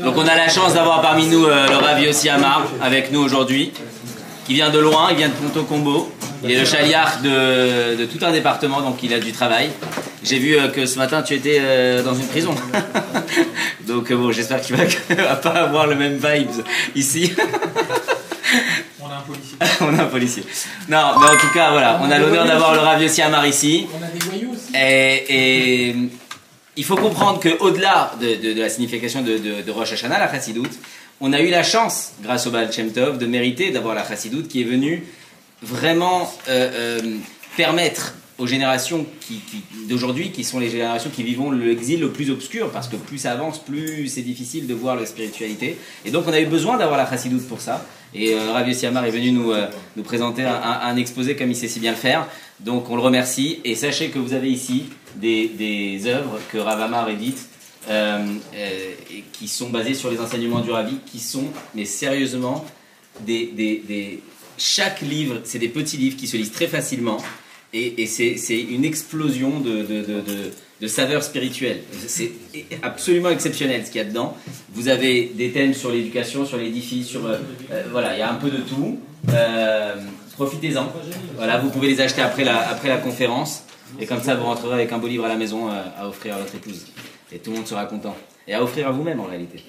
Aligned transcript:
Donc 0.00 0.14
on 0.16 0.26
a 0.26 0.34
la 0.34 0.48
chance 0.48 0.74
d'avoir 0.74 1.00
parmi 1.00 1.26
nous 1.26 1.44
euh, 1.46 1.68
le 1.68 1.76
Rav 1.76 2.00
Yossi 2.02 2.28
Amar 2.28 2.66
avec 2.82 3.10
nous 3.12 3.20
aujourd'hui, 3.20 3.72
qui 4.46 4.54
vient 4.54 4.70
de 4.70 4.78
loin, 4.78 5.08
il 5.10 5.16
vient 5.16 5.28
de 5.28 5.34
Ponto 5.34 5.64
Combo. 5.64 6.12
Il 6.44 6.52
est 6.52 6.60
le 6.60 6.64
chaliard 6.64 7.20
de, 7.22 7.96
de 7.96 8.04
tout 8.04 8.24
un 8.24 8.30
département, 8.30 8.80
donc 8.80 9.02
il 9.02 9.12
a 9.12 9.18
du 9.18 9.32
travail. 9.32 9.70
J'ai 10.22 10.38
vu 10.38 10.56
euh, 10.56 10.68
que 10.68 10.86
ce 10.86 10.98
matin 10.98 11.22
tu 11.22 11.34
étais 11.34 11.58
euh, 11.60 12.02
dans 12.02 12.14
une 12.14 12.26
prison. 12.26 12.54
donc 13.86 14.10
euh, 14.10 14.16
bon, 14.16 14.32
j'espère 14.32 14.60
que 14.60 14.66
tu 14.66 14.74
vas, 14.74 14.84
vas 15.14 15.36
pas 15.36 15.50
avoir 15.50 15.86
le 15.86 15.94
même 15.94 16.16
vibes 16.16 16.64
ici. 16.94 17.32
On 19.00 19.10
a 19.10 19.16
un 19.16 19.20
policier. 19.20 19.56
on 19.80 19.98
a 19.98 20.02
un 20.02 20.06
policier. 20.06 20.44
Non, 20.88 21.12
mais 21.20 21.26
en 21.26 21.38
tout 21.38 21.52
cas, 21.54 21.70
voilà, 21.70 22.00
on 22.02 22.10
a 22.10 22.18
l'honneur 22.18 22.46
d'avoir 22.46 22.74
le 22.74 22.80
Rav 22.80 23.02
Yossi 23.02 23.22
Amar 23.22 23.46
ici. 23.46 23.86
On 23.92 24.02
a 24.02 24.08
des 24.08 24.18
voyous 24.18 24.52
aussi. 24.52 24.74
Et, 24.74 25.88
et 25.88 25.96
il 26.78 26.84
faut 26.84 26.96
comprendre 26.96 27.40
qu'au-delà 27.40 28.12
de, 28.20 28.58
la 28.58 28.68
signification 28.68 29.20
de, 29.22 29.36
de, 29.36 29.70
Rosh 29.72 29.92
Hashanah, 29.92 30.18
la 30.18 30.30
Chassidoute, 30.30 30.78
on 31.20 31.32
a 31.32 31.40
eu 31.40 31.50
la 31.50 31.64
chance, 31.64 32.12
grâce 32.22 32.46
au 32.46 32.52
Baal 32.52 32.72
Shem 32.72 32.92
Tov, 32.92 33.18
de 33.18 33.26
mériter 33.26 33.72
d'avoir 33.72 33.96
la 33.96 34.06
Chassidoute 34.06 34.46
qui 34.46 34.60
est 34.60 34.64
venue 34.64 35.04
vraiment 35.60 36.32
euh, 36.48 37.00
euh, 37.02 37.16
permettre 37.56 38.14
aux 38.38 38.46
générations 38.46 39.04
d'aujourd'hui, 39.88 40.30
qui 40.30 40.44
sont 40.44 40.60
les 40.60 40.70
générations 40.70 41.10
qui 41.10 41.24
vivent 41.24 41.52
l'exil 41.52 41.98
le 41.98 42.12
plus 42.12 42.30
obscur, 42.30 42.70
parce 42.70 42.86
que 42.86 42.94
plus 42.94 43.18
ça 43.18 43.32
avance, 43.32 43.58
plus 43.58 44.06
c'est 44.06 44.22
difficile 44.22 44.68
de 44.68 44.74
voir 44.74 44.94
la 44.94 45.04
spiritualité. 45.04 45.76
Et 46.04 46.12
donc 46.12 46.28
on 46.28 46.32
a 46.32 46.40
eu 46.40 46.46
besoin 46.46 46.76
d'avoir 46.76 46.96
la 46.96 47.10
Chassidoute 47.10 47.48
pour 47.48 47.60
ça. 47.60 47.84
Et 48.14 48.34
euh, 48.34 48.52
Rav 48.52 48.68
Yossi 48.68 48.86
Amar 48.86 49.04
est 49.04 49.10
venu 49.10 49.32
nous, 49.32 49.50
euh, 49.50 49.66
présenter 50.04 50.44
un 50.44 50.96
exposé 50.96 51.34
comme 51.34 51.50
il 51.50 51.56
sait 51.56 51.66
si 51.66 51.80
bien 51.80 51.90
le 51.90 51.96
faire. 51.96 52.28
Donc 52.60 52.88
on 52.88 52.94
le 52.94 53.02
remercie. 53.02 53.58
Et 53.64 53.74
sachez 53.74 54.10
que 54.10 54.20
vous 54.20 54.32
avez 54.32 54.50
ici 54.50 54.84
des, 55.20 56.06
œuvres 56.06 56.38
que 56.50 56.58
Rav 56.58 56.80
Amar 56.80 57.08
édite. 57.08 57.48
euh, 57.88 58.18
euh, 58.54 58.92
qui 59.32 59.48
sont 59.48 59.70
basées 59.70 59.94
sur 59.94 60.10
les 60.10 60.20
enseignements 60.20 60.60
du 60.60 60.70
Ravi, 60.70 60.98
qui 61.06 61.20
sont, 61.20 61.44
mais 61.74 61.86
sérieusement, 61.86 62.66
des, 63.20 64.20
chaque 64.58 65.00
livre, 65.00 65.40
c'est 65.44 65.58
des 65.58 65.68
petits 65.68 65.96
livres 65.96 66.16
qui 66.16 66.26
se 66.26 66.36
lisent 66.36 66.52
très 66.52 66.66
facilement, 66.66 67.18
et, 67.72 68.06
c'est 68.06 68.60
une 68.60 68.84
explosion 68.84 69.60
de, 69.60 69.82
de, 69.82 70.52
de, 70.80 70.86
saveurs 70.86 71.22
spirituelles. 71.22 71.80
C'est 72.06 72.32
absolument 72.82 73.30
exceptionnel 73.30 73.86
ce 73.86 73.90
qu'il 73.90 73.98
y 73.98 74.04
a 74.04 74.08
dedans. 74.08 74.36
Vous 74.72 74.88
avez 74.88 75.32
des 75.34 75.50
thèmes 75.50 75.74
sur 75.74 75.90
l'éducation, 75.90 76.44
sur 76.44 76.58
l'édifice, 76.58 77.08
sur... 77.08 77.26
euh, 77.26 77.38
voilà, 77.90 78.16
il 78.16 78.18
y 78.18 78.22
a 78.22 78.30
un 78.30 78.36
peu 78.36 78.50
de 78.50 78.58
tout. 78.58 78.98
Profitez-en. 80.34 80.92
Voilà, 81.36 81.58
vous 81.58 81.70
pouvez 81.70 81.88
les 81.88 82.00
acheter 82.00 82.20
après 82.22 82.44
la 82.44 82.96
conférence, 82.98 83.64
et 84.00 84.06
comme 84.06 84.22
ça 84.22 84.34
vous 84.34 84.44
rentrerez 84.44 84.74
avec 84.74 84.92
un 84.92 84.98
beau 84.98 85.06
livre 85.06 85.24
à 85.24 85.28
la 85.28 85.36
maison 85.36 85.70
euh, 85.70 85.82
à 85.98 86.08
offrir 86.08 86.34
à 86.34 86.38
votre 86.38 86.54
épouse. 86.54 86.86
Et 87.32 87.38
tout 87.38 87.50
le 87.50 87.56
monde 87.56 87.66
sera 87.66 87.84
content. 87.86 88.16
Et 88.46 88.54
à 88.54 88.62
offrir 88.62 88.88
à 88.88 88.90
vous-même 88.90 89.20
en 89.20 89.24
réalité. 89.24 89.62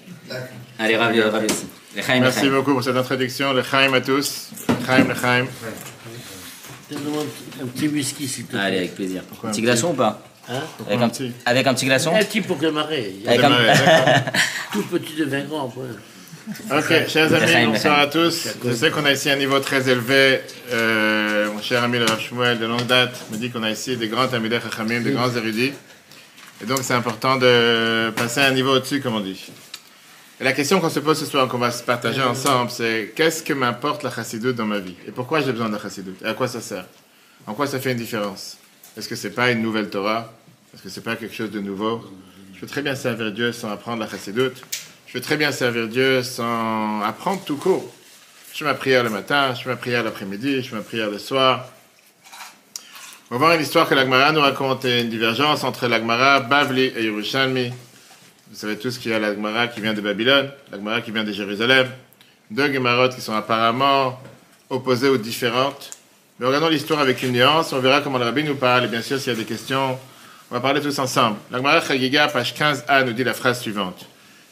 Allez, 0.77 0.95
ravi, 0.95 1.21
ravi 1.21 1.47
aussi. 1.47 1.67
Merci 2.21 2.49
beaucoup 2.49 2.73
pour 2.73 2.83
cette 2.83 2.95
introduction. 2.95 3.51
Le 3.51 3.61
Chaim 3.61 3.93
à 3.93 3.99
tous. 3.99 4.49
Chaim, 4.85 5.05
le 5.07 5.15
Chaim. 5.15 5.45
Je 6.89 6.95
te 6.95 6.99
demande 7.03 7.27
un 7.61 7.67
petit 7.67 7.87
whisky, 7.87 8.27
s'il 8.27 8.45
te 8.45 8.51
plaît. 8.51 8.59
Allez, 8.61 8.77
avec 8.77 8.95
plaisir. 8.95 9.23
un 9.43 9.51
petit 9.51 9.61
glaçon 9.61 9.89
ou 9.91 9.93
pas 9.93 10.21
Hein 10.51 10.61
avec 10.87 10.99
un 10.99 11.03
un, 11.03 11.09
petit 11.09 11.31
avec 11.45 11.67
un 11.67 11.73
petit 11.75 11.85
glaçon 11.85 12.15
Un 12.15 12.23
petit 12.23 12.41
pour 12.41 12.57
démarrer. 12.57 13.13
Avec 13.27 13.43
un-. 13.43 13.51
Tout 14.71 14.83
petit 14.83 15.15
devient 15.15 15.43
grand. 15.47 15.67
après. 15.67 15.81
Ok, 16.49 17.07
chers 17.07 17.31
amis, 17.31 17.67
bonsoir 17.67 17.99
à 17.99 18.07
tous. 18.07 18.47
Je 18.65 18.71
sais 18.73 18.89
qu'on 18.89 19.05
a 19.05 19.11
ici 19.11 19.29
un 19.29 19.35
niveau 19.35 19.59
très 19.59 19.87
élevé. 19.87 20.41
Euh, 20.71 21.51
mon 21.51 21.61
cher 21.61 21.83
ami 21.83 21.99
le 21.99 22.07
Shmuel 22.07 22.57
de 22.57 22.65
longue 22.65 22.87
date 22.87 23.13
me 23.31 23.37
dit 23.37 23.51
qu'on 23.51 23.61
a 23.61 23.69
ici 23.69 23.97
des 23.97 24.07
grands 24.07 24.27
Tamilech 24.27 24.63
Chachamim, 24.63 25.01
des 25.01 25.11
grands 25.11 25.31
érudits. 25.35 25.73
Et 26.61 26.65
donc 26.65 26.79
c'est 26.81 26.95
important 26.95 27.37
de 27.37 28.09
passer 28.15 28.39
à 28.39 28.45
un 28.47 28.51
niveau 28.51 28.75
au-dessus, 28.75 28.99
comme 28.99 29.15
on 29.15 29.19
dit. 29.19 29.51
Et 30.39 30.43
la 30.43 30.53
question 30.53 30.79
qu'on 30.79 30.89
se 30.89 30.99
pose 30.99 31.19
ce 31.19 31.27
soir, 31.27 31.47
qu'on 31.47 31.59
va 31.59 31.69
se 31.69 31.83
partager 31.83 32.21
ensemble, 32.21 32.71
c'est 32.71 33.13
qu'est-ce 33.15 33.43
que 33.43 33.53
m'importe 33.53 34.01
la 34.01 34.09
chassidoute 34.09 34.55
dans 34.55 34.65
ma 34.65 34.79
vie? 34.79 34.95
Et 35.07 35.11
pourquoi 35.11 35.41
j'ai 35.41 35.51
besoin 35.51 35.67
de 35.67 35.75
la 35.75 35.81
chassidoute? 35.81 36.19
Et 36.23 36.27
à 36.27 36.33
quoi 36.33 36.47
ça 36.47 36.61
sert? 36.61 36.85
En 37.45 37.53
quoi 37.53 37.67
ça 37.67 37.79
fait 37.79 37.91
une 37.91 37.97
différence? 37.97 38.57
Est-ce 38.97 39.07
que 39.07 39.15
c'est 39.15 39.31
pas 39.31 39.51
une 39.51 39.61
nouvelle 39.61 39.89
Torah? 39.89 40.33
Est-ce 40.73 40.81
que 40.81 40.89
c'est 40.89 41.03
pas 41.03 41.15
quelque 41.15 41.35
chose 41.35 41.51
de 41.51 41.59
nouveau? 41.59 42.03
Je 42.55 42.61
peux 42.61 42.67
très 42.67 42.81
bien 42.81 42.95
servir 42.95 43.31
Dieu 43.31 43.51
sans 43.51 43.69
apprendre 43.71 44.01
la 44.01 44.09
chassidoute. 44.09 44.63
Je 45.09 45.13
peux 45.13 45.21
très 45.21 45.37
bien 45.37 45.51
servir 45.51 45.87
Dieu 45.87 46.21
sans 46.21 47.01
apprendre 47.01 47.41
tout 47.43 47.57
court. 47.57 47.91
Je 48.53 48.59
fais 48.59 48.65
ma 48.65 48.75
prière 48.75 49.03
le 49.03 49.09
matin, 49.09 49.55
je 49.55 49.63
fais 49.63 49.69
ma 49.69 49.75
prière 49.75 50.03
l'après-midi, 50.03 50.61
je 50.61 50.69
fais 50.69 50.75
ma 50.75 50.83
prière 50.83 51.09
le 51.09 51.17
soir. 51.17 51.65
On 53.31 53.35
va 53.35 53.37
voir 53.39 53.53
une 53.53 53.61
histoire 53.61 53.89
que 53.89 53.95
l'Agmara 53.95 54.31
nous 54.31 54.41
raconte, 54.41 54.85
et 54.85 55.01
une 55.01 55.09
divergence 55.09 55.63
entre 55.63 55.87
l'Agmara, 55.87 56.41
Bavli 56.41 56.93
et 56.95 57.05
Yerushalmi. 57.05 57.69
Vous 58.51 58.55
savez 58.55 58.77
tous 58.77 58.99
qu'il 58.99 59.09
y 59.09 59.15
a 59.15 59.17
l'Agmara 59.17 59.67
qui 59.67 59.81
vient 59.81 59.95
de 59.95 60.01
Babylone, 60.01 60.51
l'Agmara 60.71 61.01
qui 61.01 61.09
vient 61.09 61.23
de 61.23 61.33
Jérusalem. 61.33 61.89
Deux 62.51 62.71
Gemarot 62.71 63.09
qui 63.09 63.21
sont 63.21 63.33
apparemment 63.33 64.21
opposées 64.69 65.09
ou 65.09 65.17
différentes. 65.17 65.89
Mais 66.39 66.45
regardons 66.45 66.69
l'histoire 66.69 66.99
avec 66.99 67.23
une 67.23 67.31
nuance, 67.31 67.73
on 67.73 67.79
verra 67.79 68.01
comment 68.01 68.19
le 68.19 68.25
rabbin 68.25 68.43
nous 68.43 68.57
parle, 68.57 68.85
et 68.85 68.87
bien 68.87 69.01
sûr, 69.01 69.19
s'il 69.19 69.33
y 69.33 69.35
a 69.35 69.39
des 69.39 69.45
questions, 69.45 69.97
on 70.51 70.53
va 70.53 70.61
parler 70.61 70.81
tous 70.81 70.99
ensemble. 70.99 71.37
L'Agmara 71.49 71.81
Chagiga, 71.81 72.27
page 72.27 72.53
15a, 72.53 73.05
nous 73.05 73.13
dit 73.13 73.23
la 73.23 73.33
phrase 73.33 73.59
suivante. 73.59 74.05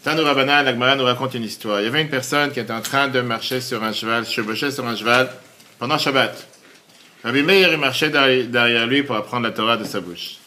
Tanu 0.04 0.22
Rabbanan, 0.22 0.64
l'Agmara 0.64 0.96
nous 0.96 1.04
raconte 1.04 1.34
une 1.34 1.44
histoire. 1.44 1.82
Il 1.82 1.86
y 1.86 1.88
avait 1.88 2.02
une 2.02 2.10
personne 2.10 2.52
qui 2.52 2.60
était 2.60 2.72
en 2.72 2.82
train 2.82 3.08
de 3.08 3.20
marcher 3.22 3.60
sur 3.62 3.84
un 3.84 3.92
cheval, 3.92 4.26
chevaucher 4.26 4.72
sur 4.72 4.86
un 4.86 4.96
cheval, 4.96 5.30
pendant 5.80 5.98
Shabbat. 5.98 6.48
Rabbi 7.24 7.42
Meir, 7.42 7.78
marchait 7.78 8.10
derrière 8.10 8.88
lui 8.88 9.04
pour 9.04 9.16
apprendre 9.16 9.48
la 9.48 9.52
Torah 9.52 9.76
de 9.76 9.84
sa 9.84 10.00
bouche. 10.00 10.38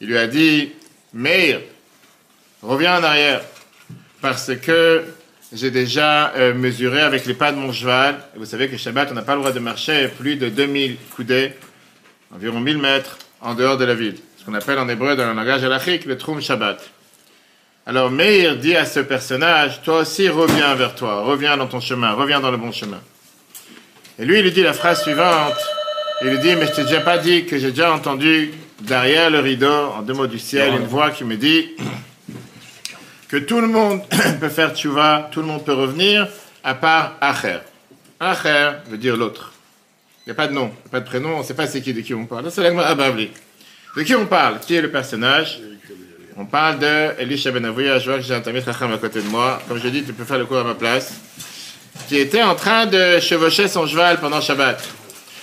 Il 0.00 0.08
lui 0.08 0.18
a 0.18 0.26
dit, 0.26 0.70
Meir, 1.12 1.60
reviens 2.62 3.00
en 3.00 3.02
arrière, 3.02 3.40
parce 4.20 4.54
que 4.54 5.04
j'ai 5.52 5.70
déjà 5.70 6.32
euh, 6.34 6.54
mesuré 6.54 7.00
avec 7.00 7.24
les 7.24 7.34
pas 7.34 7.52
de 7.52 7.56
mon 7.56 7.72
cheval. 7.72 8.20
Vous 8.36 8.44
savez 8.44 8.68
que 8.68 8.76
Shabbat, 8.76 9.08
on 9.10 9.14
n'a 9.14 9.22
pas 9.22 9.34
le 9.34 9.40
droit 9.40 9.52
de 9.52 9.60
marcher 9.60 10.08
plus 10.08 10.36
de 10.36 10.50
2000 10.50 10.98
coudées, 11.16 11.52
environ 12.32 12.60
1000 12.60 12.78
mètres, 12.78 13.18
en 13.40 13.54
dehors 13.54 13.78
de 13.78 13.84
la 13.84 13.94
ville. 13.94 14.16
Ce 14.38 14.44
qu'on 14.44 14.54
appelle 14.54 14.78
en 14.78 14.88
hébreu, 14.88 15.16
dans 15.16 15.26
le 15.26 15.34
langage 15.34 15.64
halachique, 15.64 16.04
le 16.04 16.18
Troum 16.18 16.40
Shabbat. 16.40 16.78
Alors 17.88 18.10
Meir 18.10 18.58
dit 18.58 18.76
à 18.76 18.84
ce 18.84 19.00
personnage, 19.00 19.80
toi 19.80 20.00
aussi 20.00 20.28
reviens 20.28 20.74
vers 20.74 20.94
toi, 20.94 21.22
reviens 21.22 21.56
dans 21.56 21.66
ton 21.66 21.80
chemin, 21.80 22.12
reviens 22.12 22.38
dans 22.38 22.50
le 22.50 22.58
bon 22.58 22.70
chemin. 22.70 23.00
Et 24.18 24.26
lui, 24.26 24.40
il 24.40 24.42
lui 24.42 24.52
dit 24.52 24.62
la 24.62 24.74
phrase 24.74 25.00
suivante, 25.00 25.56
il 26.20 26.28
lui 26.28 26.38
dit, 26.38 26.54
mais 26.54 26.66
je 26.66 26.72
t'ai 26.72 26.82
déjà 26.84 27.00
pas 27.00 27.16
dit 27.16 27.46
que 27.46 27.58
j'ai 27.58 27.70
déjà 27.70 27.90
entendu 27.90 28.52
derrière 28.82 29.30
le 29.30 29.38
rideau, 29.38 29.72
en 29.72 30.02
deux 30.02 30.12
mots 30.12 30.26
du 30.26 30.38
ciel, 30.38 30.74
une 30.74 30.86
voix 30.86 31.12
qui 31.12 31.24
me 31.24 31.38
dit 31.38 31.76
que 33.26 33.38
tout 33.38 33.62
le 33.62 33.68
monde 33.68 34.02
peut 34.38 34.50
faire 34.50 34.76
tchouva, 34.76 35.30
tout 35.32 35.40
le 35.40 35.46
monde 35.46 35.64
peut 35.64 35.72
revenir, 35.72 36.28
à 36.62 36.74
part 36.74 37.16
Acher. 37.22 37.60
Acher 38.20 38.72
veut 38.90 38.98
dire 38.98 39.16
l'autre. 39.16 39.54
Il 40.26 40.28
n'y 40.28 40.32
a 40.32 40.34
pas 40.34 40.46
de 40.46 40.52
nom, 40.52 40.70
a 40.84 40.88
pas 40.90 41.00
de 41.00 41.06
prénom, 41.06 41.36
on 41.36 41.38
ne 41.38 41.42
sait 41.42 41.54
pas 41.54 41.66
c'est 41.66 41.80
qui, 41.80 41.94
de 41.94 42.02
qui 42.02 42.12
on 42.12 42.26
parle. 42.26 42.50
C'est. 42.50 42.60
De 42.60 44.02
qui 44.02 44.14
on 44.14 44.26
parle? 44.26 44.60
Qui 44.60 44.74
est 44.74 44.82
le 44.82 44.90
personnage? 44.90 45.62
On 46.40 46.44
parle 46.44 46.78
de 46.78 47.20
Elisha 47.20 47.50
Ben 47.50 47.64
je 47.66 48.04
vois 48.04 48.18
que 48.18 48.22
j'ai 48.22 48.32
un 48.32 48.40
Tamil 48.40 48.62
Chacham 48.64 48.92
à 48.92 48.98
côté 48.98 49.20
de 49.20 49.26
moi. 49.26 49.60
Comme 49.66 49.82
je 49.82 49.88
dis, 49.88 50.04
tu 50.04 50.12
peux 50.12 50.22
faire 50.22 50.38
le 50.38 50.46
cours 50.46 50.58
à 50.58 50.62
ma 50.62 50.76
place. 50.76 51.12
Qui 52.08 52.16
était 52.16 52.44
en 52.44 52.54
train 52.54 52.86
de 52.86 53.18
chevaucher 53.18 53.66
son 53.66 53.88
cheval 53.88 54.20
pendant 54.20 54.40
Shabbat. 54.40 54.80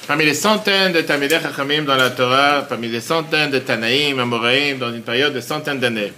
Parmi 0.08 0.24
les 0.24 0.34
centaines 0.34 0.94
de 0.94 1.02
Tamilech 1.02 1.42
Chachamim 1.42 1.82
dans 1.82 1.98
la 1.98 2.12
Torah, 2.12 2.62
parmi 2.62 2.88
les 2.88 3.02
centaines 3.02 3.52
de 3.52 3.60
Tanaïm, 3.60 4.20
Amoraïm, 4.20 4.78
dans 4.78 4.94
une 4.94 5.02
période 5.02 5.34
de 5.34 5.42
centaines 5.42 5.82
d'années, 5.82 6.14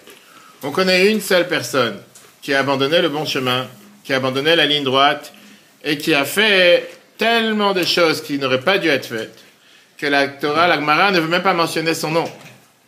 on 0.62 0.70
connaît 0.70 1.12
une 1.12 1.22
seule 1.22 1.48
personne 1.48 1.96
qui 2.44 2.54
a 2.54 2.60
abandonné 2.60 3.02
le 3.02 3.10
bon 3.10 3.26
chemin, 3.26 3.66
qui 4.04 4.14
a 4.14 4.18
abandonné 4.18 4.56
la 4.56 4.68
ligne 4.68 4.84
droite 4.84 5.34
et 5.84 5.98
qui 5.98 6.14
a 6.14 6.24
fait 6.24 6.88
tellement 7.18 7.74
de 7.74 7.84
choses 7.84 8.22
qui 8.22 8.38
n'auraient 8.38 8.62
pas 8.62 8.78
dû 8.78 8.90
être 8.90 9.08
faites 9.08 9.40
que 9.98 10.06
la 10.06 10.28
Torah, 10.28 10.68
la 10.68 10.76
Gemara 10.76 11.10
ne 11.10 11.20
veut 11.20 11.28
même 11.28 11.42
pas 11.42 11.56
mentionner 11.56 11.96
son 11.96 12.12
nom. 12.12 12.26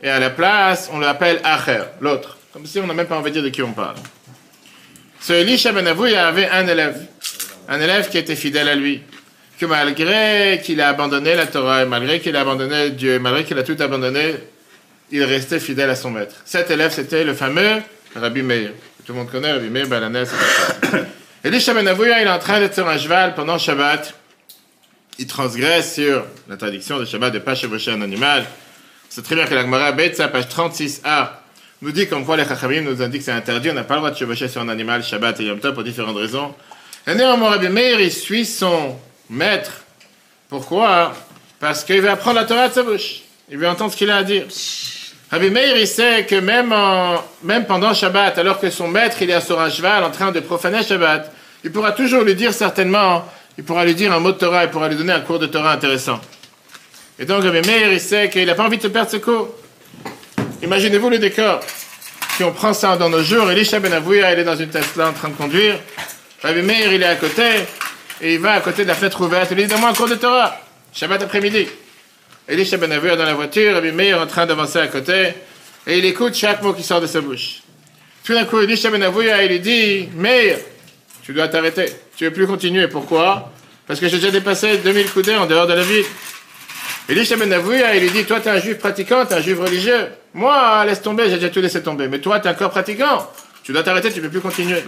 Et 0.02 0.10
à 0.10 0.20
la 0.20 0.30
place, 0.30 0.90
on 0.94 1.00
l'appelle 1.00 1.40
Acher, 1.44 1.84
l'autre. 2.00 2.38
Comme 2.54 2.66
si 2.66 2.80
on 2.80 2.88
n'a 2.88 2.94
même 2.94 3.08
pas 3.08 3.18
envie 3.18 3.32
de 3.32 3.36
dire 3.36 3.44
de 3.44 3.50
qui 3.50 3.62
on 3.62 3.74
parle. 3.74 3.98
Ce 5.20 5.34
Elisha 5.34 5.72
Ben 5.72 5.86
Avouya 5.86 6.28
avait 6.28 6.50
un 6.50 6.68
élève. 6.68 7.06
Un 7.68 7.80
élève 7.82 8.10
qui 8.10 8.18
était 8.18 8.36
fidèle 8.36 8.70
à 8.70 8.76
lui. 8.76 9.02
Que 9.60 9.66
malgré 9.66 10.62
qu'il 10.64 10.80
a 10.80 10.90
abandonné 10.90 11.36
la 11.36 11.46
Torah, 11.46 11.84
et 11.84 11.86
malgré 11.86 12.22
qu'il 12.22 12.36
a 12.36 12.42
abandonné 12.42 12.92
Dieu, 12.92 13.16
et 13.16 13.20
malgré 13.20 13.44
qu'il 13.44 13.58
a 13.58 13.64
tout 13.64 13.76
abandonné, 13.80 14.36
il 15.12 15.24
restait 15.24 15.60
fidèle 15.60 15.90
à 15.90 15.96
son 15.96 16.12
maître. 16.12 16.36
Cet 16.46 16.72
élève, 16.72 16.92
c'était 16.94 17.26
le 17.26 17.34
fameux 17.34 17.82
Rabbi 18.16 18.42
Meir. 18.42 18.72
Tout 19.06 19.12
le 19.12 19.20
monde 19.20 19.30
connaît 19.30 19.52
Rabbi 19.52 19.70
Meir, 19.70 19.88
Balanel, 19.88 20.26
c'est 20.26 20.88
ça. 20.92 20.98
Elisha 21.44 21.74
Ben 21.74 21.88
Avouya, 21.88 22.22
il 22.22 22.28
est 22.28 22.32
en 22.32 22.40
train 22.40 22.60
d'être 22.60 22.74
sur 22.74 22.88
un 22.88 22.98
cheval 22.98 23.36
pendant 23.36 23.58
Shabbat. 23.58 24.14
Il 25.18 25.28
transgresse 25.28 25.96
sur 25.96 26.26
l'interdiction 26.48 26.98
de 26.98 27.04
Shabbat 27.04 27.34
de 27.34 27.40
ne 27.40 27.44
pas 27.44 27.56
chevaucher 27.56 27.92
un 27.92 28.02
animal. 28.02 28.46
C'est 29.20 29.26
très 29.26 29.36
bien 29.36 29.44
que 29.48 29.54
la 29.54 29.64
Gemara 29.64 29.92
Betsa, 29.92 30.30
page 30.30 30.46
36a, 30.46 31.28
nous 31.82 31.92
dit 31.92 32.08
comme 32.08 32.24
quoi 32.24 32.38
les 32.38 32.46
Chachamim 32.46 32.84
nous 32.84 33.02
indiquent 33.02 33.20
que 33.20 33.26
c'est 33.26 33.32
interdit, 33.34 33.70
on 33.70 33.74
n'a 33.74 33.84
pas 33.84 33.96
le 33.96 34.00
droit 34.00 34.12
de 34.12 34.16
chevaucher 34.16 34.48
sur 34.48 34.62
un 34.62 34.70
animal 34.70 35.04
Shabbat 35.04 35.38
et 35.42 35.44
Yom 35.44 35.60
Tov 35.60 35.74
pour 35.74 35.84
différentes 35.84 36.16
raisons. 36.16 36.56
Et 37.06 37.14
néanmoins, 37.16 37.50
Rabbi 37.50 37.68
Meir, 37.68 38.00
il 38.00 38.14
suit 38.14 38.46
son 38.46 38.96
maître. 39.30 39.82
Pourquoi? 40.48 41.14
Parce 41.60 41.84
qu'il 41.84 42.00
veut 42.00 42.10
apprendre 42.10 42.38
la 42.38 42.46
Torah 42.46 42.70
de 42.70 42.74
sa 42.74 42.82
bouche. 42.84 43.24
Il 43.52 43.58
veut 43.58 43.68
entendre 43.68 43.92
ce 43.92 43.98
qu'il 43.98 44.10
a 44.10 44.16
à 44.16 44.24
dire. 44.24 44.46
Rabbi 45.30 45.50
Meir, 45.50 45.76
il 45.76 45.86
sait 45.88 46.26
que 46.26 46.36
même, 46.36 46.72
en- 46.72 47.22
même 47.44 47.66
pendant 47.66 47.94
Shabbat, 47.94 48.38
alors 48.38 48.58
que 48.58 48.70
son 48.70 48.88
maître, 48.88 49.18
il 49.22 49.30
est 49.32 49.42
sur 49.42 49.60
un 49.60 49.70
cheval 49.70 50.02
en 50.06 50.12
train 50.12 50.32
de 50.32 50.40
profaner 50.40 50.82
Shabbat, 50.82 51.30
il 51.66 51.74
pourra 51.74 51.92
toujours 51.92 52.24
lui 52.24 52.36
dire 52.36 52.54
certainement, 52.54 53.26
il 53.58 53.66
pourra 53.66 53.84
lui 53.84 53.96
dire 53.96 54.14
un 54.14 54.20
mot 54.22 54.32
de 54.32 54.38
Torah, 54.38 54.64
il 54.64 54.70
pourra 54.70 54.88
lui 54.88 54.96
donner 54.96 55.12
un 55.12 55.20
cours 55.20 55.40
de 55.40 55.48
Torah 55.48 55.74
intéressant. 55.74 56.22
Et 57.22 57.26
donc 57.26 57.44
Rabbi 57.44 57.68
Meir, 57.68 57.92
il 57.92 58.00
sait 58.00 58.30
qu'il 58.30 58.46
n'a 58.46 58.56
pas 58.56 58.64
envie 58.64 58.78
de 58.78 58.88
perdre 58.88 59.12
ce 59.12 59.18
cours. 59.18 59.54
Imaginez-vous 60.64 61.10
le 61.10 61.20
décor. 61.20 61.60
Si 62.38 62.46
on 62.46 62.54
prend 62.54 62.72
ça 62.74 62.96
dans 62.96 63.10
nos 63.10 63.22
jours, 63.22 63.52
Elisha 63.52 63.82
Ben 63.82 63.92
Avouya, 63.92 64.32
il 64.32 64.40
est 64.40 64.44
dans 64.46 64.56
une 64.56 64.70
Tesla 64.70 65.10
en 65.10 65.14
train 65.14 65.28
de 65.28 65.34
conduire. 65.34 65.78
Rabbi 66.42 66.62
Meir, 66.62 66.94
il 66.94 67.04
est 67.04 67.06
à 67.06 67.16
côté, 67.16 67.44
et 68.22 68.36
il 68.36 68.40
va 68.40 68.54
à 68.54 68.62
côté 68.62 68.84
de 68.84 68.88
la 68.88 68.94
fenêtre 68.94 69.20
ouverte. 69.20 69.50
Il 69.52 69.58
dit, 69.58 69.68
donne-moi 69.68 69.90
un 69.90 69.94
cours 69.94 70.08
de 70.08 70.16
Torah. 70.16 70.62
Shabbat 70.94 71.22
après-midi. 71.22 71.68
Elisha 72.48 72.78
Ben 72.78 72.90
Avouya 72.94 73.18
dans 73.18 73.26
la 73.26 73.34
voiture, 73.34 73.74
Rabbi 73.74 73.92
Meir 73.92 74.22
en 74.22 74.26
train 74.26 74.46
d'avancer 74.46 74.80
à 74.80 74.88
côté, 74.88 75.34
et 75.86 75.98
il 75.98 76.06
écoute 76.06 76.36
chaque 76.36 76.62
mot 76.62 76.72
qui 76.72 76.84
sort 76.84 77.02
de 77.02 77.08
sa 77.08 77.20
bouche. 77.20 77.64
Tout 78.24 78.34
d'un 78.34 78.46
coup, 78.46 78.62
Elisha 78.62 78.90
Ben 78.90 79.04
Avouya, 79.04 79.44
il 79.44 79.50
lui 79.50 79.60
dit, 79.60 80.08
Meir, 80.16 80.58
tu 81.24 81.34
dois 81.34 81.50
t'arrêter. 81.50 81.88
Tu 82.16 82.24
ne 82.24 82.30
veux 82.30 82.34
plus 82.34 82.48
continuer. 82.48 82.88
Pourquoi? 82.88 83.52
Parce 83.86 84.00
que 84.00 84.08
j'ai 84.08 84.18
déjà 84.18 84.32
dépassé 84.32 84.78
2000 84.78 85.10
coudées 85.12 85.36
en 85.36 85.46
dehors 85.46 85.68
de 85.68 85.74
la 85.74 85.84
ville. 85.84 86.06
Elisha 87.10 87.36
Ben 87.38 87.52
Avouya, 87.52 87.96
il 87.96 88.04
lui 88.04 88.12
dit, 88.12 88.24
toi, 88.24 88.40
tu 88.40 88.50
es 88.50 88.52
un 88.52 88.60
juif 88.60 88.78
pratiquant, 88.78 89.26
tu 89.26 89.34
es 89.34 89.38
un 89.38 89.42
juif 89.42 89.60
religieux. 89.60 90.10
Moi, 90.36 90.86
laisse 90.86 91.02
tomber, 91.02 91.24
j'ai 91.28 91.38
déjà 91.38 91.50
tout 91.50 91.60
laissé 91.60 91.82
tomber. 91.82 92.08
Mais 92.08 92.20
toi, 92.20 92.40
tu 92.40 92.48
es 92.48 92.52
encore 92.52 92.70
pratiquant. 92.70 93.28
Tu 93.64 93.74
dois 93.74 93.82
t'arrêter, 93.82 94.12
tu 94.12 94.20
ne 94.20 94.26
peux 94.26 94.30
plus 94.30 94.42
continuer. 94.42 94.84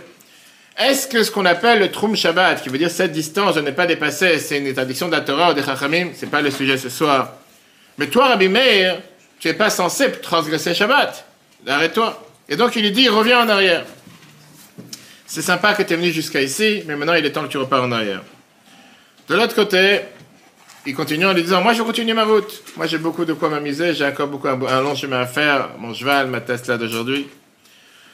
Est-ce 0.77 1.07
que 1.07 1.23
ce 1.23 1.31
qu'on 1.31 1.45
appelle 1.45 1.79
le 1.79 1.89
Troum 1.89 2.15
Shabbat, 2.15 2.61
qui 2.61 2.69
veut 2.69 2.77
dire 2.77 2.91
cette 2.91 3.11
distance, 3.11 3.55
je 3.55 3.59
n'ai 3.59 3.71
pas 3.71 3.87
dépassé, 3.87 4.37
c'est 4.37 4.59
une 4.59 4.67
interdiction 4.67 5.07
de 5.07 5.13
la 5.13 5.21
Torah 5.21 5.49
ou 5.49 5.53
des 5.55 5.63
Chachamim? 5.63 6.09
C'est 6.13 6.29
pas 6.29 6.41
le 6.41 6.51
sujet 6.51 6.77
ce 6.77 6.89
soir. 6.89 7.33
Mais 7.97 8.05
toi, 8.05 8.27
Rabbi 8.27 8.49
Meir, 8.49 8.99
tu 9.39 9.47
n'es 9.47 9.55
pas 9.55 9.71
censé 9.71 10.11
transgresser 10.11 10.75
Shabbat. 10.75 11.25
Arrête-toi. 11.67 12.23
Et 12.47 12.55
donc, 12.55 12.75
il 12.75 12.83
lui 12.83 12.91
dit, 12.91 13.09
reviens 13.09 13.43
en 13.43 13.49
arrière. 13.49 13.83
C'est 15.25 15.41
sympa 15.41 15.73
que 15.73 15.81
tu 15.81 15.93
es 15.93 15.95
venu 15.95 16.11
jusqu'à 16.11 16.41
ici, 16.41 16.83
mais 16.85 16.95
maintenant, 16.95 17.15
il 17.15 17.25
est 17.25 17.31
temps 17.31 17.43
que 17.43 17.51
tu 17.51 17.57
repars 17.57 17.83
en 17.83 17.91
arrière. 17.91 18.21
De 19.27 19.35
l'autre 19.35 19.55
côté, 19.55 20.01
il 20.85 20.95
continue 20.95 21.25
en 21.25 21.33
lui 21.33 21.43
disant, 21.43 21.61
moi, 21.61 21.73
je 21.73 21.83
continue 21.83 22.13
ma 22.13 22.23
route. 22.23 22.63
Moi, 22.75 22.87
j'ai 22.87 22.97
beaucoup 22.97 23.25
de 23.25 23.33
quoi 23.33 23.49
m'amuser, 23.49 23.93
j'ai 23.93 24.05
encore 24.05 24.27
beaucoup, 24.27 24.47
un 24.47 24.81
long 24.81 24.95
chemin 24.95 25.21
à 25.21 25.27
faire, 25.27 25.69
mon 25.77 25.93
cheval, 25.93 26.27
ma 26.27 26.41
Tesla 26.41 26.77
d'aujourd'hui. 26.77 27.27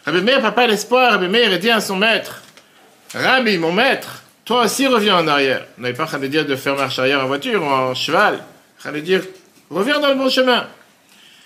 Rabbi 0.05 0.21
Meir, 0.21 0.41
papa 0.41 0.67
l'espoir, 0.67 1.11
Rabbi 1.11 1.27
Meir, 1.27 1.57
dit 1.59 1.69
à 1.69 1.79
son 1.79 1.95
maître, 1.95 2.41
Rabbi, 3.13 3.57
mon 3.57 3.71
maître, 3.71 4.23
toi 4.43 4.65
aussi 4.65 4.87
reviens 4.87 5.17
en 5.17 5.27
arrière. 5.27 5.65
On 5.77 5.81
n'avait 5.81 5.93
pas 5.93 6.03
en 6.03 6.07
train 6.07 6.19
de 6.19 6.27
dire 6.27 6.45
de 6.45 6.55
faire 6.55 6.75
marche 6.75 6.99
arrière 6.99 7.23
en 7.23 7.27
voiture 7.27 7.61
ou 7.61 7.65
en 7.65 7.93
cheval. 7.93 8.35
En 8.35 8.79
train 8.79 8.91
de 8.91 8.99
dire, 8.99 9.21
reviens 9.69 9.99
dans 9.99 10.09
le 10.09 10.15
bon 10.15 10.29
chemin. 10.29 10.67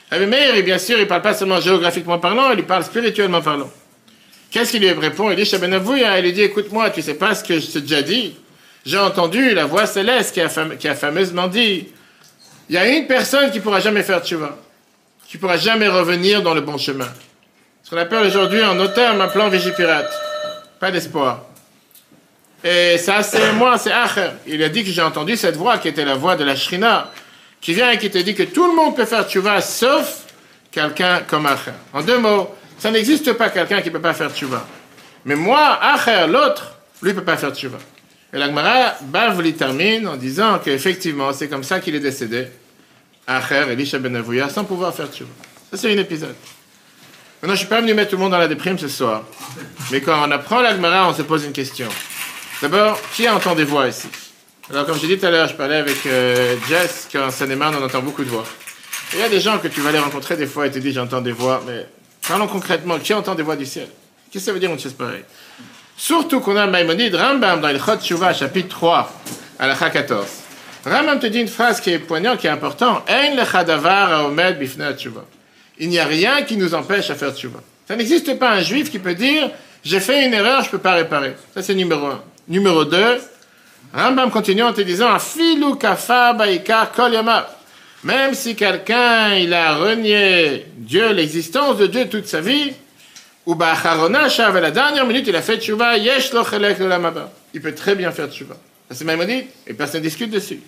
Rabbi 0.09 0.25
Meir, 0.25 0.56
et 0.56 0.63
bien 0.63 0.77
sûr, 0.77 0.97
il 0.97 1.03
ne 1.03 1.06
parle 1.06 1.21
pas 1.21 1.33
seulement 1.33 1.62
géographiquement 1.62 2.19
parlant, 2.19 2.50
il 2.51 2.57
lui 2.57 2.63
parle 2.63 2.83
spirituellement 2.83 3.41
parlant. 3.41 3.71
Qu'est-ce 4.51 4.71
qu'il 4.71 4.81
lui 4.81 4.91
répond? 4.91 5.31
Il 5.31 5.38
dit, 5.38 5.45
Shabbat 5.45 5.69
il 5.71 6.23
lui 6.23 6.33
dit, 6.33 6.41
écoute-moi, 6.41 6.89
tu 6.89 7.01
sais 7.01 7.13
pas 7.13 7.33
ce 7.33 7.44
que 7.44 7.57
je 7.57 7.68
t'ai 7.68 7.81
déjà 7.81 8.01
dit? 8.01 8.35
J'ai 8.86 8.98
entendu 8.98 9.54
la 9.54 9.66
voix 9.66 9.86
céleste 9.86 10.33
qui 10.33 10.88
a, 10.88 10.95
fameusement 10.95 11.48
dit, 11.48 11.88
il 12.69 12.75
y 12.75 12.78
a 12.78 12.88
une 12.88 13.06
personne 13.06 13.51
qui 13.51 13.60
pourra 13.60 13.80
jamais 13.80 14.01
faire 14.01 14.24
tchouva, 14.24 14.57
qui 15.28 15.38
pourra 15.38 15.57
jamais 15.57 15.88
revenir 15.88 16.42
dans 16.42 16.54
le 16.54 16.62
bon 16.62 16.78
chemin. 16.78 17.10
Ce 17.83 17.89
qu'on 17.89 17.98
appelle 17.98 18.25
aujourd'hui 18.25 18.63
en 18.63 18.80
auteur 18.80 19.19
un 19.19 19.28
plan 19.28 19.50
Vigipirate. 19.50 20.12
Pas 20.80 20.92
d'espoir. 20.92 21.44
Et 22.63 22.98
ça, 22.98 23.22
c'est 23.24 23.54
moi, 23.54 23.78
c'est 23.78 23.92
Acher. 23.92 24.30
Il 24.48 24.62
a 24.63 24.69
dit 24.69 24.83
que 24.83 24.92
j'ai 24.92 25.01
entendu 25.01 25.36
cette 25.36 25.56
voix 25.56 25.78
qui 25.78 25.88
était 25.88 26.06
la 26.06 26.16
voix 26.16 26.36
de 26.36 26.44
la 26.44 26.56
Shrina, 26.56 27.12
qui 27.60 27.74
vient 27.74 27.92
et 27.92 27.98
qui 27.98 28.10
te 28.10 28.18
dit 28.18 28.33
que 28.33 28.44
tout 28.44 28.68
le 28.68 28.75
monde 28.75 28.95
peut 28.95 29.06
faire 29.06 29.28
tchouva 29.28 29.62
sauf 29.62 30.24
quelqu'un 30.72 31.22
comme 31.28 31.45
Acher. 31.45 31.72
En 31.94 32.01
deux 32.01 32.18
mots, 32.18 32.56
ça 32.80 32.89
n'existe 32.89 33.33
pas 33.33 33.50
quelqu'un 33.50 33.81
qui 33.81 33.89
ne 33.89 33.94
peut 33.94 34.01
pas 34.01 34.13
faire 34.13 34.31
tchouva. 34.31 34.66
Mais 35.25 35.36
moi, 35.36 35.80
Acher, 35.81 36.25
l'autre, 36.28 36.75
lui 37.01 37.12
ne 37.12 37.19
peut 37.19 37.25
pas 37.25 37.38
faire 37.38 37.54
tchouva. 37.54 37.78
Et 38.33 38.38
l'Agmara, 38.38 38.95
Bavli 39.01 39.54
termine 39.54 40.07
en 40.07 40.16
disant 40.16 40.60
qu'effectivement, 40.63 41.33
c'est 41.33 41.50
comme 41.50 41.63
ça 41.63 41.80
qu'il 41.80 41.95
est 41.95 42.00
décédé. 42.00 42.48
Acher, 43.28 43.66
Elisha 43.69 44.00
Ben 44.00 44.16
Avouya, 44.16 44.50
sans 44.50 44.63
pouvoir 44.63 44.94
faire 44.94 45.07
tchouva. 45.07 45.31
Ça, 45.69 45.78
c'est 45.78 45.94
un 45.94 45.98
épisode. 45.98 46.36
Maintenant, 47.42 47.56
je 47.56 47.62
ne 47.62 47.66
suis 47.66 47.68
pas 47.68 47.81
venu 47.81 47.94
mettre 47.94 48.12
tout 48.12 48.16
le 48.18 48.22
monde 48.22 48.31
dans 48.31 48.38
la 48.38 48.48
déprime 48.48 48.78
ce 48.78 48.88
soir. 48.88 49.24
Mais 49.92 50.01
quand 50.01 50.28
on 50.28 50.31
apprend 50.31 50.62
l'Agmara, 50.62 51.10
on 51.10 51.13
se 51.13 51.24
pose 51.24 51.44
une 51.44 51.51
question. 51.51 51.88
D'abord, 52.62 53.00
qui 53.13 53.28
entend 53.28 53.56
des 53.56 53.63
voix 53.63 53.88
ici? 53.88 54.07
Alors, 54.69 54.86
comme 54.86 54.98
j'ai 55.00 55.07
dit 55.07 55.18
tout 55.18 55.25
à 55.25 55.31
l'heure, 55.31 55.48
je 55.48 55.56
parlais 55.56 55.78
avec 55.78 56.06
euh, 56.06 56.56
Jess, 56.69 57.10
qu'en 57.12 57.30
on 57.30 57.83
entend 57.83 58.01
beaucoup 58.01 58.24
de 58.24 58.30
voix. 58.30 58.45
Il 59.13 59.19
y 59.19 59.24
a 59.24 59.30
des 59.30 59.42
gens 59.42 59.57
que 59.60 59.68
tu 59.68 59.81
vas 59.81 59.92
les 59.92 60.00
rencontrer 60.00 60.38
des 60.38 60.45
fois 60.45 60.68
et 60.68 60.72
te 60.72 60.80
disent 60.80 60.94
j'entends 60.94 61.19
des 61.19 61.33
voix, 61.33 61.62
mais 61.68 61.86
parlons 62.25 62.48
concrètement, 62.48 62.98
qui 63.00 63.13
entend 63.13 63.36
des 63.36 63.44
voix 63.44 63.57
du 63.57 63.66
ciel? 63.66 63.88
Qu'est-ce 64.31 64.45
que 64.45 64.51
ça 64.51 64.54
veut 64.54 64.60
dire 64.60 64.72
une 64.72 64.80
chose 64.80 64.94
pareille? 64.94 65.25
Surtout 65.98 66.40
qu'on 66.40 66.56
a 66.58 66.68
Maïmonide, 66.68 67.16
Rambam, 67.16 67.62
dans 67.62 67.72
le 67.72 67.80
Chot 67.80 68.00
Shuvah, 68.02 68.34
chapitre 68.34 68.70
3, 68.70 69.12
à 69.60 69.68
la 69.68 69.76
14. 69.76 70.26
Rambam 70.86 71.20
te 71.20 71.28
dit 71.28 71.40
une 71.42 71.48
phrase 71.48 71.80
qui 71.80 71.92
est 71.92 72.00
poignante, 72.00 72.40
qui 72.40 72.48
est 72.48 72.52
importante. 72.52 73.04
Il 75.80 75.90
n'y 75.90 76.00
a 76.00 76.06
rien 76.06 76.42
qui 76.42 76.58
nous 76.58 76.74
empêche 76.74 77.10
à 77.10 77.16
faire 77.16 77.36
tshuva. 77.36 77.60
Ça 77.88 77.96
n'existe 77.96 78.38
pas 78.40 78.52
un 78.52 78.62
juif 78.62 78.90
qui 78.90 79.00
peut 79.00 79.16
dire 79.16 79.50
j'ai 79.84 80.00
fait 80.00 80.26
une 80.26 80.34
erreur, 80.34 80.62
je 80.62 80.68
ne 80.68 80.72
peux 80.72 80.78
pas 80.80 80.94
réparer. 80.94 81.36
Ça, 81.54 81.62
c'est 81.62 81.74
numéro 81.74 82.06
un. 82.06 82.22
Numéro 82.48 82.86
deux, 82.86 83.20
Rambam 83.94 84.30
continue 84.32 84.64
en 84.64 84.74
te 84.74 84.82
disant. 84.82 85.18
Même 88.04 88.34
si 88.34 88.56
quelqu'un 88.56 89.36
il 89.36 89.54
a 89.54 89.76
renié 89.76 90.66
Dieu, 90.78 91.12
l'existence 91.14 91.78
de 91.78 91.88
Dieu 91.88 92.08
toute 92.10 92.28
sa 92.28 92.42
vie, 92.42 92.74
ou 93.46 93.56
ba'acharona 93.56 94.30
shav, 94.30 94.56
à 94.56 94.62
la 94.62 94.72
dernière 94.72 95.06
minute 95.06 95.26
il 95.28 95.36
a 95.36 95.42
fait 95.42 95.58
tshuva, 95.58 95.98
yesh 95.98 96.32
lo 96.34 96.44
chelek 96.44 96.80
l'olam 96.80 97.06
haba. 97.06 97.32
Il 97.54 97.62
peut 97.62 97.74
très 97.74 97.96
bien 97.96 98.12
faire 98.12 98.28
tshuva. 98.28 98.56
C'est 98.92 99.06
Maïmonide, 99.06 99.46
et 99.68 99.74
personne 99.74 100.02
ne 100.02 100.06
discute 100.06 100.30
dessus. 100.30 100.60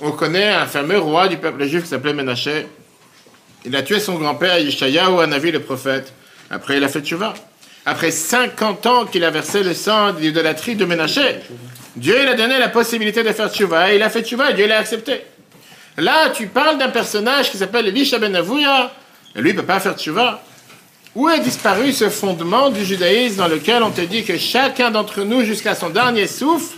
On 0.00 0.10
connaît 0.10 0.48
un 0.48 0.66
fameux 0.66 0.98
roi 0.98 1.28
du 1.28 1.36
peuple 1.36 1.64
juif 1.66 1.84
qui 1.84 1.88
s'appelait 1.88 2.12
Ménaché. 2.12 2.66
Il 3.64 3.76
a 3.76 3.82
tué 3.82 4.00
son 4.00 4.14
grand-père 4.14 4.58
Yeshayahu, 4.58 5.20
un 5.20 5.30
avis 5.30 5.52
le 5.52 5.60
prophète. 5.60 6.12
Après, 6.50 6.78
il 6.78 6.84
a 6.84 6.88
fait 6.88 7.00
tchouva. 7.00 7.34
Après 7.86 8.10
50 8.10 8.86
ans 8.86 9.06
qu'il 9.06 9.24
a 9.24 9.30
versé 9.30 9.62
le 9.62 9.74
sang 9.74 10.12
de 10.12 10.20
l'idolâtrie 10.20 10.74
de 10.74 10.84
Ménaché, 10.84 11.36
Dieu 11.94 12.16
il 12.20 12.28
a 12.28 12.34
donné 12.34 12.58
la 12.58 12.68
possibilité 12.68 13.22
de 13.22 13.30
faire 13.32 13.52
tchouva. 13.52 13.92
Et 13.92 13.96
il 13.96 14.02
a 14.02 14.10
fait 14.10 14.22
tchouva 14.22 14.50
et 14.50 14.54
Dieu 14.54 14.66
l'a 14.66 14.78
accepté. 14.78 15.22
Là, 15.96 16.30
tu 16.30 16.46
parles 16.46 16.78
d'un 16.78 16.88
personnage 16.88 17.50
qui 17.50 17.58
s'appelle 17.58 17.86
Elisha 17.86 18.18
Ben 18.18 18.34
Avouya. 18.34 18.92
Lui, 19.36 19.50
il 19.50 19.56
ne 19.56 19.60
peut 19.60 19.66
pas 19.66 19.78
faire 19.78 19.96
tchouva. 19.96 20.42
Où 21.14 21.28
est 21.28 21.40
disparu 21.40 21.92
ce 21.92 22.08
fondement 22.08 22.70
du 22.70 22.84
judaïsme 22.84 23.36
dans 23.36 23.48
lequel 23.48 23.82
on 23.82 23.90
te 23.90 24.00
dit 24.00 24.24
que 24.24 24.38
chacun 24.38 24.90
d'entre 24.90 25.22
nous, 25.22 25.44
jusqu'à 25.44 25.74
son 25.74 25.90
dernier 25.90 26.26
souffle, 26.26 26.76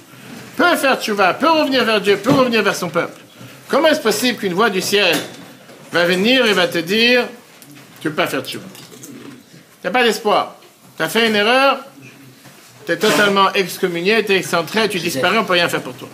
peut 0.57 0.77
faire 0.77 1.01
tchouva, 1.01 1.35
peut 1.35 1.51
revenir 1.51 1.85
vers 1.85 2.01
Dieu, 2.01 2.17
peut 2.17 2.33
revenir 2.33 2.63
vers 2.63 2.75
son 2.75 2.89
peuple? 2.89 3.21
Comment 3.69 3.89
est-ce 3.89 4.01
possible 4.01 4.39
qu'une 4.39 4.55
voix 4.55 4.71
du 4.71 4.81
ciel 4.81 5.17
va 5.93 6.05
venir 6.05 6.47
et 6.47 6.53
va 6.53 6.67
te 6.67 6.79
dire 6.79 7.27
tu 8.01 8.09
ne 8.09 8.13
peux 8.13 8.17
pas 8.17 8.27
faire 8.27 8.43
tchouva 8.43 8.65
Tu 8.75 9.87
n'as 9.87 9.91
pas 9.91 10.03
d'espoir. 10.03 10.57
Tu 10.97 11.03
as 11.03 11.09
fait 11.09 11.29
une 11.29 11.35
erreur, 11.37 11.79
tu 12.87 12.93
es 12.93 12.97
totalement 12.97 13.53
excommunié, 13.53 14.25
tu 14.25 14.33
es 14.33 14.37
excentré, 14.37 14.89
tu 14.89 14.99
disparais, 14.99 15.39
on 15.39 15.43
ne 15.43 15.47
peut 15.47 15.55
rien 15.55 15.69
faire 15.69 15.83
pour 15.83 15.95
toi. 15.95 16.09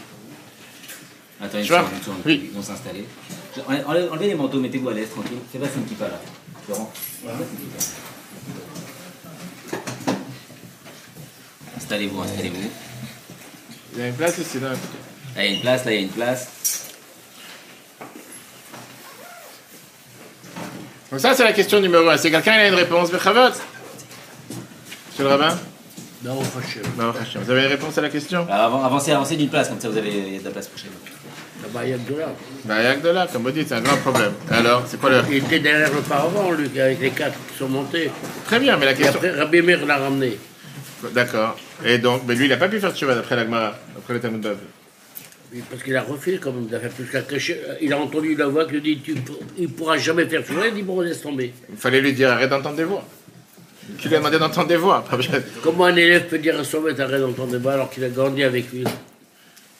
Attends 1.42 1.58
une 1.58 1.64
Tu 1.64 1.70
vois? 1.70 1.84
seconde. 2.02 2.16
Oui. 2.26 2.48
Ils 2.50 2.56
vont 2.56 2.62
s'installer. 2.62 3.06
Enlevez, 3.86 4.28
les 4.28 4.34
manteaux, 4.34 4.60
mettez-vous 4.60 4.88
à 4.90 4.94
l'aise, 4.94 5.08
tranquille. 5.10 5.38
Fais 5.50 5.58
pas 5.58 5.66
un 5.66 5.80
petit 5.80 5.94
pas 5.94 6.04
là. 6.08 6.20
Laurent 6.68 6.92
pas 7.24 7.32
un 7.32 7.36
petit 7.36 7.66
pas. 7.76 7.84
Installez-vous, 11.80 12.20
installez-vous. 12.22 12.70
Il 13.94 14.00
y 14.00 14.02
a 14.02 14.08
une 14.08 14.14
place 14.14 14.38
ici, 14.38 14.60
là. 14.60 14.68
Là, 14.70 15.44
il 15.44 15.44
y 15.44 15.48
a 15.48 15.56
une 15.56 15.60
place, 15.60 15.84
là, 15.84 15.92
il 15.92 15.94
y 15.94 15.98
a 15.98 16.02
une 16.02 16.08
place. 16.08 16.48
Donc 21.10 21.20
ça, 21.20 21.34
c'est 21.34 21.42
la 21.44 21.52
question 21.52 21.80
numéro 21.80 22.08
un. 22.08 22.16
Si 22.16 22.30
quelqu'un 22.30 22.52
a 22.52 22.66
une 22.68 22.74
réponse, 22.74 23.10
Bechavot 23.10 23.50
Monsieur 25.10 25.24
le 25.24 25.28
rabbin? 25.28 25.58
Non, 26.22 26.38
Hachem. 26.40 27.42
Vous 27.42 27.50
avez 27.50 27.62
une 27.62 27.68
réponse 27.68 27.98
à 27.98 28.02
la 28.02 28.10
question? 28.10 28.46
Alors, 28.48 28.66
avant- 28.66 28.84
avancez, 28.84 29.10
avancez 29.10 29.36
d'une 29.36 29.48
place, 29.48 29.68
comme 29.68 29.80
ça 29.80 29.88
vous 29.88 29.96
avez 29.96 30.38
de 30.38 30.44
la 30.44 30.50
place 30.50 30.68
pour 30.68 30.78
chez 30.78 30.86
vous. 30.88 31.62
Là-bas, 31.62 31.84
il 31.84 31.90
y 31.90 31.94
a 31.94 31.98
de 31.98 32.14
là. 32.14 32.26
Bah, 32.64 32.74
il 32.78 32.84
y 32.84 32.86
a 32.86 32.94
que 32.94 33.02
de 33.02 33.08
là, 33.08 33.26
comme 33.32 33.42
vous 33.42 33.50
dites, 33.50 33.68
c'est 33.68 33.74
un 33.74 33.80
grand 33.80 33.96
problème. 33.96 34.32
Alors, 34.50 34.84
c'est 34.86 35.00
quoi 35.00 35.10
le... 35.10 35.22
Il 35.30 35.38
était 35.38 35.58
derrière 35.60 35.92
le 35.92 36.00
paravent, 36.02 36.50
lui, 36.52 36.80
avec 36.80 37.00
les 37.00 37.10
quatre 37.10 37.34
qui 37.50 37.58
sont 37.58 37.68
montés. 37.68 38.10
Très 38.44 38.60
bien, 38.60 38.76
mais 38.76 38.86
la 38.86 38.92
Et 38.92 38.96
question... 38.96 39.14
après, 39.16 39.30
Rabbi 39.32 39.62
Meir 39.62 39.84
l'a 39.84 39.96
ramené. 39.98 40.38
D'accord. 41.14 41.58
Et 41.84 41.98
donc, 41.98 42.22
mais 42.26 42.34
lui, 42.34 42.46
il 42.46 42.48
n'a 42.48 42.56
pas 42.56 42.68
pu 42.68 42.80
faire 42.80 42.94
tchouva 42.94 43.14
d'après 43.14 43.36
l'Agmara, 43.36 43.78
d'après 43.94 44.14
le 44.14 44.20
Talmud 44.20 44.40
Bavli. 44.40 44.58
Oui, 45.52 45.62
Parce 45.68 45.82
qu'il 45.82 45.96
a 45.96 46.02
refait 46.02 46.38
quand 46.38 46.52
même 46.52 46.66
d'affaire 46.66 46.90
plus 46.90 47.06
qu'à 47.06 47.22
cacher. 47.22 47.60
Il 47.80 47.92
a 47.92 47.98
entendu 47.98 48.36
la 48.36 48.46
voix 48.46 48.66
qui 48.66 48.72
lui 48.74 48.80
dit 48.82 49.00
tu, 49.00 49.14
Il 49.58 49.64
ne 49.64 49.68
pourra 49.68 49.98
jamais 49.98 50.26
faire 50.26 50.46
ça. 50.46 50.52
Il 50.68 50.74
dit 50.74 50.82
Bon, 50.82 51.00
laisse 51.00 51.22
tomber. 51.22 51.52
Il 51.70 51.76
fallait 51.76 52.00
lui 52.00 52.12
dire 52.12 52.30
arrête 52.30 52.50
d'entendre 52.50 52.76
des 52.76 52.84
voix. 52.84 53.04
Qui 53.98 54.08
lui 54.08 54.14
a 54.14 54.18
demandé 54.18 54.38
d'entendre 54.38 54.68
des 54.68 54.76
voix 54.76 55.04
Comment 55.62 55.86
un 55.86 55.96
élève 55.96 56.28
peut 56.28 56.38
dire 56.38 56.58
à 56.60 56.62
son 56.62 56.80
maître 56.82 57.00
Arrête 57.00 57.20
d'entendre 57.20 57.50
des 57.52 57.58
voix 57.58 57.72
alors 57.72 57.90
qu'il 57.90 58.04
a 58.04 58.08
grandi 58.08 58.44
avec 58.44 58.70
lui? 58.72 58.84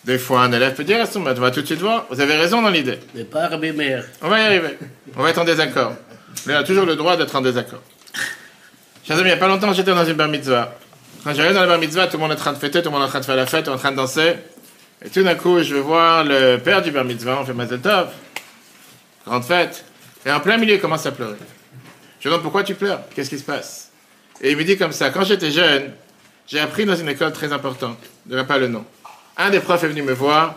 Des 0.04 0.18
fois, 0.18 0.40
un 0.42 0.52
élève 0.52 0.74
peut 0.74 0.82
dire 0.82 1.00
à 1.00 1.06
son 1.06 1.20
maître, 1.20 1.36
on 1.38 1.42
va 1.42 1.50
tout 1.50 1.60
de 1.60 1.66
suite 1.66 1.80
voir. 1.80 2.06
Vous 2.10 2.20
avez 2.20 2.34
raison 2.34 2.62
dans 2.62 2.70
l'idée. 2.70 2.98
Mais 3.14 3.24
pas 3.24 3.48
Rabbi 3.48 3.70
Meir. 3.70 4.04
On 4.22 4.28
va 4.28 4.40
y 4.40 4.42
arriver. 4.42 4.78
On 5.16 5.22
va 5.22 5.30
être 5.30 5.38
en 5.38 5.44
désaccord. 5.44 5.94
Mais 6.46 6.54
on 6.54 6.58
a 6.58 6.64
toujours 6.64 6.86
le 6.86 6.96
droit 6.96 7.16
d'être 7.16 7.36
en 7.36 7.42
désaccord. 7.42 7.82
Chers 9.04 9.16
amis, 9.16 9.28
il 9.28 9.32
n'y 9.32 9.32
a 9.32 9.36
pas 9.36 9.48
longtemps, 9.48 9.72
j'étais 9.72 9.90
dans 9.94 10.04
une 10.04 10.14
bar 10.14 10.28
mitzvah. 10.28 10.78
Quand 11.22 11.34
j'arrive 11.34 11.52
dans 11.52 11.60
la 11.60 11.66
bar 11.66 11.78
mitzvah, 11.78 12.06
tout 12.06 12.16
le 12.16 12.22
monde 12.22 12.30
est 12.30 12.34
en 12.34 12.38
train 12.38 12.52
de 12.54 12.58
fêter, 12.58 12.80
tout 12.80 12.88
le 12.88 12.92
monde 12.92 13.02
est 13.02 13.06
en 13.06 13.08
train 13.08 13.20
de 13.20 13.24
faire 13.26 13.36
la 13.36 13.44
fête, 13.44 13.68
on 13.68 13.72
est 13.72 13.74
en 13.74 13.78
train 13.78 13.90
de 13.90 13.96
danser. 13.96 14.36
Et 15.04 15.10
tout 15.10 15.22
d'un 15.22 15.34
coup, 15.34 15.62
je 15.62 15.74
vais 15.74 15.80
voir 15.80 16.24
le 16.24 16.56
père 16.56 16.80
du 16.80 16.90
bar 16.90 17.04
mitzvah, 17.04 17.40
on 17.40 17.44
fait 17.44 17.52
Mazel 17.52 17.80
Tov. 17.80 18.08
Grande 19.26 19.44
fête. 19.44 19.84
Et 20.24 20.30
en 20.30 20.40
plein 20.40 20.56
milieu, 20.56 20.74
il 20.74 20.80
commence 20.80 21.04
à 21.04 21.12
pleurer. 21.12 21.36
Je 22.20 22.24
lui 22.24 22.30
demande 22.30 22.42
pourquoi 22.42 22.64
tu 22.64 22.74
pleures? 22.74 23.00
Qu'est-ce 23.14 23.28
qui 23.28 23.38
se 23.38 23.44
passe? 23.44 23.90
Et 24.40 24.52
il 24.52 24.56
me 24.56 24.64
dit 24.64 24.78
comme 24.78 24.92
ça, 24.92 25.10
quand 25.10 25.24
j'étais 25.24 25.50
jeune, 25.50 25.92
j'ai 26.46 26.58
appris 26.58 26.86
dans 26.86 26.96
une 26.96 27.08
école 27.08 27.32
très 27.32 27.52
importante, 27.52 27.98
je 28.28 28.36
ne 28.36 28.42
pas 28.42 28.56
le 28.56 28.68
nom. 28.68 28.84
Un 29.36 29.50
des 29.50 29.60
profs 29.60 29.84
est 29.84 29.88
venu 29.88 30.02
me 30.02 30.12
voir, 30.12 30.56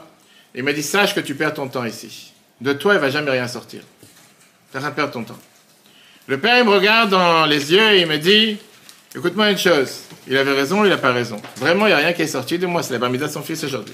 il 0.56 0.64
m'a 0.64 0.72
dit, 0.72 0.84
sache 0.84 1.14
que 1.14 1.20
tu 1.20 1.36
perds 1.36 1.56
ton 1.56 1.68
temps 1.68 1.84
ici. 1.84 2.32
De 2.62 2.72
toi, 2.72 2.94
il 2.94 3.00
va 3.00 3.10
jamais 3.10 3.32
rien 3.32 3.48
sortir. 3.50 3.82
Tu 4.72 4.80
vas 4.80 4.92
perdre 4.92 5.12
ton 5.12 5.24
temps. 5.24 5.40
Le 6.28 6.38
père, 6.38 6.58
il 6.60 6.64
me 6.64 6.70
regarde 6.70 7.10
dans 7.10 7.46
les 7.46 7.74
yeux 7.74 7.92
et 7.94 8.02
il 8.02 8.08
me 8.08 8.18
dit, 8.18 8.58
écoute-moi 9.16 9.52
une 9.52 9.58
chose, 9.58 10.02
il 10.28 10.38
avait 10.38 10.54
raison, 10.54 10.84
il 10.84 10.90
n'a 10.90 10.98
pas 10.98 11.12
raison. 11.12 11.42
Vraiment, 11.58 11.86
il 11.86 11.90
n'y 11.90 11.96
a 11.96 11.98
rien 11.98 12.14
qui 12.14 12.24
est 12.24 12.28
sorti 12.28 12.58
de 12.58 12.66
moi, 12.66 12.84
c'est 12.84 12.94
la 12.94 13.00
bar 13.00 13.10
mitzvah 13.10 13.28
de 13.28 13.34
son 13.34 13.42
fils 13.42 13.64
aujourd'hui. 13.64 13.94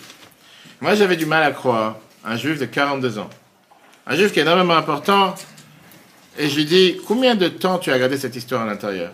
Moi, 0.82 0.96
j'avais 0.96 1.18
du 1.18 1.26
mal 1.26 1.44
à 1.44 1.52
croire 1.52 1.98
un 2.26 2.38
juif 2.38 2.60
de 2.60 2.66
42 2.66 3.20
ans. 3.20 3.30
Un 4.08 4.16
juif 4.16 4.32
qui 4.32 4.40
est 4.40 4.44
énormément 4.44 4.76
important. 4.76 5.36
Et 6.38 6.50
je 6.50 6.56
lui 6.56 6.66
dis, 6.66 6.98
combien 7.08 7.36
de 7.36 7.48
temps 7.48 7.80
tu 7.80 7.92
as 7.92 7.96
regardé 7.96 8.18
cette 8.18 8.36
histoire 8.36 8.62
à 8.62 8.66
l'intérieur? 8.66 9.12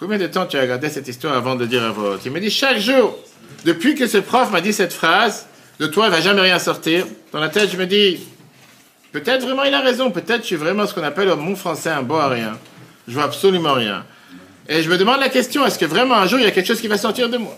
Combien 0.00 0.18
de 0.18 0.26
temps 0.26 0.46
tu 0.46 0.56
as 0.56 0.62
regardé 0.62 0.88
cette 0.88 1.06
histoire 1.08 1.36
avant 1.36 1.54
de 1.54 1.66
dire 1.66 1.82
à 1.82 1.90
voix 1.90 2.12
haute 2.12 2.22
Il 2.24 2.32
me 2.32 2.40
dit, 2.40 2.50
chaque 2.50 2.78
jour, 2.78 3.16
depuis 3.64 3.94
que 3.94 4.06
ce 4.06 4.18
prof 4.18 4.50
m'a 4.50 4.60
dit 4.60 4.72
cette 4.72 4.92
phrase, 4.92 5.46
de 5.78 5.86
toi, 5.86 6.06
il 6.06 6.10
va 6.10 6.20
jamais 6.20 6.40
rien 6.40 6.58
sortir. 6.58 7.06
Dans 7.32 7.40
la 7.40 7.48
tête, 7.48 7.70
je 7.70 7.76
me 7.76 7.86
dis, 7.86 8.20
peut-être 9.12 9.42
vraiment 9.42 9.64
il 9.64 9.74
a 9.74 9.80
raison, 9.80 10.10
peut-être 10.10 10.42
je 10.42 10.46
suis 10.46 10.56
vraiment 10.56 10.86
ce 10.86 10.94
qu'on 10.94 11.02
appelle 11.02 11.28
au 11.28 11.36
mon 11.36 11.56
français 11.56 11.90
un 11.90 12.02
bon 12.02 12.16
à 12.16 12.28
rien. 12.28 12.58
Je 13.06 13.14
vois 13.14 13.24
absolument 13.24 13.74
rien. 13.74 14.04
Et 14.68 14.82
je 14.82 14.90
me 14.90 14.96
demande 14.96 15.20
la 15.20 15.28
question, 15.28 15.66
est-ce 15.66 15.78
que 15.78 15.84
vraiment 15.84 16.14
un 16.14 16.26
jour 16.26 16.38
il 16.38 16.44
y 16.44 16.48
a 16.48 16.50
quelque 16.50 16.66
chose 16.66 16.80
qui 16.80 16.88
va 16.88 16.96
sortir 16.96 17.28
de 17.28 17.36
moi? 17.36 17.56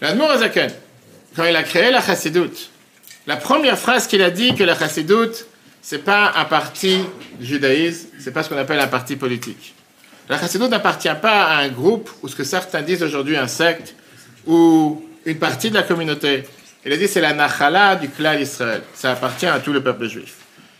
L'Admour 0.00 0.30
Azaken, 0.30 0.70
quand 1.34 1.44
il 1.44 1.56
a 1.56 1.64
créé 1.64 1.90
la 1.90 2.00
chassidoute, 2.00 2.70
la 3.26 3.36
première 3.36 3.76
phrase 3.76 4.06
qu'il 4.06 4.22
a 4.22 4.30
dit 4.30 4.54
que 4.54 4.62
la 4.62 4.78
chassidoute, 4.78 5.46
c'est 5.82 6.04
pas 6.04 6.32
un 6.36 6.44
parti 6.44 7.00
judaïsme, 7.40 8.08
c'est 8.20 8.32
pas 8.32 8.42
ce 8.42 8.48
qu'on 8.48 8.56
appelle 8.56 8.78
un 8.78 8.86
parti 8.86 9.16
politique. 9.16 9.74
La 10.28 10.38
chassidoute 10.38 10.70
n'appartient 10.70 11.08
pas 11.20 11.46
à 11.46 11.56
un 11.58 11.68
groupe 11.68 12.10
ou 12.22 12.28
ce 12.28 12.36
que 12.36 12.44
certains 12.44 12.82
disent 12.82 13.02
aujourd'hui 13.02 13.36
un 13.36 13.48
secte 13.48 13.94
ou 14.46 15.02
une 15.24 15.38
partie 15.38 15.70
de 15.70 15.74
la 15.74 15.82
communauté. 15.82 16.44
Il 16.84 16.92
a 16.92 16.96
dit 16.96 17.08
c'est 17.08 17.20
la 17.20 17.32
nachala 17.32 17.96
du 17.96 18.08
clan 18.08 18.36
d'Israël. 18.36 18.82
Ça 18.94 19.12
appartient 19.12 19.46
à 19.46 19.58
tout 19.58 19.72
le 19.72 19.82
peuple 19.82 20.06
juif. 20.06 20.34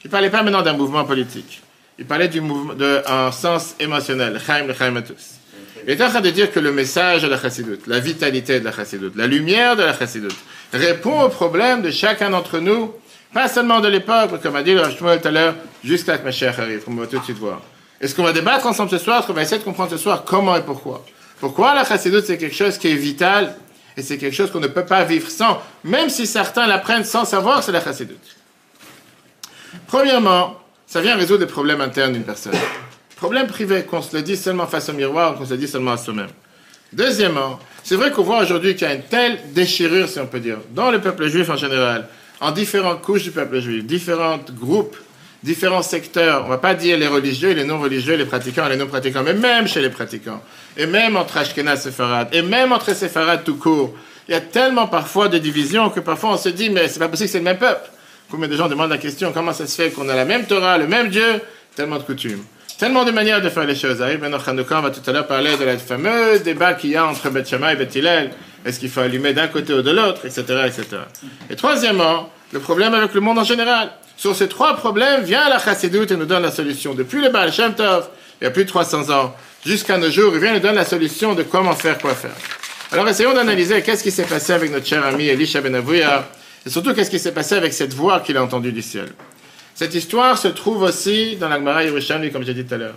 Il 0.05 0.09
ne 0.09 0.11
parlait 0.13 0.31
pas 0.31 0.43
maintenant 0.43 0.63
d'un 0.63 0.75
mouvement 0.75 1.05
politique. 1.05 1.63
Il 1.99 2.07
parlait 2.07 2.29
d'un 2.29 3.33
sens 3.33 3.75
émotionnel. 3.81 4.41
Chaim 4.45 4.67
le 4.67 4.75
Chaim 4.75 5.03
tous. 5.03 5.39
Il 5.87 5.93
est 5.93 6.03
en 6.03 6.09
train 6.09 6.21
de 6.21 6.31
dire 6.31 6.53
que 6.53 6.61
le 6.61 6.73
message 6.73 7.23
de 7.23 7.29
la 7.29 7.41
chassidoute, 7.41 7.87
la 7.87 7.99
vitalité 7.99 8.61
de 8.61 8.65
la 8.65 8.73
chassidoute, 8.73 9.17
la 9.17 9.27
lumière 9.27 9.75
de 9.75 9.83
la 9.83 9.97
chassidoute, 9.97 10.37
répond 10.73 11.23
aux 11.23 11.29
problèmes 11.29 11.83
de 11.83 11.91
chacun 11.91 12.31
d'entre 12.31 12.59
nous, 12.59 12.93
pas 13.33 13.49
seulement 13.49 13.81
de 13.81 13.89
l'époque, 13.89 14.41
comme 14.43 14.57
a 14.57 14.63
dit 14.63 14.75
le 14.75 14.83
tout 14.93 15.07
à 15.29 15.31
l'heure, 15.31 15.55
jusqu'à 15.83 16.19
que 16.19 16.25
ma 16.25 16.31
chère 16.31 16.59
arrive, 16.61 16.83
qu'on 16.83 16.95
va 16.95 17.07
tout 17.07 17.19
de 17.19 17.25
suite 17.25 17.39
voir. 17.39 17.63
Et 18.01 18.07
ce 18.07 18.15
qu'on 18.15 18.23
va 18.23 18.33
débattre 18.33 18.67
ensemble 18.67 18.91
ce 18.91 18.99
soir, 18.99 19.23
ce 19.23 19.29
qu'on 19.29 19.33
va 19.33 19.43
essayer 19.43 19.59
de 19.59 19.65
comprendre 19.65 19.91
ce 19.91 19.97
soir, 19.97 20.25
comment 20.25 20.57
et 20.57 20.63
pourquoi? 20.63 21.05
Pourquoi 21.41 21.75
la 21.75 21.85
chassidoute, 21.85 22.27
c'est 22.27 22.39
quelque 22.39 22.55
chose 22.55 22.77
qui 22.79 22.89
est 22.89 22.95
vital 22.95 23.57
et 23.97 24.03
c'est 24.03 24.19
quelque 24.19 24.35
chose 24.35 24.51
qu'on 24.51 24.61
ne 24.61 24.69
peut 24.69 24.85
pas 24.85 25.05
vivre 25.05 25.31
sans, 25.31 25.61
même 25.85 26.11
si 26.11 26.27
certains 26.27 26.67
l'apprennent 26.67 27.05
sans 27.05 27.25
savoir 27.25 27.63
c'est 27.63 27.73
la 27.73 27.83
chassidoute? 27.83 28.37
Premièrement, 29.87 30.61
ça 30.89 31.03
vient 31.03 31.17
résoudre 31.17 31.41
des 31.41 31.47
problèmes 31.47 31.83
internes 31.83 32.15
d'une 32.15 32.25
personne. 32.25 32.55
Problème 33.17 33.47
privé, 33.47 33.83
qu'on 33.83 34.01
se 34.01 34.17
le 34.17 34.23
dit 34.23 34.37
seulement 34.37 34.67
face 34.67 34.89
au 34.89 34.95
miroir, 34.95 35.35
qu'on 35.35 35.45
se 35.45 35.51
le 35.51 35.59
dit 35.59 35.69
seulement 35.69 35.93
à 35.93 35.97
soi-même. 35.99 36.31
Deuxièmement, 36.95 37.61
c'est 37.85 37.97
vrai 37.97 38.11
qu'on 38.11 38.23
voit 38.23 38.43
aujourd'hui 38.43 38.75
qu'il 38.75 38.89
y 38.89 38.91
a 38.91 38.95
une 38.95 39.03
telle 39.03 39.39
déchirure, 39.53 40.09
si 40.09 40.19
on 40.19 40.27
peut 40.27 40.41
dire, 40.41 40.57
dans 40.71 40.91
le 40.91 41.01
peuple 41.01 41.29
juif 41.29 41.51
en 41.51 41.57
général, 41.57 42.09
en 42.41 42.53
différentes 42.53 43.03
couches 43.03 43.25
du 43.25 43.31
peuple 43.31 43.61
juif, 43.61 43.85
différents 43.85 44.41
groupes, 44.59 44.97
différents 45.43 45.83
secteurs. 45.83 46.43
On 46.43 46.45
ne 46.45 46.51
va 46.51 46.59
pas 46.59 46.75
dire 46.75 46.97
les 46.97 47.07
religieux, 47.07 47.53
les 47.53 47.65
non-religieux, 47.65 48.17
les 48.17 48.25
pratiquants 48.25 48.67
et 48.67 48.71
les 48.71 48.77
non-pratiquants, 48.77 49.23
mais 49.23 49.35
même 49.35 49.69
chez 49.69 49.83
les 49.83 49.91
pratiquants, 49.91 50.43
et 50.75 50.87
même 50.87 51.17
entre 51.17 51.37
Ashkenaz 51.37 51.81
et 51.81 51.91
Séfarad, 51.91 52.29
et 52.33 52.41
même 52.41 52.73
entre 52.73 52.95
Séfarad 52.95 53.45
tout 53.45 53.57
court. 53.57 53.95
Il 54.27 54.33
y 54.33 54.35
a 54.35 54.41
tellement 54.41 54.87
parfois 54.87 55.29
de 55.29 55.37
divisions 55.37 55.91
que 55.91 56.01
parfois 56.01 56.31
on 56.31 56.39
se 56.39 56.49
dit, 56.49 56.71
mais 56.71 56.89
c'est 56.89 56.99
pas 56.99 57.09
possible 57.09 57.27
que 57.27 57.33
c'est 57.33 57.39
le 57.39 57.45
même 57.45 57.59
peuple. 57.59 57.91
Combien 58.31 58.49
de 58.49 58.57
gens 58.57 58.69
demandent 58.69 58.91
la 58.91 58.99
question, 58.99 59.33
comment 59.33 59.53
ça 59.53 59.67
se 59.67 59.75
fait 59.75 59.91
qu'on 59.91 60.09
a 60.09 60.15
la 60.15 60.25
même 60.25 60.45
Torah, 60.45 60.77
le 60.77 60.87
même 60.87 61.09
Dieu, 61.09 61.41
tellement 61.75 61.97
de 61.97 62.03
coutumes. 62.03 62.45
Tellement 62.79 63.05
de 63.05 63.11
manières 63.11 63.41
de 63.41 63.49
faire 63.49 63.65
les 63.65 63.75
choses. 63.75 64.01
Arrive 64.03 64.21
maintenant 64.21 64.39
on 64.47 64.81
va 64.83 64.91
tout 64.91 65.01
à 65.05 65.13
l'heure 65.13 65.27
parler 65.27 65.57
de 65.57 65.65
la 65.65 65.79
fameux 65.79 66.39
débat 66.39 66.75
qu'il 66.75 66.91
y 66.91 66.97
a 66.97 67.07
entre 67.07 67.31
Beth 67.31 67.53
et 67.53 67.57
Beth. 67.57 68.31
Est-ce 68.65 68.79
qu'il 68.79 68.91
faut 68.91 69.01
allumer 69.01 69.33
d'un 69.33 69.49
côté 69.49 69.73
ou 69.73 69.83
de 69.83 69.91
l'autre, 69.91 70.27
etc., 70.27 70.43
etc. 70.67 70.85
Et 71.51 71.57
troisièmement, 71.57 72.31
le 72.53 72.61
problème 72.61 72.95
avec 72.95 73.15
le 73.15 73.21
monde 73.21 73.39
en 73.39 73.45
général. 73.45 73.91
Sur 74.17 74.37
ces 74.37 74.49
trois 74.49 74.77
problèmes, 74.77 75.23
vient 75.23 75.49
la 75.49 75.59
Chassidoute 75.59 76.11
et 76.11 76.17
nous 76.17 76.27
donne 76.27 76.43
la 76.43 76.51
solution. 76.51 76.95
Depuis 76.95 77.21
le 77.21 77.31
Baal 77.31 77.53
Shem 77.53 77.75
Tov, 77.75 78.09
il 78.41 78.45
y 78.45 78.47
a 78.47 78.51
plus 78.51 78.65
de 78.65 78.69
300 78.69 79.11
ans, 79.11 79.35
jusqu'à 79.65 79.97
nos 79.97 80.11
jours, 80.11 80.33
il 80.35 80.41
vient 80.41 80.53
nous 80.53 80.61
donne 80.61 80.75
la 80.75 80.85
solution 80.85 81.35
de 81.35 81.43
comment 81.45 81.75
faire, 81.75 81.99
quoi 81.99 82.15
faire. 82.15 82.35
Alors 82.93 83.09
essayons 83.09 83.35
d'analyser 83.35 83.83
qu'est-ce 83.83 84.03
qui 84.03 84.11
s'est 84.11 84.25
passé 84.25 84.53
avec 84.53 84.73
notre 84.73 84.87
cher 84.87 85.05
ami 85.05 85.27
Elisha 85.27 85.61
Ben 85.61 85.75
Avouya, 85.75 86.29
et 86.69 86.71
surtout 86.71 86.93
qu'est-ce 86.93 87.09
qui 87.09 87.19
s'est 87.19 87.33
passé 87.33 87.55
avec 87.55 87.73
cette 87.73 87.95
voix 87.95 88.21
qu'il 88.21 88.37
a 88.37 88.43
entendue 88.43 88.73
du 88.73 88.83
ciel. 88.83 89.09
Cette 89.75 89.95
histoire 89.95 90.37
se 90.37 90.49
trouve 90.49 90.83
aussi 90.83 91.37
dans 91.37 91.49
la 91.49 91.57
Gemara 91.57 91.83
Yerushalmi, 91.83 92.31
comme 92.31 92.45
j'ai 92.45 92.53
dit 92.53 92.67
tout 92.67 92.75
à 92.75 92.77
l'heure. 92.77 92.95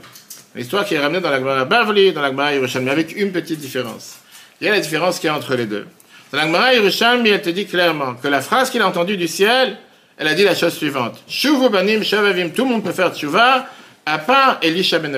L'histoire 0.56 0.84
qui 0.84 0.96
est 0.96 1.00
ramenée 1.00 1.22
dans 1.22 1.30
la 1.30 1.40
Gemara 1.40 1.64
Bavli, 1.64 2.12
dans 2.12 2.20
la 2.20 2.32
Gemara 2.32 2.54
Yerushalmi, 2.54 2.90
avec 2.90 3.16
une 3.16 3.32
petite 3.32 3.62
différence. 3.62 4.18
Il 4.60 4.68
y 4.68 4.70
a 4.70 4.74
la 4.74 4.82
différence 4.82 5.20
qu'il 5.20 5.28
y 5.28 5.30
a 5.30 5.36
entre 5.38 5.56
les 5.56 5.68
deux. 5.68 5.88
Dans 6.34 6.40
la 6.40 6.48
Gemara 6.48 6.74
Yerushalmi, 6.74 7.30
elle 7.30 7.42
te 7.42 7.50
dit 7.50 7.66
clairement 7.66 8.16
que 8.16 8.28
la 8.28 8.42
phrase 8.42 8.70
qu'il 8.70 8.82
a 8.82 8.88
entendue 8.90 9.16
du 9.16 9.30
ciel, 9.30 9.78
elle 10.18 10.28
a 10.28 10.34
dit 10.34 10.44
la 10.44 10.54
chose 10.54 10.74
suivante. 10.74 11.24
Shuvu 11.30 11.70
banim 11.70 12.04
shavavim, 12.04 12.50
tout 12.50 12.66
le 12.66 12.72
monde 12.72 12.84
peut 12.84 12.92
faire 12.92 13.16
tshuva, 13.16 13.68
à 14.06 14.18
part 14.18 14.58
Elisha 14.62 15.00
ben. 15.00 15.18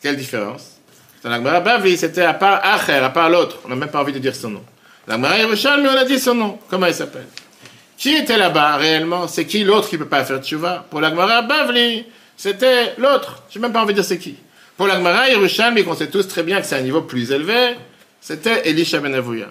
Quelle 0.00 0.16
différence? 0.16 0.78
Dans 1.22 1.28
la 1.28 1.36
Gemara 1.36 1.60
Bavli, 1.60 1.98
c'était 1.98 2.22
à 2.22 2.32
part 2.32 2.64
Acher, 2.64 2.94
à 2.94 3.10
part 3.10 3.28
l'autre. 3.28 3.58
On 3.66 3.68
n'a 3.68 3.76
même 3.76 3.90
pas 3.90 4.00
envie 4.00 4.14
de 4.14 4.18
dire 4.18 4.34
son 4.34 4.48
nom. 4.48 4.64
La 5.10 5.38
Yerushalmi, 5.38 5.88
on 5.88 5.96
a 5.98 6.04
dit 6.04 6.20
son 6.20 6.36
nom. 6.36 6.58
Comment 6.68 6.86
il 6.86 6.94
s'appelle? 6.94 7.26
Qui 7.98 8.14
était 8.14 8.38
là-bas 8.38 8.76
réellement? 8.76 9.26
C'est 9.26 9.44
qui 9.44 9.64
l'autre 9.64 9.88
qui 9.88 9.96
ne 9.96 10.04
peut 10.04 10.08
pas 10.08 10.24
faire 10.24 10.38
tchouva? 10.38 10.86
Pour 10.88 11.00
l'Agmara 11.00 11.42
Bavli, 11.42 12.06
c'était 12.36 12.94
l'autre. 12.96 13.42
Je 13.50 13.58
n'ai 13.58 13.62
même 13.62 13.72
pas 13.72 13.82
envie 13.82 13.92
de 13.92 13.98
dire 13.98 14.04
c'est 14.04 14.18
qui. 14.18 14.36
Pour 14.76 14.86
l'Agmara 14.86 15.28
Yerushalmi, 15.28 15.82
qu'on 15.82 15.96
sait 15.96 16.06
tous 16.06 16.28
très 16.28 16.44
bien 16.44 16.60
que 16.60 16.66
c'est 16.66 16.76
un 16.76 16.82
niveau 16.82 17.02
plus 17.02 17.32
élevé, 17.32 17.74
c'était 18.20 18.68
Elisha 18.68 19.00
Ben 19.00 19.12
Avouya. 19.12 19.46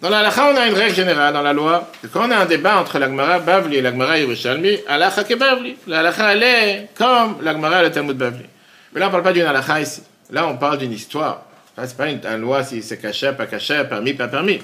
Dans 0.00 0.10
la 0.10 0.30
on 0.38 0.56
a 0.56 0.68
une 0.68 0.74
règle 0.74 0.94
générale 0.94 1.34
dans 1.34 1.42
la 1.42 1.52
loi, 1.52 1.90
que 2.00 2.06
quand 2.06 2.28
on 2.28 2.30
a 2.30 2.36
un 2.36 2.46
débat 2.46 2.78
entre 2.78 3.00
l'Agmara 3.00 3.40
Bavli 3.40 3.78
et 3.78 3.82
l'Agmara 3.82 4.20
Yerushalmi, 4.20 4.78
halakha 4.86 5.24
ke 5.24 5.34
Bavli. 5.34 5.76
La 5.88 6.12
elle 6.30 6.42
est 6.44 6.88
comme 6.94 7.38
l'Agmara 7.42 7.80
et 7.80 7.86
le 7.86 7.90
Talmud 7.90 8.16
Bavli. 8.16 8.44
Mais 8.92 9.00
là, 9.00 9.06
on 9.06 9.08
ne 9.08 9.12
parle 9.12 9.24
pas 9.24 9.32
d'une 9.32 9.46
halakha 9.46 9.80
ici. 9.80 10.02
Là, 10.30 10.46
on 10.46 10.56
parle 10.56 10.78
d'une 10.78 10.92
histoire. 10.92 11.46
Ce 11.76 11.80
n'est 11.82 11.88
pas 11.88 12.08
une, 12.08 12.20
une, 12.24 12.40
loi 12.40 12.62
si 12.62 12.80
c'est 12.80 12.98
caché, 12.98 13.32
pas 13.36 13.46
caché, 13.46 13.82
permis, 13.88 14.14
pas 14.14 14.28
permis. 14.28 14.60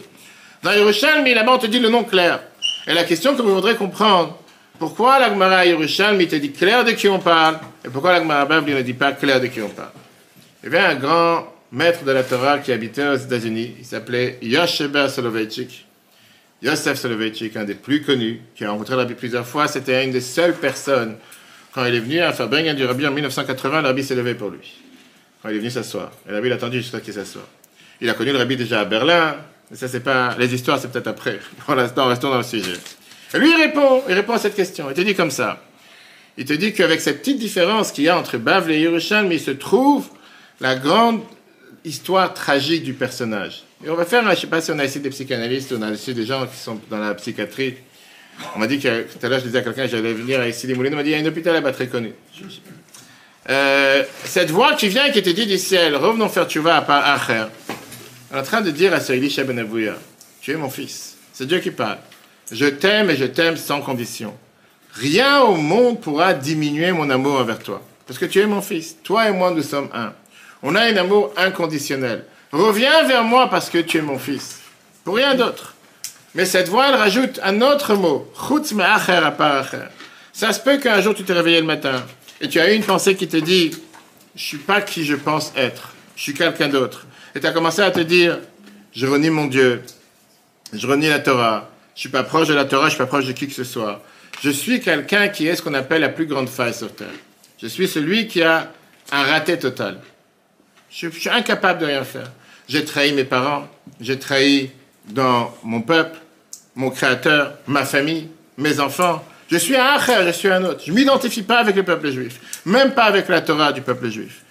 Dans 0.62 0.72
Yerushalmi, 0.72 1.32
là-bas, 1.32 1.52
on 1.54 1.58
te 1.58 1.66
dit 1.66 1.80
le 1.80 1.88
nom 1.88 2.04
clair. 2.04 2.40
Et 2.86 2.92
la 2.92 3.04
question 3.04 3.34
que 3.34 3.40
vous 3.40 3.54
voudrez 3.54 3.76
comprendre, 3.76 4.38
pourquoi 4.78 5.18
la 5.18 5.30
Gemara 5.30 5.64
Yerushalmi 5.64 6.28
te 6.28 6.36
dit 6.36 6.52
clair 6.52 6.84
de 6.84 6.92
qui 6.92 7.08
on 7.08 7.18
parle, 7.18 7.58
et 7.84 7.88
pourquoi 7.88 8.12
la 8.12 8.20
Gemara 8.20 8.44
Bavli 8.44 8.74
ne 8.74 8.82
dit 8.82 8.94
pas 8.94 9.12
clair 9.12 9.40
de 9.40 9.46
qui 9.46 9.60
on 9.62 9.68
parle? 9.68 9.92
Y 10.62 10.66
avait 10.66 10.78
un 10.78 10.94
grand 10.96 11.46
maître 11.72 12.04
de 12.04 12.12
la 12.12 12.22
Torah 12.22 12.58
qui 12.58 12.72
habitait 12.72 13.08
aux 13.08 13.16
États-Unis, 13.16 13.76
il 13.78 13.84
s'appelait 13.84 14.38
Yosheber 14.42 15.08
Soloveitchik. 15.08 15.86
Yosef 16.62 16.98
Soloveitchik, 16.98 17.56
un 17.56 17.64
des 17.64 17.74
plus 17.74 18.02
connus, 18.02 18.42
qui 18.54 18.64
a 18.64 18.70
rencontré 18.70 18.94
Rabbi 18.94 19.14
plusieurs 19.14 19.46
fois, 19.46 19.66
c'était 19.66 20.04
une 20.04 20.10
des 20.10 20.20
seules 20.20 20.54
personnes, 20.54 21.16
quand 21.72 21.86
il 21.86 21.94
est 21.94 22.00
venu 22.00 22.20
à 22.20 22.32
Fabringen 22.32 22.76
du 22.76 22.84
Rabbi 22.84 23.06
en 23.06 23.12
1980, 23.12 23.80
le 23.80 23.86
Rabbi 23.88 24.04
s'est 24.04 24.14
levé 24.14 24.34
pour 24.34 24.50
lui. 24.50 24.74
Quand 25.42 25.48
il 25.48 25.56
est 25.56 25.58
venu 25.58 25.70
s'asseoir. 25.70 26.10
Et 26.26 26.30
le 26.30 26.34
Rabbi 26.34 26.48
l'a 26.50 26.56
attendu 26.56 26.78
jusqu'à 26.78 27.00
qu'il 27.00 27.14
s'assoie. 27.14 27.46
Il 28.00 28.10
a 28.10 28.14
connu 28.14 28.32
le 28.32 28.38
Rabbi 28.38 28.56
déjà 28.56 28.80
à 28.80 28.84
Berlin, 28.84 29.36
mais 29.70 29.76
ça, 29.76 29.88
c'est 29.88 30.00
pas. 30.00 30.34
Les 30.38 30.52
histoires, 30.54 30.80
c'est 30.80 30.90
peut-être 30.90 31.06
après. 31.06 31.38
Pour 31.64 31.74
l'instant, 31.74 32.06
restons 32.06 32.30
dans 32.30 32.38
le 32.38 32.42
sujet. 32.42 32.74
Et 33.34 33.38
lui, 33.38 33.50
il 33.50 33.56
répond, 33.56 34.02
il 34.08 34.14
répond 34.14 34.32
à 34.32 34.38
cette 34.38 34.56
question. 34.56 34.90
Il 34.90 34.94
te 34.94 35.00
dit 35.00 35.14
comme 35.14 35.30
ça. 35.30 35.62
Il 36.36 36.44
te 36.44 36.52
dit 36.52 36.72
qu'avec 36.72 37.00
cette 37.00 37.20
petite 37.20 37.38
différence 37.38 37.92
qu'il 37.92 38.04
y 38.04 38.08
a 38.08 38.18
entre 38.18 38.38
Bavle 38.38 38.72
et 38.72 38.80
Yerushalmi, 38.80 39.34
il 39.34 39.40
se 39.40 39.50
trouve 39.50 40.08
la 40.60 40.74
grande 40.74 41.20
histoire 41.84 42.34
tragique 42.34 42.82
du 42.82 42.94
personnage. 42.94 43.64
Et 43.84 43.90
on 43.90 43.94
va 43.94 44.04
faire, 44.04 44.22
je 44.24 44.30
ne 44.30 44.34
sais 44.34 44.46
pas 44.46 44.60
si 44.60 44.70
on 44.70 44.78
a 44.78 44.84
essayé 44.84 45.00
des 45.00 45.10
psychanalystes, 45.10 45.72
on 45.76 45.82
a 45.82 45.90
essayé 45.90 46.14
des 46.14 46.26
gens 46.26 46.46
qui 46.46 46.56
sont 46.56 46.80
dans 46.90 46.98
la 46.98 47.14
psychiatrie. 47.14 47.76
On 48.54 48.58
m'a 48.58 48.66
dit 48.66 48.78
que 48.78 49.02
tout 49.02 49.18
à 49.24 49.28
l'heure, 49.28 49.38
je 49.40 49.46
disais 49.46 49.58
à 49.58 49.62
quelqu'un 49.62 49.84
que 49.84 49.90
j'allais 49.90 50.12
venir 50.12 50.44
ici 50.46 50.66
des 50.66 50.74
Moulines, 50.74 50.94
on 50.94 50.96
m'a 50.96 51.02
dit 51.02 51.10
il 51.10 51.16
y 51.16 51.20
a 51.20 51.22
un 51.22 51.26
hôpital 51.26 51.54
là-bas 51.54 51.72
très 51.72 51.88
connu. 51.88 52.12
Euh, 53.48 54.04
cette 54.24 54.50
voix 54.50 54.74
qui 54.74 54.88
vient, 54.88 55.10
qui 55.10 55.22
te 55.22 55.30
dit 55.30 55.46
du 55.46 55.58
ciel, 55.58 55.96
revenons 55.96 56.28
faire 56.28 56.46
tu 56.46 56.58
vas 56.58 56.76
à 56.76 56.82
part 58.30 58.38
Acher 58.38 58.40
en 58.40 58.42
train 58.42 58.60
de 58.60 58.70
dire 58.70 58.92
à 58.92 59.00
ce 59.00 59.12
Elisha 59.12 59.44
ben 59.44 59.66
tu 60.40 60.52
es 60.52 60.56
mon 60.56 60.70
fils. 60.70 61.16
C'est 61.32 61.46
Dieu 61.46 61.58
qui 61.58 61.70
parle. 61.70 61.98
Je 62.50 62.66
t'aime 62.66 63.10
et 63.10 63.16
je 63.16 63.26
t'aime 63.26 63.56
sans 63.56 63.80
condition. 63.80 64.34
Rien 64.94 65.40
au 65.40 65.54
monde 65.56 66.00
pourra 66.00 66.34
diminuer 66.34 66.92
mon 66.92 67.10
amour 67.10 67.40
envers 67.40 67.58
toi. 67.58 67.82
Parce 68.06 68.18
que 68.18 68.26
tu 68.26 68.40
es 68.40 68.46
mon 68.46 68.60
fils. 68.60 68.96
Toi 69.04 69.28
et 69.28 69.32
moi, 69.32 69.52
nous 69.52 69.62
sommes 69.62 69.88
un. 69.92 70.12
On 70.62 70.74
a 70.74 70.80
un 70.82 70.96
amour 70.96 71.32
inconditionnel. 71.36 72.24
Reviens 72.52 73.04
vers 73.04 73.22
moi 73.22 73.48
parce 73.48 73.70
que 73.70 73.78
tu 73.78 73.98
es 73.98 74.02
mon 74.02 74.18
fils. 74.18 74.60
Pour 75.04 75.16
rien 75.16 75.34
d'autre. 75.34 75.74
Mais 76.34 76.44
cette 76.44 76.68
voix, 76.68 76.88
elle 76.88 76.96
rajoute 76.96 77.38
un 77.42 77.60
autre 77.60 77.94
mot. 77.94 78.32
Ça 80.32 80.52
se 80.52 80.60
peut 80.60 80.78
qu'un 80.78 81.00
jour 81.00 81.14
tu 81.14 81.22
t'es 81.24 81.32
réveillé 81.32 81.60
le 81.60 81.66
matin 81.66 82.04
et 82.40 82.48
tu 82.48 82.58
as 82.58 82.72
eu 82.72 82.76
une 82.76 82.82
pensée 82.82 83.14
qui 83.14 83.28
te 83.28 83.36
dit 83.36 83.70
Je 84.34 84.42
suis 84.42 84.58
pas 84.58 84.80
qui 84.80 85.04
je 85.04 85.14
pense 85.14 85.52
être. 85.56 85.92
Je 86.16 86.22
suis 86.22 86.34
quelqu'un 86.34 86.68
d'autre. 86.68 87.06
Et 87.34 87.40
tu 87.40 87.46
as 87.46 87.52
commencé 87.52 87.80
à 87.82 87.90
te 87.90 88.00
dire 88.00 88.38
Je 88.92 89.06
renie 89.06 89.30
mon 89.30 89.46
Dieu. 89.46 89.82
Je 90.72 90.86
renie 90.86 91.08
la 91.08 91.20
Torah. 91.20 91.70
Je 91.94 92.00
suis 92.00 92.08
pas 92.08 92.22
proche 92.22 92.48
de 92.48 92.54
la 92.54 92.64
Torah, 92.64 92.86
je 92.86 92.90
suis 92.90 92.98
pas 92.98 93.06
proche 93.06 93.26
de 93.26 93.32
qui 93.32 93.46
que 93.46 93.52
ce 93.52 93.64
soit. 93.64 94.02
Je 94.42 94.50
suis 94.50 94.80
quelqu'un 94.80 95.28
qui 95.28 95.46
est 95.46 95.56
ce 95.56 95.62
qu'on 95.62 95.74
appelle 95.74 96.00
la 96.00 96.08
plus 96.08 96.26
grande 96.26 96.48
faille 96.48 96.72
sur 96.72 96.94
terre. 96.94 97.08
Je 97.60 97.66
suis 97.66 97.88
celui 97.88 98.26
qui 98.26 98.42
a 98.42 98.72
un 99.12 99.22
raté 99.22 99.58
total. 99.58 99.98
Je, 100.90 101.08
suis 101.08 101.28
incapable 101.28 101.80
de 101.80 101.86
rien 101.86 102.04
faire. 102.04 102.30
J'ai 102.68 102.84
trahi 102.84 103.12
mes 103.12 103.24
parents, 103.24 103.68
j'ai 104.00 104.18
trahi 104.18 104.70
dans 105.08 105.54
mon 105.62 105.82
peuple, 105.82 106.18
mon 106.74 106.90
créateur, 106.90 107.54
ma 107.66 107.84
famille, 107.84 108.28
mes 108.56 108.80
enfants. 108.80 109.24
Je 109.50 109.56
suis 109.56 109.76
un 109.76 109.84
acher, 109.84 110.22
je 110.26 110.30
suis 110.30 110.48
un 110.48 110.64
autre. 110.64 110.82
Je 110.86 110.92
m'identifie 110.92 111.42
pas 111.42 111.58
avec 111.58 111.76
le 111.76 111.82
peuple 111.82 112.10
juif, 112.10 112.40
même 112.64 112.94
pas 112.94 113.04
avec 113.04 113.28
la 113.28 113.40
Torah 113.40 113.72
du 113.72 113.82
peuple 113.82 114.08
juif. 114.08 114.42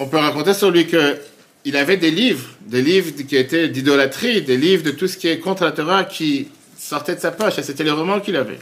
On 0.00 0.06
peut 0.06 0.16
raconter 0.16 0.54
sur 0.54 0.70
lui 0.70 0.86
que 0.86 1.18
il 1.66 1.76
avait 1.76 1.98
des 1.98 2.10
livres, 2.10 2.48
des 2.62 2.80
livres 2.80 3.10
qui 3.10 3.36
étaient 3.36 3.68
d'idolâtrie, 3.68 4.40
des 4.40 4.56
livres 4.56 4.82
de 4.82 4.92
tout 4.92 5.06
ce 5.06 5.18
qui 5.18 5.28
est 5.28 5.38
contre 5.38 5.62
la 5.62 5.72
Torah 5.72 6.04
qui 6.04 6.48
sortaient 6.78 7.14
de 7.14 7.20
sa 7.20 7.32
poche, 7.32 7.58
et 7.58 7.62
c'était 7.62 7.84
les 7.84 7.90
romans 7.90 8.18
qu'il 8.18 8.36
avait. 8.36 8.58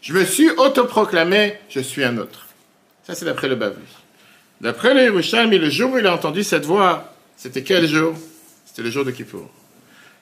Je 0.00 0.14
me 0.14 0.24
suis 0.24 0.48
autoproclamé, 0.48 1.58
je 1.68 1.80
suis 1.80 2.02
un 2.02 2.16
autre. 2.16 2.46
Ça, 3.06 3.14
c'est 3.14 3.26
d'après 3.26 3.46
le 3.46 3.56
Bavli. 3.56 3.76
D'après 4.62 4.94
le 4.94 5.02
Yerushalmi, 5.02 5.58
le 5.58 5.68
jour 5.68 5.92
où 5.92 5.98
il 5.98 6.06
a 6.06 6.14
entendu 6.14 6.42
cette 6.42 6.64
voix, 6.64 7.12
c'était 7.36 7.62
quel 7.62 7.86
jour? 7.86 8.14
C'était 8.64 8.82
le 8.82 8.90
jour 8.90 9.04
de 9.04 9.10
Kippour. 9.10 9.50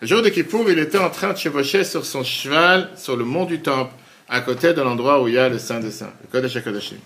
Le 0.00 0.08
jour 0.08 0.22
de 0.22 0.28
Kippour, 0.28 0.68
il 0.68 0.80
était 0.80 0.98
en 0.98 1.10
train 1.10 1.34
de 1.34 1.38
chevaucher 1.38 1.84
sur 1.84 2.04
son 2.04 2.24
cheval 2.24 2.90
sur 2.96 3.16
le 3.16 3.24
mont 3.24 3.44
du 3.44 3.60
Temple, 3.60 3.92
à 4.28 4.40
côté 4.40 4.72
de 4.72 4.82
l'endroit 4.82 5.22
où 5.22 5.28
il 5.28 5.34
y 5.34 5.38
a 5.38 5.48
le 5.48 5.60
Saint 5.60 5.78
des 5.78 5.92
Saints, 5.92 6.12
le 6.20 6.28
Kodesh 6.32 6.56
HaKodashim. 6.56 6.96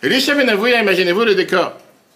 Elisha 0.00 0.36
Ben 0.36 0.48
imaginez-vous 0.48 1.24
le 1.24 1.34
décor. 1.34 1.72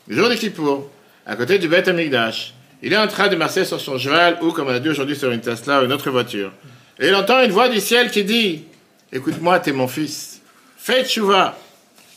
Le 0.08 0.16
jour 0.16 0.30
de 0.30 0.34
Kippour, 0.36 0.90
à 1.26 1.36
côté 1.36 1.58
du 1.58 1.68
Beth 1.68 1.86
Amikdash, 1.86 2.54
il 2.82 2.94
est 2.94 2.96
en 2.96 3.08
train 3.08 3.28
de 3.28 3.36
marcher 3.36 3.66
sur 3.66 3.78
son 3.78 3.98
cheval 3.98 4.38
ou, 4.40 4.52
comme 4.52 4.68
on 4.68 4.70
a 4.70 4.78
dit 4.78 4.88
aujourd'hui, 4.88 5.14
sur 5.14 5.30
une 5.30 5.42
Tesla 5.42 5.82
ou 5.82 5.84
une 5.84 5.92
autre 5.92 6.10
voiture. 6.10 6.50
Et 6.98 7.08
il 7.08 7.14
entend 7.14 7.42
une 7.42 7.50
voix 7.50 7.68
du 7.68 7.78
ciel 7.78 8.10
qui 8.10 8.24
dit 8.24 8.64
Écoute-moi, 9.12 9.60
t'es 9.60 9.72
mon 9.72 9.86
fils. 9.86 10.40
Fais 10.78 11.04
tchouva. 11.04 11.58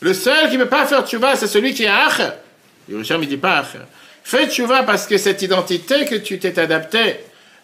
Le 0.00 0.14
seul 0.14 0.48
qui 0.48 0.56
ne 0.56 0.64
peut 0.64 0.70
pas 0.70 0.86
faire 0.86 1.06
tchouva, 1.06 1.36
c'est 1.36 1.46
celui 1.46 1.74
qui 1.74 1.82
est 1.82 1.88
acher. 1.88 2.30
Yerushalm 2.88 3.20
ne 3.20 3.26
dit 3.26 3.36
pas 3.36 3.58
acher. 3.58 3.80
Fais 4.24 4.48
tchouva 4.48 4.84
parce 4.84 5.06
que 5.06 5.18
cette 5.18 5.42
identité 5.42 6.06
que 6.06 6.14
tu 6.14 6.38
t'es 6.38 6.58
adaptée, 6.58 7.16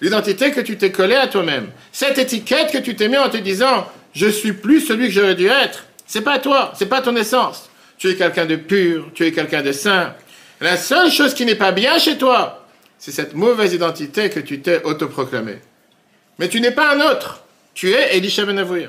l'identité 0.03 0.51
que 0.51 0.61
tu 0.61 0.77
t'es 0.77 0.93
collée 0.93 1.17
à 1.17 1.29
toi-même, 1.29 1.69
cette 1.91 2.19
étiquette 2.19 2.71
que 2.71 2.79
tu 2.79 2.95
t'es 2.95 3.09
mis 3.09 3.17
en 3.17 3.31
te 3.31 3.39
disant 3.39 3.87
je 4.13 4.27
suis 4.27 4.53
plus 4.53 4.83
celui 4.83 5.07
que 5.07 5.15
j'aurais 5.15 5.37
dû 5.37 5.47
être, 5.47 5.85
c'est 6.07 6.21
pas 6.21 6.39
toi, 6.39 6.75
c'est 6.77 6.89
pas 6.91 7.01
ton 7.01 7.17
essence. 7.17 7.68
Tu 7.99 8.11
es 8.11 8.15
quelqu'un 8.15 8.47
de 8.47 8.57
pur, 8.57 9.11
tu 9.15 9.27
es 9.27 9.33
quelqu'un 9.33 9.63
de 9.63 9.73
saint. 9.73 10.15
La 10.61 10.77
seule 10.77 11.11
chose 11.11 11.35
qui 11.35 11.45
n'est 11.45 11.55
pas 11.55 11.73
bien 11.73 11.99
chez 11.99 12.17
toi, 12.17 12.67
c'est 12.99 13.13
cette 13.13 13.35
mauvaise 13.35 13.75
identité 13.75 14.31
que 14.31 14.41
tu 14.41 14.61
t'es 14.61 14.83
autoproclamée. 14.85 15.59
Mais 16.39 16.49
tu 16.49 16.61
n'es 16.61 16.71
pas 16.71 16.95
un 16.95 17.01
autre. 17.11 17.45
Tu 17.75 17.91
es 17.91 18.17
Elisha 18.17 18.45
Ben 18.45 18.59
Avouya. 18.59 18.89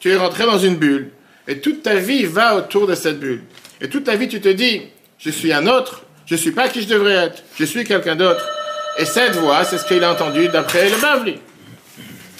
Tu 0.00 0.10
es 0.10 0.16
rentré 0.16 0.44
dans 0.44 0.58
une 0.58 0.76
bulle. 0.76 1.10
Et 1.46 1.60
toute 1.60 1.82
ta 1.82 1.96
vie 1.96 2.24
va 2.24 2.56
autour 2.56 2.86
de 2.86 2.94
cette 2.94 3.18
bulle. 3.18 3.42
Et 3.80 3.88
toute 3.88 4.04
ta 4.04 4.16
vie, 4.16 4.28
tu 4.28 4.40
te 4.40 4.48
dis, 4.48 4.82
je 5.18 5.30
suis 5.30 5.52
un 5.52 5.66
autre. 5.66 6.04
Je 6.26 6.34
ne 6.34 6.38
suis 6.38 6.50
pas 6.50 6.68
qui 6.68 6.82
je 6.82 6.88
devrais 6.88 7.14
être. 7.14 7.42
Je 7.58 7.64
suis 7.64 7.84
quelqu'un 7.84 8.16
d'autre. 8.16 8.46
Et 8.98 9.04
cette 9.04 9.34
voix, 9.36 9.64
c'est 9.64 9.78
ce 9.78 9.86
qu'il 9.86 10.02
a 10.04 10.12
entendu 10.12 10.48
d'après 10.48 10.90
le 10.90 10.96
Bavli. 10.96 11.38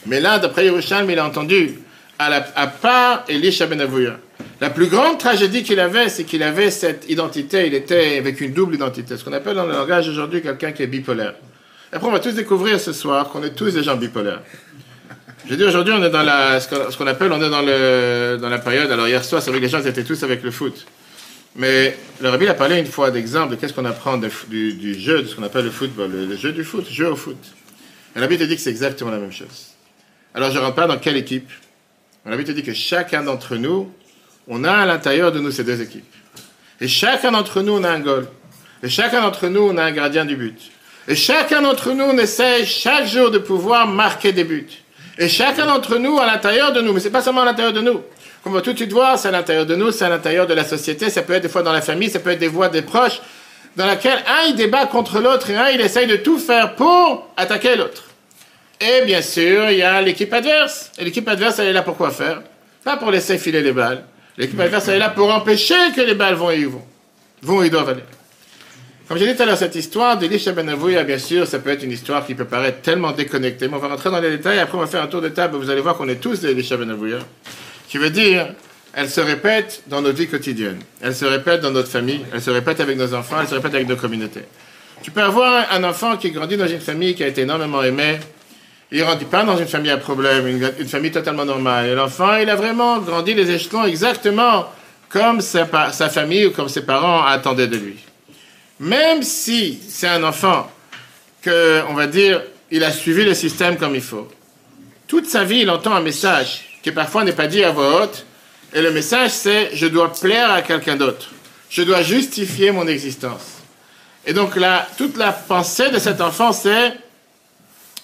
Mais 0.07 0.21
là, 0.21 0.39
d'après 0.39 0.67
Yerushalmi, 0.67 1.13
il 1.13 1.19
a 1.19 1.25
entendu, 1.27 1.79
à, 2.19 2.67
part 2.67 3.25
Elisha 3.29 3.67
Ben 3.67 3.81
Avouya. 3.81 4.19
La 4.61 4.71
plus 4.71 4.89
grande 4.89 5.19
tragédie 5.19 5.63
qu'il 5.63 5.79
avait, 5.79 6.09
c'est 6.09 6.25
qu'il 6.25 6.43
avait 6.43 6.71
cette 6.73 7.09
identité. 7.09 7.69
Il 7.69 7.75
était 7.75 8.19
avec 8.19 8.41
une 8.41 8.53
double 8.53 8.75
identité. 8.75 9.17
Ce 9.17 9.25
qu'on 9.25 9.33
appelle 9.33 9.55
dans 9.55 9.67
le 9.67 9.73
langage 9.73 10.09
aujourd'hui 10.09 10.43
quelqu'un 10.43 10.73
qui 10.73 10.83
est 10.83 10.89
bipolaire. 10.89 11.35
Après, 11.93 12.09
on 12.09 12.11
va 12.11 12.19
tous 12.19 12.33
découvrir 12.33 12.81
ce 12.81 12.93
soir 12.93 13.29
qu'on 13.29 13.43
est 13.45 13.55
tous 13.55 13.75
des 13.75 13.85
gens 13.85 13.97
bipolaires. 13.97 14.43
Je 15.49 15.55
dis 15.55 15.63
aujourd'hui, 15.63 15.95
on 15.97 16.03
est 16.03 16.11
dans 16.11 16.25
la, 16.25 16.59
ce 16.61 16.97
qu'on 16.97 17.07
appelle, 17.07 17.33
on 17.33 17.41
est 17.41 17.49
dans, 17.49 17.63
le, 17.63 18.37
dans 18.41 18.49
la 18.49 18.59
période. 18.59 18.91
Alors 18.91 19.07
hier 19.07 19.25
soir, 19.25 19.41
c'est 19.41 19.51
vrai 19.51 19.61
que 19.61 19.65
les 19.65 19.71
gens 19.71 19.81
étaient 19.83 20.05
tous 20.05 20.23
avec 20.25 20.43
le 20.43 20.51
foot. 20.51 20.87
Mais 21.55 21.97
le 22.21 22.29
rabbi 22.29 22.49
a 22.49 22.55
parlé 22.55 22.79
une 22.79 22.87
fois 22.87 23.11
d'exemple 23.11 23.53
de 23.53 23.61
qu'est-ce 23.61 23.73
qu'on 23.73 23.85
apprend 23.85 24.19
du, 24.19 24.31
jeu, 25.01 25.23
de 25.23 25.27
ce 25.29 25.37
qu'on 25.37 25.45
appelle 25.45 25.65
le 25.65 25.71
football, 25.71 26.11
le, 26.11 26.27
le 26.27 26.37
jeu 26.37 26.53
du 26.53 26.65
foot, 26.65 26.87
jeu 26.91 27.09
au 27.09 27.17
foot. 27.17 27.39
Et 28.15 28.19
le 28.19 28.23
rabbi 28.23 28.37
te 28.37 28.45
dit 28.45 28.57
que 28.57 28.61
c'est 28.61 28.71
exactement 28.71 29.11
la 29.11 29.19
même 29.19 29.33
chose. 29.33 29.69
Alors 30.35 30.51
je 30.51 30.59
ne 30.59 30.65
rentre 30.65 30.75
pas 30.75 30.87
dans 30.89 30.99
quelle 30.99 31.17
équipe. 31.17 31.51
Le 32.27 32.33
rabbi 32.33 32.45
te 32.45 32.53
dit 32.53 32.63
que 32.63 32.75
chacun 32.75 33.23
d'entre 33.23 33.57
nous, 33.57 33.91
on 34.49 34.65
a 34.65 34.73
à 34.73 34.87
l'intérieur 34.87 35.31
de 35.31 35.39
nous 35.39 35.51
ces 35.51 35.65
deux 35.65 35.81
équipes. 35.81 36.05
Et 36.81 36.89
chacun 36.89 37.33
d'entre 37.33 37.61
nous, 37.61 37.73
on 37.73 37.85
a 37.85 37.91
un 37.91 38.01
goal. 38.01 38.27
Et 38.83 38.89
chacun 38.89 39.21
d'entre 39.21 39.49
nous, 39.49 39.61
on 39.61 39.77
a 39.77 39.85
un 39.85 39.91
gardien 39.91 40.25
du 40.25 40.37
but. 40.37 40.59
Et 41.07 41.15
chacun 41.15 41.63
d'entre 41.63 41.93
nous, 41.93 42.05
on 42.05 42.19
essaie 42.19 42.65
chaque 42.65 43.07
jour 43.07 43.31
de 43.31 43.39
pouvoir 43.39 43.87
marquer 43.87 44.33
des 44.33 44.45
buts. 44.45 44.69
Et 45.19 45.29
chacun 45.29 45.67
d'entre 45.67 45.99
nous, 45.99 46.19
à 46.19 46.27
l'intérieur 46.27 46.73
de 46.73 46.81
nous, 46.81 46.93
mais 46.93 47.01
c'est 47.01 47.11
pas 47.11 47.23
seulement 47.23 47.43
à 47.43 47.45
l'intérieur 47.45 47.73
de 47.73 47.81
nous. 47.81 48.01
Comme 48.43 48.53
on 48.53 48.57
va 48.57 48.63
tout 48.63 48.73
de 48.73 48.77
suite 48.79 48.93
voir, 48.93 49.19
c'est 49.19 49.29
à 49.29 49.33
l'intérieur 49.33 49.67
de 49.67 49.75
nous, 49.75 49.91
c'est 49.91 50.05
à 50.05 50.09
l'intérieur 50.09 50.47
de 50.47 50.55
la 50.55 50.65
société, 50.65 51.11
ça 51.11 51.23
peut 51.23 51.33
être 51.33 51.43
des 51.43 51.49
fois 51.49 51.63
dans 51.63 51.73
la 51.73 51.83
famille, 51.83 52.09
ça 52.09 52.21
peut 52.21 52.31
être 52.31 52.39
des 52.39 52.49
voix 52.49 52.69
des 52.69 52.83
proches, 52.83 53.21
dans 53.75 53.87
laquelle 53.87 54.19
un, 54.27 54.49
il 54.49 54.55
débat 54.55 54.87
contre 54.87 55.19
l'autre 55.21 55.51
et 55.51 55.57
un, 55.57 55.69
il 55.71 55.81
essaye 55.81 56.07
de 56.07 56.17
tout 56.17 56.39
faire 56.39 56.77
pour 56.77 57.29
attaquer 57.37 57.75
l'autre. 57.75 58.05
Et 58.81 59.05
bien 59.05 59.23
sûr, 59.23 59.71
il 59.71 59.79
y 59.79 59.83
a 59.83 60.01
l'équipe 60.01 60.33
adverse. 60.33 60.93
Et 60.99 61.05
l'équipe 61.05 61.27
adverse, 61.29 61.59
elle 61.59 61.69
est 61.69 61.73
là 61.73 61.83
pour 61.83 61.97
quoi 61.97 62.11
faire? 62.11 62.43
Pas 62.85 62.97
pour 62.97 63.11
laisser 63.11 63.39
filer 63.39 63.61
les 63.61 63.73
balles. 63.73 64.05
L'équipe 64.39 64.59
adverse, 64.61 64.87
est 64.87 64.99
là 64.99 65.11
pour 65.11 65.35
empêcher 65.35 65.75
que 65.95 66.01
les 66.01 66.15
balles 66.15 66.37
vont 66.37 66.51
et 66.51 66.65
vont. 66.65 66.85
Vont 67.43 67.63
et 67.63 67.71
doivent 67.71 67.89
aller. 67.89 68.05
Comme 69.09 69.19
j'ai 69.19 69.27
dit 69.27 69.35
tout 69.35 69.43
à 69.43 69.47
l'heure, 69.47 69.57
cette 69.57 69.75
histoire 69.75 70.17
d'Elisha 70.17 70.53
Ben 70.53 70.69
Avouya, 70.69 71.03
bien 71.03 71.19
sûr, 71.19 71.47
ça 71.47 71.59
peut 71.59 71.71
être 71.71 71.83
une 71.83 71.91
histoire 71.91 72.25
qui 72.25 72.35
peut 72.35 72.45
paraître 72.45 72.83
tellement 72.83 73.11
déconnectée, 73.11 73.67
mais 73.67 73.75
on 73.75 73.79
va 73.79 73.89
rentrer 73.89 74.11
dans 74.11 74.21
les 74.21 74.31
détails, 74.31 74.61
après 74.61 74.77
on 74.77 74.81
va 74.81 74.87
faire 74.87 75.03
un 75.03 75.07
tour 75.07 75.23
de 75.23 75.29
table, 75.29 75.57
vous 75.57 75.71
allez 75.71 75.81
voir 75.81 75.97
qu'on 75.97 76.09
est 76.09 76.21
tous 76.21 76.41
des 76.41 76.51
Elisha 76.51 76.77
Ben 76.77 76.91
Avouya, 76.91 77.19
qui 77.89 77.99
veut 77.99 78.11
dire, 78.11 78.49
elle 78.93 79.09
se 79.09 79.21
répète 79.21 79.83
dans 79.87 80.03
notre 80.03 80.19
vie 80.19 80.29
quotidienne, 80.29 80.79
elle 81.01 81.17
se 81.17 81.25
répète 81.25 81.63
dans 81.63 81.71
notre 81.71 81.89
famille, 81.89 82.21
elle 82.33 82.43
se 82.43 82.51
répète 82.51 82.81
avec 82.81 82.97
nos 82.97 83.15
enfants, 83.15 83.37
elle 83.41 83.49
se 83.49 83.55
répète 83.55 83.75
avec 83.75 83.89
nos 83.89 83.97
communautés. 83.97 84.45
Tu 85.03 85.11
peux 85.11 85.23
avoir 85.23 85.73
un 85.73 85.85
enfant 85.85 86.17
qui 86.17 86.31
grandit 86.31 86.57
dans 86.57 86.69
une 86.69 86.81
famille 86.81 87.15
qui 87.15 87.25
a 87.25 87.29
été 87.29 87.43
énormément 87.43 87.83
aimée, 87.83 88.19
il 88.91 89.01
grandit 89.01 89.27
pas 89.27 89.45
dans 89.45 89.57
une 89.57 89.67
famille 89.67 89.91
à 89.91 89.99
problème, 89.99 90.47
une, 90.47 90.89
famille 90.89 91.11
totalement 91.11 91.45
normale. 91.45 91.89
Et 91.89 91.95
l'enfant, 91.95 92.37
il 92.37 92.49
a 92.49 92.57
vraiment 92.57 92.99
grandi 92.99 93.35
les 93.35 93.51
échelons 93.51 93.85
exactement 93.85 94.67
comme 95.11 95.41
sa, 95.41 95.93
sa 95.93 96.09
famille 96.09 96.47
ou 96.47 96.51
comme 96.51 96.69
ses 96.69 96.83
parents 96.83 97.25
attendaient 97.25 97.67
de 97.67 97.77
lui. 97.77 97.97
Même 98.81 99.23
si 99.23 99.79
c'est 99.89 100.09
un 100.09 100.23
enfant 100.25 100.71
que, 101.43 101.83
on 101.89 101.95
va 101.95 102.07
dire, 102.07 102.43
il 102.71 102.85
a 102.85 102.93
suivi 102.93 103.25
le 103.25 103.35
système 103.35 103.77
comme 103.77 103.95
il 103.95 104.03
faut. 104.03 104.29
Toute 105.07 105.27
sa 105.27 105.45
vie, 105.45 105.61
il 105.61 105.71
entend 105.71 105.95
un 105.95 106.01
message 106.01 106.79
qui 106.83 106.93
parfois 106.93 107.25
n'est 107.25 107.33
pas 107.33 107.47
dit 107.47 107.65
à 107.65 107.71
voix 107.71 108.03
haute. 108.03 108.25
Et 108.75 108.83
le 108.83 108.91
message, 108.91 109.31
c'est 109.31 109.71
je 109.75 109.87
dois 109.87 110.13
plaire 110.13 110.51
à 110.51 110.63
quelqu'un 110.63 110.97
d'autre. 110.97 111.31
Je 111.71 111.83
dois 111.83 112.03
justifier 112.03 112.71
mon 112.71 112.87
existence. 112.87 113.59
Et 114.27 114.33
donc 114.33 114.57
là, 114.57 114.87
toute 114.97 115.17
la 115.17 115.33
pensée 115.33 115.91
de 115.91 115.99
cet 115.99 116.21
enfant, 116.21 116.53
c'est 116.53 116.93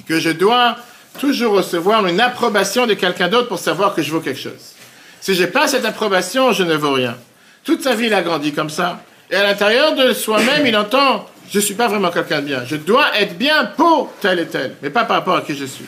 que 0.07 0.21
je 0.21 0.31
dois 0.31 0.77
toujours 1.19 1.55
recevoir 1.55 2.07
une 2.07 2.21
approbation 2.21 2.87
de 2.87 2.95
quelqu'un 2.95 3.29
d'autre 3.29 3.49
pour 3.49 3.59
savoir 3.59 3.95
que 3.95 4.03
je 4.03 4.11
vaux 4.11 4.21
quelque 4.21 4.41
chose. 4.41 4.75
Si 5.21 5.35
j'ai 5.35 5.47
pas 5.47 5.69
cette 5.69 5.85
approbation, 5.85 6.53
je 6.53 6.63
ne 6.65 6.75
vaux 6.75 6.93
rien. 6.93 7.17
Toute 7.65 7.83
sa 7.83 7.95
vie, 7.95 8.07
il 8.07 8.15
a 8.15 8.23
grandi 8.23 8.53
comme 8.53 8.71
ça. 8.71 9.03
Et 9.31 9.37
à 9.37 9.43
l'intérieur 9.43 9.95
de 9.95 10.13
soi-même, 10.13 10.67
il 10.67 10.77
entend, 10.77 11.27
je 11.51 11.59
suis 11.61 11.75
pas 11.75 11.89
vraiment 11.89 12.11
quelqu'un 12.11 12.41
de 12.43 12.47
bien. 12.47 12.65
Je 12.67 12.77
dois 12.77 13.07
être 13.19 13.39
bien 13.39 13.65
pour 13.77 14.13
tel 14.21 14.39
et 14.39 14.47
tel, 14.47 14.75
mais 14.83 14.91
pas 14.91 15.05
par 15.05 15.17
rapport 15.17 15.37
à 15.37 15.41
qui 15.41 15.57
je 15.57 15.65
suis. 15.65 15.87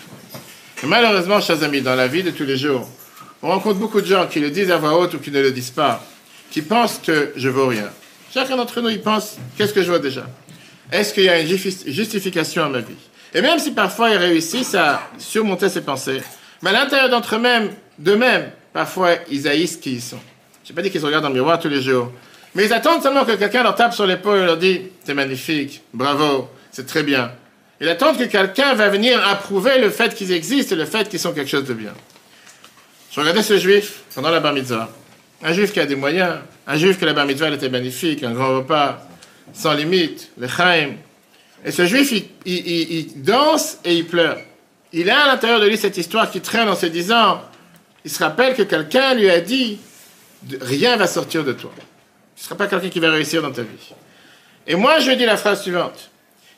Et 0.82 0.86
malheureusement, 0.86 1.40
chers 1.40 1.62
amis, 1.62 1.82
dans 1.82 1.94
la 1.94 2.06
vie 2.06 2.22
de 2.22 2.30
tous 2.30 2.44
les 2.44 2.56
jours, 2.56 2.88
on 3.42 3.48
rencontre 3.48 3.78
beaucoup 3.78 4.00
de 4.00 4.06
gens 4.06 4.26
qui 4.26 4.40
le 4.40 4.50
disent 4.50 4.70
à 4.70 4.78
voix 4.78 4.98
haute 4.98 5.14
ou 5.14 5.18
qui 5.18 5.30
ne 5.30 5.40
le 5.40 5.52
disent 5.52 5.70
pas, 5.70 6.02
qui 6.50 6.62
pensent 6.62 7.00
que 7.04 7.32
je 7.36 7.48
vaux 7.48 7.66
rien. 7.66 7.90
Chacun 8.32 8.56
d'entre 8.56 8.80
nous, 8.80 8.88
il 8.88 9.02
pense, 9.02 9.36
qu'est-ce 9.58 9.72
que 9.74 9.82
je 9.82 9.88
vois 9.88 9.98
déjà? 9.98 10.26
Est-ce 10.90 11.12
qu'il 11.12 11.24
y 11.24 11.28
a 11.28 11.38
une 11.40 11.48
justi- 11.48 11.90
justification 11.92 12.64
à 12.64 12.68
ma 12.68 12.78
vie? 12.78 12.94
Et 13.36 13.42
même 13.42 13.58
si 13.58 13.72
parfois 13.72 14.08
ils 14.08 14.16
réussissent 14.16 14.74
à 14.74 15.10
surmonter 15.18 15.68
ces 15.68 15.82
pensées, 15.82 16.22
mais 16.62 16.70
à 16.70 16.72
l'intérieur 16.72 17.10
d'entre 17.10 17.36
eux-mêmes, 17.36 17.68
d'eux-mêmes, 17.98 18.50
parfois 18.72 19.10
ils 19.30 19.46
haïssent 19.46 19.76
qui 19.76 19.92
ils 19.92 20.00
sont. 20.00 20.18
Je 20.64 20.70
n'ai 20.72 20.74
pas 20.74 20.80
dit 20.80 20.90
qu'ils 20.90 21.02
se 21.02 21.06
regardent 21.06 21.24
dans 21.24 21.28
le 21.28 21.34
miroir 21.34 21.58
tous 21.58 21.68
les 21.68 21.82
jours, 21.82 22.10
mais 22.54 22.64
ils 22.64 22.72
attendent 22.72 23.02
seulement 23.02 23.26
que 23.26 23.32
quelqu'un 23.32 23.62
leur 23.62 23.74
tape 23.74 23.92
sur 23.92 24.06
l'épaule 24.06 24.38
et 24.38 24.46
leur 24.46 24.56
dit 24.56 24.80
T'es 25.04 25.12
magnifique, 25.12 25.82
bravo, 25.92 26.48
c'est 26.72 26.86
très 26.86 27.02
bien. 27.02 27.30
Ils 27.78 27.90
attendent 27.90 28.16
que 28.16 28.24
quelqu'un 28.24 28.72
va 28.72 28.88
venir 28.88 29.22
approuver 29.28 29.82
le 29.82 29.90
fait 29.90 30.14
qu'ils 30.14 30.32
existent 30.32 30.74
et 30.74 30.78
le 30.78 30.86
fait 30.86 31.06
qu'ils 31.06 31.20
sont 31.20 31.34
quelque 31.34 31.50
chose 31.50 31.66
de 31.66 31.74
bien. 31.74 31.92
Je 33.12 33.20
regardais 33.20 33.42
ce 33.42 33.58
juif 33.58 34.04
pendant 34.14 34.30
la 34.30 34.40
bar 34.40 34.54
mitzvah. 34.54 34.88
Un 35.42 35.52
juif 35.52 35.74
qui 35.74 35.80
a 35.80 35.84
des 35.84 35.94
moyens, 35.94 36.36
un 36.66 36.78
juif 36.78 36.98
que 36.98 37.04
la 37.04 37.12
bar 37.12 37.26
mitzvah 37.26 37.50
était 37.50 37.68
magnifique, 37.68 38.22
un 38.22 38.32
grand 38.32 38.56
repas, 38.56 39.06
sans 39.52 39.74
limite, 39.74 40.30
le 40.38 40.48
chaim. 40.48 40.94
Et 41.66 41.72
ce 41.72 41.84
juif, 41.84 42.14
il, 42.46 43.22
danse 43.22 43.78
et 43.84 43.96
il 43.96 44.06
pleure. 44.06 44.38
Il 44.92 45.10
a 45.10 45.24
à 45.24 45.26
l'intérieur 45.26 45.60
de 45.60 45.66
lui 45.66 45.76
cette 45.76 45.96
histoire 45.96 46.30
qui 46.30 46.40
traîne 46.40 46.68
en 46.68 46.76
se 46.76 46.86
disant, 46.86 47.42
il 48.04 48.10
se 48.10 48.22
rappelle 48.22 48.54
que 48.54 48.62
quelqu'un 48.62 49.14
lui 49.14 49.28
a 49.28 49.40
dit, 49.40 49.80
rien 50.60 50.96
va 50.96 51.08
sortir 51.08 51.44
de 51.44 51.52
toi. 51.52 51.72
Tu 52.36 52.42
ne 52.42 52.44
seras 52.44 52.54
pas 52.54 52.68
quelqu'un 52.68 52.88
qui 52.88 53.00
va 53.00 53.10
réussir 53.10 53.42
dans 53.42 53.50
ta 53.50 53.62
vie. 53.62 53.94
Et 54.68 54.76
moi, 54.76 55.00
je 55.00 55.10
dis 55.10 55.26
la 55.26 55.36
phrase 55.36 55.62
suivante. 55.62 56.10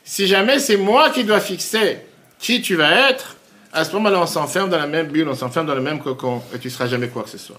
Si 0.03 0.27
jamais 0.27 0.59
c'est 0.59 0.77
moi 0.77 1.09
qui 1.09 1.23
dois 1.23 1.39
fixer 1.39 2.01
qui 2.37 2.61
tu 2.61 2.75
vas 2.75 3.09
être, 3.09 3.35
à 3.73 3.85
ce 3.85 3.93
moment-là, 3.93 4.21
on 4.21 4.27
s'enferme 4.27 4.69
dans 4.69 4.77
la 4.77 4.87
même 4.87 5.07
bulle, 5.07 5.27
on 5.27 5.35
s'enferme 5.35 5.65
dans 5.65 5.75
le 5.75 5.81
même 5.81 5.99
cocon, 5.99 6.43
et 6.53 6.59
tu 6.59 6.67
ne 6.67 6.71
seras 6.71 6.87
jamais 6.87 7.07
quoi 7.07 7.23
que 7.23 7.29
ce 7.29 7.37
soit. 7.39 7.57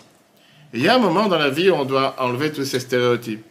Il 0.73 0.83
y 0.83 0.89
a 0.89 0.95
un 0.95 0.99
moment 0.99 1.27
dans 1.27 1.39
la 1.39 1.51
vie 1.51 1.69
où 1.69 1.75
on 1.75 1.85
doit 1.85 2.15
enlever 2.19 2.53
tous 2.53 2.65
ces 2.65 2.79
stéréotypes. 2.79 3.45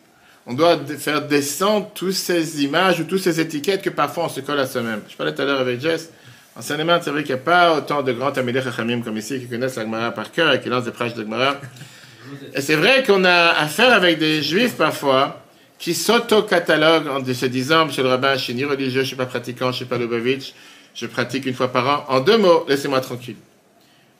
On 0.46 0.54
doit 0.54 0.78
faire 0.98 1.28
descendre 1.28 1.92
toutes 1.94 2.14
ces 2.14 2.64
images 2.64 3.00
ou 3.00 3.04
toutes 3.04 3.22
ces 3.22 3.40
étiquettes 3.40 3.82
que 3.82 3.90
parfois 3.90 4.26
on 4.26 4.30
se 4.30 4.40
colle 4.40 4.60
à 4.60 4.66
soi-même. 4.66 5.02
Je 5.10 5.16
parlais 5.16 5.34
tout 5.34 5.42
à 5.42 5.46
l'heure 5.46 5.60
avec 5.60 5.80
Jess. 5.82 6.10
En 6.56 6.62
Seine-et-Marne, 6.62 7.02
c'est 7.04 7.12
vrai 7.12 7.24
qu'il 7.24 7.36
n'y 7.36 7.42
a 7.42 7.44
pas 7.44 7.78
autant 7.78 8.02
de 8.02 8.12
grands 8.12 8.32
Tamilés 8.32 8.62
Chachamim 8.62 9.02
comme 9.02 9.18
ici 9.18 9.40
qui 9.40 9.48
connaissent 9.48 9.76
la 9.76 9.84
Gemara 9.84 10.12
par 10.12 10.32
cœur 10.32 10.52
et 10.54 10.60
qui 10.60 10.70
lancent 10.70 10.86
des 10.86 10.92
prêches 10.92 11.14
de 11.14 11.24
Gemara. 11.24 11.58
Et 12.54 12.62
c'est 12.62 12.76
vrai 12.76 13.04
qu'on 13.04 13.24
a 13.26 13.50
affaire 13.50 13.94
avec 13.94 14.20
des 14.20 14.42
juifs 14.42 14.76
parfois 14.76 15.42
qui 15.78 15.94
s'auto-cataloguent 15.94 17.08
en 17.08 17.24
se 17.24 17.46
disant, 17.46 17.86
Monsieur 17.86 18.04
le 18.04 18.10
rabbin, 18.10 18.36
je 18.36 18.44
suis 18.44 18.54
ni 18.54 18.66
religieux, 18.66 19.00
je 19.00 19.00
ne 19.00 19.06
suis 19.06 19.16
pas 19.16 19.26
pratiquant, 19.26 19.68
je 19.68 19.70
ne 19.70 19.76
suis 19.76 19.86
pas 19.86 19.98
Lubavitch, 19.98 20.54
je 20.94 21.06
pratique 21.08 21.46
une 21.46 21.54
fois 21.54 21.72
par 21.72 21.88
an. 21.88 22.06
En 22.14 22.20
deux 22.20 22.38
mots, 22.38 22.66
laissez-moi 22.68 23.00
tranquille. 23.00 23.38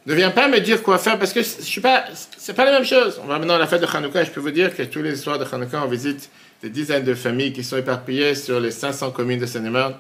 Ne 0.10 0.16
viens 0.16 0.32
pas 0.32 0.48
me 0.48 0.60
dire 0.60 0.82
quoi 0.82 0.98
faire 0.98 1.20
parce 1.20 1.34
que 1.34 1.44
je 1.44 1.48
suis 1.62 1.82
pas, 1.82 2.06
c'est 2.36 2.56
pas 2.56 2.66
la 2.66 2.72
même 2.72 2.84
chose. 2.84 3.22
On 3.24 3.28
va 3.28 3.38
maintenant 3.38 3.54
à 3.54 3.60
la 3.60 3.68
fête 3.68 3.82
de 3.82 3.86
Hanouka 3.86 4.24
et 4.24 4.26
je 4.26 4.32
peux 4.32 4.40
vous 4.40 4.50
dire 4.50 4.76
que 4.76 4.82
tous 4.82 5.04
les 5.04 5.16
soirs 5.16 5.38
de 5.38 5.46
Hanouka, 5.46 5.84
on 5.86 5.88
visite 5.88 6.32
des 6.64 6.72
dizaines 6.72 7.04
de 7.04 7.14
familles 7.14 7.54
qui 7.54 7.64
sont 7.64 7.78
éparpillées 7.78 8.34
sur 8.34 8.60
les 8.60 8.72
500 8.72 9.12
communes 9.12 9.40
de 9.40 9.46
Seine-et-Marne. 9.46 9.94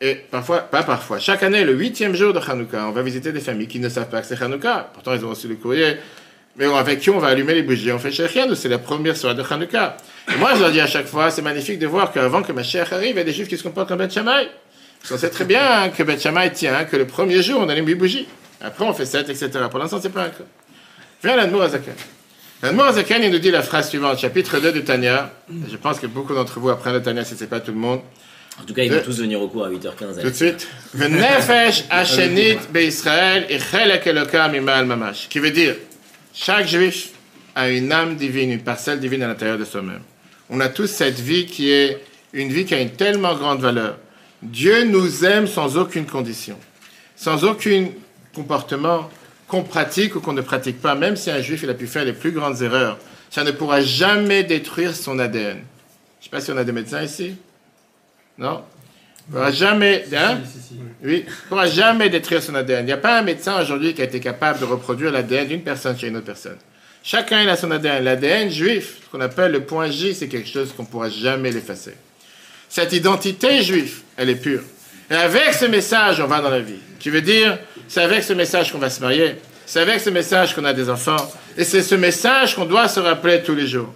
Et 0.00 0.14
parfois, 0.14 0.60
pas 0.60 0.84
parfois, 0.84 1.18
chaque 1.18 1.42
année, 1.42 1.64
le 1.64 1.72
huitième 1.72 2.14
jour 2.14 2.32
de 2.32 2.38
Hanouka, 2.38 2.86
on 2.86 2.92
va 2.92 3.02
visiter 3.02 3.32
des 3.32 3.40
familles 3.40 3.66
qui 3.66 3.80
ne 3.80 3.88
savent 3.88 4.08
pas 4.08 4.20
que 4.20 4.28
c'est 4.28 4.40
Hanouka. 4.40 4.90
Pourtant, 4.94 5.14
ils 5.14 5.24
ont 5.24 5.30
reçu 5.30 5.48
le 5.48 5.56
courrier. 5.56 5.96
Mais 6.54 6.66
avec 6.66 7.00
qui 7.00 7.10
on 7.10 7.18
va 7.18 7.26
allumer 7.26 7.54
les 7.54 7.64
bougies? 7.64 7.90
On 7.90 7.98
fait 7.98 8.12
Shechian 8.12 8.48
ou 8.48 8.54
c'est 8.54 8.68
la 8.68 8.78
première 8.78 9.16
soirée 9.16 9.34
de 9.34 9.42
Hanouka? 9.42 9.96
Et 10.32 10.38
moi, 10.38 10.54
je 10.54 10.60
leur 10.60 10.70
dis 10.70 10.80
à 10.80 10.86
chaque 10.86 11.06
fois, 11.06 11.32
c'est 11.32 11.42
magnifique 11.42 11.80
de 11.80 11.88
voir 11.88 12.12
qu'avant 12.12 12.44
que 12.44 12.52
ma 12.52 12.62
chère 12.62 12.92
arrive, 12.92 13.16
il 13.16 13.18
y 13.18 13.20
a 13.20 13.24
des 13.24 13.32
juifs 13.32 13.48
qui 13.48 13.58
se 13.58 13.64
comportent 13.64 13.88
comme 13.88 13.98
Beth 13.98 14.12
Shammai. 14.12 14.48
Parce 15.00 15.10
qu'on 15.10 15.18
sait 15.18 15.30
très 15.30 15.44
bien 15.44 15.60
hein, 15.60 15.88
que 15.88 16.04
Beth 16.04 16.22
Shammai 16.22 16.52
tient 16.52 16.84
que 16.84 16.96
le 16.96 17.08
premier 17.08 17.42
jour, 17.42 17.60
on 17.60 17.68
allume 17.68 17.88
les 17.88 17.96
bougies. 17.96 18.28
Après, 18.64 18.84
on 18.84 18.94
fait 18.94 19.04
7, 19.04 19.28
etc. 19.28 19.50
Pour 19.70 19.78
l'instant, 19.78 19.98
c'est 20.00 20.08
pas 20.08 20.24
un 20.24 20.28
cas. 20.30 20.44
Viens 21.22 21.36
l'Admour 21.36 21.62
Azakan. 21.62 21.92
L'Admour 22.62 22.86
Azakan, 22.86 23.20
il 23.22 23.30
nous 23.30 23.38
dit 23.38 23.50
la 23.50 23.62
phrase 23.62 23.90
suivante, 23.90 24.18
chapitre 24.18 24.58
2 24.58 24.72
de 24.72 24.80
Tanya. 24.80 25.30
Je 25.70 25.76
pense 25.76 26.00
que 26.00 26.06
beaucoup 26.06 26.34
d'entre 26.34 26.58
vous 26.58 26.70
apprennent 26.70 26.94
le 26.94 27.02
Tanya, 27.02 27.24
si 27.24 27.36
ce 27.36 27.42
n'est 27.42 27.46
pas 27.46 27.60
tout 27.60 27.72
le 27.72 27.78
monde. 27.78 28.00
En 28.58 28.64
tout 28.64 28.72
cas, 28.72 28.82
ils 28.84 28.92
vont 28.92 29.02
tous 29.04 29.20
venir 29.20 29.40
au 29.42 29.48
cours 29.48 29.66
à 29.66 29.70
8h15. 29.70 30.22
Tout 30.22 30.30
de 30.30 30.34
suite. 30.34 30.68
V'nefesh 30.94 31.84
hashenit 31.90 32.58
be'Israël 32.72 33.46
ichelek 33.50 34.06
elokam 34.06 34.54
imal 34.54 34.86
mamash. 34.86 35.28
Qui 35.28 35.40
veut 35.40 35.50
dire, 35.50 35.74
chaque 36.32 36.68
juif 36.68 37.10
a 37.54 37.68
une 37.68 37.92
âme 37.92 38.16
divine, 38.16 38.50
une 38.50 38.62
parcelle 38.62 39.00
divine 39.00 39.24
à 39.24 39.28
l'intérieur 39.28 39.58
de 39.58 39.64
soi-même. 39.64 40.02
On 40.48 40.60
a 40.60 40.68
tous 40.68 40.86
cette 40.86 41.18
vie 41.18 41.46
qui 41.46 41.70
est 41.70 41.98
une 42.32 42.48
vie 42.48 42.64
qui 42.64 42.74
a 42.74 42.80
une 42.80 42.92
tellement 42.92 43.34
grande 43.34 43.60
valeur. 43.60 43.98
Dieu 44.42 44.84
nous 44.84 45.24
aime 45.24 45.46
sans 45.48 45.76
aucune 45.76 46.06
condition, 46.06 46.58
sans 47.16 47.44
aucun 47.44 47.86
comportement 48.34 49.08
qu'on 49.48 49.62
pratique 49.62 50.16
ou 50.16 50.20
qu'on 50.20 50.32
ne 50.32 50.42
pratique 50.42 50.80
pas, 50.80 50.94
même 50.94 51.16
si 51.16 51.30
un 51.30 51.40
juif 51.40 51.62
il 51.62 51.70
a 51.70 51.74
pu 51.74 51.86
faire 51.86 52.04
les 52.04 52.12
plus 52.12 52.32
grandes 52.32 52.60
erreurs, 52.62 52.98
ça 53.30 53.44
ne 53.44 53.50
pourra 53.50 53.80
jamais 53.80 54.44
détruire 54.44 54.94
son 54.94 55.18
ADN. 55.18 55.56
Je 56.20 56.20
ne 56.20 56.24
sais 56.24 56.30
pas 56.30 56.40
si 56.40 56.50
on 56.50 56.56
a 56.56 56.64
des 56.64 56.72
médecins 56.72 57.02
ici. 57.02 57.36
Non? 58.38 58.62
Il 59.28 59.32
ne 59.32 59.38
pourra 59.38 59.52
jamais. 59.52 60.04
hein? 60.14 60.38
Oui, 61.02 61.24
il 61.26 61.48
pourra 61.48 61.66
jamais 61.66 62.08
détruire 62.10 62.42
son 62.42 62.54
ADN. 62.54 62.84
Il 62.84 62.86
n'y 62.86 62.92
a 62.92 62.98
pas 62.98 63.18
un 63.18 63.22
médecin 63.22 63.60
aujourd'hui 63.60 63.94
qui 63.94 64.02
a 64.02 64.04
été 64.04 64.20
capable 64.20 64.60
de 64.60 64.64
reproduire 64.64 65.10
l'ADN 65.10 65.48
d'une 65.48 65.62
personne 65.62 65.98
chez 65.98 66.08
une 66.08 66.16
autre 66.16 66.26
personne. 66.26 66.58
Chacun 67.02 67.42
il 67.42 67.48
a 67.48 67.56
son 67.56 67.70
ADN. 67.70 68.04
L'ADN 68.04 68.50
juif, 68.50 68.98
ce 69.04 69.10
qu'on 69.10 69.20
appelle 69.20 69.52
le 69.52 69.64
point 69.64 69.90
J, 69.90 70.14
c'est 70.14 70.28
quelque 70.28 70.48
chose 70.48 70.72
qu'on 70.72 70.84
ne 70.84 70.88
pourra 70.88 71.10
jamais 71.10 71.50
l'effacer. 71.50 71.94
Cette 72.68 72.92
identité 72.92 73.62
juive, 73.62 74.00
elle 74.16 74.30
est 74.30 74.36
pure. 74.36 74.62
Et 75.10 75.14
avec 75.14 75.52
ce 75.52 75.66
message, 75.66 76.20
on 76.20 76.26
va 76.26 76.40
dans 76.40 76.50
la 76.50 76.60
vie. 76.60 76.78
Qui 76.98 77.10
veut 77.10 77.20
dire, 77.20 77.58
c'est 77.88 78.02
avec 78.02 78.22
ce 78.22 78.32
message 78.32 78.72
qu'on 78.72 78.78
va 78.78 78.90
se 78.90 79.00
marier. 79.00 79.36
C'est 79.66 79.80
avec 79.80 80.00
ce 80.00 80.10
message 80.10 80.54
qu'on 80.54 80.64
a 80.64 80.72
des 80.72 80.90
enfants. 80.90 81.16
Et 81.56 81.64
c'est 81.64 81.82
ce 81.82 81.94
message 81.94 82.54
qu'on 82.54 82.66
doit 82.66 82.88
se 82.88 83.00
rappeler 83.00 83.42
tous 83.42 83.54
les 83.54 83.66
jours. 83.66 83.92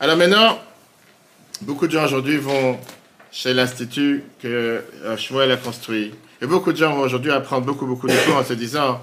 Alors 0.00 0.16
maintenant, 0.16 0.58
beaucoup 1.62 1.86
de 1.86 1.92
gens 1.92 2.04
aujourd'hui 2.04 2.36
vont 2.36 2.78
chez 3.32 3.52
l'Institut 3.54 4.24
que 4.40 4.82
euh, 5.04 5.16
Shmuel 5.16 5.50
a 5.52 5.56
construit. 5.56 6.14
Et 6.40 6.46
beaucoup 6.46 6.72
de 6.72 6.76
gens 6.76 6.94
vont 6.94 7.02
aujourd'hui 7.02 7.32
apprendre 7.32 7.66
beaucoup, 7.66 7.86
beaucoup 7.86 8.06
de 8.06 8.14
cours 8.24 8.36
en 8.36 8.44
se 8.44 8.52
disant 8.52 9.00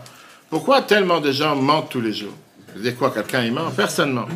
pourquoi 0.49 0.81
tellement 0.81 1.19
de 1.19 1.31
gens 1.31 1.55
mentent 1.55 1.89
tous 1.89 2.01
les 2.01 2.13
jours? 2.13 2.33
Vous 2.75 2.81
dites 2.81 2.97
quoi 2.97 3.11
Quelqu'un 3.11 3.43
il 3.43 3.53
ment? 3.53 3.71
Personne 3.75 4.13
ment. 4.13 4.27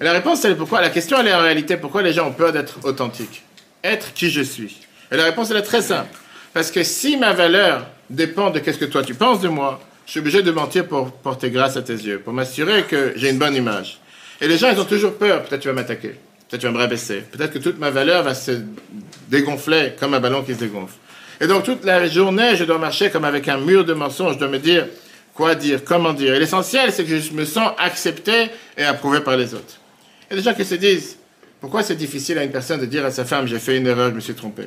Et 0.00 0.04
la 0.04 0.12
réponse, 0.12 0.40
c'est 0.40 0.54
pourquoi? 0.54 0.80
La 0.80 0.90
question, 0.90 1.18
elle 1.18 1.28
est 1.28 1.34
en 1.34 1.40
réalité 1.40 1.76
pourquoi 1.76 2.02
les 2.02 2.12
gens 2.12 2.28
ont 2.28 2.32
peur 2.32 2.52
d'être 2.52 2.78
authentiques? 2.84 3.42
Être 3.82 4.12
qui 4.12 4.30
je 4.30 4.42
suis? 4.42 4.76
Et 5.10 5.16
la 5.16 5.24
réponse, 5.24 5.50
elle 5.50 5.56
est 5.56 5.62
très 5.62 5.82
simple. 5.82 6.10
Parce 6.54 6.70
que 6.70 6.82
si 6.84 7.16
ma 7.16 7.32
valeur 7.32 7.86
dépend 8.10 8.50
de 8.50 8.58
qu'est-ce 8.58 8.78
que 8.78 8.84
toi 8.84 9.02
tu 9.02 9.14
penses 9.14 9.40
de 9.40 9.48
moi, 9.48 9.80
je 10.06 10.12
suis 10.12 10.20
obligé 10.20 10.42
de 10.42 10.50
mentir 10.50 10.86
pour 10.86 11.10
porter 11.12 11.50
grâce 11.50 11.76
à 11.76 11.82
tes 11.82 11.92
yeux, 11.92 12.18
pour 12.18 12.32
m'assurer 12.32 12.84
que 12.84 13.12
j'ai 13.16 13.30
une 13.30 13.38
bonne 13.38 13.54
image. 13.54 14.00
Et 14.40 14.48
les 14.48 14.56
gens, 14.56 14.70
ils 14.70 14.80
ont 14.80 14.84
toujours 14.84 15.14
peur. 15.14 15.44
Peut-être 15.44 15.60
tu 15.60 15.68
vas 15.68 15.74
m'attaquer. 15.74 16.14
Peut-être 16.48 16.60
tu 16.60 16.66
vas 16.66 16.72
me 16.72 16.78
rabaisser. 16.78 17.22
Peut-être 17.30 17.52
que 17.52 17.58
toute 17.58 17.78
ma 17.78 17.90
valeur 17.90 18.22
va 18.22 18.34
se 18.34 18.52
dégonfler 19.28 19.92
comme 19.98 20.14
un 20.14 20.20
ballon 20.20 20.42
qui 20.42 20.54
se 20.54 20.60
dégonfle. 20.60 20.94
Et 21.40 21.46
donc 21.46 21.64
toute 21.64 21.84
la 21.84 22.06
journée, 22.08 22.56
je 22.56 22.64
dois 22.64 22.78
marcher 22.78 23.10
comme 23.10 23.24
avec 23.24 23.48
un 23.48 23.58
mur 23.58 23.84
de 23.84 23.92
mensonges. 23.92 24.34
Je 24.34 24.38
dois 24.38 24.48
me 24.48 24.58
dire 24.58 24.86
quoi 25.34 25.54
dire, 25.54 25.84
comment 25.84 26.12
dire. 26.12 26.34
Et 26.34 26.38
l'essentiel, 26.38 26.90
c'est 26.92 27.04
que 27.04 27.18
je 27.18 27.32
me 27.32 27.44
sens 27.44 27.72
accepté 27.78 28.50
et 28.76 28.84
approuvé 28.84 29.20
par 29.20 29.36
les 29.36 29.54
autres. 29.54 29.78
Il 30.30 30.34
y 30.34 30.38
a 30.38 30.42
des 30.42 30.50
gens 30.50 30.54
qui 30.54 30.64
se 30.64 30.74
disent, 30.74 31.16
pourquoi 31.60 31.82
c'est 31.82 31.96
difficile 31.96 32.38
à 32.38 32.44
une 32.44 32.50
personne 32.50 32.80
de 32.80 32.86
dire 32.86 33.04
à 33.04 33.10
sa 33.10 33.24
femme, 33.24 33.46
j'ai 33.46 33.58
fait 33.58 33.76
une 33.76 33.86
erreur, 33.86 34.10
je 34.10 34.14
me 34.14 34.20
suis 34.20 34.34
trompé? 34.34 34.64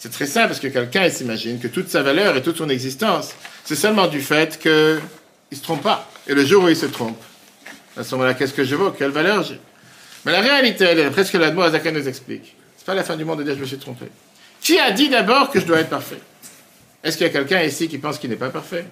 C'est 0.00 0.10
très 0.10 0.24
simple 0.24 0.48
parce 0.48 0.60
que 0.60 0.68
quelqu'un, 0.68 1.10
s'imagine 1.10 1.60
que 1.60 1.68
toute 1.68 1.90
sa 1.90 2.02
valeur 2.02 2.34
et 2.34 2.40
toute 2.40 2.56
son 2.56 2.70
existence, 2.70 3.34
c'est 3.64 3.76
seulement 3.76 4.06
du 4.06 4.22
fait 4.22 4.58
qu'il 4.58 4.70
ne 4.72 5.56
se 5.56 5.60
trompe 5.60 5.82
pas. 5.82 6.10
Et 6.26 6.32
le 6.32 6.42
jour 6.42 6.64
où 6.64 6.68
il 6.70 6.76
se 6.76 6.86
trompe, 6.86 7.22
à 7.98 8.02
ce 8.02 8.14
moment-là, 8.14 8.32
qu'est-ce 8.32 8.54
que 8.54 8.64
je 8.64 8.74
vaux? 8.76 8.92
Quelle 8.92 9.10
valeur 9.10 9.42
j'ai? 9.42 9.60
Mais 10.24 10.32
la 10.32 10.40
réalité, 10.40 10.84
elle 10.84 11.00
est 11.00 11.10
presque 11.10 11.34
la 11.34 11.48
Azaka 11.48 11.92
nous 11.92 12.08
explique. 12.08 12.56
C'est 12.78 12.86
pas 12.86 12.94
la 12.94 13.04
fin 13.04 13.14
du 13.14 13.26
monde 13.26 13.40
de 13.40 13.44
dire 13.44 13.54
je 13.54 13.60
me 13.60 13.66
suis 13.66 13.76
trompé. 13.76 14.06
Qui 14.62 14.78
a 14.78 14.90
dit 14.90 15.10
d'abord 15.10 15.50
que 15.50 15.60
je 15.60 15.66
dois 15.66 15.80
être 15.80 15.90
parfait? 15.90 16.20
Est-ce 17.04 17.18
qu'il 17.18 17.26
y 17.26 17.30
a 17.30 17.32
quelqu'un 17.32 17.62
ici 17.62 17.86
qui 17.86 17.98
pense 17.98 18.18
qu'il 18.18 18.30
n'est 18.30 18.36
pas 18.36 18.48
parfait? 18.48 18.86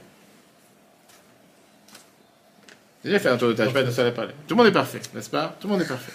J'ai 3.02 3.12
déjà 3.12 3.18
fait 3.22 3.30
un 3.30 3.38
tour 3.38 3.48
de 3.48 3.54
tâche, 3.54 3.72
pas 3.72 3.82
de 3.82 4.00
à 4.00 4.10
parler. 4.10 4.32
Tout 4.46 4.54
le 4.54 4.56
monde 4.56 4.66
est 4.66 4.72
parfait, 4.72 5.00
n'est-ce 5.14 5.30
pas? 5.30 5.56
Tout 5.58 5.68
le 5.68 5.72
monde 5.72 5.82
est 5.82 5.88
parfait. 5.88 6.12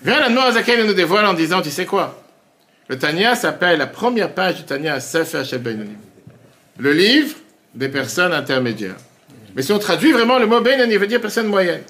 Viens 0.00 0.26
la 0.30 0.42
Azaka 0.44 0.82
nous 0.82 0.94
dévoile 0.94 1.26
en 1.26 1.34
disant, 1.34 1.60
tu 1.60 1.70
sais 1.70 1.84
quoi? 1.84 2.24
Le 2.88 2.98
Tanya 2.98 3.34
s'appelle, 3.34 3.78
la 3.78 3.86
première 3.86 4.32
page 4.32 4.56
du 4.56 4.62
Tanya, 4.64 4.98
Sefer 4.98 5.44
Shel 5.44 5.60
Beinonim. 5.60 5.98
Le 6.78 6.92
livre 6.92 7.36
des 7.74 7.88
personnes 7.88 8.32
intermédiaires. 8.32 8.96
Mais 9.54 9.60
si 9.62 9.72
on 9.72 9.78
traduit 9.78 10.12
vraiment 10.12 10.38
le 10.38 10.46
mot 10.46 10.60
Benoni, 10.60 10.94
il 10.94 10.98
veut 10.98 11.06
dire 11.06 11.20
personne 11.20 11.48
moyenne. 11.48 11.82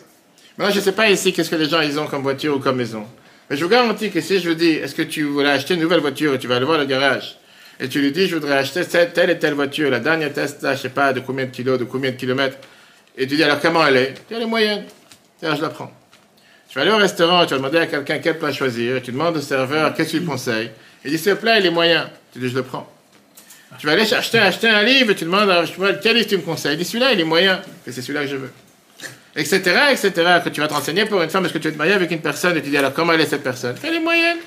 Maintenant, 0.57 0.73
je 0.73 0.81
ne 0.81 0.85
sais 0.85 0.93
pas 0.93 1.09
ici 1.09 1.33
qu'est-ce 1.33 1.51
que 1.51 1.57
les 1.57 1.69
gens 1.69 1.83
ils 1.83 2.01
ont 2.01 2.07
comme 2.07 2.23
voiture 2.23 2.57
ou 2.57 2.59
comme 2.59 2.77
maison. 2.77 3.05
Mais 3.49 3.57
je 3.57 3.63
vous 3.65 3.71
garantis 3.71 4.11
que 4.11 4.21
si 4.21 4.41
je 4.41 4.49
vous 4.49 4.57
dis, 4.57 4.71
est-ce 4.71 4.95
que 4.95 5.03
tu 5.03 5.23
voulais 5.23 5.51
acheter 5.51 5.75
une 5.75 5.81
nouvelle 5.81 6.01
voiture 6.01 6.35
et 6.35 6.39
tu 6.39 6.49
vas 6.49 6.57
aller 6.57 6.65
voir 6.65 6.79
le 6.79 6.85
garage, 6.85 7.39
et 7.79 7.89
tu 7.89 8.01
lui 8.01 8.11
dis, 8.11 8.27
je 8.27 8.35
voudrais 8.35 8.59
acheter 8.59 8.85
telle 8.85 9.31
et 9.31 9.39
telle 9.39 9.55
voiture, 9.55 9.91
la 9.91 10.01
dernière 10.01 10.33
Tesla, 10.33 10.75
je 10.75 10.81
sais 10.81 10.89
pas, 10.89 11.13
de 11.13 11.21
combien 11.21 11.45
de 11.47 11.51
kilos, 11.51 11.79
de 11.79 11.85
combien 11.85 12.11
de 12.11 12.17
kilomètres, 12.17 12.59
et 13.17 13.27
tu 13.27 13.37
dis, 13.37 13.43
alors 13.45 13.61
comment 13.61 13.87
elle 13.87 13.97
est? 13.97 14.15
Tu 14.15 14.21
dis, 14.31 14.35
elle 14.35 14.43
est 14.43 14.47
moyenne. 14.47 14.85
Alors, 15.43 15.57
je 15.57 15.63
la 15.63 15.69
prends. 15.69 15.93
Tu 16.69 16.75
vas 16.75 16.83
aller 16.83 16.91
au 16.91 16.97
restaurant, 16.97 17.47
tu 17.47 17.53
vas 17.53 17.59
demander 17.59 17.79
à 17.79 17.87
quelqu'un 17.87 18.19
quel 18.19 18.39
plat 18.39 18.53
choisir, 18.53 18.97
et 18.97 19.03
tu 19.03 19.13
demandes 19.13 19.37
au 19.37 19.41
serveur, 19.41 19.95
qu'est-ce 19.95 20.11
qu'il 20.11 20.25
conseille? 20.25 20.71
Il 21.05 21.11
dit, 21.11 21.19
ce 21.19 21.31
plat, 21.31 21.59
il 21.59 21.67
est 21.67 21.71
moyen. 21.71 22.11
Tu 22.33 22.39
dis, 22.39 22.49
je 22.49 22.55
le 22.55 22.63
prends. 22.63 22.91
Tu 23.79 23.87
vas 23.87 23.93
aller 23.93 24.13
acheter, 24.13 24.39
acheter 24.39 24.69
un 24.69 24.83
livre, 24.83 25.11
et 25.11 25.15
tu 25.15 25.25
demandes, 25.25 25.67
Shmuel, 25.67 26.01
quel 26.03 26.17
livre 26.17 26.29
tu 26.29 26.37
me 26.37 26.43
conseilles? 26.43 26.75
Il 26.75 26.79
dit, 26.79 26.85
celui-là, 26.85 27.13
il 27.13 27.21
est 27.21 27.25
moyen, 27.25 27.61
et 27.87 27.93
c'est 27.93 28.03
celui-là 28.03 28.23
que 28.23 28.31
je 28.31 28.37
veux 28.37 28.51
etc., 29.39 29.61
etc., 29.93 30.41
que 30.45 30.49
tu 30.49 30.61
vas 30.61 30.69
te 30.69 30.75
renseigner 30.75 31.05
pour 31.05 31.23
une 31.23 31.31
femme, 31.31 31.45
est-ce 31.45 31.53
que 31.53 31.59
tu 31.59 31.69
vas 31.69 31.73
te 31.73 31.79
marier 31.79 31.93
avec 31.93 32.11
une 32.11 32.21
personne, 32.21 32.57
et 32.57 32.63
tu 32.63 32.71
dis 32.71 32.77
alors 32.77 32.93
comment 32.93 33.13
elle 33.13 33.21
est 33.21 33.27
cette 33.27 33.43
personne? 33.43 33.77
Elle 33.83 33.95
est 33.95 34.01
moyenne. 34.01 34.39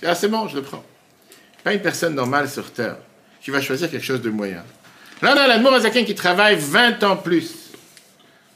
Dis, 0.00 0.06
ah 0.06 0.14
c'est 0.14 0.28
bon, 0.28 0.48
je 0.48 0.56
le 0.56 0.62
prends. 0.62 0.84
Pas 1.62 1.72
une 1.72 1.80
personne 1.80 2.14
normale 2.14 2.48
sur 2.48 2.70
Terre 2.72 2.96
qui 3.40 3.50
va 3.50 3.60
choisir 3.60 3.90
quelque 3.90 4.04
chose 4.04 4.20
de 4.20 4.30
moyen. 4.30 4.64
Là, 5.20 5.34
on 5.36 5.38
a 5.38 5.46
l'Admour 5.46 5.74
Azakin 5.74 6.02
qui 6.04 6.14
travaille 6.14 6.56
20 6.56 7.02
ans 7.04 7.16
plus. 7.16 7.70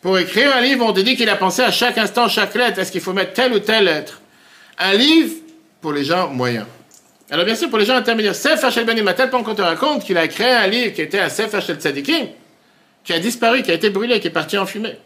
Pour 0.03 0.19
écrire 0.19 0.55
un 0.57 0.61
livre, 0.61 0.85
on 0.85 0.93
te 0.93 1.01
dit 1.01 1.17
qu'il 1.17 1.29
a 1.29 1.37
pensé 1.37 1.63
à 1.63 1.71
chaque 1.71 1.99
instant, 1.99 2.29
chaque 2.29 2.55
lettre, 2.55 2.81
est-ce 2.81 2.91
qu'il 2.91 3.01
faut 3.01 3.13
mettre 3.13 3.33
telle 3.33 3.53
ou 3.53 3.61
telle 3.61 3.85
lettre 3.85 4.21
Un 4.79 4.95
livre 4.95 5.35
pour 5.81 5.93
les 5.93 6.05
gens 6.05 6.29
moyens. 6.29 6.67
Alors 7.31 7.45
bien 7.45 7.55
sûr, 7.55 7.69
pour 7.69 7.79
les 7.79 7.85
gens 7.85 7.97
intermédiaires, 7.97 8.35
Sefer 8.35 8.71
Shel 8.71 8.87
Benim, 8.87 9.07
à 9.09 9.15
tel 9.15 9.31
point 9.31 9.43
qu'on 9.43 9.55
te 9.55 9.63
raconte 9.63 10.05
qu'il 10.05 10.17
a 10.17 10.29
créé 10.29 10.51
un 10.51 10.67
livre 10.67 10.93
qui 10.93 11.03
était 11.03 11.19
un 11.19 11.29
Sefer 11.29 11.61
Shel 11.61 11.77
Tzadikim, 11.77 12.29
qui 13.03 13.13
a 13.13 13.19
disparu, 13.19 13.63
qui 13.63 13.71
a 13.71 13.75
été 13.75 13.91
brûlé, 13.91 14.21
qui 14.21 14.29
est 14.29 14.31
parti 14.31 14.57
en 14.57 14.67
fumée. 14.67 14.97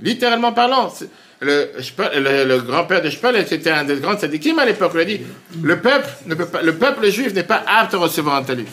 Littéralement 0.00 0.52
parlant. 0.52 0.92
Le, 1.40 2.58
grand-père 2.60 3.02
de 3.02 3.10
Shpal 3.10 3.36
était 3.36 3.70
un 3.70 3.84
des 3.84 3.96
grands 3.96 4.18
sadikim 4.18 4.58
à 4.58 4.64
l'époque. 4.64 4.92
Il 4.94 5.00
a 5.00 5.04
dit 5.04 5.20
le 5.62 6.72
peuple 6.72 7.10
juif 7.10 7.34
n'est 7.34 7.42
pas 7.42 7.62
apte 7.66 7.94
à 7.94 7.98
recevoir 7.98 8.36
un 8.36 8.42
talif. 8.42 8.68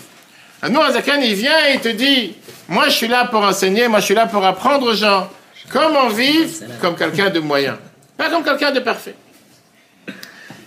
Nous, 0.69 0.79
Azakan, 0.79 1.19
il 1.21 1.35
vient 1.35 1.67
et 1.67 1.73
il 1.75 1.79
te 1.81 1.89
dit 1.89 2.35
Moi, 2.69 2.85
je 2.87 2.93
suis 2.93 3.07
là 3.07 3.25
pour 3.25 3.41
enseigner, 3.41 3.87
moi, 3.89 3.99
je 3.99 4.05
suis 4.05 4.15
là 4.15 4.27
pour 4.27 4.45
apprendre 4.45 4.87
aux 4.87 4.95
gens 4.95 5.29
comment 5.69 6.07
vivre 6.07 6.49
comme 6.79 6.95
quelqu'un 6.95 7.29
de 7.29 7.39
moyen, 7.39 7.77
pas 8.17 8.29
comme 8.29 8.43
quelqu'un 8.43 8.71
de 8.71 8.79
parfait. 8.79 9.15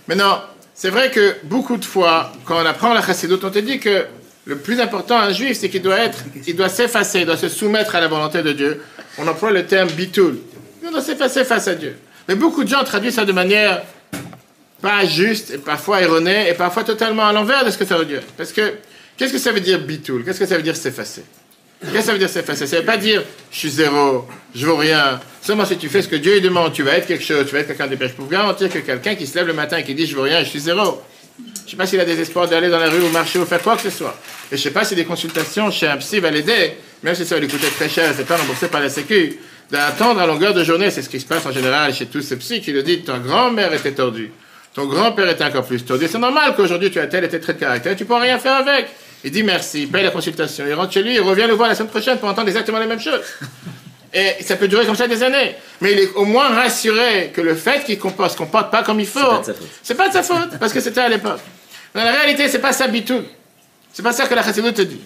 Maintenant, 0.06 0.42
c'est 0.76 0.90
vrai 0.90 1.10
que 1.10 1.36
beaucoup 1.44 1.78
de 1.78 1.84
fois, 1.86 2.32
quand 2.44 2.62
on 2.62 2.66
apprend 2.66 2.92
la 2.92 3.00
chassidoute, 3.00 3.42
on 3.44 3.50
te 3.50 3.58
dit 3.58 3.80
que 3.80 4.04
le 4.44 4.58
plus 4.58 4.78
important 4.78 5.16
à 5.16 5.22
un 5.22 5.32
juif, 5.32 5.56
c'est 5.58 5.70
qu'il 5.70 5.80
doit 5.80 5.98
être, 5.98 6.18
il 6.46 6.54
doit 6.54 6.68
s'effacer, 6.68 7.20
il 7.20 7.26
doit 7.26 7.38
se 7.38 7.48
soumettre 7.48 7.96
à 7.96 8.00
la 8.00 8.08
volonté 8.08 8.42
de 8.42 8.52
Dieu. 8.52 8.82
On 9.16 9.26
emploie 9.26 9.52
le 9.52 9.64
terme 9.64 9.90
bitul. 9.90 10.38
Il 10.84 10.90
doit 10.90 11.00
s'effacer 11.00 11.44
face 11.44 11.66
à 11.66 11.74
Dieu. 11.74 11.96
Mais 12.28 12.34
beaucoup 12.34 12.62
de 12.62 12.68
gens 12.68 12.84
traduisent 12.84 13.14
ça 13.14 13.24
de 13.24 13.32
manière 13.32 13.82
pas 14.82 15.06
juste, 15.06 15.50
et 15.50 15.58
parfois 15.58 16.02
erronée, 16.02 16.50
et 16.50 16.52
parfois 16.52 16.84
totalement 16.84 17.26
à 17.26 17.32
l'envers 17.32 17.64
de 17.64 17.70
ce 17.70 17.78
que 17.78 17.86
ça 17.86 17.96
veut 17.96 18.04
dire. 18.04 18.22
Parce 18.36 18.52
que, 18.52 18.74
qu'est-ce 19.16 19.32
que 19.32 19.38
ça 19.38 19.52
veut 19.52 19.60
dire 19.60 19.80
bitul 19.80 20.24
Qu'est-ce 20.24 20.40
que 20.40 20.46
ça 20.46 20.56
veut 20.58 20.62
dire 20.62 20.76
s'effacer? 20.76 21.24
Qu'est-ce 21.80 21.92
que 21.92 22.02
ça 22.02 22.12
veut 22.12 22.18
dire 22.18 22.28
s'effacer 22.28 22.66
Ça 22.66 22.78
veut 22.78 22.86
pas 22.86 22.96
dire 22.96 23.22
je 23.50 23.58
suis 23.58 23.70
zéro, 23.70 24.26
je 24.54 24.66
vaux 24.66 24.76
rien. 24.76 25.20
Seulement 25.42 25.64
si 25.64 25.76
tu 25.76 25.88
fais 25.88 26.02
ce 26.02 26.08
que 26.08 26.16
Dieu 26.16 26.34
lui 26.34 26.40
demande, 26.40 26.72
tu 26.72 26.82
vas 26.82 26.96
être 26.96 27.06
quelque 27.06 27.24
chose, 27.24 27.46
tu 27.46 27.52
vas 27.52 27.60
être 27.60 27.68
quelqu'un 27.68 27.86
de 27.86 27.96
pêche. 27.96 28.10
Je 28.10 28.16
peux 28.16 28.22
vous 28.22 28.28
garantir 28.28 28.68
que 28.70 28.78
quelqu'un 28.78 29.14
qui 29.14 29.26
se 29.26 29.36
lève 29.36 29.46
le 29.46 29.52
matin 29.52 29.76
et 29.76 29.84
qui 29.84 29.94
dit 29.94 30.06
je 30.06 30.16
vaux 30.16 30.22
rien, 30.22 30.42
je 30.42 30.48
suis 30.48 30.60
zéro. 30.60 31.02
Je 31.66 31.72
sais 31.72 31.76
pas 31.76 31.86
s'il 31.86 32.00
a 32.00 32.04
des 32.04 32.18
espoirs 32.20 32.48
d'aller 32.48 32.68
dans 32.68 32.78
la 32.78 32.88
rue 32.88 33.02
ou 33.02 33.08
marcher 33.10 33.38
ou 33.38 33.44
faire 33.44 33.60
quoi 33.60 33.76
que 33.76 33.82
ce 33.82 33.90
soit. 33.90 34.16
Et 34.50 34.56
je 34.56 34.62
sais 34.62 34.70
pas 34.70 34.84
si 34.84 34.94
des 34.94 35.04
consultations 35.04 35.70
chez 35.70 35.86
un 35.86 35.96
psy 35.98 36.18
va 36.18 36.30
l'aider, 36.30 36.72
même 37.02 37.14
si 37.14 37.26
ça 37.26 37.34
va 37.34 37.40
lui 37.40 37.48
coûter 37.48 37.68
très 37.68 37.88
cher, 37.88 38.12
c'est 38.16 38.26
pas 38.26 38.36
remboursé 38.36 38.68
par 38.68 38.80
la 38.80 38.88
Sécu, 38.88 39.38
d'attendre 39.70 40.20
à 40.20 40.26
longueur 40.26 40.54
de 40.54 40.64
journée. 40.64 40.90
C'est 40.90 41.02
ce 41.02 41.08
qui 41.08 41.20
se 41.20 41.26
passe 41.26 41.44
en 41.44 41.52
général 41.52 41.92
chez 41.92 42.06
tous 42.06 42.22
ces 42.22 42.36
psys 42.36 42.60
qui 42.60 42.72
le 42.72 42.82
disent 42.82 43.04
ta 43.04 43.18
grand-mère 43.18 43.72
était 43.74 43.92
tordue. 43.92 44.30
Ton 44.74 44.86
grand-père 44.86 45.28
était 45.28 45.44
encore 45.44 45.66
plus 45.66 45.84
tordu. 45.84 46.06
C'est 46.10 46.18
normal 46.18 46.54
qu'aujourd'hui 46.56 46.90
tu 46.90 47.00
as 47.00 47.06
tel 47.06 47.24
et 47.24 47.28
tel 47.28 47.40
trait 47.40 47.54
de 47.54 47.60
caractère, 47.60 47.96
tu 47.96 48.04
peux 48.04 48.14
rien 48.14 48.38
faire 48.38 48.56
avec. 48.56 48.88
Il 49.24 49.31
dit 49.31 49.42
merci, 49.42 49.87
paye 49.87 50.05
la 50.05 50.11
consultation, 50.11 50.64
il 50.66 50.74
rentre 50.74 50.92
chez 50.92 51.02
lui, 51.02 51.14
il 51.14 51.20
revient 51.20 51.46
le 51.48 51.55
voir 51.55 51.68
la 51.68 51.74
semaine 51.74 51.90
prochaine 51.90 52.18
pour 52.18 52.29
entendre 52.29 52.48
exactement 52.48 52.79
les 52.79 52.87
mêmes 52.87 53.00
choses. 53.00 53.20
Et 54.14 54.42
ça 54.42 54.57
peut 54.57 54.68
durer 54.68 54.87
comme 54.87 54.96
ça 54.96 55.09
des 55.09 55.22
années. 55.22 55.57
Mais 55.81 55.92
il 55.92 55.98
est 55.98 56.12
au 56.14 56.24
moins 56.24 56.48
rassuré 56.48 57.33
que 57.35 57.40
le 57.40 57.55
fait 57.55 57.85
qu'il 57.85 57.98
comporte, 57.98 58.33
se 58.33 58.37
comporte 58.37 58.70
pas 58.70 58.83
comme 58.83 59.00
il 59.00 59.07
faut, 59.07 59.20
pas 59.20 59.40
de 59.40 59.44
sa 59.44 59.52
faute. 59.52 59.68
c'est 59.83 59.94
pas 59.94 60.09
de 60.09 60.12
sa 60.12 60.22
faute, 60.22 60.59
parce 60.59 60.72
que 60.72 60.81
c'était 60.81 61.02
à 61.02 61.09
l'époque. 61.09 61.40
Dans 61.94 62.05
la 62.05 62.12
réalité, 62.12 62.48
c'est 62.48 62.61
pas 62.61 62.72
ça 62.72 62.87
bitoul. 62.87 63.24
C'est 63.92 64.02
pas 64.02 64.12
ça 64.12 64.26
que 64.26 64.35
la 64.35 64.42
chassidut 64.42 64.72
te 64.72 64.83
dit. 64.83 65.00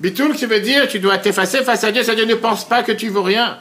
Bitoul, 0.00 0.34
qui 0.34 0.46
veut 0.46 0.60
dire 0.60 0.88
tu 0.88 0.98
dois 0.98 1.18
t'effacer 1.18 1.62
face 1.62 1.84
à 1.84 1.92
Dieu, 1.92 2.02
ça 2.02 2.12
veut 2.12 2.16
dire 2.16 2.26
ne 2.26 2.40
pense 2.40 2.66
pas 2.66 2.82
que 2.82 2.92
tu 2.92 3.08
vaux 3.08 3.22
rien. 3.22 3.58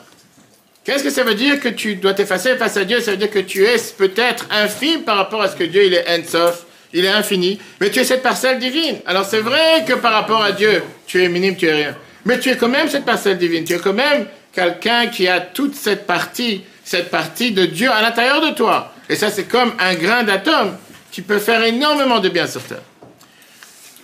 Qu'est-ce 0.84 1.04
que 1.04 1.10
ça 1.10 1.24
veut 1.24 1.36
dire 1.36 1.60
que 1.60 1.70
tu 1.70 1.96
dois 1.96 2.14
t'effacer 2.14 2.56
face 2.56 2.76
à 2.76 2.86
Dieu 2.86 3.00
Ça 3.02 3.12
veut 3.12 3.18
dire 3.18 3.30
que 3.30 3.40
tu 3.40 3.64
es 3.64 3.76
peut-être 3.98 4.48
infime 4.50 5.04
par 5.04 5.18
rapport 5.18 5.42
à 5.42 5.48
ce 5.48 5.56
que 5.56 5.64
Dieu, 5.64 5.86
il 5.86 5.94
est 5.94 6.06
ensof, 6.20 6.66
il 6.94 7.06
est 7.06 7.10
infini, 7.10 7.60
mais 7.80 7.90
tu 7.90 8.00
es 8.00 8.04
cette 8.04 8.24
parcelle 8.24 8.60
divine. 8.60 8.98
Alors 9.06 9.26
c'est 9.26 9.40
vrai 9.40 9.86
que 9.88 9.94
par 9.94 10.14
rapport 10.14 10.44
à 10.44 10.52
Dieu, 10.52 10.84
tu 11.08 11.24
es 11.24 11.30
minime, 11.30 11.56
tu 11.56 11.68
es 11.68 11.74
rien. 11.74 11.96
Mais 12.26 12.40
tu 12.40 12.50
es 12.50 12.58
quand 12.58 12.70
même 12.70 12.90
cette 12.90 13.06
parcelle 13.06 13.38
divine, 13.38 13.64
tu 13.64 13.74
es 13.74 13.80
quand 13.80 13.94
même 13.94 14.28
quelqu'un 14.54 15.08
qui 15.08 15.28
a 15.28 15.40
toute 15.40 15.76
cette 15.76 16.06
partie, 16.06 16.64
cette 16.84 17.10
partie 17.10 17.52
de 17.52 17.66
Dieu 17.66 17.90
à 17.90 18.02
l'intérieur 18.02 18.42
de 18.42 18.54
toi. 18.54 18.94
Et 19.10 19.16
ça, 19.16 19.30
c'est 19.30 19.46
comme 19.46 19.74
un 19.80 19.96
grain 19.96 20.24
d'atome 20.24 20.78
qui 21.12 21.22
peut 21.22 21.40
faire 21.40 21.64
énormément 21.64 22.20
de 22.20 22.30
bien 22.30 22.48
sur 22.48 22.62
terre. 22.64 22.82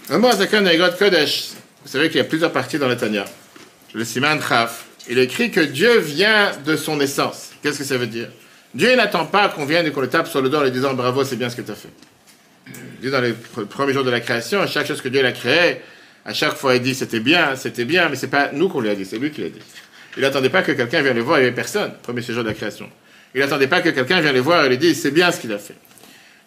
Le 0.10 0.18
mot 0.18 0.30
Kodesh, 0.98 1.50
vous 1.84 1.92
savez 1.92 2.08
qu'il 2.08 2.18
y 2.18 2.22
a 2.22 2.26
plusieurs 2.26 2.52
parties 2.52 2.78
dans 2.78 2.88
le 2.88 2.98
Tanya. 2.98 3.26
Le 3.94 4.04
Siman 4.04 4.42
Chaf, 4.42 4.86
il 5.10 5.20
écrit 5.20 5.52
que 5.52 5.60
Dieu 5.60 6.00
vient 6.00 6.52
de 6.66 6.76
son 6.76 7.00
essence. 7.00 7.50
Qu'est-ce 7.62 7.80
que 7.80 7.84
ça 7.84 7.98
veut 7.98 8.08
dire? 8.08 8.30
Dieu 8.74 8.96
n'attend 8.96 9.26
pas 9.26 9.50
qu'on 9.50 9.66
vienne 9.66 9.86
et 9.88 9.92
qu'on 9.92 10.02
le 10.02 10.10
tape 10.10 10.28
sur 10.28 10.42
le 10.42 10.50
dos 10.50 10.58
en 10.58 10.64
lui 10.64 10.72
disant 10.72 10.94
bravo, 10.94 11.24
c'est 11.24 11.36
bien 11.36 11.50
ce 11.50 11.56
que 11.56 11.62
tu 11.62 11.72
as 11.72 11.76
fait. 11.76 11.90
Dit 13.02 13.12
dans 13.12 13.22
les 13.22 13.32
pr- 13.32 13.66
premiers 13.66 13.94
jours 13.94 14.04
de 14.04 14.10
la 14.10 14.20
création, 14.20 14.62
à 14.62 14.68
chaque 14.68 14.88
chose 14.88 15.02
que 15.02 15.10
Dieu 15.10 15.24
a 15.26 15.32
créée, 15.32 15.82
à 16.26 16.34
chaque 16.34 16.56
fois 16.56 16.76
il 16.76 16.82
dit 16.82 16.96
c'était 16.96 17.20
bien, 17.20 17.56
c'était 17.56 17.86
bien, 17.86 18.10
mais 18.10 18.16
c'est 18.16 18.28
pas 18.28 18.50
nous 18.54 18.70
qu'on 18.70 18.82
lui 18.82 18.90
a 18.90 18.96
dit, 18.96 19.06
c'est 19.06 19.18
lui 19.18 19.32
qui 19.32 19.42
l'a 19.42 19.50
dit. 19.50 19.62
Il 20.18 20.24
n'attendait 20.24 20.50
pas 20.50 20.64
que 20.64 20.72
quelqu'un 20.72 21.02
vienne 21.02 21.16
le 21.16 21.22
voir, 21.22 21.38
il 21.38 21.42
n'y 21.42 21.48
avait 21.48 21.56
personne, 21.56 21.94
premier 22.02 22.22
séjour 22.22 22.44
de 22.44 22.50
la 22.50 22.56
création. 22.56 22.90
Il 23.36 23.42
n'attendait 23.42 23.68
pas 23.68 23.82
que 23.82 23.90
quelqu'un 23.90 24.20
vienne 24.20 24.34
le 24.34 24.42
voir 24.42 24.66
et 24.66 24.70
lui 24.70 24.78
dise 24.78 25.02
c'est 25.02 25.12
bien 25.12 25.32
ce 25.32 25.40
qu'il 25.40 25.54
a 25.54 25.60
fait. 25.60 25.76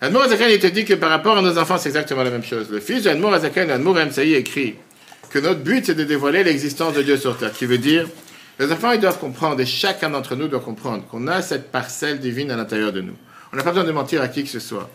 Admour 0.01 0.23
Azakan, 0.23 0.47
il 0.49 0.59
te 0.59 0.67
dit 0.67 0.85
que 0.85 0.95
par 0.95 1.11
rapport 1.11 1.37
à 1.39 1.43
nos 1.43 1.57
enfants, 1.59 1.77
c'est 1.79 1.91
exactement 1.91 2.23
la 2.23 2.31
même 2.31 2.43
chose. 2.43 2.69
Le 2.71 2.81
fils 2.81 3.03
d'Admour 3.05 3.35
Azakan, 3.35 3.69
Admour 3.69 3.99
Emsaï, 3.99 4.35
écrit 4.35 4.75
que 5.29 5.39
notre 5.39 5.61
but, 5.61 5.85
c'est 5.87 5.95
de 5.95 6.05
dévoiler 6.05 6.43
l'existence 6.43 6.95
de 6.95 7.03
Dieu 7.03 7.17
sur 7.19 7.37
terre, 7.37 7.53
qui 7.53 7.67
veut 7.67 7.79
dire, 7.79 8.09
les 8.59 8.73
enfants, 8.73 8.93
ils 8.93 9.01
doivent 9.01 9.19
comprendre, 9.19 9.61
et 9.61 9.67
chacun 9.67 10.11
d'entre 10.11 10.37
nous 10.37 10.49
doit 10.49 10.61
comprendre, 10.61 11.07
qu'on 11.07 11.29
a 11.29 11.43
cette 11.43 11.71
parcelle 11.71 12.19
divine 12.19 12.51
à 12.51 12.57
l'intérieur 12.57 12.93
de 12.93 13.03
nous. 13.03 13.15
On 13.53 13.57
n'a 13.57 13.63
pas 13.63 13.71
besoin 13.71 13.85
de 13.85 13.93
mentir 13.93 14.23
à 14.23 14.29
qui 14.29 14.43
que 14.43 14.49
ce 14.49 14.59
soit. 14.59 14.91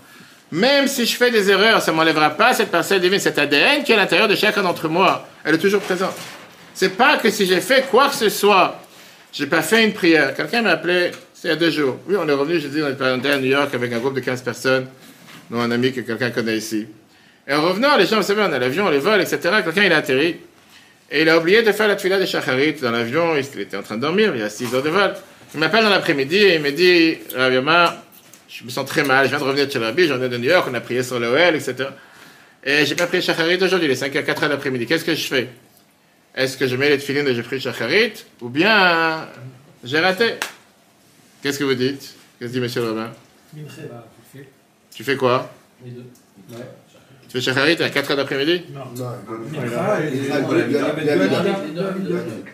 Même 0.56 0.88
si 0.88 1.06
je 1.06 1.18
fais 1.18 1.32
des 1.32 1.52
erreurs, 1.52 1.82
ça 1.82 1.92
ne 1.92 1.98
m'enlèvera 1.98 2.30
pas 2.30 2.54
cette 2.54 2.72
parcelle 2.72 3.02
divine, 3.02 3.20
cet 3.20 3.38
ADN 3.38 3.84
qui 3.84 3.92
est 3.92 3.96
à 3.96 3.98
l'intérieur 3.98 4.30
de 4.30 4.36
chacun 4.36 4.62
d'entre 4.62 4.88
moi. 4.88 5.28
Elle 5.44 5.56
est 5.56 5.58
toujours 5.58 5.82
présente. 5.82 6.16
C'est 6.74 6.96
pas 6.96 7.18
que 7.18 7.30
si 7.30 7.46
j'ai 7.46 7.60
fait 7.60 7.86
quoi 7.92 8.08
que 8.08 8.16
ce 8.16 8.30
soit, 8.30 8.80
j'ai 9.34 9.48
pas 9.48 9.62
fait 9.62 9.84
une 9.84 9.92
prière. 9.92 10.34
Quelqu'un 10.34 10.62
m'a 10.62 10.72
appelé, 10.72 11.12
c'est 11.34 11.50
il 11.50 11.52
y 11.52 11.54
a 11.54 11.58
deux 11.58 11.72
jours. 11.72 12.00
Oui, 12.08 12.16
on 12.18 12.26
est 12.30 12.32
revenu, 12.32 12.62
je 12.62 12.70
dis, 12.70 12.82
on 12.82 12.88
est 12.88 13.02
à 13.02 13.38
New 13.38 13.48
York 13.48 13.76
avec 13.76 13.92
un 13.92 13.98
groupe 13.98 14.14
de 14.14 14.22
15 14.22 14.44
personnes, 14.44 14.88
dont 15.52 15.60
un 15.60 15.72
ami 15.72 15.92
que 15.92 16.00
quelqu'un 16.00 16.30
connaît 16.30 16.56
ici. 16.56 16.88
Et 17.46 17.54
en 17.54 17.62
revenant, 17.62 17.98
les 17.98 18.06
gens, 18.06 18.16
vous 18.16 18.24
savez, 18.24 18.44
on 18.44 18.54
a 18.54 18.58
l'avion, 18.58 18.90
les 18.90 19.00
vols, 19.00 19.20
etc. 19.20 19.40
Quelqu'un, 19.62 19.84
il 19.84 19.92
a 19.92 19.98
atterri. 19.98 20.38
Et 21.12 21.24
il 21.24 21.28
a 21.28 21.38
oublié 21.38 21.64
de 21.64 21.72
faire 21.74 21.90
la 21.90 21.98
tefila 21.98 22.18
des 22.18 22.28
shacharit 22.28 22.76
dans 22.82 22.92
l'avion. 22.92 23.36
Il 23.36 23.60
était 23.60 23.76
en 23.76 23.84
train 23.84 23.98
de 23.98 24.02
dormir, 24.02 24.32
il 24.34 24.40
y 24.40 24.44
a 24.44 24.50
6 24.50 24.74
heures 24.74 24.84
de 24.84 24.90
vol. 24.90 25.14
Il 25.54 25.60
m'appelle 25.60 25.84
dans 25.84 25.90
l'après-midi 25.90 26.38
et 26.38 26.56
il 26.56 26.62
me 26.62 26.72
dit, 26.72 27.18
Rav 27.36 27.52
je 28.58 28.64
me 28.64 28.70
sens 28.70 28.86
très 28.88 29.04
mal, 29.04 29.26
je 29.26 29.30
viens 29.30 29.40
de 29.40 29.44
revenir 29.44 29.68
de 29.68 29.80
Rabbi, 29.80 30.08
j'en 30.08 30.22
ai 30.22 30.30
de 30.30 30.38
New 30.38 30.50
York, 30.50 30.66
on 30.72 30.74
a 30.74 30.80
prié 30.80 31.04
sur 31.04 31.20
l'OL, 31.20 31.56
etc. 31.56 31.90
Et 32.64 32.86
j'ai 32.86 32.96
pas 32.96 33.06
pris 33.06 33.22
shacharit 33.22 33.62
aujourd'hui, 33.62 33.88
il 33.88 33.92
est 33.92 33.96
5 33.96 34.16
à 34.16 34.24
4 34.24 34.44
heures 34.44 34.50
l'après-midi. 34.50 34.86
Qu'est-ce 34.86 35.04
que 35.04 35.14
je 35.14 35.28
fais? 35.28 35.50
Est-ce 36.34 36.58
que 36.58 36.66
je 36.66 36.76
mets 36.78 36.90
les 36.90 36.98
tefilines 36.98 37.28
et 37.28 37.36
je 37.36 37.42
prie 37.42 37.60
shacharit 37.60 38.14
Ou 38.42 38.50
bien 38.50 39.28
j'ai 39.84 40.00
raté? 40.00 40.36
Qu'est-ce 41.42 41.60
que 41.60 41.66
vous 41.66 41.76
dites? 41.76 42.16
Qu'est-ce 42.40 42.52
que 42.52 42.54
dit 42.54 42.62
monsieur 42.62 42.82
le 42.82 42.88
rabbin 42.90 43.12
bah, 43.54 43.62
tu 44.32 44.38
fais. 44.38 44.48
Tu 44.94 45.04
fais 45.04 45.18
quoi? 45.18 45.52
Les 45.84 45.92
deux. 45.92 46.06
Ouais. 46.52 46.58
Tu 47.28 47.32
fais 47.38 47.42
shacharit 47.42 47.82
à 47.84 47.90
4 47.90 48.12
heures 48.12 48.18
d'après-midi? 48.18 48.64
Non. 48.72 48.84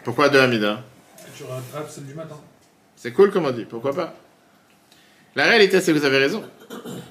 Pourquoi 0.03 0.29
deux 0.29 0.39
Hamida? 0.39 0.83
Tu 1.37 1.43
rattrapes 1.43 1.91
celle 1.91 2.05
du 2.05 2.15
matin. 2.15 2.39
C'est 2.95 3.13
cool 3.13 3.31
comme 3.31 3.45
on 3.45 3.51
dit, 3.51 3.65
pourquoi 3.65 3.93
pas? 3.93 4.15
La 5.35 5.45
réalité, 5.45 5.79
c'est 5.79 5.93
que 5.93 5.97
vous 5.97 6.05
avez 6.05 6.17
raison. 6.17 6.43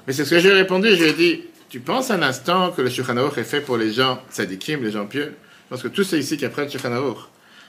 Mais 0.05 0.13
c'est 0.13 0.25
ce 0.25 0.31
que 0.31 0.39
je 0.39 0.47
lui 0.47 0.55
ai 0.55 0.59
répondu, 0.59 0.89
je 0.91 1.03
lui 1.03 1.09
ai 1.09 1.13
dit, 1.13 1.41
tu 1.69 1.79
penses 1.79 2.11
un 2.11 2.21
instant 2.21 2.71
que 2.71 2.81
le 2.81 2.89
Shulchan 2.89 3.15
est 3.17 3.43
fait 3.43 3.61
pour 3.61 3.77
les 3.77 3.91
gens 3.91 4.21
tzadikim, 4.31 4.83
les 4.83 4.91
gens 4.91 5.05
pieux? 5.05 5.35
Parce 5.69 5.81
que 5.81 5.87
tous 5.87 6.03
ceux 6.03 6.17
ici 6.17 6.37
qui 6.37 6.45
apprennent 6.45 6.65
le 6.65 6.71
Shulchan 6.71 7.15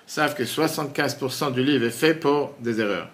savent 0.07 0.35
que 0.35 0.43
75% 0.43 1.53
du 1.53 1.63
livre 1.63 1.87
est 1.87 1.91
fait 1.91 2.15
pour 2.15 2.55
des 2.61 2.81
erreurs. 2.81 3.09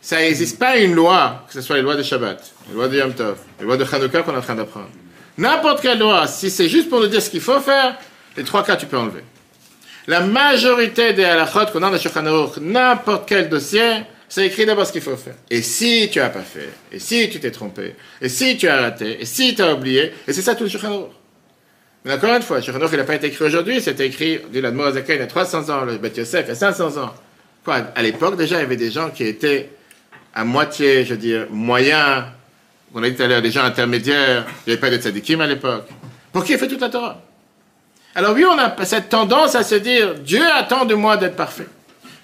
Ça 0.00 0.18
n'existe 0.18 0.58
pas 0.58 0.76
une 0.76 0.94
loi, 0.94 1.44
que 1.48 1.54
ce 1.54 1.60
soit 1.60 1.76
les 1.76 1.82
lois 1.82 1.96
de 1.96 2.02
Shabbat, 2.02 2.52
les 2.68 2.74
lois 2.74 2.86
de 2.86 2.96
Yom 2.96 3.12
Tov, 3.12 3.38
les 3.58 3.66
lois 3.66 3.76
de 3.76 3.84
Hanouka 3.84 4.22
qu'on 4.22 4.34
est 4.34 4.36
en 4.36 4.40
train 4.40 4.54
d'apprendre. 4.54 4.90
N'importe 5.38 5.80
quelle 5.82 5.98
loi, 5.98 6.26
si 6.28 6.48
c'est 6.48 6.68
juste 6.68 6.88
pour 6.88 7.00
nous 7.00 7.08
dire 7.08 7.20
ce 7.20 7.28
qu'il 7.28 7.40
faut 7.40 7.58
faire, 7.58 7.96
les 8.36 8.44
trois 8.44 8.62
cas 8.62 8.76
tu 8.76 8.86
peux 8.86 8.96
enlever. 8.96 9.24
La 10.06 10.20
majorité 10.20 11.12
des 11.12 11.24
halachot 11.24 11.66
qu'on 11.72 11.82
a 11.82 11.90
dans 11.90 11.90
le 11.90 12.60
n'importe 12.60 13.28
quel 13.28 13.48
dossier, 13.48 14.02
c'est 14.28 14.46
écrit 14.46 14.66
d'abord 14.66 14.86
ce 14.86 14.92
qu'il 14.92 15.02
faut 15.02 15.16
faire. 15.16 15.34
Et 15.50 15.62
si 15.62 16.08
tu 16.10 16.20
as 16.20 16.30
pas 16.30 16.40
fait, 16.40 16.70
et 16.92 16.98
si 16.98 17.28
tu 17.30 17.40
t'es 17.40 17.50
trompé, 17.50 17.94
et 18.20 18.28
si 18.28 18.56
tu 18.56 18.68
as 18.68 18.80
raté, 18.80 19.20
et 19.20 19.24
si 19.24 19.54
tu 19.54 19.62
as 19.62 19.74
oublié, 19.74 20.12
et 20.26 20.32
c'est 20.32 20.42
ça 20.42 20.54
tout 20.54 20.64
le 20.64 20.70
Shulchan. 20.70 21.08
Mais 22.04 22.12
encore 22.12 22.34
une 22.34 22.42
fois, 22.42 22.58
le 22.58 22.62
Shulchan 22.62 22.88
il 22.90 22.98
n'a 22.98 23.04
pas 23.04 23.14
été 23.14 23.28
écrit 23.28 23.44
aujourd'hui, 23.44 23.80
c'était 23.80 24.06
écrit, 24.06 24.40
dit 24.50 24.60
l'Admor 24.60 24.86
Azaka, 24.86 25.14
il 25.14 25.20
y 25.20 25.22
a 25.22 25.26
300 25.26 25.70
ans, 25.70 25.84
le 25.84 25.98
Beth 25.98 26.16
Yosef, 26.16 26.44
il 26.46 26.48
y 26.48 26.52
a 26.52 26.54
500 26.54 26.96
ans. 27.02 27.14
Quoi, 27.64 27.76
à 27.94 28.02
l'époque, 28.02 28.36
déjà, 28.36 28.56
il 28.56 28.60
y 28.60 28.64
avait 28.64 28.76
des 28.76 28.90
gens 28.90 29.10
qui 29.10 29.24
étaient 29.24 29.70
à 30.34 30.44
moitié, 30.44 31.04
je 31.04 31.14
veux 31.14 31.20
dire, 31.20 31.46
moyens, 31.50 32.24
on 32.94 33.02
a 33.02 33.10
dit 33.10 33.16
tout 33.16 33.22
à 33.22 33.26
l'heure, 33.26 33.42
des 33.42 33.50
gens 33.50 33.64
intermédiaires, 33.64 34.44
il 34.66 34.70
n'y 34.70 34.72
avait 34.72 34.80
pas 34.80 34.90
de 34.90 34.96
tzadikim 34.96 35.40
à 35.40 35.46
l'époque. 35.46 35.88
Pour 36.32 36.44
qui 36.44 36.52
il 36.52 36.58
fait 36.58 36.68
toute 36.68 36.80
la 36.80 36.88
Torah? 36.88 37.22
Alors 38.14 38.34
oui, 38.34 38.44
on 38.44 38.58
a 38.58 38.84
cette 38.84 39.08
tendance 39.08 39.54
à 39.54 39.62
se 39.62 39.74
dire, 39.74 40.14
Dieu 40.14 40.42
attend 40.54 40.84
de 40.84 40.94
moi 40.94 41.16
d'être 41.16 41.36
parfait. 41.36 41.66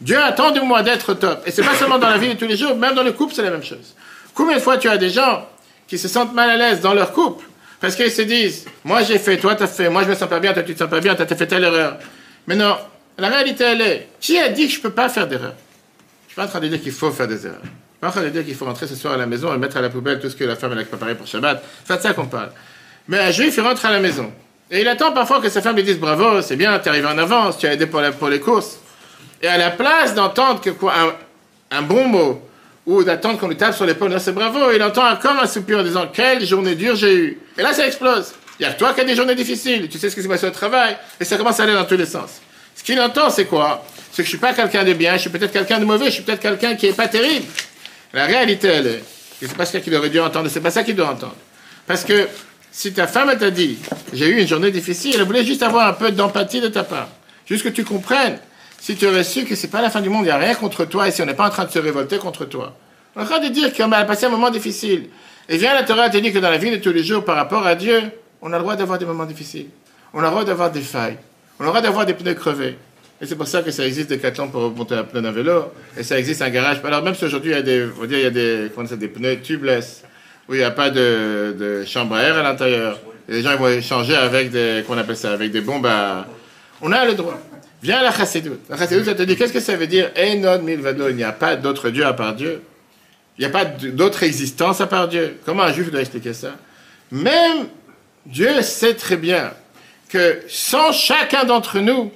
Dieu 0.02 0.18
attend 0.18 0.50
de 0.50 0.60
moi 0.60 0.82
d'être 0.82 1.14
top. 1.14 1.42
Et 1.46 1.52
c'est 1.52 1.62
pas 1.62 1.74
seulement 1.74 1.98
dans 1.98 2.08
la 2.08 2.18
vie 2.18 2.28
de 2.28 2.34
tous 2.34 2.46
les 2.46 2.56
jours, 2.56 2.76
même 2.76 2.94
dans 2.94 3.04
le 3.04 3.12
couple, 3.12 3.34
c'est 3.34 3.42
la 3.42 3.50
même 3.50 3.62
chose. 3.62 3.94
Combien 4.34 4.56
de 4.56 4.60
fois 4.60 4.76
tu 4.76 4.88
as 4.88 4.98
des 4.98 5.10
gens 5.10 5.46
qui 5.86 5.96
se 5.96 6.08
sentent 6.08 6.34
mal 6.34 6.50
à 6.50 6.56
l'aise 6.56 6.80
dans 6.80 6.92
leur 6.92 7.12
couple 7.12 7.46
parce 7.80 7.94
qu'ils 7.94 8.10
se 8.10 8.22
disent, 8.22 8.66
moi 8.84 9.02
j'ai 9.02 9.18
fait, 9.18 9.36
toi 9.38 9.54
t'as 9.54 9.66
fait, 9.66 9.88
moi 9.88 10.02
je 10.02 10.08
me 10.08 10.14
sens 10.14 10.28
pas 10.28 10.40
bien, 10.40 10.52
toi 10.52 10.62
tu 10.62 10.74
te 10.74 10.78
sens 10.78 10.90
pas 10.90 11.00
bien, 11.00 11.14
t'as 11.14 11.26
fait 11.26 11.46
telle 11.46 11.64
erreur. 11.64 11.98
Mais 12.46 12.56
non, 12.56 12.76
la 13.18 13.28
réalité 13.28 13.64
elle 13.64 13.80
est, 13.80 14.08
qui 14.20 14.38
a 14.38 14.48
dit 14.48 14.66
que 14.66 14.72
je 14.72 14.80
peux 14.80 14.90
pas 14.90 15.08
faire 15.08 15.28
d'erreur? 15.28 15.54
Je 16.26 16.32
suis 16.32 16.36
pas 16.36 16.46
en 16.46 16.48
train 16.48 16.60
de 16.60 16.68
dire 16.68 16.80
qu'il 16.80 16.92
faut 16.92 17.10
faire 17.12 17.28
des 17.28 17.46
erreurs. 17.46 17.60
Je 17.62 17.68
suis 17.68 18.00
pas 18.00 18.08
en 18.08 18.10
train 18.10 18.22
de 18.22 18.28
dire 18.30 18.44
qu'il 18.44 18.54
faut 18.54 18.64
rentrer 18.64 18.88
ce 18.88 18.96
soir 18.96 19.14
à 19.14 19.16
la 19.16 19.26
maison 19.26 19.54
et 19.54 19.58
mettre 19.58 19.76
à 19.76 19.80
la 19.80 19.90
poubelle 19.90 20.18
tout 20.18 20.30
ce 20.30 20.34
que 20.34 20.44
la 20.44 20.56
femme 20.56 20.72
elle 20.72 20.80
a 20.80 20.84
préparé 20.84 21.14
pour 21.14 21.26
Shabbat. 21.26 21.62
C'est 21.84 21.96
de 21.96 22.02
ça 22.02 22.12
qu'on 22.12 22.26
parle. 22.26 22.50
Mais 23.06 23.18
un 23.18 23.30
juif, 23.30 23.54
il 23.56 23.60
rentre 23.60 23.84
à 23.86 23.90
la 23.90 24.00
maison. 24.00 24.32
Et 24.70 24.80
il 24.80 24.88
attend 24.88 25.12
parfois 25.12 25.40
que 25.40 25.48
sa 25.48 25.60
femme 25.60 25.76
lui 25.76 25.82
dise 25.82 25.98
bravo, 25.98 26.40
c'est 26.40 26.56
bien, 26.56 26.78
tu 26.78 26.88
arrivé 26.88 27.06
en 27.06 27.18
avance, 27.18 27.58
tu 27.58 27.66
as 27.66 27.74
aidé 27.74 27.86
pour 27.86 28.28
les 28.28 28.40
courses. 28.40 28.78
Et 29.42 29.48
à 29.48 29.58
la 29.58 29.70
place 29.70 30.14
d'entendre 30.14 30.60
que 30.60 30.70
un, 31.70 31.82
bon 31.82 32.06
mot, 32.06 32.48
ou 32.86 33.02
d'attendre 33.02 33.38
qu'on 33.38 33.48
lui 33.48 33.56
tape 33.56 33.74
sur 33.74 33.84
l'épaule, 33.84 34.10
non, 34.10 34.18
c'est 34.18 34.32
bravo. 34.32 34.70
Il 34.72 34.82
entend 34.82 35.16
comme 35.16 35.38
un 35.38 35.46
soupir 35.46 35.78
en 35.78 35.82
disant 35.82 36.06
Quelle 36.12 36.44
journée 36.46 36.74
dure 36.74 36.96
j'ai 36.96 37.14
eue. 37.14 37.38
Et 37.58 37.62
là, 37.62 37.72
ça 37.72 37.86
explose. 37.86 38.32
Il 38.58 38.62
y 38.62 38.66
a 38.66 38.72
toi 38.72 38.92
qui 38.92 39.00
as 39.00 39.04
des 39.04 39.16
journées 39.16 39.34
difficiles. 39.34 39.88
Tu 39.88 39.98
sais 39.98 40.10
ce 40.10 40.14
qui 40.14 40.22
s'est 40.22 40.28
passé 40.28 40.46
au 40.46 40.50
travail. 40.50 40.96
Et 41.18 41.24
ça 41.24 41.36
commence 41.36 41.58
à 41.58 41.64
aller 41.64 41.74
dans 41.74 41.84
tous 41.84 41.96
les 41.96 42.06
sens. 42.06 42.40
Ce 42.76 42.84
qu'il 42.84 43.00
entend, 43.00 43.30
c'est 43.30 43.46
quoi? 43.46 43.84
C'est 44.12 44.22
que 44.22 44.24
je 44.24 44.28
suis 44.28 44.38
pas 44.38 44.52
quelqu'un 44.52 44.84
de 44.84 44.92
bien, 44.92 45.14
je 45.16 45.22
suis 45.22 45.30
peut-être 45.30 45.52
quelqu'un 45.52 45.78
de 45.78 45.84
mauvais, 45.84 46.06
je 46.06 46.10
suis 46.12 46.22
peut-être 46.22 46.40
quelqu'un 46.40 46.74
qui 46.74 46.86
est 46.86 46.92
pas 46.92 47.08
terrible. 47.08 47.46
La 48.12 48.26
réalité, 48.26 48.68
elle 48.68 48.86
est. 48.86 49.04
Et 49.40 49.46
c'est 49.46 49.56
pas 49.56 49.64
ça 49.64 49.80
qu'il 49.80 49.94
aurait 49.94 50.10
dû 50.10 50.20
entendre, 50.20 50.48
c'est 50.50 50.60
pas 50.60 50.70
ça 50.70 50.84
qu'il 50.84 50.94
doit 50.94 51.08
entendre. 51.08 51.34
Parce 51.86 52.04
que 52.04 52.28
si 52.70 52.92
ta 52.92 53.06
femme 53.06 53.36
t'a 53.38 53.50
dit 53.50 53.78
J'ai 54.12 54.28
eu 54.28 54.40
une 54.40 54.48
journée 54.48 54.70
difficile, 54.70 55.16
elle 55.16 55.24
voulait 55.24 55.44
juste 55.44 55.62
avoir 55.62 55.88
un 55.88 55.92
peu 55.92 56.12
d'empathie 56.12 56.60
de 56.60 56.68
ta 56.68 56.84
part. 56.84 57.08
Juste 57.46 57.64
que 57.64 57.68
tu 57.70 57.84
comprennes. 57.84 58.38
Si 58.82 58.96
tu 58.96 59.06
aurais 59.06 59.22
su 59.22 59.44
que 59.44 59.54
c'est 59.54 59.68
pas 59.68 59.80
la 59.80 59.90
fin 59.90 60.00
du 60.00 60.08
monde, 60.08 60.22
il 60.22 60.24
n'y 60.24 60.30
a 60.30 60.36
rien 60.36 60.56
contre 60.56 60.84
toi, 60.84 61.06
et 61.06 61.12
si 61.12 61.22
on 61.22 61.24
n'est 61.24 61.34
pas 61.34 61.46
en 61.46 61.50
train 61.50 61.66
de 61.66 61.70
se 61.70 61.78
révolter 61.78 62.18
contre 62.18 62.46
toi. 62.46 62.74
On 63.14 63.20
est 63.20 63.22
en 63.22 63.26
train 63.28 63.38
de 63.38 63.46
dire 63.46 63.72
qu'elle 63.72 63.94
a 63.94 64.04
passé 64.04 64.26
un 64.26 64.28
moment 64.28 64.50
difficile. 64.50 65.08
Et 65.48 65.56
vient 65.56 65.72
la 65.72 65.84
Torah 65.84 66.10
te 66.10 66.16
dit 66.16 66.32
que 66.32 66.40
dans 66.40 66.50
la 66.50 66.58
vie 66.58 66.72
de 66.72 66.78
tous 66.78 66.90
les 66.90 67.04
jours, 67.04 67.24
par 67.24 67.36
rapport 67.36 67.64
à 67.64 67.76
Dieu, 67.76 68.02
on 68.40 68.52
a 68.52 68.56
le 68.56 68.62
droit 68.62 68.74
d'avoir 68.74 68.98
des 68.98 69.04
moments 69.04 69.24
difficiles. 69.24 69.68
On 70.12 70.18
a 70.18 70.22
le 70.22 70.30
droit 70.30 70.44
d'avoir 70.44 70.72
des 70.72 70.80
failles. 70.80 71.16
On 71.60 71.62
a 71.62 71.66
le 71.66 71.68
droit 71.68 71.80
d'avoir 71.80 72.06
des 72.06 72.14
pneus 72.14 72.34
crevés. 72.34 72.76
Et 73.20 73.26
c'est 73.26 73.36
pour 73.36 73.46
ça 73.46 73.62
que 73.62 73.70
ça 73.70 73.86
existe 73.86 74.08
des 74.08 74.18
cartons 74.18 74.48
pour 74.48 74.62
remonter 74.62 74.96
un 74.96 75.04
pneu 75.04 75.22
d'un 75.22 75.30
vélo. 75.30 75.72
Et 75.96 76.02
ça 76.02 76.18
existe 76.18 76.42
un 76.42 76.50
garage. 76.50 76.80
Alors 76.82 77.04
même 77.04 77.14
si 77.14 77.24
aujourd'hui 77.24 77.52
il 77.52 77.54
y 77.54 77.58
a 77.58 77.62
des, 77.62 77.86
il 78.02 78.32
des, 78.32 78.68
ça, 78.88 78.96
des 78.96 79.06
pneus 79.06 79.42
tubeless, 79.42 80.02
où 80.48 80.54
il 80.54 80.58
n'y 80.58 80.64
a 80.64 80.72
pas 80.72 80.90
de, 80.90 81.84
chambre 81.86 82.16
à 82.16 82.22
air 82.22 82.36
à 82.36 82.42
l'intérieur. 82.42 82.98
Les 83.28 83.42
gens 83.42 83.56
vont 83.56 83.68
échanger 83.68 84.16
avec 84.16 84.50
des, 84.50 84.82
qu'on 84.88 84.98
avec 84.98 85.52
des 85.52 85.60
bombes 85.60 85.86
à... 85.86 86.26
On 86.80 86.90
a 86.90 87.04
le 87.04 87.14
droit. 87.14 87.38
Viens 87.82 87.98
à 87.98 88.02
la 88.02 88.12
chassidoute. 88.12 88.60
La 88.68 88.76
chassidoute, 88.76 89.06
ça 89.06 89.14
te 89.14 89.22
dit, 89.22 89.36
qu'est-ce 89.36 89.52
que 89.52 89.60
ça 89.60 89.76
veut 89.76 89.88
dire? 89.88 90.10
Enon 90.16 90.62
milvado, 90.62 91.08
il 91.08 91.16
n'y 91.16 91.24
a 91.24 91.32
pas 91.32 91.56
d'autre 91.56 91.90
Dieu 91.90 92.06
à 92.06 92.12
part 92.12 92.34
Dieu. 92.34 92.62
Il 93.38 93.40
n'y 93.40 93.46
a 93.46 93.50
pas 93.50 93.64
d'autre 93.64 94.22
existence 94.22 94.80
à 94.80 94.86
part 94.86 95.08
Dieu. 95.08 95.38
Comment 95.44 95.64
un 95.64 95.72
juif 95.72 95.90
doit 95.90 96.00
expliquer 96.00 96.32
ça? 96.32 96.56
Même 97.10 97.66
Dieu 98.26 98.62
sait 98.62 98.94
très 98.94 99.16
bien 99.16 99.52
que 100.08 100.42
sans 100.48 100.92
chacun 100.92 101.44
d'entre 101.44 101.80
nous, 101.80 102.12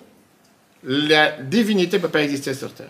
la 0.84 1.32
divinité 1.32 1.96
ne 1.96 2.02
peut 2.02 2.08
pas 2.08 2.22
exister 2.22 2.54
sur 2.54 2.72
terre. 2.72 2.86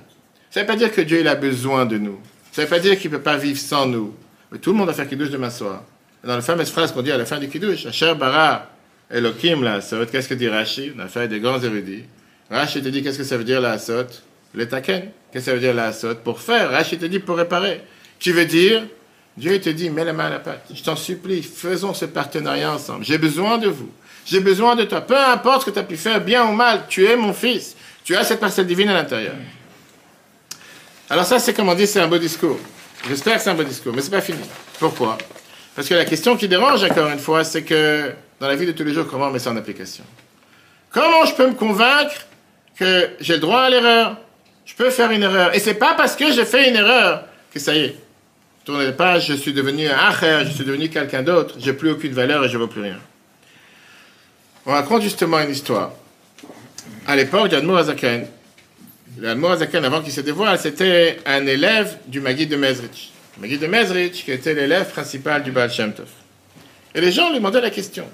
Ça 0.50 0.60
ne 0.60 0.64
veut 0.64 0.72
pas 0.72 0.76
dire 0.76 0.92
que 0.92 1.00
Dieu 1.00 1.20
il 1.20 1.28
a 1.28 1.34
besoin 1.34 1.86
de 1.86 1.96
nous. 1.96 2.20
Ça 2.52 2.62
ne 2.62 2.66
veut 2.66 2.70
pas 2.70 2.80
dire 2.80 2.98
qu'il 2.98 3.10
ne 3.10 3.16
peut 3.16 3.22
pas 3.22 3.36
vivre 3.36 3.58
sans 3.58 3.86
nous. 3.86 4.14
Tout 4.60 4.72
le 4.72 4.76
monde 4.76 4.88
va 4.88 4.92
faire 4.92 5.08
Kiddush 5.08 5.30
demain 5.30 5.50
soir. 5.50 5.82
Dans 6.24 6.34
la 6.34 6.42
fameuse 6.42 6.70
phrase 6.70 6.92
qu'on 6.92 7.02
dit 7.02 7.12
à 7.12 7.18
la 7.18 7.24
fin 7.24 7.38
du 7.38 7.48
Kiddush, 7.48 7.86
Asher 7.86 8.14
bara 8.18 8.70
Elohim 9.10 9.62
la 9.62 9.74
asot, 9.74 10.06
qu'est-ce 10.06 10.28
que 10.28 10.34
dit 10.34 10.48
Rashi? 10.48 10.92
On 10.96 11.00
a 11.00 11.08
fait 11.08 11.28
des 11.28 11.40
grands 11.40 11.62
érudits. 11.62 12.04
Rashi 12.50 12.82
te 12.82 12.88
dit 12.88 13.02
qu'est-ce 13.02 13.18
que 13.18 13.24
ça 13.24 13.36
veut 13.36 13.44
dire 13.44 13.60
la 13.60 13.72
asot 13.72 14.06
Le 14.54 14.68
taken. 14.68 15.10
Qu'est-ce 15.32 15.44
que 15.46 15.50
ça 15.50 15.54
veut 15.54 15.60
dire 15.60 15.74
la 15.74 15.86
asot 15.86 16.16
Pour 16.16 16.40
faire. 16.40 16.70
Rashi 16.70 16.98
te 16.98 17.06
dit 17.06 17.18
pour 17.18 17.36
réparer. 17.36 17.82
Qui 18.18 18.32
veut 18.32 18.46
dire 18.46 18.84
Dieu 19.36 19.60
te 19.60 19.68
dit 19.68 19.90
mets 19.90 20.04
la 20.04 20.12
main 20.12 20.26
à 20.26 20.30
la 20.30 20.38
pâte. 20.38 20.64
Je 20.72 20.82
t'en 20.82 20.96
supplie, 20.96 21.42
faisons 21.42 21.92
ce 21.92 22.06
partenariat 22.06 22.72
ensemble. 22.72 23.04
J'ai 23.04 23.18
besoin 23.18 23.58
de 23.58 23.68
vous. 23.68 23.90
J'ai 24.24 24.40
besoin 24.40 24.74
de 24.74 24.84
toi. 24.84 25.02
Peu 25.02 25.16
importe 25.16 25.62
ce 25.62 25.66
que 25.66 25.70
tu 25.70 25.78
as 25.78 25.84
pu 25.84 25.96
faire, 25.96 26.20
bien 26.20 26.46
ou 26.46 26.52
mal, 26.52 26.84
tu 26.88 27.04
es 27.04 27.16
mon 27.16 27.32
fils. 27.32 27.76
Tu 28.02 28.16
as 28.16 28.24
cette 28.24 28.40
parcelle 28.40 28.66
divine 28.66 28.88
à 28.88 28.94
l'intérieur. 28.94 29.34
Alors 31.10 31.24
ça, 31.24 31.38
c'est 31.38 31.52
comme 31.52 31.68
on 31.68 31.74
dit, 31.74 31.86
c'est 31.86 32.00
un 32.00 32.08
beau 32.08 32.18
discours. 32.18 32.58
J'espère 33.08 33.36
que 33.36 33.42
c'est 33.42 33.50
un 33.50 33.54
beau 33.54 33.62
discours, 33.62 33.92
mais 33.94 34.02
c'est 34.02 34.10
pas 34.10 34.20
fini. 34.20 34.40
Pourquoi? 34.78 35.18
Parce 35.74 35.88
que 35.88 35.94
la 35.94 36.04
question 36.04 36.36
qui 36.36 36.48
dérange, 36.48 36.82
encore 36.82 37.08
une 37.08 37.18
fois, 37.18 37.44
c'est 37.44 37.62
que 37.62 38.12
dans 38.40 38.48
la 38.48 38.56
vie 38.56 38.66
de 38.66 38.72
tous 38.72 38.82
les 38.82 38.94
jours, 38.94 39.06
comment 39.06 39.26
on 39.26 39.30
met 39.30 39.38
ça 39.38 39.50
en 39.50 39.56
application? 39.56 40.04
Comment 40.90 41.24
je 41.26 41.34
peux 41.34 41.46
me 41.46 41.54
convaincre 41.54 42.26
que 42.78 43.10
j'ai 43.20 43.34
le 43.34 43.40
droit 43.40 43.60
à 43.60 43.70
l'erreur 43.70 44.18
Je 44.64 44.74
peux 44.74 44.90
faire 44.90 45.10
une 45.10 45.22
erreur. 45.22 45.54
Et 45.54 45.58
c'est 45.58 45.74
pas 45.74 45.94
parce 45.94 46.16
que 46.16 46.32
j'ai 46.32 46.44
fait 46.44 46.68
une 46.68 46.76
erreur 46.76 47.24
que 47.52 47.58
ça 47.58 47.74
y 47.74 47.80
est. 47.80 47.96
Tournez 48.64 48.84
la 48.84 48.92
page, 48.92 49.28
je 49.28 49.34
suis 49.34 49.52
devenu 49.52 49.86
un 49.88 49.96
acher, 49.96 50.40
je 50.44 50.50
suis 50.50 50.64
devenu 50.64 50.88
quelqu'un 50.88 51.22
d'autre, 51.22 51.54
j'ai 51.58 51.72
plus 51.72 51.90
aucune 51.92 52.12
valeur 52.12 52.44
et 52.44 52.48
je 52.48 52.54
ne 52.54 52.58
vaux 52.58 52.66
plus 52.66 52.80
rien. 52.80 52.98
On 54.66 54.72
raconte 54.72 55.02
justement 55.02 55.38
une 55.38 55.50
histoire. 55.50 55.92
À 57.06 57.14
l'époque 57.14 57.48
d'Admour 57.48 57.78
Azaken, 57.78 58.26
l'Admour 59.20 59.52
Azaken, 59.52 59.84
avant 59.84 60.02
qu'il 60.02 60.12
se 60.12 60.20
dévoile, 60.20 60.58
c'était 60.58 61.18
un 61.24 61.46
élève 61.46 61.96
du 62.08 62.20
Maguide 62.20 62.48
de 62.48 62.56
Mezrich. 62.56 63.12
Le 63.36 63.42
Maguide 63.42 63.60
de 63.60 63.68
Mezrich, 63.68 64.24
qui 64.24 64.32
était 64.32 64.54
l'élève 64.54 64.90
principal 64.90 65.44
du 65.44 65.52
Baal 65.52 65.70
Shem 65.70 65.94
Tov. 65.94 66.08
Et 66.92 67.00
les 67.00 67.12
gens 67.12 67.28
lui 67.30 67.36
demandaient 67.36 67.60
la 67.60 67.70
question. 67.70 68.08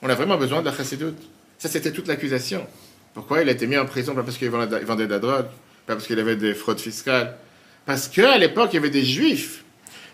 On 0.00 0.08
a 0.08 0.14
vraiment 0.14 0.38
besoin 0.38 0.60
de 0.62 0.70
la 0.70 0.74
chassidoute 0.74 1.18
Ça, 1.58 1.68
c'était 1.68 1.92
toute 1.92 2.08
l'accusation. 2.08 2.66
Pourquoi 3.14 3.42
il 3.42 3.48
a 3.48 3.52
été 3.52 3.66
mis 3.66 3.76
en 3.76 3.86
prison? 3.86 4.14
Pas 4.14 4.22
parce 4.22 4.36
qu'il 4.36 4.50
vendait 4.50 5.06
de 5.06 5.10
la 5.10 5.18
drogue, 5.18 5.46
pas 5.86 5.94
parce 5.94 6.06
qu'il 6.06 6.18
avait 6.18 6.36
des 6.36 6.54
fraudes 6.54 6.80
fiscales. 6.80 7.34
Parce 7.86 8.08
qu'à 8.08 8.38
l'époque, 8.38 8.70
il 8.72 8.76
y 8.76 8.78
avait 8.78 8.90
des 8.90 9.04
juifs 9.04 9.64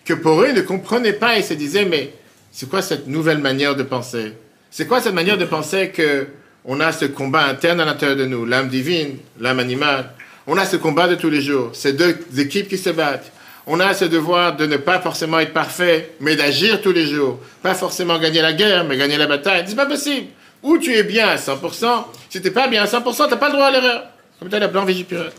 que 0.04 0.14
pour 0.14 0.40
eux, 0.40 0.46
ils 0.48 0.54
ne 0.54 0.62
comprenaient 0.62 1.12
pas 1.12 1.37
et 1.38 1.42
se 1.42 1.54
disaient, 1.54 1.85
mais 1.85 2.12
c'est 2.52 2.68
quoi 2.68 2.80
cette 2.80 3.06
nouvelle 3.06 3.38
manière 3.38 3.76
de 3.76 3.82
penser? 3.82 4.32
C'est 4.70 4.87
quoi 4.87 5.00
cette 5.00 5.14
manière 5.14 5.37
de 5.37 5.44
penser 5.44 5.90
que 5.90 6.26
on 6.64 6.80
a 6.80 6.92
ce 6.92 7.04
combat 7.04 7.44
interne 7.44 7.80
à 7.80 7.85
l'intérieur 7.85 8.16
de 8.16 8.24
nous, 8.24 8.44
l'âme 8.44 8.68
divine, 8.68 9.18
l'âme 9.38 9.59
animale? 9.59 10.11
On 10.46 10.56
a 10.56 10.64
ce 10.64 10.76
combat 10.76 11.09
de 11.09 11.16
tous 11.16 11.28
les 11.28 11.40
jours, 11.40 11.70
ces 11.74 11.92
deux 11.92 12.16
équipes 12.38 12.68
qui 12.68 12.78
se 12.78 12.90
battent. 12.90 13.32
On 13.66 13.80
a 13.80 13.94
ce 13.94 14.04
devoir 14.04 14.56
de 14.56 14.64
ne 14.64 14.76
pas 14.76 15.00
forcément 15.00 15.40
être 15.40 15.52
parfait, 15.52 16.12
mais 16.20 16.37
d'agir 16.37 16.80
tous 16.80 16.92
les 16.92 17.06
jours. 17.06 17.40
Pas 17.62 17.74
forcément 17.74 18.16
gagner 18.18 18.40
la 18.40 18.52
guerre, 18.52 18.85
mais 18.85 18.96
gagner 18.96 19.16
la 19.16 19.26
bataille. 19.26 19.64
C'est 19.66 19.74
pas 19.74 19.87
possible. 19.87 20.28
Ou 20.62 20.79
tu 20.79 20.95
es 20.95 21.03
bien 21.03 21.29
à 21.29 21.37
100%, 21.37 22.05
si 22.29 22.40
tu 22.40 22.47
n'es 22.47 22.51
pas 22.51 22.69
bien 22.69 22.83
à 22.83 22.87
100%, 22.87 23.25
tu 23.25 23.31
n'as 23.31 23.37
pas 23.37 23.49
le 23.49 23.53
droit 23.55 23.66
à 23.66 23.71
l'erreur. 23.71 24.05
Comme 24.38 24.49
tu 24.49 24.59
la 24.59 24.69
blanc 24.69 24.85
vigipirate. 24.85 25.35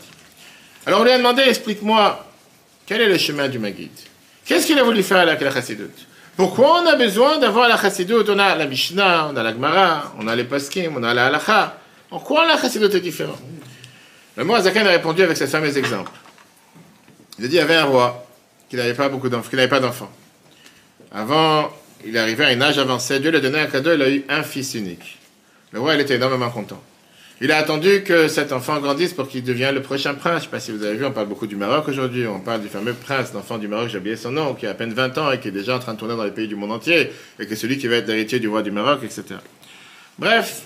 Alors 0.86 1.00
on 1.00 1.04
lui 1.04 1.10
a 1.10 1.18
demandé, 1.18 1.42
explique-moi, 1.42 2.26
quel 2.86 3.00
est 3.02 3.08
le 3.08 3.18
chemin 3.18 3.48
du 3.48 3.58
Maguide 3.58 3.90
Qu'est-ce 4.44 4.66
qu'il 4.66 4.78
a 4.78 4.82
voulu 4.82 5.02
faire 5.02 5.18
avec 5.18 5.40
la 5.40 5.52
chassidoute 5.52 6.06
Pourquoi 6.36 6.82
on 6.82 6.86
a 6.86 6.96
besoin 6.96 7.38
d'avoir 7.38 7.68
la 7.68 7.76
chassidoute 7.76 8.28
On 8.30 8.38
a 8.38 8.54
la 8.54 8.66
Mishnah, 8.66 9.28
on 9.30 9.36
a 9.36 9.42
la 9.42 9.52
Gemara, 9.52 10.14
on 10.18 10.26
a 10.26 10.34
les 10.34 10.44
Paskim, 10.44 10.96
on 10.96 11.02
a 11.02 11.12
la 11.12 11.26
Halacha. 11.26 11.78
En 12.10 12.18
quoi 12.18 12.46
la 12.46 12.56
chassidoute 12.56 12.94
est 12.94 13.00
différente? 13.00 13.38
Le 14.36 14.44
mot 14.44 14.54
Azakan 14.54 14.86
a 14.86 14.90
répondu 14.90 15.22
avec 15.22 15.36
ce 15.36 15.46
fameux 15.46 15.76
exemple. 15.76 16.12
Il 17.38 17.44
a 17.44 17.48
dit 17.48 17.54
il 17.54 17.58
y 17.58 17.60
avait 17.60 17.76
un 17.76 17.84
roi 17.84 18.26
qui 18.70 18.76
n'avait 18.76 18.94
pas 18.94 19.08
beaucoup 19.08 19.28
d'enfants, 19.28 19.50
qui 19.50 19.56
n'avait 19.56 19.68
pas 19.68 19.80
d'enfants. 19.80 20.10
Avant, 21.12 21.70
il 22.04 22.16
est 22.16 22.18
arrivé 22.18 22.44
à 22.44 22.48
un 22.48 22.60
âge 22.60 22.78
avancé, 22.78 23.20
Dieu 23.20 23.30
lui 23.30 23.38
a 23.38 23.40
donné 23.40 23.58
un 23.58 23.66
cadeau, 23.66 23.94
il 23.94 24.02
a 24.02 24.10
eu 24.10 24.24
un 24.28 24.42
fils 24.42 24.74
unique. 24.74 25.18
Le 25.72 25.80
roi, 25.80 25.94
il 25.94 26.00
était 26.00 26.14
énormément 26.14 26.50
content. 26.50 26.82
Il 27.40 27.52
a 27.52 27.58
attendu 27.58 28.02
que 28.02 28.26
cet 28.26 28.52
enfant 28.52 28.80
grandisse 28.80 29.12
pour 29.12 29.28
qu'il 29.28 29.44
devienne 29.44 29.74
le 29.74 29.82
prochain 29.82 30.14
prince. 30.14 30.32
Je 30.32 30.36
ne 30.38 30.42
sais 30.44 30.48
pas 30.48 30.60
si 30.60 30.72
vous 30.72 30.82
avez 30.82 30.96
vu, 30.96 31.04
on 31.04 31.12
parle 31.12 31.28
beaucoup 31.28 31.46
du 31.46 31.54
Maroc 31.54 31.86
aujourd'hui. 31.86 32.26
On 32.26 32.40
parle 32.40 32.62
du 32.62 32.68
fameux 32.68 32.94
prince, 32.94 33.32
l'enfant 33.32 33.58
du 33.58 33.68
Maroc, 33.68 33.90
j'ai 33.90 33.98
oublié 33.98 34.16
son 34.16 34.32
nom, 34.32 34.54
qui 34.54 34.66
a 34.66 34.70
à 34.70 34.74
peine 34.74 34.92
20 34.92 35.18
ans 35.18 35.30
et 35.30 35.38
qui 35.38 35.48
est 35.48 35.52
déjà 35.52 35.76
en 35.76 35.78
train 35.78 35.94
de 35.94 35.98
tourner 35.98 36.16
dans 36.16 36.24
les 36.24 36.32
pays 36.32 36.48
du 36.48 36.56
monde 36.56 36.72
entier, 36.72 37.12
et 37.38 37.46
qui 37.46 37.52
est 37.52 37.56
celui 37.56 37.78
qui 37.78 37.86
va 37.86 37.96
être 37.96 38.08
l'héritier 38.08 38.40
du 38.40 38.48
roi 38.48 38.62
du 38.62 38.72
Maroc, 38.72 39.00
etc. 39.04 39.36
Bref, 40.18 40.62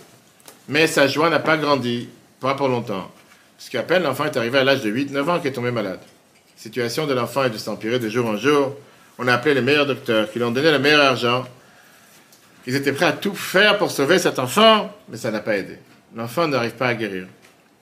mais 0.69 0.87
sa 0.87 1.07
joie 1.09 1.29
n'a 1.29 1.41
pas 1.41 1.59
grandi, 1.59 2.09
pas 2.41 2.55
pour 2.55 2.69
longtemps. 2.69 3.11
Parce 3.59 3.69
qu'à 3.69 3.83
peine 3.83 4.05
l'enfant 4.05 4.25
est 4.25 4.37
arrivé 4.37 4.59
à 4.59 4.65
l'âge 4.65 4.81
de 4.81 4.91
8-9 4.91 5.29
ans 5.29 5.39
qu'il 5.41 5.49
est 5.49 5.53
tombé 5.53 5.71
malade. 5.71 6.01
La 6.03 6.63
situation 6.63 7.07
de 7.07 7.13
l'enfant 7.13 7.45
est 7.45 7.51
de 7.51 7.59
s'empirer 7.59 7.99
de 7.99 8.09
jour 8.09 8.27
en 8.27 8.39
jour. 8.39 8.77
On 9.25 9.29
a 9.29 9.35
appelé 9.35 9.55
les 9.55 9.61
meilleurs 9.61 9.87
docteurs, 9.87 10.29
qui 10.33 10.41
lui 10.41 10.45
ont 10.45 10.51
donné 10.51 10.73
le 10.73 10.81
meilleur 10.81 11.01
argent. 11.01 11.47
Ils 12.67 12.75
étaient 12.75 12.93
prêts 12.93 13.07
à 13.07 13.13
tout 13.13 13.37
faire 13.37 13.79
pour 13.79 13.93
sauver 13.93 14.19
cet 14.19 14.41
enfant, 14.41 14.93
mais 15.09 15.17
ça 15.17 15.31
n'a 15.31 15.39
pas 15.39 15.57
aidé. 15.57 15.79
L'enfant 16.17 16.49
n'arrive 16.49 16.73
pas 16.73 16.89
à 16.89 16.95
guérir. 16.95 17.29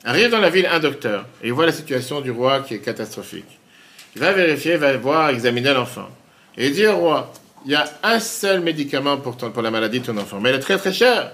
Arrive 0.04 0.28
dans 0.28 0.38
la 0.38 0.50
ville 0.50 0.68
un 0.70 0.80
docteur 0.80 1.24
et 1.42 1.46
il 1.46 1.54
voit 1.54 1.64
la 1.64 1.72
situation 1.72 2.20
du 2.20 2.30
roi 2.30 2.60
qui 2.60 2.74
est 2.74 2.80
catastrophique. 2.80 3.58
Il 4.14 4.20
va 4.20 4.32
vérifier, 4.32 4.76
va 4.76 4.94
voir, 4.98 5.30
examiner 5.30 5.72
l'enfant. 5.72 6.10
Et 6.58 6.66
il 6.66 6.74
dit 6.74 6.86
au 6.86 6.96
roi, 6.96 7.32
il 7.64 7.72
y 7.72 7.74
a 7.74 7.90
un 8.02 8.20
seul 8.20 8.60
médicament 8.60 9.16
pour, 9.16 9.38
pour 9.38 9.62
la 9.62 9.70
maladie 9.70 10.00
de 10.00 10.04
ton 10.04 10.18
enfant, 10.18 10.40
mais 10.40 10.50
elle 10.50 10.56
est 10.56 10.60
très 10.60 10.76
très 10.76 10.92
chère. 10.92 11.32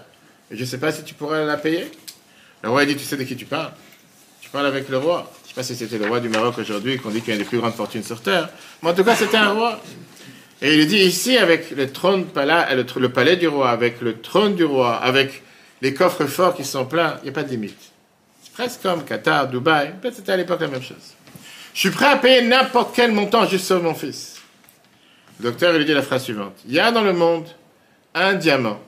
Et 0.53 0.57
je 0.57 0.61
ne 0.61 0.67
sais 0.67 0.79
pas 0.79 0.93
si 0.93 1.03
tu 1.03 1.15
pourrais 1.15 1.45
la 1.45 1.57
payer. 1.57 1.91
Le 2.63 2.71
roi 2.71 2.85
dit, 2.85 2.95
tu 2.95 3.03
sais 3.03 3.17
de 3.17 3.25
qui 3.25 3.35
tu 3.35 3.47
parles 3.47 3.73
Tu 4.41 4.51
parles 4.51 4.67
avec 4.67 4.89
le 4.89 4.99
roi. 4.99 5.33
Sais 5.57 5.63
pas 5.63 5.69
si 5.69 5.77
c'était 5.77 5.97
le 5.97 6.07
roi 6.07 6.21
du 6.21 6.29
Maroc 6.29 6.59
aujourd'hui 6.59 6.99
qu'on 6.99 7.09
dit 7.09 7.23
qu'il 7.23 7.31
a 7.31 7.37
une 7.37 7.41
des 7.41 7.49
plus 7.49 7.57
grandes 7.57 7.73
fortunes 7.73 8.03
sur 8.03 8.21
Terre. 8.21 8.51
Mais 8.83 8.91
en 8.91 8.95
tout 8.95 9.05
cas, 9.05 9.17
c'était 9.17 9.39
un 9.39 9.53
roi. 9.53 9.81
Et 10.61 10.77
il 10.77 10.87
dit, 10.87 10.99
ici, 10.99 11.39
avec 11.39 11.71
le 11.71 11.91
trône, 11.91 12.27
le, 12.37 13.01
le 13.01 13.09
palais 13.09 13.37
du 13.37 13.49
roi, 13.49 13.71
avec 13.71 14.03
le 14.03 14.21
trône 14.21 14.55
du 14.55 14.67
roi, 14.67 14.97
avec 14.97 15.43
les 15.81 15.95
coffres 15.95 16.27
forts 16.27 16.55
qui 16.55 16.63
sont 16.63 16.85
pleins, 16.85 17.17
il 17.23 17.25
n'y 17.25 17.29
a 17.31 17.33
pas 17.33 17.43
de 17.43 17.49
limite. 17.49 17.79
C'est 18.43 18.53
presque 18.53 18.83
comme 18.83 19.03
Qatar, 19.03 19.49
Dubaï, 19.49 19.95
c'était 20.15 20.33
à 20.33 20.37
l'époque 20.37 20.61
la 20.61 20.69
même 20.69 20.83
chose. 20.83 21.15
Je 21.73 21.81
suis 21.81 21.91
prêt 21.91 22.05
à 22.05 22.17
payer 22.19 22.43
n'importe 22.43 22.95
quel 22.95 23.13
montant 23.13 23.49
juste 23.49 23.65
sur 23.65 23.83
mon 23.83 23.95
fils. 23.95 24.35
Le 25.41 25.45
docteur 25.45 25.73
lui 25.73 25.87
dit 25.87 25.95
la 25.95 26.03
phrase 26.03 26.25
suivante. 26.25 26.59
Il 26.69 26.75
y 26.75 26.81
a 26.81 26.93
dans 26.93 27.03
le 27.03 27.15
monde 27.15 27.47
un 28.15 28.35
diamant 28.35 28.83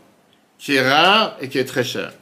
qui 0.58 0.74
est 0.74 0.86
rare 0.86 1.34
et 1.40 1.48
qui 1.48 1.58
est 1.58 1.64
très 1.64 1.84
cher. 1.84 2.12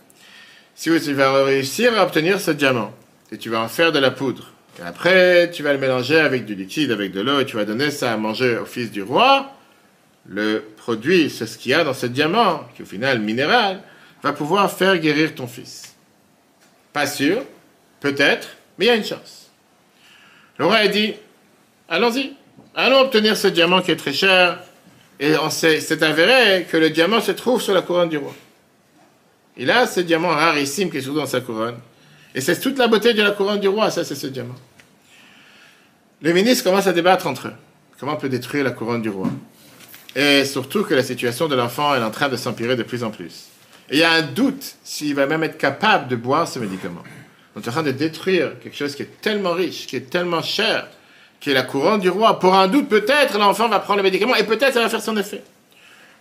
Si 0.77 0.89
tu 1.01 1.15
vas 1.15 1.43
réussir 1.43 1.99
à 1.99 2.05
obtenir 2.05 2.41
ce 2.41 2.53
diamant, 2.53 2.95
et 3.33 3.39
tu 3.39 3.51
vas 3.51 3.61
en 3.61 3.69
faire 3.69 3.93
de 3.93 3.99
la 3.99 4.11
poudre, 4.11 4.53
et 4.79 4.83
après 4.83 5.51
tu 5.51 5.63
vas 5.63 5.73
le 5.73 5.79
mélanger 5.79 6.21
avec 6.21 6.45
du 6.45 6.55
liquide, 6.55 6.91
avec 6.91 7.13
de 7.13 7.21
l'eau, 7.21 7.41
et 7.41 7.47
tu 7.47 7.57
vas 7.57 7.65
donner 7.65 7.91
ça 7.91 8.13
à 8.13 8.17
manger 8.17 8.57
au 8.59 8.67
fils 8.67 8.91
du 8.91 9.03
roi, 9.03 9.53
le 10.29 10.65
produit, 10.77 11.31
c'est 11.31 11.47
ce 11.47 11.57
qu'il 11.57 11.71
y 11.71 11.75
a 11.75 11.85
dans 11.85 11.95
ce 11.95 12.07
diamant, 12.07 12.69
qui 12.75 12.83
au 12.83 12.87
final 12.87 13.21
minéral, 13.21 13.81
va 14.23 14.33
pouvoir 14.33 14.73
faire 14.73 14.99
guérir 14.99 15.35
ton 15.35 15.47
fils. 15.47 15.95
Pas 16.93 17.07
sûr, 17.07 17.45
peut-être, 18.01 18.49
mais 18.79 18.87
il 18.87 18.89
y 18.89 18.91
a 18.91 18.97
une 18.97 19.05
chance. 19.05 19.51
Le 20.59 20.67
roi 20.67 20.77
a 20.77 20.89
dit, 20.89 21.15
allons-y. 21.89 22.33
Allons 22.75 23.01
obtenir 23.01 23.37
ce 23.37 23.49
diamant 23.49 23.81
qui 23.83 23.91
est 23.91 23.97
très 23.97 24.13
cher. 24.13 24.59
Et 25.19 25.37
on 25.39 25.49
sait, 25.51 25.81
c'est 25.81 26.03
avéré 26.03 26.67
que 26.71 26.77
le 26.77 26.91
diamant 26.91 27.21
se 27.21 27.33
trouve 27.33 27.61
sur 27.63 27.73
la 27.73 27.83
couronne 27.83 28.09
du 28.09 28.19
roi. 28.19 28.35
Il 29.57 29.71
a 29.71 29.87
ce 29.87 30.01
diamant 30.01 30.29
rarissime 30.29 30.91
qui 30.91 30.99
se 31.01 31.07
trouve 31.07 31.19
dans 31.19 31.27
sa 31.27 31.41
couronne. 31.41 31.79
Et 32.37 32.43
c'est 32.43 32.61
toute 32.61 32.77
la 32.79 32.87
beauté 32.87 33.15
de 33.15 33.23
la 33.23 33.31
couronne 33.31 33.61
du 33.61 33.69
roi, 33.69 33.91
ça 33.91 34.05
c'est 34.05 34.15
ce 34.15 34.27
diamant. 34.27 34.55
Les 36.21 36.35
ministres 36.35 36.65
commencent 36.65 36.87
à 36.87 36.93
débattre 36.93 37.27
entre 37.27 37.49
eux. 37.49 37.55
Comment 37.99 38.13
on 38.13 38.17
peut 38.17 38.29
détruire 38.29 38.63
la 38.63 38.73
couronne 38.73 39.01
du 39.01 39.09
roi? 39.09 39.29
Et 40.15 40.45
surtout 40.45 40.85
que 40.85 40.93
la 40.93 41.03
situation 41.03 41.49
de 41.49 41.55
l'enfant 41.55 41.95
est 41.95 42.03
en 42.03 42.11
train 42.11 42.29
de 42.29 42.37
s'empirer 42.37 42.77
de 42.77 42.83
plus 42.83 43.05
en 43.05 43.11
plus. 43.11 43.47
Et 43.89 43.97
il 43.97 43.99
y 44.01 44.03
a 44.03 44.13
un 44.13 44.23
doute 44.23 44.77
s'il 44.85 45.15
va 45.15 45.27
même 45.27 45.45
être 45.45 45.57
capable 45.57 46.09
de 46.09 46.17
boire 46.17 46.47
ce 46.47 46.59
médicament. 46.59 47.03
On 47.55 47.61
est 47.63 47.69
en 47.69 47.73
train 47.73 47.83
de 47.83 47.91
détruire 47.91 48.59
quelque 48.63 48.77
chose 48.77 48.95
qui 48.95 49.03
est 49.03 49.21
tellement 49.23 49.53
riche, 49.53 49.87
qui 49.87 49.97
est 49.97 50.11
tellement 50.11 50.43
cher, 50.43 50.89
qui 51.41 51.51
est 51.51 51.55
la 51.55 51.63
couronne 51.63 52.01
du 52.01 52.11
roi. 52.11 52.39
Pour 52.39 52.55
un 52.55 52.69
doute, 52.69 52.91
peut-être 52.91 53.39
l'enfant 53.39 53.69
va 53.69 53.79
prendre 53.79 53.99
le 53.99 54.03
médicament 54.03 54.35
et 54.37 54.45
peut-être 54.45 54.75
ça 54.75 54.83
va 54.83 54.91
faire 54.91 55.03
son 55.03 55.17
effet. 55.17 55.43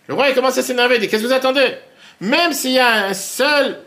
Le 0.07 0.13
roi 0.13 0.31
commence 0.31 0.57
à 0.57 0.63
s'énerver, 0.63 0.95
il 0.95 1.01
dit 1.01 1.07
Qu'est-ce 1.09 1.23
que 1.23 1.27
vous 1.27 1.33
attendez? 1.33 1.75
Même 2.21 2.53
s'il 2.53 2.71
y 2.71 2.79
a 2.79 3.07
un 3.07 3.13
seul, 3.13 3.79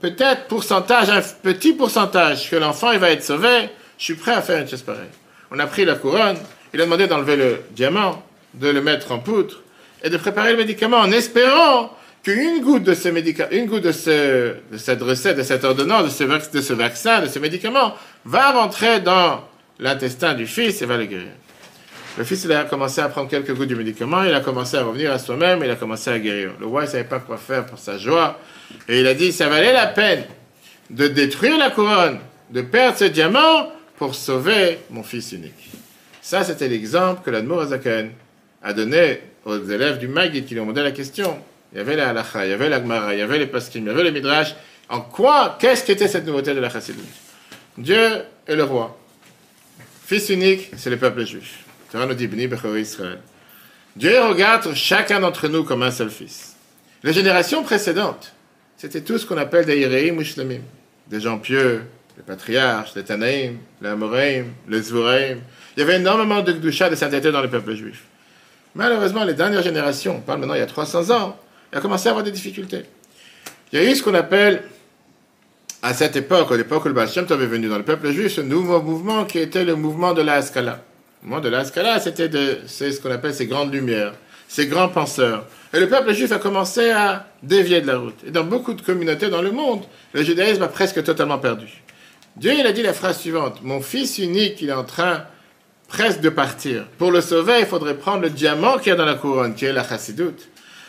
peut-être 0.00 0.46
pourcentage, 0.46 1.10
un 1.10 1.22
petit 1.42 1.72
pourcentage 1.72 2.50
que 2.50 2.56
l'enfant 2.56 2.92
il 2.92 2.98
va 2.98 3.10
être 3.10 3.22
sauvé, 3.22 3.68
je 3.98 4.04
suis 4.04 4.14
prêt 4.14 4.32
à 4.32 4.42
faire 4.42 4.60
une 4.60 4.68
chose 4.68 4.82
pareille. 4.82 5.04
On 5.50 5.58
a 5.58 5.66
pris 5.66 5.84
la 5.84 5.94
couronne, 5.94 6.36
il 6.74 6.80
a 6.80 6.84
demandé 6.84 7.06
d'enlever 7.06 7.36
le 7.36 7.60
diamant, 7.70 8.22
de 8.54 8.68
le 8.68 8.80
mettre 8.80 9.12
en 9.12 9.18
poudre 9.18 9.62
et 10.02 10.10
de 10.10 10.16
préparer 10.16 10.52
le 10.52 10.58
médicament 10.58 10.98
en 10.98 11.10
espérant 11.10 11.96
qu'une 12.22 12.60
goutte 12.60 12.82
de 12.82 12.94
ce 12.94 13.08
médicament, 13.08 13.50
une 13.52 13.66
goutte 13.66 13.84
de, 13.84 13.92
ce, 13.92 14.56
de 14.72 14.78
cette 14.78 15.00
recette, 15.00 15.36
de 15.36 15.42
cette 15.42 15.64
ordonnance, 15.64 16.04
de 16.04 16.10
ce, 16.10 16.56
de 16.56 16.60
ce 16.60 16.72
vaccin, 16.72 17.20
de 17.20 17.28
ce 17.28 17.38
médicament, 17.38 17.94
va 18.24 18.50
rentrer 18.50 19.00
dans 19.00 19.44
l'intestin 19.78 20.34
du 20.34 20.46
fils 20.46 20.82
et 20.82 20.86
va 20.86 20.96
le 20.96 21.06
guérir. 21.06 21.30
Le 22.18 22.24
fils, 22.24 22.44
il 22.44 22.52
a 22.52 22.64
commencé 22.64 23.00
à 23.02 23.08
prendre 23.08 23.28
quelques 23.28 23.54
gouttes 23.54 23.68
du 23.68 23.76
médicament, 23.76 24.22
il 24.22 24.32
a 24.32 24.40
commencé 24.40 24.76
à 24.76 24.84
revenir 24.84 25.12
à 25.12 25.18
soi-même, 25.18 25.60
il 25.62 25.70
a 25.70 25.76
commencé 25.76 26.10
à 26.10 26.18
guérir. 26.18 26.52
Le 26.58 26.66
roi, 26.66 26.82
il 26.82 26.86
ne 26.86 26.90
savait 26.90 27.04
pas 27.04 27.18
quoi 27.18 27.36
faire 27.36 27.66
pour 27.66 27.78
sa 27.78 27.98
joie, 27.98 28.40
et 28.88 29.00
il 29.00 29.06
a 29.06 29.12
dit, 29.12 29.32
ça 29.32 29.48
valait 29.48 29.72
la 29.72 29.86
peine 29.86 30.24
de 30.88 31.08
détruire 31.08 31.58
la 31.58 31.70
couronne, 31.70 32.18
de 32.50 32.62
perdre 32.62 32.96
ce 32.96 33.04
diamant 33.04 33.70
pour 33.96 34.14
sauver 34.14 34.78
mon 34.88 35.02
fils 35.02 35.32
unique. 35.32 35.70
Ça, 36.22 36.42
c'était 36.42 36.68
l'exemple 36.68 37.20
que 37.22 37.30
l'Admour 37.30 37.60
Azaken 37.60 38.10
a 38.62 38.72
donné 38.72 39.20
aux 39.44 39.62
élèves 39.62 39.98
du 39.98 40.08
Maggid 40.08 40.46
qui 40.46 40.54
lui 40.54 40.60
ont 40.60 40.64
demandé 40.64 40.82
la 40.82 40.92
question. 40.92 41.38
Il 41.72 41.78
y 41.78 41.80
avait 41.80 41.96
la 41.96 42.08
halacha, 42.08 42.46
il 42.46 42.50
y 42.50 42.52
avait 42.52 42.70
la 42.70 42.80
gemara, 42.80 43.12
il 43.12 43.18
y 43.18 43.22
avait 43.22 43.38
les 43.38 43.46
paskim, 43.46 43.84
il 43.84 43.88
y 43.88 43.90
avait 43.90 44.04
le 44.04 44.10
midrash. 44.10 44.54
En 44.88 45.02
quoi, 45.02 45.56
qu'est-ce 45.60 45.84
qu'était 45.84 46.08
cette 46.08 46.24
nouveauté 46.26 46.54
de 46.54 46.60
la 46.60 46.70
chassidut? 46.70 46.98
Dieu 47.76 48.22
est 48.46 48.56
le 48.56 48.64
roi. 48.64 48.98
Fils 50.06 50.30
unique, 50.30 50.70
c'est 50.76 50.90
le 50.90 50.96
peuple 50.96 51.26
juif. 51.26 51.65
Torah 51.90 52.06
nous 52.06 52.14
dit, 52.14 52.28
Israël. 52.28 53.18
Dieu 53.96 54.20
regarde 54.20 54.74
chacun 54.74 55.20
d'entre 55.20 55.48
nous 55.48 55.64
comme 55.64 55.82
un 55.82 55.90
seul 55.90 56.10
fils. 56.10 56.54
Les 57.02 57.12
générations 57.12 57.62
précédentes, 57.62 58.34
c'était 58.76 59.00
tout 59.00 59.16
ce 59.16 59.24
qu'on 59.24 59.38
appelle 59.38 59.64
des 59.64 59.78
Yereim 59.78 60.18
ou 60.18 60.24
Shlemim. 60.24 60.60
Des 61.08 61.20
gens 61.20 61.38
pieux, 61.38 61.82
les 62.16 62.22
patriarches, 62.22 62.94
les 62.94 63.04
Tanaïm, 63.04 63.58
les 63.80 63.88
Amoraim, 63.88 64.46
les 64.68 64.82
Zvoraim. 64.82 65.38
Il 65.76 65.80
y 65.80 65.82
avait 65.82 65.96
énormément 65.96 66.42
de 66.42 66.52
Gdusha, 66.52 66.90
de 66.90 66.94
sainteté 66.94 67.30
dans 67.30 67.40
le 67.40 67.48
peuple 67.48 67.74
juif. 67.74 68.02
Malheureusement, 68.74 69.24
les 69.24 69.34
dernières 69.34 69.62
générations, 69.62 70.16
on 70.16 70.20
parle 70.20 70.40
maintenant 70.40 70.54
il 70.54 70.58
y 70.58 70.62
a 70.62 70.66
300 70.66 71.10
ans, 71.10 71.38
il 71.72 71.78
a 71.78 71.80
commencé 71.80 72.08
à 72.08 72.10
avoir 72.10 72.24
des 72.24 72.30
difficultés. 72.30 72.84
Il 73.72 73.80
y 73.80 73.86
a 73.86 73.90
eu 73.90 73.94
ce 73.94 74.02
qu'on 74.02 74.14
appelle, 74.14 74.62
à 75.82 75.94
cette 75.94 76.16
époque, 76.16 76.50
à 76.52 76.56
l'époque 76.56 76.84
où 76.84 76.88
le 76.88 76.94
Baal 76.94 77.08
Shem 77.08 77.24
venu 77.24 77.68
dans 77.68 77.78
le 77.78 77.84
peuple 77.84 78.10
juif, 78.10 78.32
ce 78.32 78.40
nouveau 78.40 78.82
mouvement 78.82 79.24
qui 79.24 79.38
était 79.38 79.64
le 79.64 79.76
mouvement 79.76 80.12
de 80.12 80.22
la 80.22 80.34
Haskalah. 80.34 80.82
Le 81.26 81.30
mouvement 81.30 81.44
de 81.44 81.48
la 81.48 81.58
Haskalah, 81.58 81.98
c'était 81.98 82.28
de, 82.28 82.58
c'est 82.68 82.92
ce 82.92 83.00
qu'on 83.00 83.10
appelle 83.10 83.34
ces 83.34 83.46
grandes 83.46 83.74
lumières, 83.74 84.12
ces 84.46 84.68
grands 84.68 84.88
penseurs. 84.88 85.44
Et 85.74 85.80
le 85.80 85.88
peuple 85.88 86.14
juif 86.14 86.30
a 86.30 86.38
commencé 86.38 86.90
à 86.90 87.26
dévier 87.42 87.80
de 87.80 87.88
la 87.88 87.98
route. 87.98 88.14
Et 88.24 88.30
dans 88.30 88.44
beaucoup 88.44 88.74
de 88.74 88.80
communautés 88.80 89.28
dans 89.28 89.42
le 89.42 89.50
monde, 89.50 89.82
le 90.12 90.22
judaïsme 90.22 90.62
a 90.62 90.68
presque 90.68 91.02
totalement 91.02 91.38
perdu. 91.38 91.66
Dieu, 92.36 92.52
il 92.56 92.64
a 92.64 92.70
dit 92.70 92.82
la 92.82 92.92
phrase 92.92 93.18
suivante, 93.18 93.58
mon 93.64 93.80
fils 93.80 94.18
unique, 94.18 94.62
il 94.62 94.68
est 94.68 94.72
en 94.72 94.84
train 94.84 95.24
presque 95.88 96.20
de 96.20 96.28
partir. 96.28 96.86
Pour 96.96 97.10
le 97.10 97.20
sauver, 97.20 97.58
il 97.58 97.66
faudrait 97.66 97.96
prendre 97.96 98.22
le 98.22 98.30
diamant 98.30 98.78
qu'il 98.78 98.90
y 98.90 98.92
a 98.92 98.96
dans 98.96 99.04
la 99.04 99.16
couronne, 99.16 99.56
qui 99.56 99.64
est 99.64 99.72
la 99.72 99.82
chassidoute, 99.82 100.46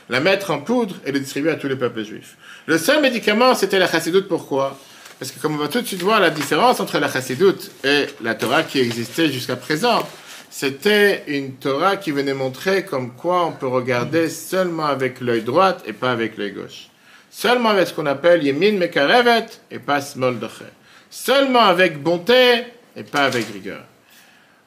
la 0.08 0.20
mettre 0.20 0.52
en 0.52 0.60
poudre 0.60 0.98
et 1.04 1.12
le 1.12 1.20
distribuer 1.20 1.50
à 1.50 1.56
tous 1.56 1.68
les 1.68 1.76
peuples 1.76 2.04
juifs. 2.04 2.38
Le 2.68 2.78
seul 2.78 3.02
médicament, 3.02 3.56
c'était 3.56 3.80
la 3.80 3.88
chassidoute. 3.88 4.28
Pourquoi? 4.28 4.78
Parce 5.18 5.32
que 5.32 5.40
comme 5.40 5.56
on 5.56 5.58
va 5.58 5.68
tout 5.68 5.82
de 5.82 5.88
suite 5.88 6.04
voir 6.04 6.20
la 6.20 6.30
différence 6.30 6.80
entre 6.80 7.00
la 7.00 7.12
chassidoute 7.12 7.72
et 7.84 8.06
la 8.22 8.36
Torah 8.36 8.62
qui 8.62 8.78
existait 8.78 9.32
jusqu'à 9.32 9.56
présent, 9.56 10.08
c'était 10.50 11.24
une 11.28 11.54
Torah 11.54 11.98
qui 11.98 12.12
venait 12.12 12.34
montrer 12.34 12.86
comme 12.86 13.14
quoi 13.14 13.46
on 13.46 13.52
peut 13.52 13.68
regarder 13.68 14.30
seulement 14.30 14.86
avec 14.86 15.22
l'œil 15.22 15.42
droit 15.42 15.78
et 15.86 15.94
pas 15.94 16.12
avec 16.12 16.38
l'œil 16.38 16.52
gauche. 16.52 16.90
Seulement 17.30 17.70
avec 17.70 17.88
ce 17.88 17.94
qu'on 17.94 18.06
appelle 18.06 18.44
Yemin 18.44 18.78
Mekarevet 18.78 19.46
et 19.70 19.80
pas 19.80 20.02
Smol 20.02 20.40
Doche. 20.40 20.64
Seulement 21.10 21.62
avec 21.62 22.02
bonté 22.02 22.64
et 22.96 23.04
pas 23.04 23.26
avec 23.26 23.46
rigueur. 23.48 23.84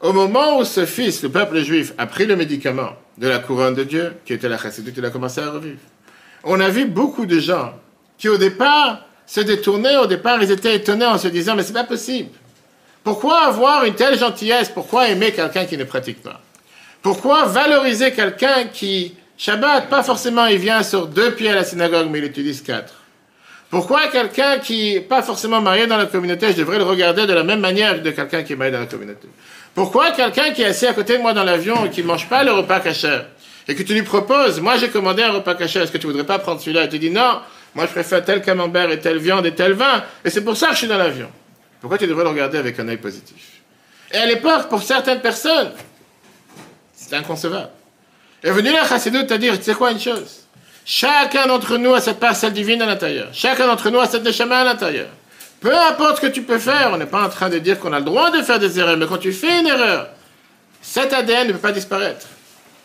Au 0.00 0.12
moment 0.12 0.58
où 0.58 0.64
ce 0.64 0.86
fils, 0.86 1.22
le 1.22 1.30
peuple 1.30 1.60
juif, 1.60 1.92
a 1.98 2.06
pris 2.06 2.26
le 2.26 2.36
médicament 2.36 2.90
de 3.18 3.28
la 3.28 3.38
couronne 3.38 3.74
de 3.74 3.84
Dieu, 3.84 4.14
qui 4.24 4.32
était 4.32 4.48
la 4.48 4.56
chassidoute, 4.56 4.94
il 4.96 5.04
a 5.04 5.10
commencé 5.10 5.40
à 5.40 5.50
revivre. 5.50 5.80
On 6.44 6.58
a 6.60 6.70
vu 6.70 6.86
beaucoup 6.86 7.26
de 7.26 7.38
gens 7.38 7.74
qui, 8.16 8.28
au 8.28 8.38
départ, 8.38 9.04
se 9.26 9.40
détournaient, 9.40 9.96
au 9.98 10.06
départ, 10.06 10.42
ils 10.42 10.50
étaient 10.50 10.74
étonnés 10.74 11.04
en 11.04 11.18
se 11.18 11.28
disant, 11.28 11.54
mais 11.54 11.62
c'est 11.62 11.74
pas 11.74 11.84
possible. 11.84 12.30
Pourquoi 13.02 13.46
avoir 13.46 13.84
une 13.84 13.94
telle 13.94 14.18
gentillesse? 14.18 14.68
Pourquoi 14.68 15.08
aimer 15.08 15.32
quelqu'un 15.32 15.64
qui 15.64 15.76
ne 15.76 15.84
pratique 15.84 16.22
pas? 16.22 16.40
Pourquoi 17.02 17.46
valoriser 17.46 18.12
quelqu'un 18.12 18.64
qui, 18.72 19.14
Shabbat, 19.38 19.88
pas 19.88 20.02
forcément 20.02 20.46
il 20.46 20.58
vient 20.58 20.82
sur 20.82 21.06
deux 21.06 21.32
pieds 21.32 21.50
à 21.50 21.54
la 21.54 21.64
synagogue, 21.64 22.08
mais 22.10 22.18
il 22.18 22.24
utilise 22.24 22.62
quatre? 22.62 22.94
Pourquoi 23.70 24.08
quelqu'un 24.08 24.58
qui 24.58 24.94
n'est 24.94 25.00
pas 25.00 25.22
forcément 25.22 25.60
marié 25.60 25.86
dans 25.86 25.96
la 25.96 26.06
communauté, 26.06 26.48
je 26.52 26.56
devrais 26.56 26.78
le 26.78 26.84
regarder 26.84 27.26
de 27.26 27.32
la 27.32 27.44
même 27.44 27.60
manière 27.60 28.02
que 28.02 28.08
quelqu'un 28.08 28.42
qui 28.42 28.52
est 28.52 28.56
marié 28.56 28.72
dans 28.72 28.80
la 28.80 28.86
communauté? 28.86 29.28
Pourquoi 29.74 30.10
quelqu'un 30.10 30.50
qui 30.50 30.62
est 30.62 30.66
assis 30.66 30.86
à 30.86 30.92
côté 30.92 31.16
de 31.16 31.22
moi 31.22 31.32
dans 31.32 31.44
l'avion 31.44 31.86
et 31.86 31.90
qui 31.90 32.02
ne 32.02 32.08
mange 32.08 32.28
pas 32.28 32.42
le 32.42 32.52
repas 32.52 32.80
cachère 32.80 33.26
et 33.68 33.74
que 33.76 33.84
tu 33.84 33.94
lui 33.94 34.02
proposes, 34.02 34.60
moi 34.60 34.76
j'ai 34.76 34.88
commandé 34.88 35.22
un 35.22 35.30
repas 35.30 35.54
cachère, 35.54 35.82
est-ce 35.82 35.92
que 35.92 35.98
tu 35.98 36.08
voudrais 36.08 36.26
pas 36.26 36.40
prendre 36.40 36.60
celui-là? 36.60 36.84
Et 36.84 36.88
tu 36.88 36.98
dis 36.98 37.10
non, 37.10 37.38
moi 37.76 37.86
je 37.86 37.92
préfère 37.92 38.24
tel 38.24 38.42
camembert 38.42 38.90
et 38.90 38.98
telle 38.98 39.18
viande 39.18 39.46
et 39.46 39.54
tel 39.54 39.72
vin, 39.74 40.02
et 40.24 40.30
c'est 40.30 40.42
pour 40.42 40.56
ça 40.56 40.66
que 40.68 40.72
je 40.72 40.78
suis 40.78 40.88
dans 40.88 40.98
l'avion. 40.98 41.30
Pourquoi 41.80 41.98
tu 41.98 42.06
devrais 42.06 42.24
le 42.24 42.30
regarder 42.30 42.58
avec 42.58 42.78
un 42.78 42.88
œil 42.88 42.98
positif? 42.98 43.60
Et 44.12 44.16
à 44.16 44.26
l'époque, 44.26 44.68
pour 44.68 44.82
certaines 44.82 45.20
personnes, 45.20 45.72
c'était 46.94 47.16
inconcevable. 47.16 47.70
Et 48.42 48.50
venu 48.50 48.72
la 48.72 48.86
chassidoute 48.86 49.30
à 49.30 49.38
dire, 49.38 49.56
tu 49.58 49.64
sais 49.64 49.74
quoi 49.74 49.92
une 49.92 50.00
chose? 50.00 50.46
Chacun 50.84 51.46
d'entre 51.46 51.76
nous 51.76 51.94
a 51.94 52.00
cette 52.00 52.18
parcelle 52.18 52.52
divine 52.52 52.82
à 52.82 52.86
l'intérieur. 52.86 53.28
Chacun 53.32 53.66
d'entre 53.66 53.90
nous 53.90 54.00
a 54.00 54.06
cette 54.06 54.24
neshama 54.24 54.60
à 54.60 54.64
l'intérieur. 54.64 55.08
Peu 55.60 55.76
importe 55.76 56.16
ce 56.16 56.22
que 56.22 56.26
tu 56.26 56.42
peux 56.42 56.58
faire, 56.58 56.90
on 56.92 56.96
n'est 56.96 57.06
pas 57.06 57.24
en 57.24 57.28
train 57.28 57.50
de 57.50 57.58
dire 57.58 57.78
qu'on 57.78 57.92
a 57.92 57.98
le 57.98 58.04
droit 58.04 58.30
de 58.30 58.42
faire 58.42 58.58
des 58.58 58.78
erreurs, 58.78 58.96
mais 58.96 59.06
quand 59.06 59.18
tu 59.18 59.32
fais 59.32 59.60
une 59.60 59.66
erreur, 59.66 60.08
cet 60.80 61.12
ADN 61.12 61.48
ne 61.48 61.52
peut 61.52 61.58
pas 61.58 61.72
disparaître. 61.72 62.26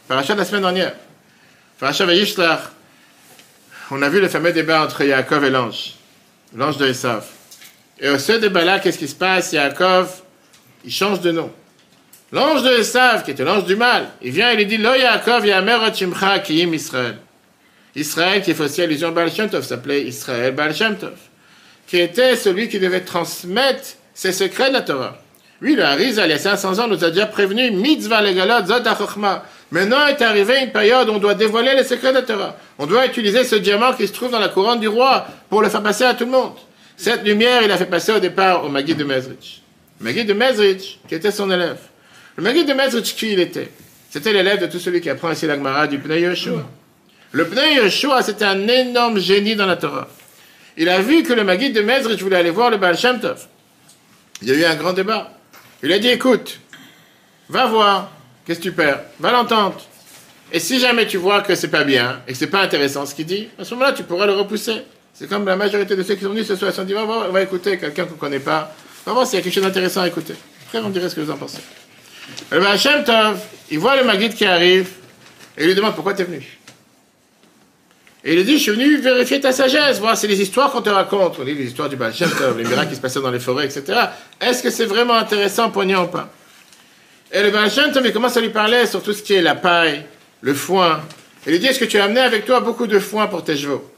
Parachat 0.07 0.33
de 0.33 0.39
la 0.39 0.45
semaine 0.45 0.61
dernière. 0.61 0.93
Parachat 1.79 2.05
Vayishlach. 2.05 2.59
On 3.91 4.01
a 4.01 4.09
vu 4.09 4.19
le 4.19 4.27
fameux 4.27 4.51
débat 4.51 4.83
entre 4.83 5.03
Yaakov 5.03 5.45
et 5.45 5.49
l'ange. 5.49 5.93
L'ange 6.53 6.77
de 6.77 6.87
Esav. 6.87 7.25
Et 7.99 8.09
au 8.09 8.19
ce 8.19 8.33
débat-là, 8.33 8.79
qu'est-ce 8.79 8.97
qui 8.97 9.07
se 9.07 9.15
passe? 9.15 9.53
Yaakov, 9.53 10.21
il 10.83 10.91
change 10.91 11.21
de 11.21 11.31
nom. 11.31 11.51
L'ange 12.31 12.63
de 12.63 12.79
Esav, 12.79 13.23
qui 13.23 13.31
était 13.31 13.43
l'ange 13.43 13.65
du 13.65 13.75
mal, 13.75 14.09
il 14.21 14.31
vient 14.31 14.49
et 14.51 14.55
lui 14.55 14.65
dit 14.65 14.77
Lo 14.77 14.93
Yaakov 14.93 15.45
Yamer 15.45 15.77
Chimcha 15.93 16.39
Kiyim 16.39 16.73
Israël. 16.73 17.17
Israël, 17.95 18.41
qui 18.41 18.53
fait 18.53 18.63
aussi 18.63 18.81
allusion 18.81 19.07
à 19.07 19.11
Baal 19.11 19.31
s'appelait 19.31 20.03
Israël 20.03 20.53
Baal 20.53 20.73
qui 21.87 21.99
était 21.99 22.35
celui 22.35 22.67
qui 22.67 22.79
devait 22.79 23.01
transmettre 23.01 23.83
ses 24.13 24.31
secrets 24.31 24.69
de 24.69 24.73
la 24.73 24.81
Torah. 24.81 25.17
Lui, 25.61 25.75
le 25.75 25.83
Harizal, 25.83 26.27
il 26.27 26.31
y 26.31 26.35
a 26.35 26.39
500 26.39 26.79
ans, 26.79 26.87
nous 26.87 27.03
a 27.03 27.11
déjà 27.11 27.27
prévenu 27.27 27.71
Mitzvah 27.71 28.21
legalot 28.21 28.65
zot. 28.65 28.83
Maintenant 29.71 30.05
est 30.07 30.21
arrivée 30.21 30.61
une 30.63 30.71
période 30.71 31.09
où 31.09 31.13
on 31.13 31.17
doit 31.17 31.33
dévoiler 31.33 31.73
les 31.75 31.83
secrets 31.83 32.09
de 32.09 32.15
la 32.15 32.21
Torah. 32.23 32.55
On 32.77 32.85
doit 32.85 33.05
utiliser 33.05 33.43
ce 33.43 33.55
diamant 33.55 33.93
qui 33.93 34.07
se 34.07 34.13
trouve 34.13 34.31
dans 34.31 34.39
la 34.39 34.49
couronne 34.49 34.79
du 34.79 34.87
roi 34.87 35.25
pour 35.49 35.61
le 35.61 35.69
faire 35.69 35.81
passer 35.81 36.03
à 36.03 36.13
tout 36.13 36.25
le 36.25 36.31
monde. 36.31 36.53
Cette 36.97 37.23
lumière, 37.25 37.61
il 37.63 37.71
a 37.71 37.77
fait 37.77 37.85
passer 37.85 38.11
au 38.11 38.19
départ 38.19 38.63
au 38.63 38.69
Maguid 38.69 38.97
de 38.97 39.03
Mezrich. 39.03 39.61
Le 39.99 40.05
Maguid 40.05 40.27
de 40.27 40.33
Mezrich, 40.33 40.99
qui 41.07 41.15
était 41.15 41.31
son 41.31 41.51
élève. 41.51 41.79
Le 42.35 42.43
Maguid 42.43 42.67
de 42.67 42.73
Mezrich, 42.73 43.15
qui 43.15 43.33
il 43.33 43.39
était? 43.39 43.69
C'était 44.09 44.33
l'élève 44.33 44.61
de 44.61 44.67
tout 44.67 44.79
celui 44.79 45.01
qui 45.01 45.09
apprend 45.09 45.31
ici 45.31 45.45
l'Agmara 45.45 45.87
du 45.87 45.99
Pnei 45.99 46.21
Yeshua. 46.21 46.65
Le 47.31 47.47
Pnei 47.47 47.75
Yeshua, 47.75 48.21
c'était 48.21 48.45
un 48.45 48.67
énorme 48.67 49.19
génie 49.19 49.55
dans 49.55 49.65
la 49.65 49.75
Torah. 49.75 50.07
Il 50.77 50.89
a 50.89 51.01
vu 51.01 51.23
que 51.23 51.33
le 51.33 51.43
Maguid 51.43 51.73
de 51.73 51.81
Mezrich 51.81 52.21
voulait 52.21 52.37
aller 52.37 52.49
voir 52.49 52.69
le 52.69 52.77
Baal 52.77 52.97
Tov. 52.97 53.45
Il 54.41 54.49
y 54.49 54.51
a 54.51 54.55
eu 54.55 54.65
un 54.65 54.75
grand 54.75 54.93
débat. 54.93 55.31
Il 55.83 55.91
a 55.91 55.99
dit, 55.99 56.09
écoute, 56.09 56.59
va 57.49 57.65
voir, 57.65 58.11
qu'est-ce 58.45 58.59
que 58.59 58.63
tu 58.63 58.71
perds? 58.71 59.01
Va 59.19 59.31
l'entendre. 59.31 59.81
Et 60.51 60.59
si 60.59 60.79
jamais 60.79 61.07
tu 61.07 61.17
vois 61.17 61.41
que 61.41 61.55
c'est 61.55 61.69
pas 61.69 61.83
bien 61.83 62.21
et 62.27 62.31
que 62.31 62.37
c'est 62.37 62.47
pas 62.47 62.61
intéressant 62.61 63.05
ce 63.05 63.15
qu'il 63.15 63.25
dit, 63.25 63.49
à 63.59 63.63
ce 63.65 63.73
moment-là, 63.73 63.93
tu 63.93 64.03
pourras 64.03 64.25
le 64.25 64.33
repousser. 64.33 64.83
C'est 65.17 65.29
comme 65.29 65.45
la 65.45 65.55
majorité 65.55 65.95
de 65.95 66.03
ceux 66.03 66.15
qui 66.15 66.23
sont 66.23 66.31
venus 66.31 66.45
ce 66.45 66.57
soir, 66.57 66.71
ils 66.71 66.73
se 66.73 66.81
sont 66.81 66.85
dit, 66.85 66.91
va, 66.91 67.05
voir, 67.05 67.31
va 67.31 67.41
écouter 67.41 67.77
quelqu'un 67.77 68.03
qu'on 68.03 68.15
ne 68.15 68.19
connaît 68.19 68.39
pas, 68.39 68.75
va 69.05 69.13
voir 69.13 69.25
s'il 69.25 69.37
y 69.37 69.41
a 69.41 69.43
quelque 69.43 69.53
chose 69.53 69.63
d'intéressant 69.63 70.01
à 70.01 70.07
écouter. 70.09 70.33
Après, 70.67 70.79
on 70.79 70.89
dirait 70.89 71.09
ce 71.09 71.15
que 71.15 71.21
vous 71.21 71.31
en 71.31 71.37
pensez. 71.37 71.59
Le 72.51 72.59
Baal 72.59 72.77
Shem 72.77 73.03
Tov, 73.05 73.39
il 73.71 73.79
voit 73.79 73.95
le 73.95 74.03
Maguide 74.03 74.33
qui 74.33 74.45
arrive 74.45 74.89
et 75.57 75.61
il 75.61 75.67
lui 75.67 75.75
demande 75.75 75.95
pourquoi 75.95 76.13
tu 76.13 76.23
es 76.23 76.25
venu? 76.25 76.45
Et 78.25 78.33
il 78.33 78.37
lui 78.37 78.43
dit, 78.43 78.57
je 78.57 78.63
suis 78.63 78.71
venu 78.71 78.97
vérifier 78.97 79.39
ta 79.39 79.53
sagesse, 79.53 79.99
voir 79.99 80.17
c'est 80.17 80.27
les 80.27 80.41
histoires 80.41 80.69
qu'on 80.69 80.81
te 80.81 80.89
raconte. 80.89 81.37
On 81.39 81.45
dit 81.45 81.53
les 81.53 81.65
histoires 81.65 81.87
du 81.87 81.95
Baal 81.95 82.13
Shem 82.13 82.29
Tov, 82.31 82.57
les 82.57 82.65
miracles 82.65 82.89
qui 82.89 82.95
se 82.95 83.01
passaient 83.01 83.21
dans 83.21 83.31
les 83.31 83.39
forêts, 83.39 83.65
etc. 83.65 83.97
Est-ce 84.41 84.61
que 84.61 84.69
c'est 84.69 84.85
vraiment 84.85 85.13
intéressant, 85.13 85.71
poignant 85.71 86.03
ou 86.03 86.07
pas? 86.07 86.29
Et 87.31 87.41
le 87.41 87.51
Baal 87.51 87.71
Shem 87.71 87.93
Tov, 87.93 88.05
il 88.05 88.11
commence 88.11 88.35
à 88.35 88.41
lui 88.41 88.49
parler 88.49 88.85
sur 88.85 89.01
tout 89.01 89.13
ce 89.13 89.23
qui 89.23 89.33
est 89.33 89.41
la 89.41 89.55
paille, 89.55 90.03
le 90.41 90.53
foin. 90.53 91.01
Il 91.45 91.53
lui 91.53 91.59
dit, 91.59 91.67
est-ce 91.67 91.79
que 91.79 91.85
tu 91.85 91.99
as 91.99 92.03
amené 92.03 92.19
avec 92.19 92.43
toi 92.43 92.59
beaucoup 92.59 92.87
de 92.87 92.99
foin 92.99 93.27
pour 93.27 93.45
tes 93.45 93.55
chevaux? 93.55 93.94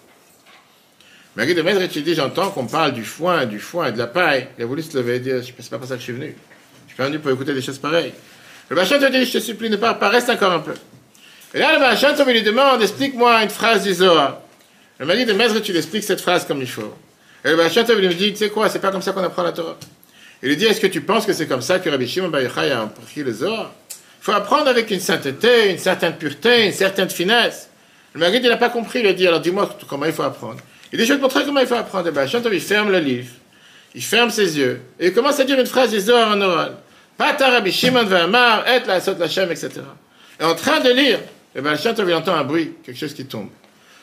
Marie 1.38 1.54
de 1.54 1.62
Maître, 1.62 1.86
dit, 1.86 2.16
j'entends 2.16 2.50
qu'on 2.50 2.66
parle 2.66 2.94
du 2.94 3.06
foin, 3.06 3.46
du 3.46 3.60
foin 3.60 3.90
et 3.90 3.92
de 3.92 4.00
la 4.00 4.08
paille. 4.08 4.48
Il 4.58 4.64
a 4.64 4.66
voulu 4.66 4.82
se 4.82 4.98
lever 4.98 5.18
et 5.18 5.20
dire, 5.20 5.36
c'est 5.44 5.70
pas 5.70 5.78
pour 5.78 5.88
ça 5.88 5.94
que 5.94 6.00
je 6.00 6.06
suis 6.06 6.14
venu. 6.14 6.36
Je 6.88 6.96
suis 6.96 7.04
venu 7.04 7.20
pour 7.20 7.30
écouter 7.30 7.54
des 7.54 7.62
choses 7.62 7.78
pareilles. 7.78 8.12
Le 8.70 8.84
Shem 8.84 9.00
Tov 9.00 9.12
dit, 9.12 9.24
je 9.24 9.34
te 9.34 9.38
supplie, 9.38 9.70
ne 9.70 9.76
pars 9.76 10.00
pas, 10.00 10.10
reste 10.10 10.32
encore 10.32 10.52
un 10.52 10.62
peu. 10.62 10.74
Et 11.54 11.60
là, 11.60 11.78
le 11.78 12.32
il 12.32 12.34
lui 12.34 12.42
demande, 12.42 12.82
explique-moi 12.82 13.44
une 13.44 13.52
phrase 13.52 13.84
du 13.84 13.94
Zohar. 13.94 14.40
Le 14.98 15.06
m'a 15.06 15.16
dit 15.16 15.26
de 15.26 15.34
maître, 15.34 15.60
tu 15.60 15.74
l'expliques 15.74 16.06
cette 16.06 16.22
phrase 16.22 16.44
comme 16.44 16.60
il 16.60 16.68
faut. 16.68 16.92
Et 17.46 17.52
le 17.52 18.00
il 18.00 18.08
lui 18.08 18.16
dit, 18.16 18.32
tu 18.32 18.38
sais 18.38 18.50
quoi, 18.50 18.68
c'est 18.68 18.80
pas 18.80 18.90
comme 18.90 19.04
ça 19.04 19.12
qu'on 19.12 19.24
apprend 19.24 19.44
la 19.44 19.52
Torah. 19.52 19.78
Il 20.42 20.50
lui 20.50 20.58
dit, 20.58 20.66
est-ce 20.66 20.82
que 20.82 20.88
tu 20.88 21.02
penses 21.02 21.28
que 21.28 21.34
c'est 21.34 21.46
comme 21.46 21.62
ça 21.62 21.78
que 21.78 21.88
Rabbi 21.88 22.08
Shimon 22.08 22.30
Bar 22.30 22.42
Yochai 22.42 22.72
a 22.72 22.82
appris 22.82 23.22
le 23.22 23.32
Zohar? 23.32 23.72
Il 23.92 24.24
faut 24.24 24.32
apprendre 24.32 24.70
avec 24.70 24.90
une 24.90 25.00
sainteté, 25.00 25.70
une 25.70 25.78
certaine 25.78 26.16
pureté, 26.18 26.66
une 26.66 26.74
certaine 26.74 27.12
finesse. 27.12 27.70
Le 28.16 28.22
Maguide, 28.22 28.44
il 28.44 28.50
n'a 28.50 28.58
pas 28.58 28.70
compris, 28.70 29.02
il 29.02 29.08
a 29.08 29.14
dit, 29.14 29.28
alors 29.28 29.40
dis-moi 29.40 29.70
comment 29.88 30.06
il 30.06 30.14
faut 30.14 30.24
apprendre. 30.24 30.58
Il 30.92 31.00
dit, 31.00 31.06
je 31.06 31.14
vais 31.14 31.18
te 31.18 31.24
montrer 31.24 31.44
comment 31.46 31.60
il 31.60 31.68
faut 31.68 31.76
apprendre. 31.76 32.08
Et 32.10 32.42
Tov, 32.42 32.54
il 32.54 32.62
ferme 32.62 32.92
le 32.92 33.00
livre, 33.00 33.30
il 33.94 34.04
ferme 34.04 34.30
ses 34.30 34.58
yeux, 34.58 34.82
et 35.00 35.08
il 35.08 35.14
commence 35.14 35.40
à 35.40 35.44
dire 35.44 35.60
une 35.60 35.66
phrase 35.66 35.92
du 35.92 36.00
Zohar 36.00 36.32
en 36.32 36.42
oral. 36.42 36.78
Pata 37.18 37.50
Rabbi 37.50 37.72
Shimon 37.72 38.06
Vamar, 38.06 38.68
et 38.68 38.86
la 38.86 39.02
Sot 39.02 39.16
Lachem, 39.20 39.52
etc. 39.52 39.72
Et 40.40 40.44
en 40.44 40.56
train 40.56 40.80
de 40.80 40.92
lire, 40.92 41.20
Baal 41.56 41.80
Shem 41.80 41.96
Tov, 41.96 42.08
il 42.10 42.16
entend 42.16 42.36
un 42.36 42.44
bruit, 42.44 42.74
quelque 42.84 43.00
chose 43.00 43.14
qui 43.14 43.26
tombe. 43.26 43.50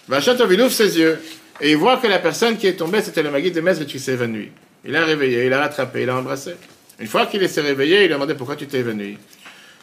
Tov, 0.08 0.52
il 0.52 0.60
ouvre 0.60 0.72
ses 0.72 0.98
yeux, 0.98 1.18
et 1.60 1.70
il 1.70 1.76
voit 1.76 1.96
que 1.98 2.06
la 2.06 2.18
personne 2.18 2.56
qui 2.56 2.66
est 2.66 2.74
tombée, 2.74 3.00
c'était 3.00 3.22
le 3.22 3.30
Maguide 3.30 3.54
de 3.54 3.60
Mesre 3.60 3.86
qui 3.86 3.98
s'est 3.98 4.12
évanoui. 4.12 4.50
Il 4.84 4.92
l'a 4.92 5.04
réveillé, 5.04 5.44
il 5.44 5.50
l'a 5.50 5.60
rattrapé, 5.60 6.02
il 6.02 6.06
l'a 6.06 6.16
embrassé. 6.16 6.56
Une 6.98 7.06
fois 7.06 7.26
qu'il 7.26 7.48
s'est 7.48 7.60
réveillé, 7.60 8.02
il 8.02 8.06
lui 8.06 8.12
a 8.12 8.16
demandé 8.16 8.34
pourquoi 8.34 8.56
tu 8.56 8.66
t'es 8.66 8.78
évanoui. 8.78 9.16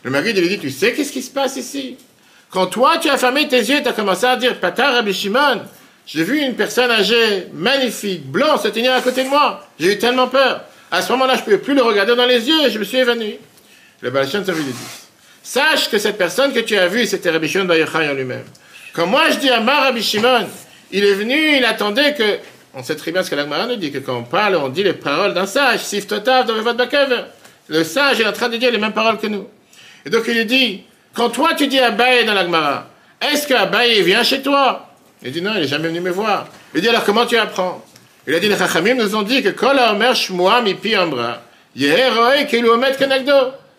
Le 0.03 0.11
Maguide 0.11 0.37
lui 0.37 0.49
dit, 0.49 0.59
tu 0.59 0.69
sais 0.69 0.93
qu'est-ce 0.93 1.11
qui 1.11 1.21
se 1.21 1.31
passe 1.31 1.55
ici? 1.55 1.97
Quand 2.49 2.67
toi, 2.67 2.97
tu 2.97 3.09
as 3.09 3.17
fermé 3.17 3.47
tes 3.47 3.59
yeux, 3.59 3.81
tu 3.81 3.87
as 3.87 3.93
commencé 3.93 4.25
à 4.25 4.35
dire, 4.35 4.59
Pata 4.59 4.91
Rabbi 4.91 5.13
Shimon, 5.13 5.61
j'ai 6.05 6.23
vu 6.23 6.41
une 6.41 6.55
personne 6.55 6.91
âgée, 6.91 7.47
magnifique, 7.53 8.25
blanc, 8.25 8.57
se 8.57 8.67
tenir 8.67 8.93
à 8.93 9.01
côté 9.01 9.23
de 9.23 9.29
moi. 9.29 9.65
J'ai 9.79 9.93
eu 9.93 9.97
tellement 9.97 10.27
peur. 10.27 10.61
À 10.91 11.01
ce 11.01 11.11
moment-là, 11.13 11.35
je 11.35 11.39
ne 11.39 11.43
pouvais 11.45 11.57
plus 11.57 11.73
le 11.73 11.83
regarder 11.83 12.15
dans 12.15 12.25
les 12.25 12.47
yeux 12.47 12.65
et 12.65 12.71
je 12.71 12.79
me 12.79 12.83
suis 12.83 12.97
évanoui. 12.97 13.39
Le 14.01 14.11
Tov 14.11 14.57
lui 14.57 14.63
dit, 14.65 14.73
sache 15.43 15.89
que 15.89 15.97
cette 15.97 16.17
personne 16.17 16.53
que 16.53 16.59
tu 16.59 16.77
as 16.77 16.87
vue, 16.87 17.05
c'était 17.05 17.29
Rabbi 17.29 17.47
Shimon 17.47 17.69
en 17.69 18.13
lui-même. 18.13 18.43
Quand 18.93 19.05
moi 19.05 19.29
je 19.29 19.37
dis 19.37 19.49
à 19.49 19.61
Mar 19.61 19.83
Rabbi 19.83 20.03
Shimon, 20.03 20.47
il 20.91 21.05
est 21.05 21.13
venu, 21.13 21.57
il 21.57 21.63
attendait 21.65 22.13
que. 22.13 22.39
On 22.73 22.83
sait 22.83 22.95
très 22.95 23.11
bien 23.11 23.21
ce 23.21 23.29
que 23.29 23.35
l'Agmara 23.35 23.67
nous 23.67 23.75
dit, 23.75 23.91
que 23.91 23.97
quand 23.97 24.17
on 24.17 24.23
parle, 24.23 24.55
on 24.55 24.69
dit 24.69 24.83
les 24.83 24.93
paroles 24.93 25.33
d'un 25.33 25.45
sage. 25.45 25.79
Sif 25.79 26.07
Totav 26.07 26.45
dans 26.45 26.55
le. 26.55 27.17
Le 27.67 27.83
sage 27.83 28.19
est 28.19 28.27
en 28.27 28.33
train 28.33 28.49
de 28.49 28.57
dire 28.57 28.71
les 28.71 28.77
mêmes 28.77 28.93
paroles 28.93 29.17
que 29.17 29.27
nous. 29.27 29.47
Et 30.05 30.09
donc 30.09 30.23
il 30.27 30.33
lui 30.33 30.45
dit, 30.45 30.83
quand 31.13 31.29
toi 31.29 31.53
tu 31.53 31.67
dis 31.67 31.79
Abaye 31.79 32.25
dans 32.25 32.33
l'Agmara, 32.33 32.89
est-ce 33.21 33.47
que 33.47 34.01
vient 34.03 34.23
chez 34.23 34.41
toi? 34.41 34.90
Il 35.23 35.31
dit 35.31 35.41
non, 35.41 35.51
il 35.55 35.61
n'est 35.61 35.67
jamais 35.67 35.87
venu 35.87 35.99
me 35.99 36.11
voir. 36.11 36.47
Il 36.73 36.81
dit 36.81 36.89
alors 36.89 37.03
comment 37.03 37.25
tu 37.25 37.37
apprends? 37.37 37.83
Il 38.27 38.35
a 38.35 38.39
dit, 38.39 38.47
les 38.47 38.57
Chachamim 38.57 38.95
nous 38.95 39.15
ont 39.15 39.23
dit 39.23 39.41
que 39.41 39.49
Kol. 39.49 39.79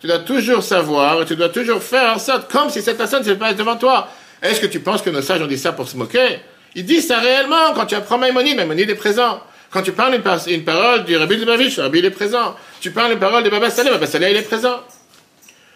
Tu 0.01 0.07
dois 0.09 0.18
toujours 0.20 0.62
savoir 0.64 1.24
tu 1.24 1.36
dois 1.36 1.49
toujours 1.49 1.82
faire 1.82 2.14
en 2.14 2.18
sorte 2.18 2.51
comme 2.51 2.70
si 2.70 2.82
cette 2.82 2.99
personne 2.99 3.22
se 3.22 3.30
passe 3.30 3.55
devant 3.55 3.76
toi. 3.76 4.09
Est-ce 4.43 4.61
que 4.61 4.66
tu 4.66 4.80
penses 4.80 5.03
que 5.03 5.11
nos 5.11 5.22
sages 5.22 5.40
ont 5.43 5.47
dit 5.47 5.59
ça 5.59 5.72
pour 5.72 5.88
se 5.88 5.97
moquer? 5.97 6.40
Ils 6.74 6.84
disent 6.84 7.07
ça 7.07 7.20
réellement 7.20 7.72
quand 7.74 7.86
tu 7.86 7.95
apprends 7.95 8.18
Maïmonide, 8.18 8.57
Maïmonide 8.57 8.90
est 8.90 8.95
présent. 8.97 9.40
Quand 9.70 9.82
tu 9.82 9.93
parles 9.93 10.16
une, 10.16 10.22
par- 10.22 10.47
une 10.49 10.64
parole 10.64 11.05
du 11.05 11.16
Rabbi 11.16 11.36
de 11.36 11.45
Bavish, 11.45 11.76
le 11.76 11.84
Rabbi 11.84 12.01
il 12.01 12.05
est 12.05 12.11
présent. 12.11 12.57
Tu 12.80 12.90
parles 12.90 13.12
une 13.12 13.18
parole 13.20 13.45
de 13.45 13.51
Baba 13.51 13.70
Saleh, 13.70 13.90
Baba 13.90 14.07
Saleh 14.07 14.32
il 14.32 14.36
est 14.36 14.43
présent. 14.43 14.80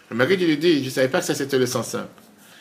Le 0.09 0.15
Maguide 0.15 0.41
il 0.41 0.47
lui 0.47 0.57
dit, 0.57 0.79
je 0.81 0.85
ne 0.85 0.89
savais 0.89 1.07
pas 1.07 1.19
que 1.19 1.25
ça 1.25 1.35
c'était 1.35 1.57
le 1.57 1.65
sens 1.65 1.87
simple. 1.87 2.07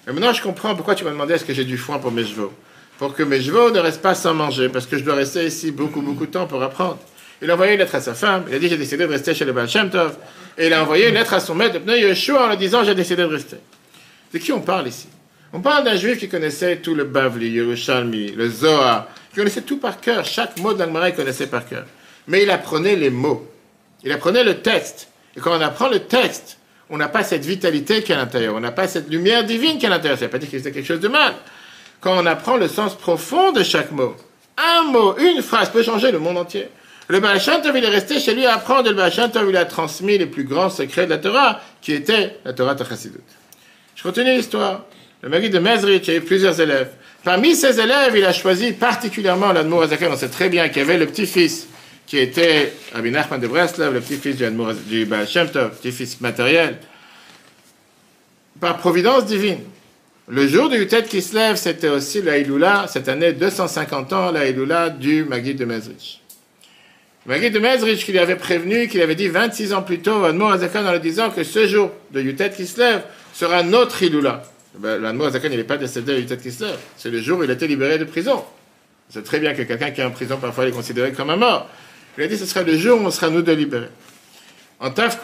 Et 0.09 0.13
maintenant 0.13 0.33
je 0.33 0.43
comprends 0.43 0.75
pourquoi 0.77 0.95
tu 0.95 1.03
m'as 1.05 1.11
demandé 1.11 1.35
est-ce 1.35 1.45
que 1.45 1.53
j'ai 1.53 1.65
du 1.65 1.79
foin 1.79 1.99
pour 1.99 2.13
mes 2.13 2.25
chevaux? 2.25 2.53
Pour 2.99 3.15
que 3.15 3.23
mes 3.23 3.43
chevaux 3.43 3.71
ne 3.71 3.79
restent 3.79 4.03
pas 4.03 4.15
sans 4.15 4.35
manger, 4.35 4.69
parce 4.69 4.87
que 4.87 4.97
je 4.97 5.05
dois 5.05 5.15
rester 5.15 5.47
ici 5.47 5.71
beaucoup 5.71 6.01
beaucoup 6.01 6.27
de 6.27 6.31
temps 6.31 6.47
pour 6.47 6.63
apprendre. 6.63 6.99
Il 7.43 7.51
a 7.51 7.55
envoyé 7.55 7.75
une 7.75 7.79
lettre 7.79 7.95
à 7.95 8.01
sa 8.01 8.15
femme, 8.15 8.45
il 8.49 8.55
a 8.55 8.59
dit 8.59 8.69
j'ai 8.69 8.79
décidé 8.79 9.07
de 9.07 9.13
rester 9.13 9.35
chez 9.35 9.45
le 9.45 9.53
Baal 9.53 9.69
Shem 9.69 9.91
Tov. 9.91 10.17
Et 10.57 10.69
il 10.69 10.73
a 10.73 10.83
envoyé 10.83 11.09
une 11.09 11.15
lettre 11.15 11.35
à 11.35 11.41
son 11.41 11.55
maître, 11.55 11.75
le 11.75 11.81
Pneu 11.81 11.99
Yeshua, 11.99 12.47
en 12.47 12.49
lui 12.49 12.57
disant 12.57 12.83
j'ai 12.83 12.95
décidé 12.95 13.23
de 13.23 13.29
rester. 13.29 13.57
De 14.33 14.39
qui 14.39 14.53
on 14.53 14.63
parle 14.63 14.89
ici? 14.89 15.09
On 15.53 15.61
parle 15.61 15.85
d'un 15.85 15.97
juif 15.97 16.19
qui 16.19 16.29
connaissait 16.29 16.77
tout 16.77 16.95
le 16.95 17.05
Bavli, 17.05 17.51
Yerushalmi, 17.51 18.33
le 18.33 18.49
Zohar, 18.49 19.09
qui 19.31 19.37
connaissait 19.37 19.63
tout 19.63 19.77
par 19.77 20.01
cœur, 20.01 20.25
chaque 20.25 20.59
mot 20.61 20.73
de 20.73 20.79
l'Agmara 20.79 21.11
il 21.11 21.15
connaissait 21.15 21.47
par 21.47 21.67
cœur. 21.67 21.85
Mais 22.27 22.43
il 22.43 22.51
apprenait 22.51 22.97
les 22.97 23.11
mots, 23.11 23.47
il 24.03 24.13
apprenait 24.13 24.43
le 24.43 24.59
texte. 24.61 25.09
Et 25.37 25.41
quand 25.41 25.57
on 25.57 25.61
apprend 25.61 25.89
le 25.89 26.01
texte, 26.01 26.57
on 26.89 26.97
n'a 26.97 27.09
pas 27.09 27.23
cette 27.23 27.45
vitalité 27.45 28.03
qui 28.03 28.13
est 28.13 28.15
à 28.15 28.19
l'intérieur, 28.19 28.55
on 28.55 28.61
n'a 28.61 28.73
pas 28.73 28.89
cette 28.89 29.11
lumière 29.11 29.45
divine 29.45 29.79
qui 29.79 29.85
est 29.85 29.89
à 29.89 29.91
l'intérieur. 29.91 30.19
Ça 30.19 30.25
ne 30.25 30.29
veut 30.29 30.33
pas 30.33 30.39
dire 30.39 30.49
qu'il 30.49 30.59
faisait 30.59 30.73
quelque 30.73 30.87
chose 30.87 31.01
de 31.01 31.09
mal. 31.09 31.35
Quand 32.01 32.17
on 32.17 32.27
apprend 32.27 32.57
le 32.57 32.69
sens 32.69 32.97
profond 32.97 33.53
de 33.53 33.63
chaque 33.63 33.91
mot, 33.91 34.15
un 34.57 34.85
mot, 34.85 35.17
une 35.19 35.43
phrase 35.43 35.71
peut 35.71 35.83
changer 35.83 36.11
le 36.11 36.19
monde 36.19 36.39
entier. 36.39 36.69
Le 37.09 37.21
Baal 37.21 37.41
il 37.41 37.85
est 37.85 37.89
resté 37.89 38.19
chez 38.19 38.35
lui 38.35 38.47
à 38.47 38.55
apprendre. 38.55 38.89
Le 38.89 38.95
Baal 38.95 39.13
il 39.49 39.57
a 39.57 39.65
transmis 39.65 40.19
les 40.19 40.27
plus 40.27 40.45
grands 40.45 40.71
secrets 40.71 41.05
de 41.05 41.11
la 41.11 41.19
Torah, 41.19 41.61
qui 41.81 41.93
était 41.93 42.39
la 42.45 42.53
Torah 42.53 42.75
Tachassidut. 42.75 43.21
Je 43.95 44.03
continue 44.03 44.35
l'histoire. 44.35 44.85
Le 45.23 45.29
mari 45.29 45.49
de 45.49 45.59
Mezrich 45.59 46.09
a 46.09 46.15
eu 46.15 46.21
plusieurs 46.21 46.61
élèves. 46.61 46.91
Parmi 47.25 47.55
ses 47.55 47.81
élèves, 47.81 48.15
il 48.17 48.25
a 48.25 48.33
choisi 48.33 48.73
particulièrement 48.73 49.53
l'Admour 49.53 49.83
Azaken. 49.83 50.13
On 50.13 50.17
sait 50.17 50.29
très 50.29 50.49
bien 50.49 50.69
qu'il 50.69 50.79
y 50.79 50.81
avait 50.83 50.99
le 50.99 51.07
petit-fils 51.07 51.69
qui 52.07 52.19
était 52.19 52.73
Rabbi 52.93 53.11
Nachman 53.11 53.41
de 53.41 53.49
Breslov, 53.49 53.95
le 53.95 54.01
petit-fils 54.01 54.37
du, 54.37 54.49
du 54.87 55.07
Baal 55.07 55.27
Shem 55.27 55.49
Tov, 55.49 55.71
petit-fils 55.71 56.21
matériel. 56.21 56.79
Par 58.61 58.79
providence 58.79 59.27
divine, 59.27 59.61
le 60.29 60.49
jour 60.49 60.68
du 60.68 60.79
Yutet 60.79 61.05
qui 61.05 61.22
se 61.22 61.35
lève, 61.35 61.57
c'était 61.57 61.89
aussi 61.89 62.20
la 62.20 62.39
Iloula, 62.39 62.87
cette 62.89 63.09
année 63.09 63.33
250 63.33 64.12
ans, 64.12 64.33
la 64.33 64.49
Iloula 64.49 64.91
du 64.91 65.24
Maguid 65.24 65.57
de 65.57 65.64
Mezrich. 65.64 66.20
Le 67.27 67.33
Maguid 67.33 67.53
de 67.53 67.59
Mezrich 67.61 68.05
qui 68.05 68.12
lui 68.12 68.18
avait 68.18 68.37
prévenu, 68.37 68.89
qu'il 68.89 69.01
avait 69.03 69.14
dit 69.14 69.29
26 69.29 69.72
ans 69.72 69.83
plus 69.83 70.01
tôt, 70.01 70.24
Admour 70.24 70.51
Azakan, 70.51 70.85
en 70.85 70.93
lui 70.93 71.01
disant 71.01 71.31
que 71.31 71.45
ce 71.45 71.68
jour 71.68 71.93
de 72.11 72.20
Yutet 72.20 72.51
qui 72.51 72.66
se 72.66 72.81
lève 72.81 73.03
sera 73.33 73.62
notre 73.62 74.03
Iloula. 74.03 74.43
Ben, 74.79 75.01
L'Admour 75.01 75.27
Azakan, 75.27 75.49
il 75.53 75.59
n'est 75.59 75.64
pas 75.64 75.77
décédé 75.77 76.14
à 76.14 76.18
Yutet 76.18 76.39
qui 76.39 76.51
se 76.51 76.64
lève. 76.64 76.79
C'est 76.97 77.11
le 77.11 77.20
jour 77.20 77.39
où 77.39 77.45
il 77.45 77.51
a 77.51 77.55
été 77.55 77.68
libéré 77.68 77.99
de 77.99 78.05
prison. 78.05 78.45
C'est 79.09 79.22
très 79.22 79.39
bien 79.39 79.55
que 79.55 79.62
quelqu'un 79.62 79.93
qui 79.93 80.01
est 80.01 80.05
en 80.05 80.11
prison, 80.11 80.39
parfois, 80.41 80.64
il 80.64 80.68
est 80.68 80.72
considéré 80.72 81.12
comme 81.12 81.31
un 81.31 81.37
mort. 81.37 81.68
Il 82.18 82.24
a 82.24 82.27
dit, 82.27 82.37
ce 82.37 82.47
sera 82.47 82.62
le 82.62 82.77
jour 82.77 83.01
où 83.01 83.05
on 83.05 83.11
sera 83.11 83.31
nous 83.31 83.43
de 83.43 83.53
libérer. 83.53 83.89
En 84.81 84.91
Taf 84.91 85.20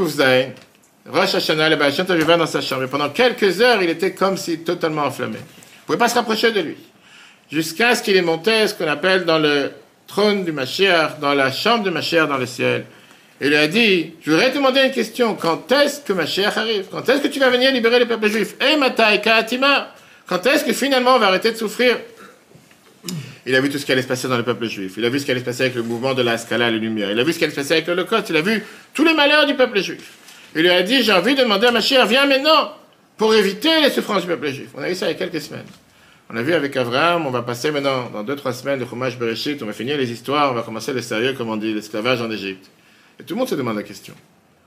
Rosh 1.09 1.35
Hashanah, 1.35 1.69
le 1.69 1.77
Baal 1.77 1.93
Shem 1.93 2.07
Tov 2.07 2.25
dans 2.25 2.47
sa 2.47 2.61
chambre. 2.61 2.85
Et 2.85 2.87
pendant 2.87 3.11
quelques 3.11 3.61
heures, 3.61 3.83
il 3.83 3.91
était 3.91 4.13
comme 4.13 4.37
si 4.37 4.59
totalement 4.61 5.05
enflammé. 5.05 5.37
Vous 5.37 5.41
ne 5.41 5.87
pouvez 5.87 5.99
pas 5.99 6.09
se 6.09 6.15
rapprocher 6.15 6.53
de 6.53 6.61
lui. 6.61 6.77
Jusqu'à 7.51 7.95
ce 7.95 8.03
qu'il 8.03 8.17
ait 8.17 8.23
monté 8.23 8.69
ce 8.69 8.75
qu'on 8.75 8.87
appelle 8.87 9.25
dans 9.25 9.39
le 9.39 9.73
trône 10.07 10.45
du 10.45 10.53
Mashiach, 10.53 11.19
dans 11.21 11.35
la 11.35 11.51
chambre 11.51 11.85
de 11.85 11.91
Mashiach 11.91 12.29
dans 12.29 12.39
le 12.39 12.47
ciel. 12.47 12.85
Et 13.41 13.49
il 13.49 13.55
a 13.55 13.67
dit, 13.67 14.13
je 14.23 14.31
voudrais 14.31 14.51
te 14.51 14.57
demander 14.57 14.81
une 14.85 14.93
question. 14.93 15.35
Quand 15.35 15.71
est-ce 15.73 16.01
que 16.03 16.13
Mashiach 16.13 16.57
arrive? 16.57 16.85
Quand 16.91 17.09
est-ce 17.09 17.21
que 17.21 17.29
tu 17.29 17.41
vas 17.41 17.51
venir 17.51 17.73
libérer 17.73 17.99
le 17.99 18.07
peuple 18.07 18.29
juif? 18.29 18.55
Eh, 18.61 18.77
Matai, 18.77 19.21
Kaatima 19.21 19.93
Quand 20.27 20.47
est-ce 20.47 20.65
que 20.65 20.73
finalement 20.73 21.17
on 21.17 21.19
va 21.19 21.27
arrêter 21.27 21.51
de 21.51 21.57
souffrir? 21.57 21.99
Il 23.45 23.57
a 23.57 23.61
vu 23.61 23.69
tout 23.69 23.79
ce 23.79 23.85
qui 23.85 23.91
allait 23.91 24.03
se 24.03 24.07
passer 24.07 24.29
dans 24.29 24.37
le 24.37 24.45
peuple 24.45 24.67
juif. 24.67 24.95
Il 24.97 25.05
a 25.05 25.09
vu 25.09 25.19
ce 25.19 25.25
qui 25.25 25.33
allait 25.33 25.41
se 25.41 25.45
passer 25.45 25.63
avec 25.63 25.75
le 25.75 25.83
mouvement 25.83 26.15
de 26.15 26.23
la 26.23 26.39
Scala, 26.39 26.71
les 26.71 26.79
Lumières. 26.79 27.11
Il 27.11 27.19
a 27.19 27.25
vu 27.25 27.33
ce 27.33 27.39
qui 27.39 27.45
allait 27.45 27.53
se 27.53 27.59
passer 27.59 27.73
avec 27.73 27.89
l'Holocauste. 27.89 28.31
Il 28.31 28.37
a 28.37 28.41
vu 28.41 28.63
tous 28.95 29.05
les 29.05 29.15
malheurs 29.15 29.47
du 29.47 29.55
peuple 29.55 29.81
juif. 29.83 30.22
Il 30.55 30.63
lui 30.63 30.71
a 30.71 30.83
dit, 30.83 31.03
j'ai 31.03 31.13
envie 31.13 31.35
de 31.35 31.43
demander 31.43 31.67
à 31.67 31.71
ma 31.71 31.81
chère, 31.81 32.07
viens 32.07 32.27
maintenant 32.27 32.73
pour 33.17 33.35
éviter 33.35 33.81
les 33.81 33.91
souffrances 33.91 34.23
du 34.23 34.29
peuple 34.29 34.49
juif. 34.49 34.69
On 34.77 34.83
a 34.83 34.89
vu 34.89 34.95
ça 34.95 35.07
il 35.07 35.13
y 35.13 35.15
a 35.15 35.19
quelques 35.19 35.41
semaines. 35.41 35.65
On 36.29 36.37
a 36.37 36.43
vu 36.43 36.53
avec 36.53 36.77
Abraham, 36.77 37.27
on 37.27 37.31
va 37.31 37.43
passer 37.43 37.71
maintenant, 37.71 38.11
dans 38.11 38.23
deux, 38.23 38.37
trois 38.37 38.53
semaines, 38.53 38.81
le 38.81 38.87
Chumash 38.87 39.19
Bereshit, 39.19 39.63
on 39.63 39.67
va 39.67 39.73
finir 39.73 39.97
les 39.97 40.11
histoires, 40.11 40.51
on 40.53 40.55
va 40.55 40.63
commencer 40.63 40.93
le 40.93 41.01
sérieux, 41.03 41.35
comme 41.35 41.49
on 41.49 41.57
dit, 41.57 41.73
l'esclavage 41.73 42.21
en 42.21 42.31
Égypte. 42.31 42.71
Et 43.21 43.23
tout 43.23 43.35
le 43.35 43.39
monde 43.39 43.49
se 43.49 43.55
demande 43.55 43.77
la 43.77 43.83
question. 43.83 44.15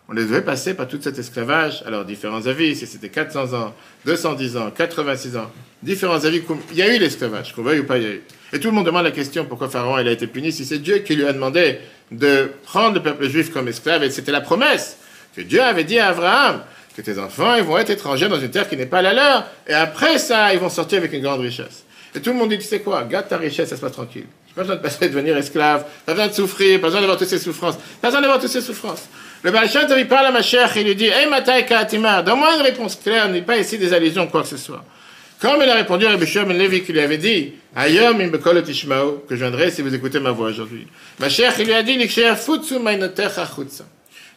On 0.07 0.13
les 0.13 0.23
devait 0.23 0.43
passer 0.43 0.75
par 0.75 0.87
tout 0.87 0.99
cet 1.01 1.17
esclavage, 1.17 1.83
alors 1.87 2.05
différents 2.05 2.45
avis, 2.45 2.75
si 2.75 2.85
c'était 2.85 3.09
400 3.09 3.53
ans, 3.53 3.73
210 4.05 4.57
ans, 4.57 4.71
86 4.75 5.37
ans, 5.37 5.51
différents 5.81 6.23
avis, 6.23 6.43
il 6.71 6.77
y 6.77 6.83
a 6.83 6.95
eu 6.95 6.99
l'esclavage, 6.99 7.53
qu'on 7.53 7.63
veuille 7.63 7.79
ou 7.79 7.85
pas, 7.85 7.97
il 7.97 8.03
y 8.03 8.05
a 8.05 8.09
eu. 8.09 8.21
Et 8.53 8.59
tout 8.59 8.67
le 8.67 8.73
monde 8.75 8.85
demande 8.85 9.03
la 9.03 9.11
question 9.11 9.45
pourquoi 9.45 9.67
Pharaon 9.67 9.97
il 9.97 10.07
a 10.07 10.11
été 10.11 10.27
puni, 10.27 10.51
si 10.51 10.65
c'est 10.65 10.77
Dieu 10.77 10.99
qui 10.99 11.15
lui 11.15 11.25
a 11.25 11.33
demandé 11.33 11.79
de 12.11 12.51
prendre 12.63 12.95
le 12.95 13.01
peuple 13.01 13.27
juif 13.27 13.51
comme 13.51 13.67
esclave, 13.67 14.03
et 14.03 14.11
c'était 14.11 14.31
la 14.31 14.41
promesse 14.41 14.97
que 15.35 15.41
Dieu 15.41 15.61
avait 15.61 15.83
dit 15.83 15.99
à 15.99 16.09
Abraham, 16.09 16.61
que 16.95 17.01
tes 17.01 17.19
enfants 17.19 17.55
ils 17.55 17.63
vont 17.63 17.77
être 17.77 17.89
étrangers 17.89 18.27
dans 18.27 18.39
une 18.39 18.51
terre 18.51 18.69
qui 18.69 18.77
n'est 18.77 18.85
pas 18.85 19.01
la 19.01 19.13
leur, 19.13 19.45
et 19.67 19.73
après 19.73 20.17
ça, 20.17 20.53
ils 20.53 20.59
vont 20.59 20.69
sortir 20.69 20.99
avec 20.99 21.13
une 21.13 21.21
grande 21.21 21.41
richesse. 21.41 21.83
Et 22.15 22.21
tout 22.21 22.29
le 22.29 22.37
monde 22.37 22.49
dit, 22.49 22.57
tu 22.57 22.63
sais 22.63 22.79
quoi, 22.79 23.03
garde 23.03 23.27
ta 23.27 23.37
richesse, 23.37 23.69
ça 23.69 23.75
se 23.75 23.81
passe 23.81 23.91
tranquille. 23.91 24.25
Pas 24.55 24.61
besoin 24.61 24.77
de 24.77 24.81
passer 24.81 25.09
de 25.09 25.13
devenir 25.13 25.35
esclave, 25.35 25.83
pas 26.05 26.13
besoin 26.13 26.29
de 26.29 26.33
souffrir, 26.33 26.79
pas 26.79 26.87
besoin 26.87 27.01
d'avoir 27.01 27.17
toutes 27.17 27.27
ces 27.27 27.39
souffrances, 27.39 27.75
pas 28.01 28.07
besoin 28.07 28.21
d'avoir 28.21 28.39
toutes 28.39 28.51
ces 28.51 28.61
souffrances. 28.61 29.09
Le 29.43 29.51
Tov, 29.51 29.99
il 29.99 30.07
parle 30.07 30.27
à 30.27 30.31
Mashiach 30.31 30.77
et 30.77 30.81
il 30.81 30.87
lui 30.87 30.95
dit 30.95 31.07
Hey 31.07 31.29
Matai 31.29 31.65
Kaatima, 31.65 32.21
donne-moi 32.21 32.55
une 32.55 32.61
réponse 32.61 32.95
claire, 32.95 33.27
n'est 33.27 33.41
pas 33.41 33.57
ici 33.57 33.77
des 33.77 33.91
allusions, 33.91 34.27
quoi 34.27 34.43
que 34.43 34.47
ce 34.47 34.57
soit. 34.57 34.83
Comme 35.41 35.61
il 35.61 35.69
a 35.69 35.75
répondu 35.75 36.05
à 36.05 36.11
Rabbi 36.11 36.25
Shimon 36.25 36.53
Levi 36.53 36.83
qui 36.83 36.93
lui 36.93 37.01
avait 37.01 37.17
dit 37.17 37.53
Ayom 37.75 38.21
im 38.21 38.61
tishmao, 38.61 39.25
que 39.27 39.35
je 39.35 39.41
viendrai 39.41 39.69
si 39.69 39.81
vous 39.81 39.93
écoutez 39.93 40.21
ma 40.21 40.31
voix 40.31 40.47
aujourd'hui. 40.47 40.87
Mashiach, 41.19 41.55
il 41.59 41.65
lui 41.65 41.73
a 41.73 41.83
dit 41.83 41.97
Liksher 41.97 42.33
futsu 42.37 42.79
mainotecha 42.79 43.45
chutza. 43.45 43.83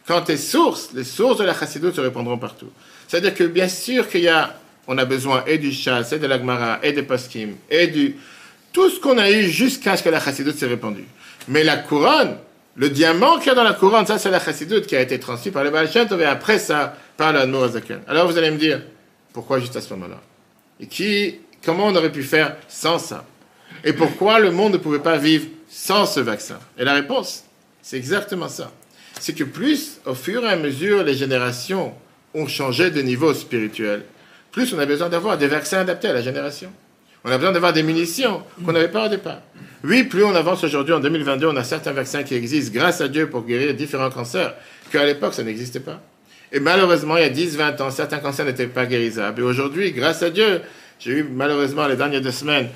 Quand 0.09 0.21
tes 0.21 0.37
sources, 0.37 0.89
les 0.95 1.03
sources 1.03 1.37
de 1.37 1.43
la 1.43 1.53
chassidoute 1.53 1.95
se 1.95 2.01
répandront 2.01 2.39
partout. 2.39 2.71
C'est-à-dire 3.07 3.35
que 3.35 3.43
bien 3.43 3.67
sûr 3.69 4.09
qu'il 4.09 4.21
y 4.21 4.27
a, 4.27 4.55
on 4.87 4.97
a 4.97 5.05
besoin 5.05 5.43
et 5.45 5.59
du 5.59 5.71
chasse, 5.71 6.11
et 6.13 6.17
de 6.17 6.25
l'agmara, 6.25 6.79
et 6.81 6.93
des 6.93 7.03
poskim, 7.03 7.51
et 7.69 7.85
du. 7.85 8.15
Tout 8.73 8.89
ce 8.89 8.99
qu'on 8.99 9.19
a 9.19 9.29
eu 9.29 9.47
jusqu'à 9.47 9.95
ce 9.95 10.01
que 10.01 10.09
la 10.09 10.19
chassidoute 10.19 10.57
s'est 10.57 10.65
répandue. 10.65 11.05
Mais 11.47 11.63
la 11.63 11.77
couronne, 11.77 12.37
le 12.75 12.89
diamant 12.89 13.37
qu'il 13.37 13.49
y 13.49 13.49
a 13.51 13.53
dans 13.53 13.63
la 13.63 13.73
couronne, 13.73 14.07
ça 14.07 14.17
c'est 14.17 14.31
la 14.31 14.39
chassidoute 14.39 14.87
qui 14.87 14.95
a 14.95 15.01
été 15.01 15.19
transmis 15.19 15.51
par 15.51 15.63
le 15.63 15.69
Baal 15.69 15.87
et 15.95 16.25
après 16.25 16.57
ça, 16.57 16.95
par 17.15 17.35
Admor 17.35 17.65
Azaken. 17.65 17.99
Alors 18.07 18.31
vous 18.31 18.35
allez 18.35 18.49
me 18.49 18.57
dire, 18.57 18.81
pourquoi 19.31 19.59
juste 19.59 19.75
à 19.75 19.81
ce 19.81 19.93
moment-là? 19.93 20.19
Et 20.79 20.87
qui, 20.87 21.35
comment 21.63 21.85
on 21.85 21.95
aurait 21.95 22.11
pu 22.11 22.23
faire 22.23 22.55
sans 22.67 22.97
ça? 22.97 23.25
Et 23.83 23.93
pourquoi 23.93 24.39
le 24.39 24.49
monde 24.49 24.73
ne 24.73 24.77
pouvait 24.79 24.97
pas 24.97 25.17
vivre 25.17 25.45
sans 25.69 26.07
ce 26.07 26.19
vaccin? 26.19 26.57
Et 26.79 26.83
la 26.83 26.95
réponse, 26.95 27.43
c'est 27.83 27.97
exactement 27.97 28.49
ça. 28.49 28.71
C'est 29.19 29.33
que 29.33 29.43
plus, 29.43 29.99
au 30.05 30.15
fur 30.15 30.43
et 30.45 30.49
à 30.49 30.55
mesure, 30.55 31.03
les 31.03 31.13
générations 31.13 31.93
ont 32.33 32.47
changé 32.47 32.89
de 32.89 33.01
niveau 33.01 33.33
spirituel, 33.33 34.03
plus 34.51 34.73
on 34.73 34.79
a 34.79 34.85
besoin 34.85 35.09
d'avoir 35.09 35.37
des 35.37 35.47
vaccins 35.47 35.79
adaptés 35.79 36.07
à 36.07 36.13
la 36.13 36.21
génération. 36.21 36.71
On 37.23 37.31
a 37.31 37.37
besoin 37.37 37.51
d'avoir 37.51 37.73
des 37.73 37.83
munitions 37.83 38.43
qu'on 38.65 38.71
n'avait 38.71 38.87
pas 38.87 39.05
au 39.05 39.09
départ. 39.09 39.41
Oui, 39.83 40.03
plus 40.03 40.23
on 40.23 40.33
avance 40.33 40.63
aujourd'hui, 40.63 40.93
en 40.93 40.99
2022, 40.99 41.47
on 41.47 41.55
a 41.55 41.63
certains 41.63 41.91
vaccins 41.91 42.23
qui 42.23 42.33
existent, 42.35 42.71
grâce 42.73 43.01
à 43.01 43.07
Dieu, 43.07 43.29
pour 43.29 43.45
guérir 43.45 43.73
différents 43.73 44.09
cancers, 44.09 44.55
qu'à 44.91 45.05
l'époque, 45.05 45.33
ça 45.33 45.43
n'existait 45.43 45.79
pas. 45.81 46.01
Et 46.51 46.59
malheureusement, 46.59 47.17
il 47.17 47.23
y 47.23 47.25
a 47.25 47.29
10, 47.29 47.57
20 47.57 47.81
ans, 47.81 47.91
certains 47.91 48.19
cancers 48.19 48.45
n'étaient 48.45 48.67
pas 48.67 48.85
guérissables. 48.85 49.41
Et 49.41 49.43
aujourd'hui, 49.43 49.91
grâce 49.91 50.23
à 50.23 50.29
Dieu, 50.29 50.61
j'ai 50.99 51.11
eu 51.11 51.23
malheureusement 51.23 51.87
les 51.87 51.95
dernières 51.95 52.21
deux 52.21 52.31
semaines, 52.31 52.69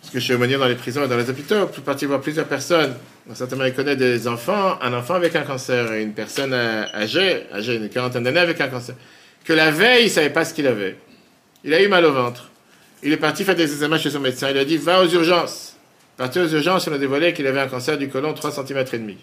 parce 0.00 0.12
que 0.12 0.20
je 0.20 0.24
suis 0.24 0.34
aumônier 0.34 0.56
dans 0.56 0.68
les 0.68 0.76
prisons 0.76 1.04
et 1.04 1.08
dans 1.08 1.16
les 1.16 1.28
hôpitaux, 1.28 1.66
tout 1.66 1.82
parti 1.82 2.06
voir 2.06 2.20
plusieurs 2.20 2.46
personnes. 2.46 2.94
Certainement, 3.34 3.64
il 3.64 3.74
connaît 3.74 3.96
des 3.96 4.26
enfants, 4.26 4.78
un 4.82 4.92
enfant 4.92 5.14
avec 5.14 5.36
un 5.36 5.42
cancer 5.42 5.92
une 5.94 6.12
personne 6.12 6.52
euh, 6.52 6.84
âgée, 6.94 7.44
âgée 7.52 7.76
une 7.76 7.88
quarantaine 7.88 8.24
d'années 8.24 8.40
avec 8.40 8.60
un 8.60 8.68
cancer, 8.68 8.96
que 9.44 9.52
la 9.52 9.70
veille, 9.70 10.02
il 10.02 10.06
ne 10.06 10.10
savait 10.10 10.30
pas 10.30 10.44
ce 10.44 10.52
qu'il 10.52 10.66
avait. 10.66 10.96
Il 11.62 11.72
a 11.72 11.82
eu 11.82 11.88
mal 11.88 12.04
au 12.04 12.12
ventre. 12.12 12.50
Il 13.02 13.12
est 13.12 13.16
parti 13.16 13.44
faire 13.44 13.54
des 13.54 13.70
examens 13.70 13.98
chez 13.98 14.10
son 14.10 14.20
médecin. 14.20 14.50
Il 14.50 14.58
a 14.58 14.64
dit 14.64 14.76
Va 14.76 15.02
aux 15.02 15.08
urgences. 15.08 15.76
Parti 16.16 16.38
aux 16.38 16.48
urgences, 16.48 16.88
on 16.88 16.92
a 16.92 16.98
dévoilé 16.98 17.32
qu'il 17.32 17.46
avait 17.46 17.60
un 17.60 17.68
cancer 17.68 17.96
du 17.96 18.08
côlon 18.08 18.34
3 18.34 18.50
cm 18.50 18.84
et 18.92 18.98
demi. 18.98 19.18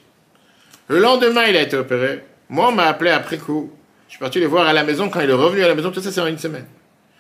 Le 0.87 0.99
lendemain, 0.99 1.45
il 1.47 1.57
a 1.57 1.61
été 1.61 1.75
opéré. 1.75 2.23
Moi, 2.49 2.69
on 2.69 2.71
m'a 2.71 2.85
appelé 2.85 3.11
après 3.11 3.37
coup. 3.37 3.71
Je 4.07 4.13
suis 4.13 4.19
parti 4.19 4.39
le 4.39 4.47
voir 4.47 4.67
à 4.67 4.73
la 4.73 4.83
maison. 4.83 5.09
Quand 5.09 5.19
il 5.19 5.29
est 5.29 5.33
revenu 5.33 5.63
à 5.63 5.67
la 5.67 5.75
maison, 5.75 5.91
tout 5.91 6.01
ça, 6.01 6.11
c'est 6.11 6.21
en 6.21 6.27
une 6.27 6.37
semaine. 6.37 6.65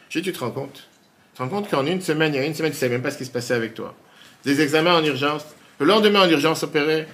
J'ai 0.09 0.21
dit 0.21 0.31
Tu 0.31 0.37
te 0.37 0.43
rends 0.43 0.51
compte? 0.51 0.87
Tu 1.33 1.37
te 1.37 1.43
rends 1.43 1.49
compte 1.49 1.69
qu'en 1.69 1.85
une 1.85 2.01
semaine, 2.01 2.33
il 2.33 2.37
y 2.37 2.39
a 2.39 2.45
une 2.45 2.55
semaine, 2.55 2.71
tu 2.71 2.77
ne 2.77 2.79
savais 2.79 2.93
même 2.93 3.01
pas 3.01 3.11
ce 3.11 3.17
qui 3.17 3.25
se 3.25 3.31
passait 3.31 3.53
avec 3.53 3.73
toi. 3.73 3.93
Des 4.45 4.61
examens 4.61 4.95
en 4.95 5.03
urgence. 5.03 5.45
Le 5.79 5.85
lendemain, 5.85 6.27
en 6.27 6.29
urgence, 6.29 6.63
opéré. 6.63 7.07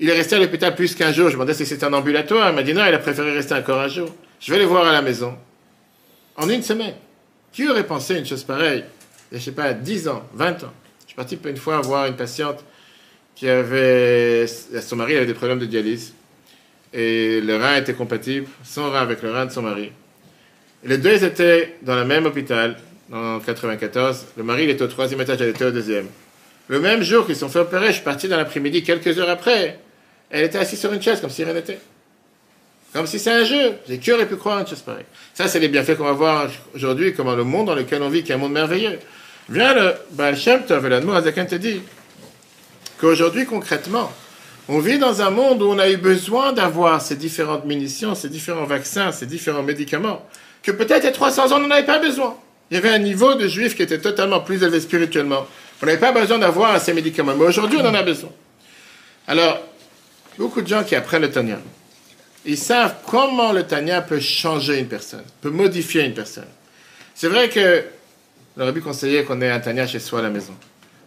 Il 0.00 0.08
est 0.08 0.12
resté 0.12 0.36
à 0.36 0.38
l'hôpital 0.38 0.74
plus 0.74 0.94
qu'un 0.94 1.12
jour. 1.12 1.26
Je 1.26 1.34
me 1.34 1.40
demandais 1.40 1.54
si 1.54 1.66
c'était 1.66 1.84
un 1.84 1.92
ambulatoire. 1.92 2.50
Il 2.50 2.54
m'a 2.54 2.62
dit 2.62 2.74
non, 2.74 2.84
il 2.86 2.94
a 2.94 2.98
préféré 2.98 3.32
rester 3.32 3.54
encore 3.54 3.80
un 3.80 3.88
jour. 3.88 4.14
Je 4.40 4.52
vais 4.52 4.58
le 4.58 4.64
voir 4.64 4.86
à 4.86 4.92
la 4.92 5.02
maison. 5.02 5.34
En 6.36 6.48
une 6.48 6.62
semaine. 6.62 6.94
Qui 7.52 7.68
aurait 7.68 7.86
pensé 7.86 8.18
une 8.18 8.26
chose 8.26 8.42
pareille 8.42 8.84
il 9.30 9.34
y 9.34 9.36
a, 9.36 9.38
je 9.38 9.44
sais 9.44 9.52
pas, 9.52 9.72
10 9.72 10.08
ans, 10.08 10.28
20 10.34 10.64
ans? 10.64 10.72
Je 11.00 11.06
suis 11.06 11.16
parti 11.16 11.38
une 11.44 11.56
fois 11.56 11.80
voir 11.80 12.06
une 12.06 12.16
patiente 12.16 12.64
qui 13.34 13.48
avait. 13.48 14.46
Son 14.46 14.96
mari 14.96 15.16
avait 15.16 15.26
des 15.26 15.34
problèmes 15.34 15.60
de 15.60 15.66
dialyse. 15.66 16.14
Et 16.92 17.40
le 17.40 17.56
rein 17.56 17.76
était 17.76 17.94
compatible, 17.94 18.46
son 18.62 18.90
rein 18.90 19.02
avec 19.02 19.22
le 19.22 19.32
rein 19.32 19.46
de 19.46 19.50
son 19.50 19.62
mari. 19.62 19.90
Et 20.84 20.88
les 20.88 20.98
deux 20.98 21.24
étaient 21.24 21.76
dans 21.82 21.96
le 21.96 22.04
même 22.04 22.26
hôpital, 22.26 22.76
en 23.12 23.40
94. 23.40 24.26
Le 24.36 24.42
mari, 24.44 24.70
était 24.70 24.82
au 24.82 24.86
troisième 24.86 25.20
étage, 25.20 25.40
elle 25.40 25.48
était 25.48 25.64
au 25.64 25.70
deuxième. 25.70 26.06
Le 26.68 26.80
même 26.80 27.02
jour 27.02 27.26
qu'ils 27.26 27.36
sont 27.36 27.48
fait 27.48 27.58
opérer, 27.58 27.88
je 27.88 27.92
suis 27.94 28.02
parti 28.02 28.28
dans 28.28 28.36
l'après-midi, 28.36 28.82
quelques 28.82 29.18
heures 29.18 29.30
après. 29.30 29.78
Elle 30.30 30.44
était 30.44 30.58
assise 30.58 30.80
sur 30.80 30.92
une 30.92 31.02
chaise, 31.02 31.20
comme 31.20 31.30
si 31.30 31.44
rien 31.44 31.52
n'était. 31.52 31.78
Comme 32.92 33.06
si 33.06 33.18
c'est 33.18 33.32
un 33.32 33.44
jeu. 33.44 33.74
J'ai 33.88 33.98
qui 33.98 34.12
aurait 34.12 34.26
pu 34.26 34.36
croire 34.36 34.60
une 34.60 34.66
chose 34.66 34.80
pareille 34.80 35.04
Ça, 35.34 35.48
c'est 35.48 35.58
les 35.58 35.68
bienfaits 35.68 35.96
qu'on 35.96 36.04
va 36.04 36.12
voir 36.12 36.48
aujourd'hui, 36.74 37.12
comment 37.12 37.34
le 37.34 37.44
monde 37.44 37.66
dans 37.66 37.74
lequel 37.74 38.02
on 38.02 38.08
vit, 38.08 38.22
qui 38.22 38.32
est 38.32 38.36
un 38.36 38.38
monde 38.38 38.52
merveilleux. 38.52 38.98
Viens 39.48 39.74
le 39.74 39.94
Baal 40.12 40.36
Shem 40.36 40.62
Tov, 40.64 40.86
Azaken 40.86 41.46
te 41.46 41.56
dit 41.56 41.82
qu'aujourd'hui, 42.98 43.44
concrètement, 43.44 44.10
on 44.68 44.78
vit 44.78 44.98
dans 44.98 45.20
un 45.20 45.30
monde 45.30 45.60
où 45.60 45.66
on 45.66 45.78
a 45.78 45.90
eu 45.90 45.98
besoin 45.98 46.52
d'avoir 46.54 47.02
ces 47.02 47.16
différentes 47.16 47.66
munitions, 47.66 48.14
ces 48.14 48.30
différents 48.30 48.64
vaccins, 48.64 49.12
ces 49.12 49.26
différents 49.26 49.62
médicaments, 49.62 50.26
que 50.62 50.70
peut-être 50.70 51.02
il 51.02 51.06
y 51.06 51.08
a 51.08 51.12
300 51.12 51.52
ans, 51.52 51.56
on 51.56 51.60
n'en 51.60 51.70
avait 51.70 51.84
pas 51.84 51.98
besoin. 51.98 52.36
Il 52.70 52.74
y 52.74 52.78
avait 52.78 52.88
un 52.88 52.98
niveau 52.98 53.34
de 53.34 53.46
juifs 53.46 53.76
qui 53.76 53.82
était 53.82 53.98
totalement 53.98 54.40
plus 54.40 54.62
élevé 54.62 54.80
spirituellement. 54.80 55.46
On 55.82 55.86
n'avait 55.86 55.98
pas 55.98 56.12
besoin 56.12 56.38
d'avoir 56.38 56.80
ces 56.80 56.92
médicaments. 56.92 57.34
Mais 57.36 57.44
aujourd'hui, 57.44 57.78
on 57.80 57.86
en 57.86 57.94
a 57.94 58.02
besoin. 58.02 58.30
Alors, 59.26 59.60
beaucoup 60.38 60.62
de 60.62 60.66
gens 60.66 60.84
qui 60.84 60.94
apprennent 60.94 61.22
le 61.22 61.30
Tanya, 61.30 61.58
ils 62.44 62.58
savent 62.58 62.96
comment 63.06 63.52
le 63.52 63.64
Tanya 63.64 64.02
peut 64.02 64.20
changer 64.20 64.78
une 64.78 64.86
personne, 64.86 65.24
peut 65.40 65.50
modifier 65.50 66.04
une 66.04 66.14
personne. 66.14 66.46
C'est 67.14 67.28
vrai 67.28 67.48
que 67.48 67.84
l'aurait 68.56 68.72
pu 68.72 68.80
conseiller 68.80 69.24
qu'on 69.24 69.40
ait 69.40 69.50
un 69.50 69.60
Tanya 69.60 69.86
chez 69.86 69.98
soi 69.98 70.18
à 70.18 70.22
la 70.22 70.30
maison, 70.30 70.54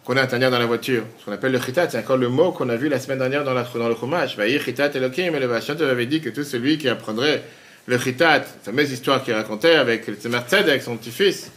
qu'on 0.04 0.16
ait 0.16 0.20
un 0.20 0.26
Tanya 0.26 0.50
dans 0.50 0.58
la 0.58 0.66
voiture, 0.66 1.04
ce 1.20 1.24
qu'on 1.24 1.32
appelle 1.32 1.52
le 1.52 1.60
Chitat, 1.60 1.90
c'est 1.90 1.98
encore 1.98 2.16
le 2.16 2.28
mot 2.28 2.50
qu'on 2.50 2.68
a 2.68 2.76
vu 2.76 2.88
la 2.88 2.98
semaine 2.98 3.18
dernière 3.18 3.44
dans, 3.44 3.54
la, 3.54 3.62
dans 3.62 3.88
le 3.88 3.94
Chumash. 3.94 4.36
Vaïr 4.36 4.62
Chitat 4.62 4.90
Elohim, 4.94 5.34
et 5.34 5.38
le 5.38 5.46
Vachat 5.46 5.74
avait 5.80 6.06
dit 6.06 6.20
que 6.20 6.30
tout 6.30 6.44
celui 6.44 6.78
qui 6.78 6.88
apprendrait 6.88 7.42
le 7.86 7.98
Chitat, 7.98 8.38
la 8.38 8.44
fameuse 8.64 8.90
histoire 8.90 9.22
qu'il 9.22 9.34
racontait 9.34 9.76
avec 9.76 10.08
le 10.08 10.14
Tzemar 10.14 10.48
Tzedek, 10.48 10.82
son 10.82 10.96
petit-fils, 10.96 11.52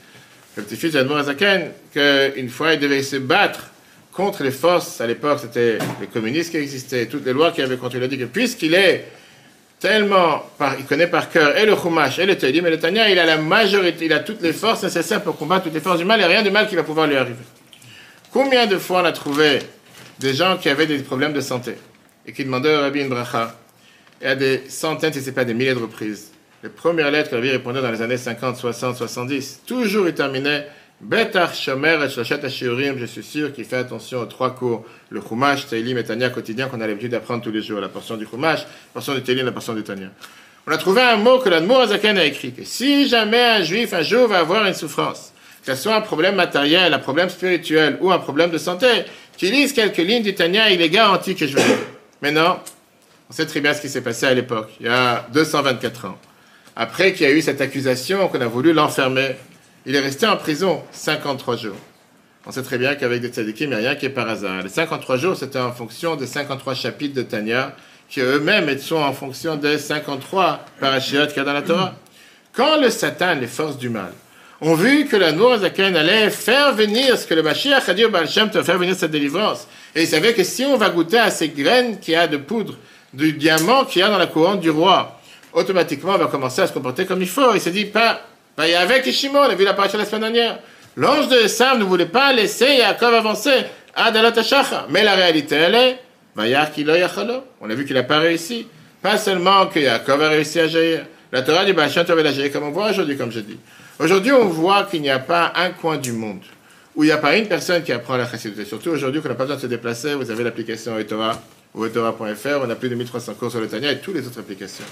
le 0.55 0.63
petit-fils 0.63 0.93
d'Admor 0.93 1.17
Azaken, 1.17 1.71
qu'une 1.93 2.49
fois 2.49 2.73
il 2.73 2.79
devait 2.79 3.03
se 3.03 3.15
battre 3.15 3.71
contre 4.11 4.43
les 4.43 4.51
forces, 4.51 4.99
à 4.99 5.07
l'époque 5.07 5.39
c'était 5.41 5.77
les 5.99 6.07
communistes 6.07 6.51
qui 6.51 6.57
existaient, 6.57 7.05
toutes 7.05 7.25
les 7.25 7.33
lois 7.33 7.51
qui 7.51 7.61
avaient 7.61 7.77
contre 7.77 7.97
lui, 7.97 8.07
dit 8.07 8.17
que 8.17 8.25
puisqu'il 8.25 8.73
est 8.73 9.05
tellement, 9.79 10.43
il 10.77 10.85
connaît 10.85 11.07
par 11.07 11.29
cœur 11.29 11.57
et 11.57 11.65
le 11.65 11.75
Chumash 11.75 12.19
et 12.19 12.25
le 12.25 12.37
Teilim 12.37 12.65
et 12.67 12.69
le 12.69 12.79
Tanya, 12.79 13.09
il 13.09 13.17
a 13.17 13.25
la 13.25 13.37
majorité, 13.37 14.05
il 14.05 14.13
a 14.13 14.19
toutes 14.19 14.41
les 14.41 14.53
forces 14.53 14.83
nécessaires 14.83 15.23
pour 15.23 15.37
combattre 15.37 15.65
toutes 15.65 15.73
les 15.73 15.79
forces 15.79 15.97
du 15.97 16.05
mal 16.05 16.21
et 16.21 16.25
rien 16.25 16.43
de 16.43 16.49
mal 16.49 16.67
qui 16.67 16.75
va 16.75 16.83
pouvoir 16.83 17.07
lui 17.07 17.15
arriver. 17.15 17.43
Combien 18.31 18.67
de 18.67 18.77
fois 18.77 19.01
on 19.01 19.05
a 19.05 19.11
trouvé 19.11 19.59
des 20.19 20.33
gens 20.33 20.57
qui 20.57 20.69
avaient 20.69 20.85
des 20.85 20.99
problèmes 20.99 21.33
de 21.33 21.41
santé 21.41 21.75
et 22.27 22.31
qui 22.31 22.45
demandaient 22.45 22.75
au 22.75 22.81
Rabbi 22.81 23.01
une 23.01 23.09
bracha 23.09 23.55
et 24.21 24.27
à 24.27 24.35
des 24.35 24.69
centaines, 24.69 25.13
si 25.13 25.21
ce 25.21 25.25
n'est 25.27 25.31
pas 25.31 25.45
des 25.45 25.55
milliers 25.55 25.73
de 25.73 25.79
reprises. 25.79 26.30
Les 26.63 26.69
premières 26.69 27.09
lettres 27.09 27.31
que 27.31 27.35
Rabbi 27.35 27.49
répondait 27.49 27.81
dans 27.81 27.89
les 27.89 28.03
années 28.03 28.17
50, 28.17 28.55
60, 28.55 28.95
70, 28.95 29.61
toujours 29.65 30.07
il 30.07 30.13
terminait 30.13 30.67
Betach 30.99 31.55
Shomer 31.55 31.97
et 31.99 32.45
Ashiurim, 32.45 32.99
je 32.99 33.05
suis 33.05 33.23
sûr 33.23 33.51
qu'il 33.51 33.65
fait 33.65 33.77
attention 33.77 34.19
aux 34.19 34.25
trois 34.25 34.51
cours, 34.51 34.85
le 35.09 35.21
Chumash, 35.21 35.65
Teilim 35.65 35.97
et 35.97 36.03
Tanya 36.03 36.29
quotidien 36.29 36.67
qu'on 36.67 36.79
a 36.79 36.85
l'habitude 36.85 37.09
d'apprendre 37.09 37.41
tous 37.41 37.49
les 37.49 37.63
jours, 37.63 37.81
la 37.81 37.89
portion 37.89 38.15
du 38.15 38.27
Chumash, 38.27 38.59
la 38.59 38.93
portion 38.93 39.15
du 39.15 39.23
Teilim, 39.23 39.43
la 39.45 39.51
portion 39.51 39.73
du 39.73 39.81
Tanya. 39.81 40.09
On 40.67 40.71
a 40.71 40.77
trouvé 40.77 41.01
un 41.01 41.15
mot 41.15 41.39
que 41.39 41.49
l'Admour 41.49 41.81
Azaken 41.81 42.19
a 42.19 42.25
écrit, 42.25 42.53
que 42.53 42.63
si 42.63 43.09
jamais 43.09 43.41
un 43.41 43.63
juif 43.63 43.91
un 43.93 44.03
jour 44.03 44.27
va 44.27 44.37
avoir 44.37 44.63
une 44.67 44.75
souffrance, 44.75 45.33
que 45.65 45.73
ce 45.73 45.81
soit 45.81 45.95
un 45.95 46.01
problème 46.01 46.35
matériel, 46.35 46.93
un 46.93 46.99
problème 46.99 47.29
spirituel 47.29 47.97
ou 48.01 48.11
un 48.11 48.19
problème 48.19 48.51
de 48.51 48.59
santé, 48.59 49.05
qu'il 49.35 49.51
lise 49.51 49.73
quelques 49.73 49.97
lignes 49.97 50.21
du 50.21 50.35
Tanya, 50.35 50.69
il 50.69 50.79
est 50.79 50.89
garanti 50.89 51.33
que 51.33 51.47
je 51.47 51.55
vais. 51.55 51.63
Mais 52.21 52.31
non, 52.31 52.59
on 53.27 53.33
sait 53.33 53.47
très 53.47 53.61
bien 53.61 53.73
ce 53.73 53.81
qui 53.81 53.89
s'est 53.89 54.01
passé 54.01 54.27
à 54.27 54.33
l'époque, 54.35 54.69
il 54.79 54.85
y 54.85 54.89
a 54.89 55.25
224 55.33 56.05
ans. 56.05 56.19
Après 56.75 57.13
qu'il 57.13 57.27
y 57.27 57.29
a 57.29 57.33
eu 57.33 57.41
cette 57.41 57.61
accusation 57.61 58.27
qu'on 58.27 58.41
a 58.41 58.47
voulu 58.47 58.73
l'enfermer, 58.73 59.35
il 59.85 59.95
est 59.95 59.99
resté 59.99 60.25
en 60.25 60.37
prison 60.37 60.81
53 60.91 61.57
jours. 61.57 61.75
On 62.45 62.51
sait 62.51 62.63
très 62.63 62.77
bien 62.77 62.95
qu'avec 62.95 63.21
des 63.21 63.27
tzadikim, 63.27 63.65
il 63.65 63.69
n'y 63.69 63.75
a 63.75 63.89
rien 63.89 63.95
qui 63.95 64.05
est 64.07 64.09
par 64.09 64.27
hasard. 64.27 64.63
Les 64.63 64.69
53 64.69 65.17
jours, 65.17 65.35
c'était 65.35 65.59
en 65.59 65.71
fonction 65.71 66.15
des 66.15 66.25
53 66.25 66.73
chapitres 66.73 67.13
de 67.13 67.21
Tanya, 67.21 67.75
qui 68.09 68.19
eux-mêmes 68.19 68.77
sont 68.79 68.95
en 68.95 69.13
fonction 69.13 69.55
des 69.57 69.77
53 69.77 70.65
parashiot 70.79 71.27
qu'il 71.27 71.37
y 71.37 71.39
a 71.39 71.43
dans 71.43 71.53
la 71.53 71.61
Torah. 71.61 71.93
Quand 72.53 72.81
le 72.81 72.89
Satan, 72.89 73.35
les 73.35 73.47
forces 73.47 73.77
du 73.77 73.89
mal, 73.89 74.11
ont 74.59 74.75
vu 74.75 75.05
que 75.05 75.15
la 75.15 75.31
Nourazaken 75.31 75.95
allait 75.95 76.29
faire 76.29 76.73
venir 76.73 77.17
ce 77.17 77.25
que 77.25 77.33
le 77.33 77.43
Mashiach 77.43 77.87
a 77.87 77.93
dit 77.93 78.05
au 78.05 78.09
Baal 78.09 78.29
Shem 78.29 78.49
Tov, 78.49 78.65
faire 78.65 78.77
venir 78.77 78.95
cette 78.95 79.11
délivrance, 79.11 79.67
et 79.95 80.03
ils 80.03 80.07
savaient 80.07 80.33
que 80.33 80.43
si 80.43 80.65
on 80.65 80.77
va 80.77 80.89
goûter 80.89 81.19
à 81.19 81.31
ces 81.31 81.49
graines 81.49 81.99
qu'il 81.99 82.13
y 82.13 82.17
a 82.17 82.27
de 82.27 82.37
poudre, 82.37 82.75
du 83.13 83.33
diamant 83.33 83.85
qu'il 83.85 84.01
y 84.01 84.03
a 84.03 84.09
dans 84.09 84.17
la 84.17 84.27
couronne 84.27 84.59
du 84.59 84.69
roi, 84.69 85.20
automatiquement 85.53 86.13
on 86.15 86.17
va 86.17 86.27
commencer 86.27 86.61
à 86.61 86.67
se 86.67 86.73
comporter 86.73 87.05
comme 87.05 87.21
il 87.21 87.27
faut. 87.27 87.53
Il 87.53 87.61
s'est 87.61 87.71
dit, 87.71 87.85
pas, 87.85 88.21
bah, 88.57 88.67
il 88.67 88.71
y 88.71 88.75
avait 88.75 89.01
Kishimo, 89.01 89.39
on 89.39 89.43
a 89.43 89.55
vu 89.55 89.63
la 89.63 89.73
paracha 89.73 89.97
la 89.97 90.05
semaine 90.05 90.21
dernière. 90.21 90.59
L'ange 90.97 91.29
de 91.29 91.47
Sam 91.47 91.79
ne 91.79 91.83
voulait 91.83 92.05
pas 92.05 92.33
laisser 92.33 92.75
Yaakov 92.75 93.13
avancer. 93.13 93.65
Mais 94.89 95.03
la 95.03 95.15
réalité, 95.15 95.55
elle 95.55 95.75
est. 95.75 95.99
On 96.35 97.69
a 97.69 97.75
vu 97.75 97.85
qu'il 97.85 97.95
n'a 97.95 98.03
pas 98.03 98.19
réussi. 98.19 98.67
Pas 99.01 99.17
seulement 99.17 99.67
que 99.67 99.79
Yaakov 99.79 100.21
a 100.21 100.29
réussi 100.29 100.59
à 100.59 100.67
jaillir. 100.67 101.05
La 101.31 101.41
Torah 101.41 101.63
la 101.63 101.87
jaillir 101.87 102.51
comme 102.51 102.63
on 102.63 102.71
voit 102.71 102.89
aujourd'hui, 102.89 103.17
comme 103.17 103.31
je 103.31 103.39
dis. 103.39 103.57
Aujourd'hui, 103.99 104.31
on 104.33 104.47
voit 104.47 104.83
qu'il 104.83 105.01
n'y 105.01 105.09
a 105.09 105.19
pas 105.19 105.53
un 105.55 105.69
coin 105.69 105.97
du 105.97 106.11
monde 106.11 106.41
où 106.95 107.03
il 107.03 107.07
n'y 107.07 107.13
a 107.13 107.17
pas 107.17 107.37
une 107.37 107.47
personne 107.47 107.83
qui 107.83 107.91
apprend 107.91 108.17
la 108.17 108.27
chassidut. 108.29 108.65
Surtout 108.65 108.89
aujourd'hui, 108.89 109.21
qu'on 109.21 109.29
n'a 109.29 109.35
pas 109.35 109.43
besoin 109.43 109.55
de 109.55 109.61
se 109.61 109.67
déplacer, 109.67 110.13
vous 110.15 110.29
avez 110.29 110.43
l'application 110.43 110.93
Torah. 111.03 111.41
ou 111.73 111.85
etora.fr. 111.85 112.59
On 112.61 112.69
a 112.69 112.75
plus 112.75 112.89
de 112.89 112.95
1300 112.95 113.35
cours 113.35 113.49
sur 113.49 113.61
le 113.61 113.67
Tania 113.67 113.91
et 113.91 113.99
toutes 113.99 114.15
les 114.15 114.27
autres 114.27 114.39
applications. 114.39 114.85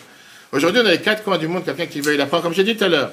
Aujourd'hui, 0.51 0.81
on 0.83 0.87
a 0.87 0.91
les 0.91 0.99
quatre 0.99 1.23
coins 1.23 1.37
du 1.37 1.47
monde, 1.47 1.63
quelqu'un 1.63 1.85
qui 1.85 2.01
veut, 2.01 2.15
il 2.15 2.21
apprend, 2.21 2.41
comme 2.41 2.53
j'ai 2.53 2.63
dit 2.63 2.75
tout 2.75 2.85
à 2.85 2.87
l'heure. 2.87 3.11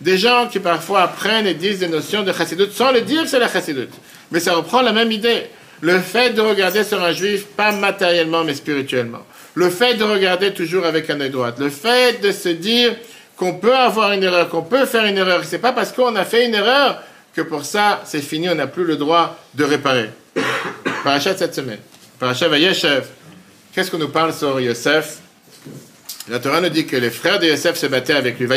Des 0.00 0.18
gens 0.18 0.46
qui 0.46 0.60
parfois 0.60 1.02
apprennent 1.02 1.46
et 1.46 1.54
disent 1.54 1.80
des 1.80 1.88
notions 1.88 2.22
de 2.22 2.32
chassidut 2.32 2.70
sans 2.70 2.92
le 2.92 3.00
dire 3.00 3.22
que 3.22 3.28
c'est 3.28 3.38
la 3.38 3.48
chassidut. 3.48 3.88
Mais 4.30 4.40
ça 4.40 4.54
reprend 4.54 4.82
la 4.82 4.92
même 4.92 5.10
idée. 5.10 5.46
Le 5.80 5.98
fait 5.98 6.30
de 6.30 6.40
regarder 6.40 6.84
sur 6.84 7.02
un 7.02 7.12
juif, 7.12 7.46
pas 7.56 7.72
matériellement, 7.72 8.44
mais 8.44 8.54
spirituellement. 8.54 9.26
Le 9.54 9.70
fait 9.70 9.94
de 9.94 10.04
regarder 10.04 10.52
toujours 10.52 10.86
avec 10.86 11.10
un 11.10 11.20
œil 11.20 11.30
droit. 11.30 11.50
Le 11.58 11.70
fait 11.70 12.20
de 12.22 12.30
se 12.30 12.50
dire 12.50 12.94
qu'on 13.36 13.54
peut 13.54 13.74
avoir 13.74 14.12
une 14.12 14.22
erreur, 14.22 14.48
qu'on 14.48 14.62
peut 14.62 14.86
faire 14.86 15.04
une 15.06 15.18
erreur. 15.18 15.44
C'est 15.44 15.58
pas 15.58 15.72
parce 15.72 15.92
qu'on 15.92 16.14
a 16.14 16.24
fait 16.24 16.46
une 16.46 16.54
erreur 16.54 17.02
que 17.34 17.42
pour 17.42 17.64
ça, 17.64 18.02
c'est 18.04 18.22
fini, 18.22 18.48
on 18.48 18.54
n'a 18.54 18.66
plus 18.66 18.84
le 18.84 18.96
droit 18.96 19.38
de 19.54 19.64
réparer. 19.64 20.10
Parachat 21.04 21.36
cette 21.36 21.54
semaine. 21.54 21.80
Parachat 22.18 22.48
Vayeshev. 22.48 23.06
Qu'est-ce 23.74 23.90
qu'on 23.90 23.98
nous 23.98 24.08
parle 24.08 24.32
sur 24.32 24.58
Yosef? 24.60 25.18
La 26.28 26.40
Torah 26.40 26.60
nous 26.60 26.68
dit 26.70 26.86
que 26.86 26.96
les 26.96 27.10
frères 27.10 27.38
de 27.38 27.46
Yosef 27.46 27.76
se 27.76 27.86
battaient 27.86 28.14
avec 28.14 28.40
lui. 28.40 28.48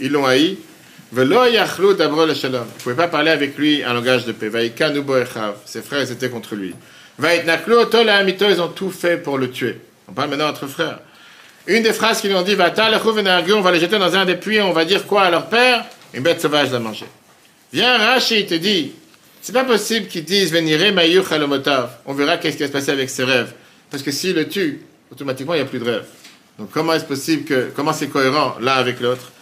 Ils 0.00 0.10
l'ont 0.10 0.24
haï. 0.24 0.56
Vous 1.12 1.22
ne 1.22 2.64
pouvez 2.82 2.94
pas 2.96 3.08
parler 3.08 3.30
avec 3.30 3.58
lui 3.58 3.84
en 3.84 3.92
langage 3.92 4.24
de 4.24 4.32
paix. 4.32 4.50
Ses 5.66 5.82
frères 5.82 6.02
ils 6.02 6.10
étaient 6.10 6.30
contre 6.30 6.54
lui. 6.54 6.74
Ils 7.22 8.60
ont 8.60 8.68
tout 8.68 8.90
fait 8.90 9.18
pour 9.18 9.36
le 9.36 9.50
tuer. 9.50 9.78
On 10.08 10.12
parle 10.12 10.30
maintenant 10.30 10.48
entre 10.48 10.66
frères. 10.66 11.00
Une 11.66 11.82
des 11.82 11.92
phrases 11.92 12.22
qu'ils 12.22 12.34
ont 12.34 12.42
dit, 12.42 12.56
on 12.56 13.60
va 13.60 13.72
les 13.72 13.80
jeter 13.80 13.98
dans 13.98 14.16
un 14.16 14.24
des 14.24 14.36
puits, 14.36 14.60
on 14.60 14.72
va 14.72 14.84
dire 14.84 15.06
quoi 15.06 15.22
à 15.22 15.30
leur 15.30 15.46
père? 15.46 15.84
Une 16.14 16.22
bête 16.22 16.40
sauvage 16.40 16.72
l'a 16.72 16.78
manger. 16.78 17.06
Viens 17.72 17.98
Rashi, 17.98 18.40
il 18.40 18.46
te 18.46 18.54
dit, 18.54 18.92
c'est 19.42 19.52
pas 19.52 19.64
possible 19.64 20.06
qu'ils 20.06 20.24
disent. 20.24 20.54
On 20.54 22.14
verra 22.14 22.38
qu'est-ce 22.38 22.56
qui 22.56 22.62
va 22.62 22.68
se 22.68 22.72
passer 22.72 22.90
avec 22.90 23.10
ses 23.10 23.24
rêves. 23.24 23.52
Parce 23.90 24.02
que 24.02 24.10
s'il 24.10 24.34
le 24.34 24.48
tue, 24.48 24.80
automatiquement 25.12 25.54
il 25.54 25.58
n'y 25.58 25.62
a 25.62 25.66
plus 25.66 25.78
de 25.78 25.84
rêve. 25.84 26.04
Donc 26.58 26.70
comment 26.72 26.94
est-ce 26.94 27.04
possible 27.04 27.44
que, 27.44 27.70
comment 27.74 27.92
c'est 27.92 28.08
cohérent 28.08 28.56
l'un 28.60 28.74
avec 28.74 29.00
l'autre? 29.00 29.32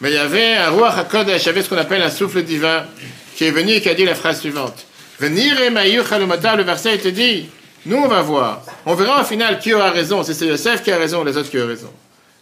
Mais 0.00 0.10
il 0.10 0.14
y 0.14 0.18
avait 0.18 0.54
un 0.54 0.70
roi 0.70 0.90
HaKodesh, 0.90 1.42
il 1.42 1.46
y 1.46 1.48
avait 1.50 1.62
ce 1.62 1.68
qu'on 1.68 1.76
appelle 1.76 2.02
un 2.02 2.10
souffle 2.10 2.42
divin, 2.42 2.84
qui 3.36 3.44
est 3.44 3.50
venu 3.50 3.72
et 3.72 3.80
qui 3.80 3.88
a 3.88 3.94
dit 3.94 4.04
la 4.04 4.14
phrase 4.14 4.40
suivante. 4.40 4.86
Halomotav, 5.20 6.56
le 6.56 6.62
verset 6.62 6.98
te 6.98 7.08
dit, 7.08 7.46
nous 7.86 7.96
on 7.96 8.08
va 8.08 8.22
voir. 8.22 8.64
On 8.86 8.94
verra 8.94 9.20
au 9.20 9.24
final 9.24 9.58
qui 9.58 9.72
aura 9.74 9.90
raison. 9.90 10.22
Si 10.22 10.34
c'est 10.34 10.46
Yosef 10.46 10.82
qui 10.82 10.90
a 10.90 10.96
raison 10.96 11.22
les 11.22 11.36
autres 11.36 11.50
qui 11.50 11.58
ont 11.58 11.66
raison. 11.66 11.92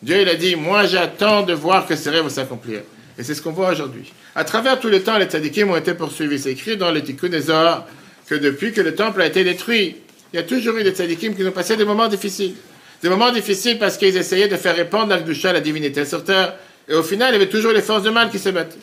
Dieu 0.03 0.21
il 0.21 0.29
a 0.29 0.35
dit, 0.35 0.57
moi 0.57 0.87
j'attends 0.87 1.43
de 1.43 1.53
voir 1.53 1.87
que 1.87 1.97
ces 1.97 2.11
rêves 2.11 2.23
vont 2.23 2.29
s'accomplir. 2.29 2.81
Et 3.19 3.25
c'est 3.25 3.35
ce 3.35 3.43
qu'on 3.43 3.53
voit 3.53 3.71
aujourd'hui. 3.71 4.13
À 4.35 4.45
travers 4.45 4.81
tout 4.81 4.89
le 4.89 5.03
temps, 5.03 5.19
les 5.19 5.27
tzadikim 5.27 5.71
ont 5.71 5.77
été 5.77 5.95
poursuivis. 5.95 6.39
C'est 6.39 6.53
écrit 6.53 6.77
dans 6.77 6.91
les 6.91 7.03
Tikkun 7.03 7.31
que 7.31 8.35
depuis 8.35 8.73
que 8.73 8.81
le 8.81 8.95
temple 8.95 9.21
a 9.21 9.27
été 9.27 9.45
détruit, 9.45 9.97
il 10.33 10.37
y 10.37 10.39
a 10.39 10.43
toujours 10.45 10.77
eu 10.77 10.85
des 10.85 10.93
tzadikim 10.93 11.35
qui 11.35 11.45
ont 11.45 11.51
passé 11.51 11.77
des 11.77 11.85
moments 11.85 12.09
difficiles. 12.09 12.55
Des 13.03 13.09
moments 13.09 13.33
difficiles 13.33 13.79
parce 13.79 13.97
qu'ils 13.97 14.17
essayaient 14.17 14.49
de 14.49 14.57
faire 14.57 14.77
répandre 14.77 15.09
la 15.09 15.53
la 15.53 15.61
divinité 15.61 16.05
sur 16.05 16.23
terre. 16.23 16.55
Et 16.89 16.95
au 16.95 17.03
final, 17.03 17.31
il 17.31 17.33
y 17.33 17.37
avait 17.37 17.51
toujours 17.51 17.73
les 17.73 17.83
forces 17.83 18.05
de 18.05 18.11
mal 18.11 18.31
qui 18.31 18.39
se 18.39 18.49
battaient. 18.49 18.79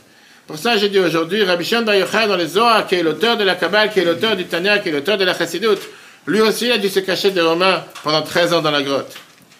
Pour 0.45 0.57
ça, 0.57 0.78
j'ai 0.78 0.89
dit 0.89 0.99
aujourd'hui, 0.99 1.43
Rabbi 1.43 1.63
Shimon 1.63 1.84
Bar 1.84 1.95
Yochai 1.95 2.28
dans 2.28 2.36
les 2.36 2.47
Zohar, 2.47 2.88
qui 2.88 2.95
est 2.95 3.03
l'auteur 3.03 3.38
de 3.38 3.43
la 3.43 3.55
Kabbale, 3.55 3.91
qui 3.91 3.99
est 3.99 4.03
l'auteur 4.03 4.36
du 4.36 4.45
Tanya, 4.45 4.80
qui 4.80 4.89
est 4.89 4.91
l'auteur 4.91 5.17
de 5.17 5.24
la 5.24 5.38
Chassidut, 5.38 5.78
lui 6.28 6.41
aussi 6.41 6.72
a 6.72 6.78
dû 6.78 6.89
se 6.89 6.99
cacher 6.99 7.32
des 7.32 7.41
Romains 7.41 7.84
pendant 8.03 8.22
13 8.22 8.53
ans 8.53 8.61
dans 8.61 8.72
la 8.72 8.82
grotte. 8.82 9.15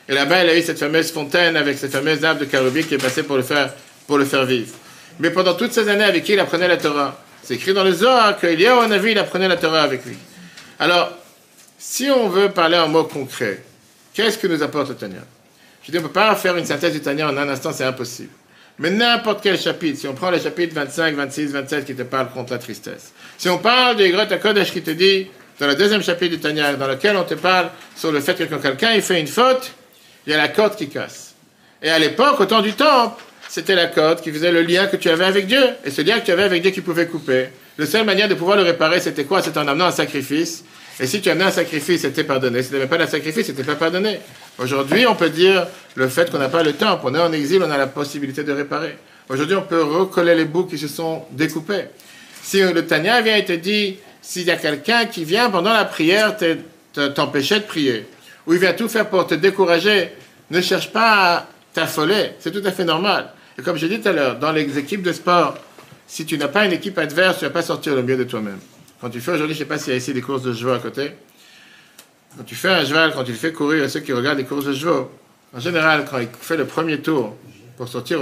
Et 0.10 0.14
là-bas, 0.14 0.44
il 0.44 0.50
a 0.50 0.58
eu 0.58 0.62
cette 0.62 0.80
fameuse 0.80 1.12
fontaine 1.12 1.56
avec 1.56 1.78
cette 1.78 1.92
fameuse 1.92 2.26
arbre 2.26 2.42
de 2.42 2.46
Karoubi 2.46 2.84
qui 2.84 2.96
est 2.96 2.98
passée 2.98 3.24
pour 3.24 3.38
le 3.38 3.44
faire, 3.44 3.72
pour 4.08 4.18
le 4.18 4.26
faire 4.26 4.46
vivre. 4.46 4.74
Mais 5.20 5.30
pendant 5.30 5.54
toutes 5.54 5.72
ces 5.72 5.88
années 5.88 6.04
avec 6.04 6.24
qui 6.24 6.34
il 6.34 6.40
apprenait 6.40 6.68
la 6.68 6.78
Torah, 6.78 7.22
c'est 7.44 7.54
écrit 7.54 7.74
dans 7.74 7.84
le 7.84 7.92
Zohar 7.92 8.40
qu'il 8.40 8.60
y 8.60 8.66
a 8.66 8.76
un 8.82 8.92
avis, 8.92 9.12
il 9.12 9.20
apprenait 9.20 9.48
la 9.48 9.58
Torah 9.58 9.84
avec 9.84 10.04
lui. 10.06 10.18
Alors, 10.80 11.12
si 11.78 12.10
on 12.10 12.30
veut 12.30 12.50
parler 12.50 12.78
en 12.78 12.88
mots 12.88 13.04
concrets, 13.04 13.62
qu'est-ce 14.20 14.38
que 14.38 14.48
nous 14.48 14.62
apporte 14.62 14.90
le 14.90 14.96
Tanya? 14.96 15.24
Je 15.82 15.92
dis, 15.92 15.98
on 15.98 16.02
ne 16.02 16.08
peut 16.08 16.14
pas 16.14 16.36
faire 16.36 16.58
une 16.58 16.66
synthèse 16.66 16.92
du 16.92 17.00
Tanya 17.00 17.30
en 17.30 17.38
un 17.38 17.48
instant, 17.48 17.72
c'est 17.72 17.86
impossible. 17.86 18.32
Mais 18.78 18.90
n'importe 18.90 19.40
quel 19.42 19.58
chapitre, 19.58 19.98
si 19.98 20.08
on 20.10 20.14
prend 20.14 20.30
le 20.30 20.40
chapitre 20.40 20.76
25, 20.76 21.16
26, 21.16 21.52
27 21.54 21.86
qui 21.86 21.96
te 21.96 22.02
parle 22.02 22.30
contre 22.32 22.52
la 22.52 22.60
tristesse, 22.60 23.14
si 23.38 23.48
on 23.48 23.60
parle 23.60 23.96
de 23.96 24.06
Grotte 24.08 24.38
Kodesh 24.42 24.74
qui 24.74 24.82
te 24.82 24.92
dit, 24.92 25.28
dans 25.58 25.68
le 25.68 25.76
deuxième 25.76 26.04
chapitre 26.04 26.36
du 26.36 26.42
Tanya, 26.42 26.74
dans 26.74 26.88
lequel 26.88 27.16
on 27.16 27.24
te 27.24 27.34
parle 27.36 27.70
sur 27.96 28.12
le 28.12 28.20
fait 28.20 28.36
que 28.36 28.44
quand 28.44 28.60
quelqu'un 28.60 28.92
il 28.92 29.02
fait 29.02 29.22
une 29.22 29.28
faute, 29.28 29.72
il 30.28 30.32
y 30.32 30.36
a 30.36 30.38
la 30.38 30.50
corde 30.50 30.76
qui 30.76 30.90
casse. 30.90 31.34
Et 31.82 31.90
à 31.90 31.98
l'époque, 31.98 32.42
au 32.42 32.46
temps 32.46 32.62
du 32.62 32.74
temple, 32.74 33.24
c'était 33.48 33.76
la 33.76 33.88
corde 33.88 34.20
qui 34.20 34.34
faisait 34.34 34.52
le 34.52 34.64
lien 34.64 34.88
que 34.88 34.98
tu 34.98 35.10
avais 35.10 35.26
avec 35.26 35.48
Dieu. 35.48 35.64
Et 35.86 35.92
ce 35.92 36.02
lien 36.02 36.20
que 36.20 36.26
tu 36.26 36.32
avais 36.32 36.44
avec 36.44 36.62
Dieu 36.62 36.72
qui 36.72 36.82
pouvait 36.82 37.08
couper. 37.08 37.48
La 37.78 37.86
seule 37.86 38.06
manière 38.06 38.28
de 38.28 38.36
pouvoir 38.36 38.58
le 38.58 38.64
réparer, 38.64 39.00
c'était 39.00 39.24
quoi? 39.24 39.42
C'était 39.42 39.60
en 39.60 39.68
amenant 39.68 39.86
un 39.86 39.92
sacrifice. 39.92 40.66
Et 41.00 41.08
si 41.08 41.22
tu 41.22 41.30
amenais 41.30 41.46
un 41.46 41.52
sacrifice, 41.52 42.02
c'était 42.02 42.26
pardonné. 42.26 42.62
Si 42.62 42.70
tu 42.70 42.76
n'avais 42.76 42.88
pas 42.88 42.98
de 42.98 43.06
sacrifice, 43.06 43.46
c'était 43.46 43.64
pas 43.64 43.76
pardonné. 43.76 44.20
Aujourd'hui, 44.58 45.08
on 45.08 45.16
peut 45.16 45.30
dire 45.30 45.66
le 45.96 46.10
fait 46.10 46.30
qu'on 46.30 46.40
n'a 46.40 46.50
pas 46.50 46.62
le 46.62 46.74
temps. 46.74 47.00
On 47.04 47.16
est 47.16 47.20
en 47.20 47.32
exil, 47.32 47.64
on 47.64 47.72
a 47.72 47.78
la 47.78 47.88
possibilité 47.88 48.44
de 48.44 48.52
réparer. 48.52 48.98
Aujourd'hui, 49.30 49.56
on 49.56 49.62
peut 49.62 49.82
recoller 49.82 50.36
les 50.36 50.46
bouts 50.46 50.66
qui 50.66 50.78
se 50.78 50.88
sont 50.88 51.24
découpés. 51.32 51.86
Si 52.42 52.62
le 52.62 52.86
Tanya 52.86 53.22
vient 53.22 53.38
et 53.38 53.46
te 53.46 53.54
dit, 53.54 53.98
s'il 54.22 54.44
y 54.44 54.52
a 54.52 54.58
quelqu'un 54.58 55.06
qui 55.06 55.24
vient 55.24 55.50
pendant 55.50 55.72
la 55.72 55.86
prière 55.86 56.36
t'empêcher 57.16 57.60
de 57.60 57.66
prier, 57.66 58.06
ou 58.46 58.54
il 58.54 58.60
vient 58.60 58.74
tout 58.74 58.90
faire 58.90 59.08
pour 59.08 59.26
te 59.28 59.36
décourager, 59.36 60.10
ne 60.52 60.60
cherche 60.60 60.92
pas 60.92 61.36
à 61.36 61.48
t'affoler. 61.74 62.32
C'est 62.40 62.52
tout 62.52 62.66
à 62.66 62.72
fait 62.72 62.84
normal. 62.86 63.30
Et 63.58 63.62
comme 63.62 63.78
j'ai 63.78 63.88
dit 63.88 64.00
tout 64.02 64.10
à 64.10 64.12
l'heure, 64.12 64.40
dans 64.40 64.52
les 64.52 64.78
équipes 64.78 65.04
de 65.04 65.14
sport, 65.14 65.58
si 66.08 66.26
tu 66.26 66.38
n'as 66.38 66.48
pas 66.48 66.66
une 66.66 66.74
équipe 66.74 66.98
adverse, 66.98 67.38
tu 67.38 67.46
ne 67.46 67.50
vas 67.50 67.54
pas 67.54 67.62
sortir 67.62 67.96
le 67.96 68.04
mieux 68.04 68.18
de 68.18 68.24
toi-même. 68.24 68.60
Quand 69.02 69.10
tu 69.10 69.22
fais 69.22 69.32
aujourd'hui, 69.32 69.56
je 69.56 69.62
ne 69.62 69.66
sais 69.66 69.70
pas 69.70 69.78
s'il 69.78 69.92
y 69.92 69.96
a 69.96 69.98
ici 69.98 70.14
des 70.14 70.22
courses 70.22 70.44
de 70.44 70.54
chevaux 70.54 70.74
à 70.74 70.80
côté. 70.80 71.12
Quand 72.38 72.44
tu 72.44 72.56
fais 72.56 72.70
un 72.70 72.84
cheval, 72.84 73.14
quand 73.14 73.24
tu 73.24 73.32
le 73.32 73.38
fais 73.38 73.54
courir 73.54 73.86
à 73.86 73.90
ceux 73.90 74.02
qui 74.02 74.12
regardent 74.12 74.40
les 74.40 74.46
courses 74.46 74.66
de 74.66 74.74
chevaux, 74.74 75.10
en 75.54 75.60
général, 75.60 76.06
quand 76.10 76.20
il 76.20 76.28
fait 76.40 76.58
le 76.58 76.66
premier 76.66 77.00
tour 77.00 77.36
pour, 77.78 77.88
sortir, 77.88 78.20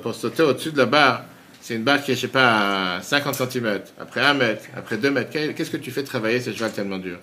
pour 0.00 0.14
sauter 0.14 0.42
au-dessus 0.44 0.70
de 0.70 0.78
la 0.78 0.86
barre, 0.86 1.24
c'est 1.60 1.74
une 1.74 1.82
barre 1.82 2.02
qui 2.02 2.12
est, 2.12 2.14
je 2.14 2.20
sais 2.20 2.28
pas, 2.28 2.96
à 2.96 3.02
50 3.02 3.34
cm, 3.34 3.80
après 4.00 4.20
1 4.20 4.34
mètre, 4.34 4.64
après 4.76 4.96
2 4.96 5.10
mètres. 5.10 5.30
Qu'est-ce 5.30 5.70
que 5.70 5.76
tu 5.76 5.90
fais 5.90 6.04
travailler 6.04 6.40
ce 6.40 6.52
cheval 6.52 6.72
tellement 6.72 6.98
dur? 6.98 7.18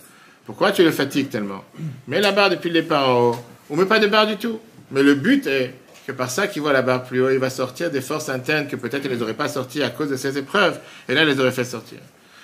Pourquoi 0.46 0.72
tu 0.72 0.84
le 0.84 0.92
fatigues 0.92 1.30
tellement? 1.30 1.64
Mets 2.08 2.22
la 2.22 2.34
barre 2.34 2.50
depuis 2.50 2.70
le 2.70 2.82
départ 2.82 3.10
en 3.10 3.22
haut, 3.30 3.36
ou 3.70 3.76
mets 3.76 3.86
pas 3.86 4.00
de 4.00 4.08
barre 4.08 4.28
du 4.28 4.38
tout. 4.38 4.60
Mais 4.92 5.02
le 5.02 5.16
but 5.16 5.48
est 5.48 5.74
que 6.06 6.12
par 6.12 6.30
ça 6.30 6.48
qu'il 6.48 6.62
voit 6.62 6.72
la 6.72 6.82
barre 6.82 7.04
plus 7.04 7.22
haut, 7.22 7.30
il 7.30 7.40
va 7.40 7.50
sortir 7.50 7.90
des 7.90 8.02
forces 8.02 8.30
internes 8.30 8.68
que 8.68 8.76
peut-être 8.76 9.06
il 9.06 9.12
ne 9.12 9.16
les 9.16 9.22
aurait 9.22 9.34
pas 9.34 9.48
sorties 9.48 9.82
à 9.82 9.90
cause 9.90 10.10
de 10.10 10.18
ces 10.18 10.38
épreuves, 10.38 10.80
et 11.10 11.14
là, 11.14 11.24
il 11.24 11.30
les 11.30 11.40
aurait 11.40 11.52
fait 11.52 11.66
sortir. 11.66 12.00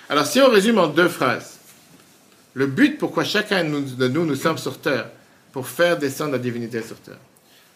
Alors, 0.10 0.26
si 0.26 0.41
on 0.41 0.49
résume 0.49 0.78
en 0.80 0.88
deux 0.88 1.08
phrases, 1.08 1.60
le 2.54 2.68
but 2.68 2.97
pourquoi 2.97 3.24
chacun 3.24 3.64
de 3.64 4.08
nous, 4.08 4.26
nous 4.26 4.36
sommes 4.36 4.58
sur 4.58 4.80
terre, 4.80 5.08
pour 5.51 5.68
faire 5.68 5.97
descendre 5.97 6.34
la 6.34 6.39
divinité 6.39 6.82
sur 6.82 6.97
terre, 6.97 7.20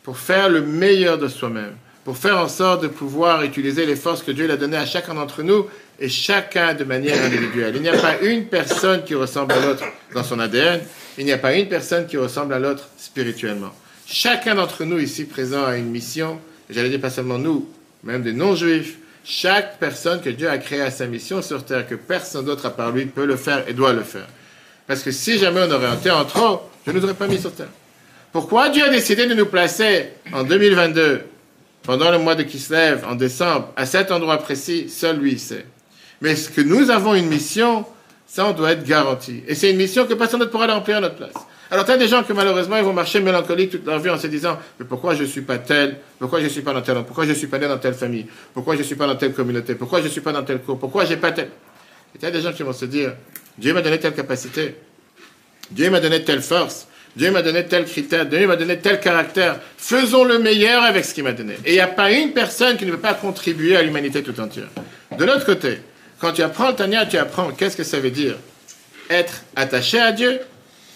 pour 0.03 0.17
faire 0.17 0.49
le 0.49 0.61
meilleur 0.61 1.17
de 1.17 1.27
soi-même, 1.27 1.75
pour 2.03 2.17
faire 2.17 2.37
en 2.37 2.47
sorte 2.47 2.83
de 2.83 2.87
pouvoir 2.87 3.43
utiliser 3.43 3.85
les 3.85 3.95
forces 3.95 4.23
que 4.23 4.31
Dieu 4.31 4.49
a 4.49 4.57
données 4.57 4.77
à 4.77 4.85
chacun 4.85 5.13
d'entre 5.13 5.43
nous, 5.43 5.67
et 5.99 6.09
chacun 6.09 6.73
de 6.73 6.83
manière 6.83 7.23
individuelle. 7.23 7.75
Il 7.75 7.81
n'y 7.81 7.89
a 7.89 7.97
pas 7.97 8.19
une 8.21 8.45
personne 8.45 9.03
qui 9.03 9.15
ressemble 9.15 9.53
à 9.53 9.59
l'autre 9.59 9.83
dans 10.13 10.23
son 10.23 10.39
ADN, 10.39 10.81
il 11.17 11.25
n'y 11.25 11.31
a 11.31 11.37
pas 11.37 11.55
une 11.55 11.67
personne 11.67 12.05
qui 12.05 12.17
ressemble 12.17 12.53
à 12.53 12.59
l'autre 12.59 12.87
spirituellement. 12.97 13.73
Chacun 14.05 14.55
d'entre 14.55 14.83
nous 14.85 14.99
ici 14.99 15.25
présent 15.25 15.65
a 15.65 15.75
une 15.75 15.89
mission, 15.89 16.39
j'allais 16.69 16.89
dire 16.89 17.01
pas 17.01 17.09
seulement 17.09 17.39
nous, 17.39 17.67
même 18.03 18.21
des 18.21 18.33
non-juifs, 18.33 18.97
chaque 19.27 19.77
personne 19.77 20.21
que 20.21 20.29
Dieu 20.29 20.49
a 20.49 20.57
créée 20.57 20.81
à 20.81 20.89
sa 20.89 21.05
mission 21.05 21.41
sur 21.41 21.65
terre, 21.65 21.85
que 21.85 21.95
personne 21.95 22.45
d'autre 22.45 22.65
à 22.65 22.69
part 22.69 22.91
lui 22.91 23.05
peut 23.05 23.25
le 23.25 23.35
faire 23.35 23.67
et 23.67 23.73
doit 23.73 23.91
le 23.91 24.03
faire. 24.03 24.27
Parce 24.87 25.03
que 25.03 25.11
si 25.11 25.37
jamais 25.37 25.61
on 25.67 25.71
aurait 25.71 25.87
un 25.87 25.97
terre 25.97 26.17
en 26.17 26.23
trop, 26.23 26.61
je 26.85 26.91
ne 26.91 26.97
nous 26.97 27.03
aurais 27.03 27.13
pas 27.13 27.27
mis 27.27 27.37
sur 27.37 27.53
terre. 27.53 27.67
Pourquoi 28.31 28.69
Dieu 28.69 28.85
a 28.85 28.89
décidé 28.89 29.25
de 29.25 29.33
nous 29.33 29.45
placer 29.45 30.11
en 30.31 30.43
2022, 30.43 31.23
pendant 31.83 32.09
le 32.09 32.19
mois 32.19 32.35
de 32.35 32.43
Kislev, 32.43 33.03
en 33.05 33.15
décembre, 33.15 33.73
à 33.75 33.85
cet 33.85 34.11
endroit 34.11 34.37
précis, 34.37 34.87
seul 34.89 35.17
lui 35.17 35.37
sait. 35.37 35.65
Mais 36.21 36.35
ce 36.37 36.49
que 36.49 36.61
nous 36.61 36.89
avons 36.89 37.13
une 37.13 37.27
mission, 37.27 37.85
ça 38.25 38.45
on 38.45 38.53
doit 38.53 38.71
être 38.71 38.85
garanti. 38.85 39.43
Et 39.45 39.55
c'est 39.55 39.71
une 39.71 39.77
mission 39.77 40.05
que 40.05 40.13
personne 40.13 40.39
d'autre 40.39 40.51
pourra 40.51 40.67
remplir 40.67 40.97
à 40.97 41.01
notre 41.01 41.15
place. 41.15 41.35
Alors, 41.69 41.85
tu 41.85 41.91
as 41.91 41.97
des 41.97 42.07
gens 42.07 42.23
que 42.23 42.33
malheureusement, 42.33 42.77
ils 42.77 42.83
vont 42.83 42.93
marcher 42.93 43.19
mélancoliques 43.19 43.71
toute 43.71 43.85
leur 43.85 43.99
vie 43.99 44.09
en 44.09 44.17
se 44.17 44.27
disant 44.27 44.57
Mais 44.79 44.85
pourquoi 44.85 45.15
je 45.15 45.23
ne 45.23 45.27
suis 45.27 45.41
pas 45.41 45.57
tel? 45.57 45.97
Pourquoi 46.17 46.39
je 46.39 46.45
ne 46.45 46.49
suis 46.49 46.61
pas 46.61 46.73
dans 46.73 46.81
tel 46.81 47.03
Pourquoi 47.03 47.25
je 47.25 47.31
ne 47.31 47.35
suis 47.35 47.47
pas 47.47 47.59
né 47.59 47.67
dans 47.67 47.77
telle 47.77 47.93
famille? 47.93 48.25
Pourquoi 48.53 48.75
je 48.75 48.79
ne 48.79 48.83
suis 48.85 48.95
pas 48.95 49.05
dans 49.05 49.15
telle 49.15 49.33
communauté? 49.33 49.75
Pourquoi 49.75 49.99
je 49.99 50.05
ne 50.05 50.09
suis 50.09 50.21
pas 50.21 50.31
dans 50.31 50.43
tel 50.43 50.59
cours? 50.59 50.79
Pourquoi 50.79 51.05
j'ai 51.05 51.17
pas 51.17 51.31
tel? 51.31 51.49
Et 52.15 52.19
tu 52.19 52.25
as 52.25 52.31
des 52.31 52.41
gens 52.41 52.53
qui 52.53 52.63
vont 52.63 52.73
se 52.73 52.85
dire 52.85 53.13
Dieu 53.57 53.73
m'a 53.73 53.81
donné 53.81 53.99
telle 53.99 54.13
capacité. 54.13 54.75
Dieu 55.71 55.89
m'a 55.89 55.99
donné 55.99 56.23
telle 56.23 56.41
force. 56.41 56.87
Dieu 57.17 57.31
m'a 57.31 57.41
donné 57.41 57.65
tel 57.65 57.85
critère. 57.85 58.25
Dieu 58.25 58.47
m'a 58.47 58.55
donné 58.55 58.77
tel 58.77 58.99
caractère. 58.99 59.59
Faisons 59.77 60.23
le 60.23 60.39
meilleur 60.39 60.83
avec 60.83 61.03
ce 61.03 61.13
qu'il 61.13 61.23
m'a 61.23 61.33
donné. 61.33 61.55
Et 61.65 61.71
il 61.71 61.73
n'y 61.73 61.79
a 61.79 61.87
pas 61.87 62.11
une 62.11 62.31
personne 62.31 62.77
qui 62.77 62.85
ne 62.85 62.91
peut 62.91 62.99
pas 62.99 63.15
contribuer 63.15 63.75
à 63.75 63.81
l'humanité 63.81 64.23
tout 64.23 64.39
entière. 64.39 64.67
De 65.17 65.25
l'autre 65.25 65.45
côté, 65.45 65.79
quand 66.19 66.31
tu 66.31 66.43
apprends 66.43 66.71
Tania, 66.73 67.05
tu 67.05 67.17
apprends 67.17 67.51
qu'est-ce 67.51 67.75
que 67.75 67.83
ça 67.83 67.99
veut 67.99 68.11
dire? 68.11 68.35
Être 69.09 69.41
attaché 69.55 69.99
à 69.99 70.11
Dieu 70.11 70.39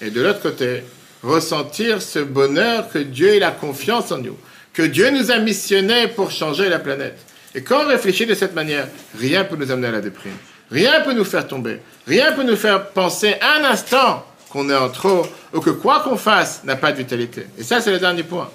et 0.01 0.09
de 0.09 0.21
l'autre 0.21 0.41
côté, 0.41 0.83
ressentir 1.23 2.01
ce 2.01 2.19
bonheur 2.19 2.89
que 2.89 2.99
Dieu 2.99 3.35
il 3.35 3.43
a 3.43 3.51
confiance 3.51 4.11
en 4.11 4.17
nous, 4.17 4.37
que 4.73 4.81
Dieu 4.81 5.09
nous 5.11 5.31
a 5.31 5.37
missionnés 5.37 6.07
pour 6.07 6.31
changer 6.31 6.69
la 6.69 6.79
planète. 6.79 7.19
Et 7.53 7.61
quand 7.61 7.83
on 7.83 7.87
réfléchit 7.87 8.25
de 8.25 8.33
cette 8.33 8.55
manière, 8.55 8.87
rien 9.17 9.43
ne 9.43 9.47
peut 9.47 9.57
nous 9.57 9.71
amener 9.71 9.87
à 9.87 9.91
la 9.91 10.01
déprime. 10.01 10.37
Rien 10.71 10.99
ne 10.99 11.05
peut 11.05 11.13
nous 11.13 11.25
faire 11.25 11.47
tomber. 11.47 11.79
Rien 12.07 12.31
ne 12.31 12.35
peut 12.35 12.43
nous 12.43 12.55
faire 12.55 12.89
penser 12.89 13.35
un 13.41 13.63
instant 13.65 14.25
qu'on 14.49 14.69
est 14.69 14.75
en 14.75 14.89
trop, 14.89 15.25
ou 15.53 15.59
que 15.59 15.69
quoi 15.69 15.99
qu'on 15.99 16.17
fasse 16.17 16.63
n'a 16.63 16.75
pas 16.75 16.91
de 16.91 16.97
vitalité. 16.97 17.45
Et 17.57 17.63
ça, 17.63 17.81
c'est 17.81 17.91
le 17.91 17.99
dernier 17.99 18.23
point. 18.23 18.49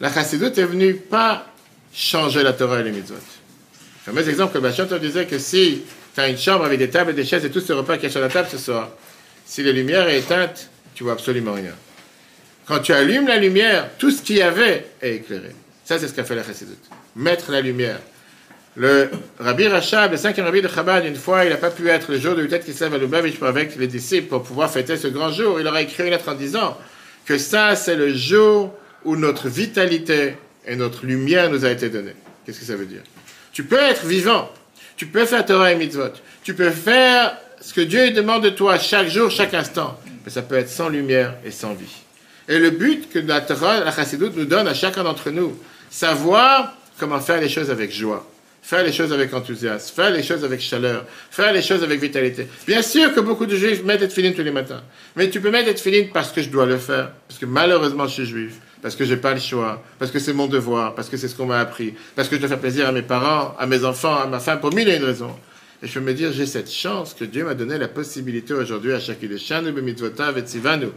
La 0.00 0.12
chassidoute 0.12 0.58
est 0.58 0.64
venue 0.64 0.94
pas 0.94 1.46
changer 1.92 2.42
la 2.42 2.52
Torah 2.52 2.80
et 2.80 2.84
les 2.84 2.92
mitzvot. 2.92 3.14
Le 3.14 4.12
fameux 4.12 4.28
exemple 4.28 4.54
que 4.54 4.58
Bachot 4.58 4.86
disait 4.98 5.26
que 5.26 5.38
si 5.38 5.82
tu 6.14 6.20
as 6.20 6.28
une 6.28 6.38
chambre 6.38 6.64
avec 6.64 6.78
des 6.78 6.90
tables 6.90 7.10
et 7.10 7.14
des 7.14 7.24
chaises 7.24 7.44
et 7.44 7.50
tout 7.50 7.60
ce 7.60 7.72
repas 7.72 7.96
qui 7.96 8.06
est 8.06 8.10
sur 8.10 8.20
la 8.20 8.28
table 8.28 8.48
ce 8.50 8.58
soir, 8.58 8.90
si 9.50 9.64
la 9.64 9.72
lumière 9.72 10.08
est 10.08 10.20
éteinte, 10.20 10.70
tu 10.94 11.02
vois 11.02 11.14
absolument 11.14 11.54
rien. 11.54 11.74
Quand 12.66 12.78
tu 12.78 12.92
allumes 12.92 13.26
la 13.26 13.36
lumière, 13.36 13.90
tout 13.98 14.12
ce 14.12 14.22
qu'il 14.22 14.36
y 14.36 14.42
avait 14.42 14.86
est 15.02 15.16
éclairé. 15.16 15.50
Ça, 15.84 15.98
c'est 15.98 16.06
ce 16.06 16.14
qu'a 16.14 16.22
fait 16.22 16.36
la 16.36 16.44
chassidoute. 16.44 16.88
Mettre 17.16 17.50
la 17.50 17.60
lumière. 17.60 17.98
Le 18.76 19.10
Rabbi 19.40 19.66
Rachab, 19.66 20.12
le 20.12 20.18
cinquième 20.18 20.46
Rabbi 20.46 20.62
de 20.62 20.68
Chabad, 20.68 21.04
une 21.04 21.16
fois, 21.16 21.44
il 21.44 21.50
n'a 21.50 21.56
pas 21.56 21.70
pu 21.70 21.88
être 21.88 22.12
le 22.12 22.20
jour 22.20 22.36
de 22.36 22.44
Utet 22.44 22.60
Kislev 22.60 22.94
à 22.94 22.98
Lubavitch 22.98 23.42
avec 23.42 23.74
les 23.74 23.88
disciples 23.88 24.28
pour 24.28 24.44
pouvoir 24.44 24.70
fêter 24.70 24.96
ce 24.96 25.08
grand 25.08 25.32
jour. 25.32 25.58
Il 25.58 25.64
leur 25.64 25.74
a 25.74 25.82
écrit 25.82 26.04
une 26.04 26.10
lettre 26.10 26.28
en 26.28 26.34
disant 26.34 26.78
que 27.26 27.36
ça, 27.36 27.74
c'est 27.74 27.96
le 27.96 28.14
jour 28.14 28.72
où 29.04 29.16
notre 29.16 29.48
vitalité 29.48 30.36
et 30.64 30.76
notre 30.76 31.06
lumière 31.06 31.50
nous 31.50 31.64
a 31.64 31.70
été 31.70 31.88
donnée. 31.88 32.14
Qu'est-ce 32.46 32.60
que 32.60 32.64
ça 32.64 32.76
veut 32.76 32.86
dire? 32.86 33.02
Tu 33.52 33.64
peux 33.64 33.80
être 33.80 34.06
vivant, 34.06 34.48
tu 34.96 35.06
peux 35.06 35.24
faire 35.24 35.44
Torah 35.44 35.72
et 35.72 35.74
mitzvot, 35.74 36.12
tu 36.44 36.54
peux 36.54 36.70
faire 36.70 37.36
ce 37.60 37.74
que 37.74 37.80
Dieu 37.82 38.10
demande 38.10 38.42
de 38.42 38.50
toi 38.50 38.78
chaque 38.78 39.08
jour, 39.08 39.30
chaque 39.30 39.54
instant, 39.54 39.98
mais 40.24 40.30
ça 40.30 40.42
peut 40.42 40.56
être 40.56 40.70
sans 40.70 40.88
lumière 40.88 41.34
et 41.44 41.50
sans 41.50 41.74
vie. 41.74 41.94
Et 42.48 42.58
le 42.58 42.70
but 42.70 43.10
que 43.10 43.18
la 43.18 43.40
Torah, 43.40 43.80
la 43.80 43.92
Chassidut 43.92 44.30
nous 44.34 44.46
donne 44.46 44.66
à 44.66 44.74
chacun 44.74 45.04
d'entre 45.04 45.30
nous, 45.30 45.56
savoir 45.90 46.74
comment 46.98 47.20
faire 47.20 47.40
les 47.40 47.48
choses 47.48 47.70
avec 47.70 47.92
joie, 47.92 48.26
faire 48.62 48.82
les 48.82 48.92
choses 48.92 49.12
avec 49.12 49.32
enthousiasme, 49.34 49.94
faire 49.94 50.10
les 50.10 50.22
choses 50.22 50.42
avec 50.42 50.60
chaleur, 50.60 51.04
faire 51.30 51.52
les 51.52 51.62
choses 51.62 51.82
avec 51.82 52.00
vitalité. 52.00 52.48
Bien 52.66 52.82
sûr 52.82 53.14
que 53.14 53.20
beaucoup 53.20 53.46
de 53.46 53.56
juifs 53.56 53.84
mettent 53.84 54.00
des 54.00 54.08
filines 54.08 54.34
tous 54.34 54.42
les 54.42 54.50
matins, 54.50 54.82
mais 55.14 55.28
tu 55.28 55.40
peux 55.40 55.50
mettre 55.50 55.70
des 55.70 55.76
filines 55.76 56.08
parce 56.12 56.32
que 56.32 56.42
je 56.42 56.48
dois 56.48 56.66
le 56.66 56.78
faire, 56.78 57.10
parce 57.28 57.38
que 57.38 57.46
malheureusement 57.46 58.06
je 58.06 58.14
suis 58.14 58.26
juif, 58.26 58.54
parce 58.80 58.96
que 58.96 59.04
j'ai 59.04 59.18
pas 59.18 59.34
le 59.34 59.40
choix, 59.40 59.82
parce 59.98 60.10
que 60.10 60.18
c'est 60.18 60.32
mon 60.32 60.46
devoir, 60.46 60.94
parce 60.94 61.10
que 61.10 61.18
c'est 61.18 61.28
ce 61.28 61.36
qu'on 61.36 61.46
m'a 61.46 61.60
appris, 61.60 61.94
parce 62.16 62.28
que 62.28 62.36
je 62.36 62.40
dois 62.40 62.48
faire 62.48 62.58
plaisir 62.58 62.88
à 62.88 62.92
mes 62.92 63.02
parents, 63.02 63.54
à 63.58 63.66
mes 63.66 63.84
enfants, 63.84 64.16
à 64.16 64.26
ma 64.26 64.40
femme, 64.40 64.60
pour 64.60 64.74
mille 64.74 64.88
et 64.88 64.96
une 64.96 65.04
raisons. 65.04 65.36
Et 65.82 65.86
je 65.86 65.94
peux 65.94 66.00
me 66.00 66.12
dire, 66.12 66.32
j'ai 66.32 66.46
cette 66.46 66.70
chance 66.70 67.14
que 67.18 67.24
Dieu 67.24 67.44
m'a 67.44 67.54
donné 67.54 67.78
la 67.78 67.88
possibilité 67.88 68.52
aujourd'hui 68.52 68.92
à 68.92 69.00
chacun 69.00 69.26
de 69.26 69.36
Shanu 69.38 69.70
et 69.70 70.88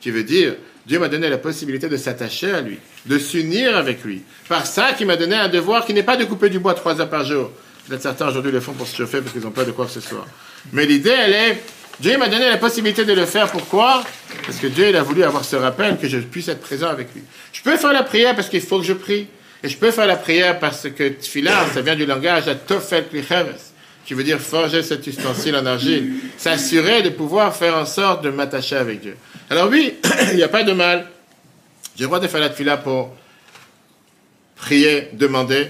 qui 0.00 0.10
veut 0.10 0.24
dire, 0.24 0.54
Dieu 0.84 0.98
m'a 0.98 1.08
donné 1.08 1.28
la 1.28 1.38
possibilité 1.38 1.88
de 1.88 1.96
s'attacher 1.96 2.50
à 2.50 2.60
lui, 2.60 2.78
de 3.06 3.18
s'unir 3.18 3.76
avec 3.76 4.02
lui. 4.02 4.22
Par 4.48 4.66
ça, 4.66 4.94
qui 4.94 5.04
m'a 5.04 5.16
donné 5.16 5.36
un 5.36 5.48
devoir 5.48 5.86
qui 5.86 5.94
n'est 5.94 6.02
pas 6.02 6.16
de 6.16 6.24
couper 6.24 6.48
du 6.48 6.58
bois 6.58 6.74
trois 6.74 7.00
heures 7.00 7.08
par 7.08 7.24
jour. 7.24 7.52
Peut-être 7.86 8.02
certains 8.02 8.28
aujourd'hui 8.28 8.50
le 8.50 8.60
font 8.60 8.72
pour 8.72 8.86
se 8.86 8.96
chauffer 8.96 9.20
parce 9.20 9.32
qu'ils 9.32 9.42
n'ont 9.42 9.52
pas 9.52 9.64
de 9.64 9.70
quoi 9.70 9.86
que 9.86 9.92
ce 9.92 10.00
soit. 10.00 10.26
Mais 10.72 10.86
l'idée, 10.86 11.10
elle 11.10 11.32
est, 11.32 11.62
Dieu 12.00 12.18
m'a 12.18 12.28
donné 12.28 12.48
la 12.48 12.56
possibilité 12.56 13.04
de 13.04 13.12
le 13.12 13.26
faire. 13.26 13.48
Pourquoi? 13.48 14.02
Parce 14.44 14.58
que 14.58 14.66
Dieu, 14.66 14.88
il 14.88 14.96
a 14.96 15.04
voulu 15.04 15.22
avoir 15.22 15.44
ce 15.44 15.54
rappel 15.54 15.98
que 15.98 16.08
je 16.08 16.18
puisse 16.18 16.48
être 16.48 16.60
présent 16.60 16.88
avec 16.88 17.14
lui. 17.14 17.22
Je 17.52 17.62
peux 17.62 17.76
faire 17.76 17.92
la 17.92 18.02
prière 18.02 18.34
parce 18.34 18.48
qu'il 18.48 18.60
faut 18.60 18.80
que 18.80 18.84
je 18.84 18.92
prie. 18.92 19.28
Et 19.62 19.68
je 19.68 19.76
peux 19.76 19.92
faire 19.92 20.08
la 20.08 20.16
prière 20.16 20.58
parce 20.58 20.88
que 20.90 21.08
tefillah, 21.10 21.66
ça 21.72 21.80
vient 21.80 21.94
du 21.94 22.06
langage 22.06 22.48
atofel 22.48 23.06
klicheres, 23.08 23.54
qui 24.04 24.14
veut 24.14 24.24
dire 24.24 24.40
forger 24.40 24.82
cet 24.82 25.06
ustensile 25.06 25.56
en 25.56 25.66
argile. 25.66 26.14
S'assurer 26.36 27.02
de 27.02 27.10
pouvoir 27.10 27.54
faire 27.54 27.76
en 27.76 27.86
sorte 27.86 28.24
de 28.24 28.30
m'attacher 28.30 28.76
avec 28.76 29.00
Dieu. 29.00 29.16
Alors 29.50 29.68
oui, 29.68 29.94
il 30.30 30.36
n'y 30.36 30.42
a 30.42 30.48
pas 30.48 30.64
de 30.64 30.72
mal. 30.72 31.06
J'ai 31.96 32.04
le 32.04 32.06
droit 32.08 32.20
de 32.20 32.26
faire 32.26 32.82
pour 32.82 33.14
prier, 34.56 35.08
demander, 35.12 35.66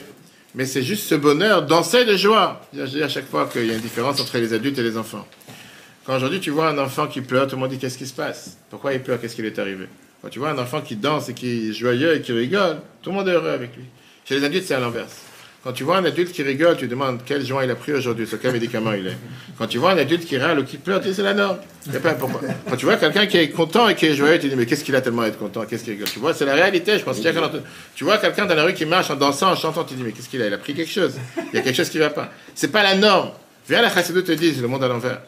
mais 0.54 0.66
c'est 0.66 0.82
juste 0.82 1.08
ce 1.08 1.14
bonheur, 1.14 1.66
danser 1.66 2.04
de 2.04 2.16
joie. 2.16 2.60
Je 2.74 2.84
dis 2.84 3.02
à 3.02 3.08
chaque 3.08 3.28
fois 3.28 3.48
qu'il 3.50 3.66
y 3.66 3.70
a 3.70 3.74
une 3.74 3.80
différence 3.80 4.20
entre 4.20 4.38
les 4.38 4.52
adultes 4.52 4.78
et 4.78 4.82
les 4.82 4.96
enfants. 4.96 5.26
Quand 6.04 6.16
aujourd'hui 6.16 6.40
tu 6.40 6.50
vois 6.50 6.68
un 6.68 6.78
enfant 6.78 7.06
qui 7.06 7.20
pleure, 7.20 7.46
tout 7.46 7.56
le 7.56 7.60
monde 7.60 7.70
dit 7.70 7.78
qu'est-ce 7.78 7.98
qui 7.98 8.06
se 8.06 8.14
passe? 8.14 8.58
Pourquoi 8.70 8.92
il 8.92 9.02
pleure? 9.02 9.20
Qu'est-ce 9.20 9.34
qui 9.34 9.42
lui 9.42 9.48
est 9.48 9.58
arrivé? 9.58 9.86
Quand 10.20 10.28
tu 10.28 10.38
vois 10.38 10.50
un 10.50 10.58
enfant 10.58 10.80
qui 10.80 10.96
danse 10.96 11.28
et 11.28 11.34
qui 11.34 11.70
est 11.70 11.72
joyeux 11.72 12.14
et 12.14 12.20
qui 12.20 12.32
rigole, 12.32 12.78
tout 13.02 13.10
le 13.10 13.16
monde 13.16 13.28
est 13.28 13.32
heureux 13.32 13.50
avec 13.50 13.74
lui. 13.76 13.84
Chez 14.24 14.36
les 14.36 14.44
adultes, 14.44 14.64
c'est 14.66 14.74
à 14.74 14.80
l'inverse. 14.80 15.16
Quand 15.64 15.72
tu 15.72 15.84
vois 15.84 15.98
un 15.98 16.04
adulte 16.04 16.32
qui 16.32 16.42
rigole, 16.42 16.76
tu 16.76 16.88
demandes 16.88 17.20
quel 17.24 17.46
joint 17.46 17.62
il 17.62 17.70
a 17.70 17.76
pris 17.76 17.92
aujourd'hui, 17.92 18.26
sur 18.26 18.40
quel 18.40 18.52
médicament 18.52 18.94
il 18.94 19.06
est. 19.06 19.16
Quand 19.56 19.68
tu 19.68 19.78
vois 19.78 19.92
un 19.92 19.96
adulte 19.98 20.24
qui 20.24 20.36
râle 20.36 20.58
ou 20.58 20.64
qui 20.64 20.76
pleure, 20.76 21.00
tu 21.00 21.06
dis 21.08 21.14
c'est 21.14 21.22
la 21.22 21.34
norme. 21.34 21.58
Il 21.86 21.92
y 21.92 21.96
a 21.96 22.00
pas. 22.00 22.14
Quand 22.14 22.76
tu 22.76 22.84
vois 22.84 22.96
quelqu'un 22.96 23.26
qui 23.26 23.36
est 23.36 23.48
content 23.50 23.88
et 23.88 23.94
qui 23.94 24.06
est 24.06 24.14
joyeux, 24.14 24.40
tu 24.40 24.48
dis 24.48 24.56
mais 24.56 24.66
qu'est-ce 24.66 24.82
qu'il 24.82 24.96
a 24.96 25.00
tellement 25.00 25.22
à 25.22 25.28
être 25.28 25.38
content? 25.38 25.64
Qu'est-ce 25.64 25.84
qu'il 25.84 25.92
rigole? 25.92 26.08
Tu 26.08 26.18
vois, 26.18 26.34
c'est 26.34 26.44
la 26.46 26.54
réalité. 26.54 26.98
Je 26.98 27.04
pense 27.04 27.16
que 27.18 27.22
chacun 27.22 27.40
d'entre 27.42 27.56
nous- 27.56 27.62
Tu 27.94 28.02
vois 28.02 28.18
quelqu'un 28.18 28.46
dans 28.46 28.56
la 28.56 28.64
rue 28.64 28.74
qui 28.74 28.86
marche 28.86 29.10
en 29.10 29.14
dansant, 29.14 29.52
en 29.52 29.56
chantant, 29.56 29.84
tu 29.84 29.94
dis 29.94 30.02
mais 30.02 30.10
qu'est-ce 30.10 30.28
qu'il 30.28 30.42
a? 30.42 30.48
Il 30.48 30.52
a 30.54 30.58
pris 30.58 30.74
quelque 30.74 30.90
chose. 30.90 31.14
Il 31.52 31.56
y 31.56 31.58
a 31.58 31.62
quelque 31.62 31.76
chose 31.76 31.90
qui 31.90 31.98
va 31.98 32.10
pas. 32.10 32.30
C'est 32.56 32.72
pas 32.72 32.82
la 32.82 32.96
norme. 32.96 33.30
Viens 33.68 33.82
la 33.82 33.90
chassidou 33.94 34.22
te 34.22 34.32
dise 34.32 34.60
le 34.60 34.66
monde 34.66 34.82
à 34.82 34.88
l'envers. 34.88 35.20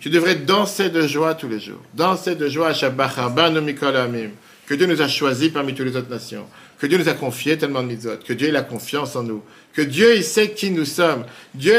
Tu 0.00 0.10
devrais 0.10 0.34
danser 0.34 0.90
de 0.90 1.06
joie 1.06 1.34
tous 1.36 1.48
les 1.48 1.60
jours. 1.60 1.80
Danser 1.94 2.34
de 2.34 2.48
joie 2.48 2.68
à 2.70 2.74
Shabbat, 2.74 3.12
Rabban 3.12 3.60
Mikol 3.60 3.94
Amim. 3.96 4.30
Que 4.66 4.74
Dieu 4.74 4.86
nous 4.86 5.00
a 5.00 5.06
choisis 5.06 5.50
parmi 5.50 5.74
toutes 5.74 5.86
les 5.86 5.96
autres 5.96 6.10
nations. 6.10 6.44
Que 6.78 6.86
Dieu 6.86 6.98
nous 6.98 7.08
a 7.08 7.14
confié 7.14 7.56
tellement 7.56 7.82
de 7.82 7.88
mitzvot. 7.88 8.16
Que 8.26 8.32
Dieu 8.32 8.54
a 8.54 8.62
confiance 8.62 9.14
en 9.14 9.22
nous. 9.22 9.42
Que 9.72 9.82
Dieu 9.82 10.16
il 10.16 10.24
sait 10.24 10.50
qui 10.50 10.70
nous 10.70 10.84
sommes. 10.84 11.24
Dieu, 11.54 11.74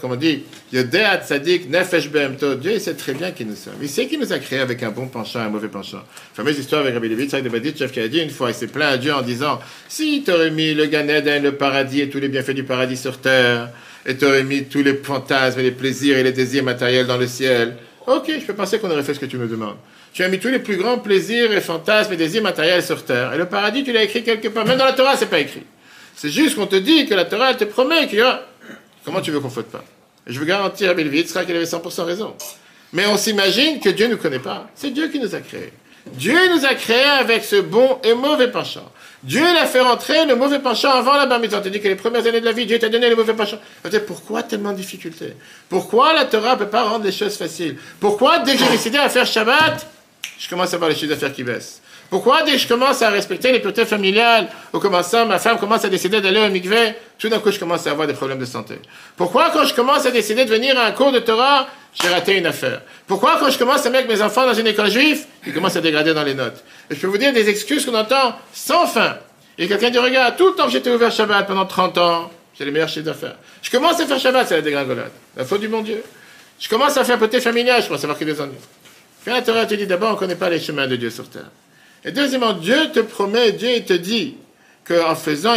comme 0.00 0.12
on 0.12 0.16
dit, 0.16 0.42
Nefesh. 0.72 2.10
Dieu 2.10 2.72
il 2.72 2.80
sait 2.80 2.94
très 2.94 3.14
bien 3.14 3.30
qui 3.30 3.44
nous 3.44 3.54
sommes. 3.54 3.74
Il 3.80 3.88
sait 3.88 4.06
qu'il 4.06 4.18
nous 4.18 4.32
a 4.32 4.40
créés 4.40 4.58
avec 4.58 4.82
un 4.82 4.90
bon 4.90 5.06
penchant 5.06 5.38
et 5.38 5.44
un 5.44 5.50
mauvais 5.50 5.68
penchant. 5.68 6.02
Fameuse 6.34 6.58
histoire 6.58 6.82
avec 6.82 6.94
Rabbi 6.94 7.08
Levi 7.08 7.28
Tzadok 7.28 7.44
de 7.44 7.48
Baditchev 7.50 7.92
qui 7.92 8.00
a 8.00 8.08
dit 8.08 8.18
une 8.18 8.30
fois, 8.30 8.50
il 8.50 8.54
s'est 8.54 8.66
plaint 8.66 8.92
à 8.92 8.98
Dieu 8.98 9.14
en 9.14 9.22
disant, 9.22 9.60
si 9.88 10.24
t'aurais 10.24 10.50
mis 10.50 10.74
le 10.74 10.86
Gan 10.86 11.08
Eden, 11.08 11.44
le 11.44 11.52
paradis 11.56 12.00
et 12.00 12.10
tous 12.10 12.18
les 12.18 12.28
bienfaits 12.28 12.54
du 12.54 12.64
paradis 12.64 12.96
sur 12.96 13.18
terre, 13.18 13.70
et 14.04 14.16
t'aurais 14.16 14.42
mis 14.42 14.64
tous 14.64 14.82
les 14.82 14.94
fantasmes 14.94 15.60
et 15.60 15.62
les 15.62 15.70
plaisirs 15.70 16.18
et 16.18 16.24
les 16.24 16.32
désirs 16.32 16.64
matériels 16.64 17.06
dans 17.06 17.18
le 17.18 17.28
ciel, 17.28 17.76
ok, 18.06 18.32
je 18.40 18.44
peux 18.44 18.54
penser 18.54 18.80
qu'on 18.80 18.90
aurait 18.90 19.04
fait 19.04 19.14
ce 19.14 19.20
que 19.20 19.26
tu 19.26 19.36
me 19.36 19.46
demandes. 19.46 19.76
Tu 20.12 20.22
as 20.22 20.28
mis 20.28 20.38
tous 20.38 20.48
les 20.48 20.58
plus 20.58 20.76
grands 20.76 20.98
plaisirs 20.98 21.52
et 21.52 21.60
fantasmes 21.60 22.12
et 22.12 22.16
désirs 22.16 22.42
matériels 22.42 22.82
sur 22.82 23.04
terre. 23.04 23.32
Et 23.32 23.38
le 23.38 23.46
paradis, 23.46 23.82
tu 23.82 23.92
l'as 23.92 24.02
écrit 24.02 24.22
quelque 24.22 24.48
part. 24.48 24.66
Même 24.66 24.78
dans 24.78 24.84
la 24.84 24.92
Torah, 24.92 25.16
c'est 25.16 25.26
pas 25.26 25.38
écrit. 25.38 25.62
C'est 26.14 26.28
juste 26.28 26.56
qu'on 26.56 26.66
te 26.66 26.76
dit 26.76 27.06
que 27.06 27.14
la 27.14 27.24
Torah 27.24 27.54
te 27.54 27.64
promet 27.64 28.06
qu'il 28.06 28.18
y 28.18 28.22
a. 28.22 28.42
Comment 29.04 29.20
tu 29.20 29.30
veux 29.30 29.40
qu'on 29.40 29.50
faute 29.50 29.70
pas? 29.70 29.84
Je 30.26 30.38
veux 30.38 30.44
garantir 30.44 30.90
à 30.90 30.94
Belvitz 30.94 31.32
qu'il 31.32 31.56
avait 31.56 31.64
100% 31.64 32.04
raison. 32.04 32.34
Mais 32.92 33.06
on 33.06 33.16
s'imagine 33.16 33.80
que 33.80 33.88
Dieu 33.88 34.06
ne 34.06 34.12
nous 34.12 34.18
connaît 34.18 34.38
pas. 34.38 34.68
C'est 34.74 34.90
Dieu 34.90 35.08
qui 35.08 35.18
nous 35.18 35.34
a 35.34 35.40
créés. 35.40 35.72
Dieu 36.12 36.36
nous 36.54 36.66
a 36.66 36.74
créés 36.74 37.02
avec 37.04 37.44
ce 37.44 37.56
bon 37.56 37.98
et 38.04 38.12
mauvais 38.12 38.50
penchant. 38.50 38.90
Dieu 39.22 39.42
l'a 39.42 39.66
fait 39.66 39.80
rentrer 39.80 40.26
le 40.26 40.34
mauvais 40.34 40.58
penchant 40.58 40.90
avant 40.90 41.16
la 41.16 41.26
bar 41.26 41.38
mitzvah. 41.38 41.60
Dit 41.60 41.80
que 41.80 41.88
les 41.88 41.94
premières 41.94 42.26
années 42.26 42.40
de 42.40 42.44
la 42.44 42.52
vie, 42.52 42.66
Dieu 42.66 42.78
t'a 42.78 42.88
donné 42.88 43.08
le 43.08 43.16
mauvais 43.16 43.34
penchant. 43.34 43.58
Pourquoi 44.06 44.42
tellement 44.42 44.72
de 44.72 44.76
difficultés? 44.76 45.34
Pourquoi 45.68 46.12
la 46.12 46.24
Torah 46.24 46.54
ne 46.54 46.58
peut 46.58 46.68
pas 46.68 46.82
rendre 46.82 47.04
les 47.04 47.12
choses 47.12 47.36
faciles? 47.36 47.76
Pourquoi 48.00 48.40
dès 48.40 48.54
que 48.54 48.58
j'ai 48.58 48.70
décidé 48.70 48.98
à 48.98 49.08
faire 49.08 49.26
Shabbat, 49.26 49.86
je 50.42 50.48
commence 50.48 50.74
à 50.74 50.76
voir 50.76 50.90
les 50.90 50.96
chiffres 50.96 51.10
d'affaires 51.10 51.32
qui 51.32 51.44
baissent 51.44 51.80
Pourquoi 52.10 52.42
dès 52.42 52.52
que 52.52 52.58
je 52.58 52.66
commence 52.66 53.00
à 53.00 53.10
respecter 53.10 53.52
les 53.52 53.60
puretés 53.60 53.86
familiales, 53.86 54.48
ou 54.72 54.80
comment 54.80 55.04
ça, 55.04 55.24
ma 55.24 55.38
femme 55.38 55.56
commence 55.56 55.84
à 55.84 55.88
décider 55.88 56.20
d'aller 56.20 56.40
au 56.40 56.48
mikveh, 56.48 56.96
tout 57.16 57.28
d'un 57.28 57.38
coup 57.38 57.52
je 57.52 57.60
commence 57.60 57.86
à 57.86 57.92
avoir 57.92 58.08
des 58.08 58.12
problèmes 58.14 58.40
de 58.40 58.44
santé 58.44 58.74
Pourquoi 59.16 59.50
quand 59.50 59.64
je 59.64 59.72
commence 59.72 60.04
à 60.04 60.10
décider 60.10 60.44
de 60.44 60.50
venir 60.50 60.76
à 60.76 60.86
un 60.86 60.90
cours 60.90 61.12
de 61.12 61.20
Torah, 61.20 61.68
j'ai 61.94 62.08
raté 62.08 62.36
une 62.36 62.46
affaire? 62.46 62.82
Pourquoi 63.06 63.36
quand 63.38 63.50
je 63.50 63.58
commence 63.58 63.86
à 63.86 63.90
mettre 63.90 64.08
mes 64.08 64.20
enfants 64.20 64.44
dans 64.44 64.54
une 64.54 64.66
école 64.66 64.90
juive, 64.90 65.24
ils 65.46 65.54
commencent 65.54 65.76
à 65.76 65.80
dégrader 65.80 66.12
dans 66.12 66.24
les 66.24 66.34
notes? 66.34 66.64
Et 66.90 66.96
je 66.96 67.00
peux 67.00 67.06
vous 67.06 67.18
dire 67.18 67.32
des 67.32 67.48
excuses 67.48 67.86
qu'on 67.86 67.94
entend 67.94 68.34
sans 68.52 68.88
fin. 68.88 69.18
Et 69.58 69.68
quelqu'un 69.68 69.90
dit, 69.90 69.98
regarde, 69.98 70.36
tout 70.36 70.48
le 70.48 70.54
temps 70.54 70.66
que 70.66 70.72
j'étais 70.72 70.90
ouvert 70.90 71.12
Shabbat 71.12 71.46
pendant 71.46 71.66
30 71.66 71.98
ans, 71.98 72.30
j'ai 72.58 72.64
les 72.64 72.72
meilleurs 72.72 72.88
chiffres 72.88 73.06
d'affaires. 73.06 73.36
Je 73.62 73.70
commence 73.70 74.00
à 74.00 74.06
faire 74.06 74.18
Shabbat, 74.18 74.48
c'est 74.48 74.56
la 74.56 74.62
dégringolade. 74.62 75.12
La 75.36 75.44
faute 75.44 75.60
du 75.60 75.68
bon 75.68 75.82
Dieu. 75.82 76.02
Je 76.58 76.68
commence 76.68 76.96
à 76.96 77.04
faire 77.04 77.18
côté 77.20 77.40
familial, 77.40 77.80
je 77.80 77.86
commence 77.86 78.04
à 78.04 78.08
que 78.08 78.24
des 78.24 78.40
ennuis. 78.40 78.56
La 79.26 79.42
Torah 79.42 79.66
te 79.66 79.74
dit 79.74 79.86
d'abord, 79.86 80.10
on 80.10 80.14
ne 80.14 80.18
connaît 80.18 80.34
pas 80.34 80.50
les 80.50 80.58
chemins 80.58 80.86
de 80.86 80.96
Dieu 80.96 81.10
sur 81.10 81.28
terre. 81.28 81.50
Et 82.04 82.10
deuxièmement, 82.10 82.54
Dieu 82.54 82.90
te 82.92 83.00
promet, 83.00 83.52
Dieu 83.52 83.80
te 83.86 83.92
dit 83.92 84.36
qu'en 84.84 85.14
faisant 85.14 85.54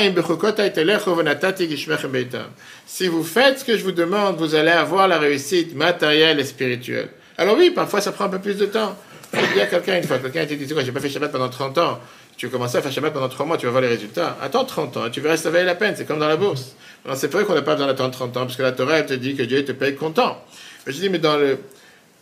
si 2.85 3.07
vous 3.07 3.23
faites 3.23 3.59
ce 3.59 3.65
que 3.65 3.77
je 3.77 3.83
vous 3.83 3.91
demande, 3.91 4.37
vous 4.37 4.53
allez 4.53 4.69
avoir 4.69 5.07
la 5.07 5.17
réussite 5.17 5.75
matérielle 5.75 6.39
et 6.39 6.43
spirituelle. 6.43 7.09
Alors 7.37 7.57
oui, 7.57 7.71
parfois 7.71 8.01
ça 8.01 8.11
prend 8.11 8.25
un 8.25 8.29
peu 8.29 8.39
plus 8.39 8.57
de 8.57 8.67
temps. 8.67 8.95
Il 9.33 9.57
y 9.57 9.61
a 9.61 9.65
quelqu'un 9.65 9.97
une 9.97 10.03
fois, 10.03 10.19
quelqu'un 10.19 10.45
qui 10.45 10.55
dit, 10.55 10.71
quoi, 10.71 10.83
j'ai 10.83 10.91
pas 10.91 10.99
fait 10.99 11.09
Shabbat 11.09 11.31
pendant 11.31 11.49
30 11.49 11.77
ans. 11.79 11.99
Tu 12.37 12.49
commences 12.49 12.75
à 12.75 12.81
faire 12.81 12.91
Shabbat 12.91 13.11
pendant 13.11 13.29
3 13.29 13.45
mois, 13.47 13.57
tu 13.57 13.65
vas 13.65 13.71
voir 13.71 13.81
les 13.81 13.87
résultats. 13.87 14.37
Attends 14.41 14.65
30 14.65 14.97
ans, 14.97 15.09
tu 15.09 15.21
verras 15.21 15.37
si 15.37 15.43
ça 15.43 15.49
valait 15.49 15.65
la 15.65 15.75
peine, 15.75 15.95
c'est 15.97 16.05
comme 16.05 16.19
dans 16.19 16.27
la 16.27 16.37
bourse. 16.37 16.75
Alors 17.03 17.17
c'est 17.17 17.31
vrai 17.31 17.45
qu'on 17.45 17.55
n'a 17.55 17.63
pas 17.63 17.73
besoin 17.73 17.87
d'attendre 17.87 18.11
30 18.11 18.37
ans, 18.37 18.41
parce 18.41 18.55
que 18.55 18.61
la 18.61 18.73
Torah 18.73 19.01
te 19.01 19.13
dit 19.13 19.35
que 19.35 19.43
Dieu 19.43 19.65
te 19.65 19.71
paye 19.71 19.95
content. 19.95 20.39
Je 20.85 20.93
dis, 20.93 21.09
mais 21.09 21.17
dans 21.17 21.37
le 21.37 21.57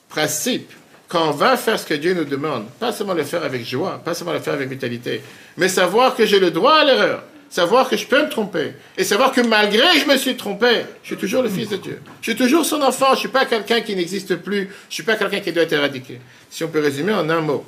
principe, 0.08 0.72
quand 1.14 1.30
on 1.30 1.32
va 1.32 1.58
faire 1.58 1.80
ce 1.80 1.86
que 1.86 1.94
Dieu 1.94 2.16
nous 2.16 2.26
demande, 2.26 2.66
pas 2.80 2.92
seulement 2.92 3.14
le 3.14 3.24
faire 3.24 3.44
avec 3.44 3.64
joie, 3.64 4.02
pas 4.04 4.16
seulement 4.16 4.34
le 4.34 4.40
faire 4.40 4.56
avec 4.56 4.68
vitalité, 4.68 5.22
mais 5.58 5.70
savoir 5.70 6.16
que 6.16 6.26
j'ai 6.26 6.40
le 6.40 6.50
droit 6.50 6.74
à 6.74 6.84
l'erreur, 6.84 7.22
savoir 7.52 7.88
que 7.88 7.96
je 7.96 8.08
peux 8.08 8.24
me 8.24 8.30
tromper, 8.30 8.74
et 8.98 9.04
savoir 9.04 9.32
que 9.32 9.42
malgré 9.42 9.94
que 9.94 10.00
je 10.00 10.08
me 10.08 10.18
suis 10.18 10.36
trompé, 10.36 10.86
je 11.04 11.10
suis 11.10 11.18
toujours 11.18 11.44
le 11.44 11.50
Fils 11.50 11.70
de 11.70 11.78
Dieu. 11.78 12.02
Je 12.20 12.32
suis 12.32 12.36
toujours 12.36 12.66
son 12.66 12.82
enfant, 12.82 13.10
je 13.10 13.12
ne 13.12 13.18
suis 13.18 13.28
pas 13.28 13.46
quelqu'un 13.46 13.82
qui 13.82 13.96
n'existe 13.96 14.38
plus, 14.38 14.62
je 14.62 14.64
ne 14.64 14.90
suis 14.90 15.04
pas 15.04 15.16
quelqu'un 15.16 15.40
qui 15.40 15.52
doit 15.52 15.62
être 15.62 15.74
éradiqué. 15.74 16.20
Si 16.50 16.64
on 16.64 16.70
peut 16.70 16.82
résumer 16.82 17.14
en 17.14 17.30
un 17.30 17.42
mot, 17.42 17.64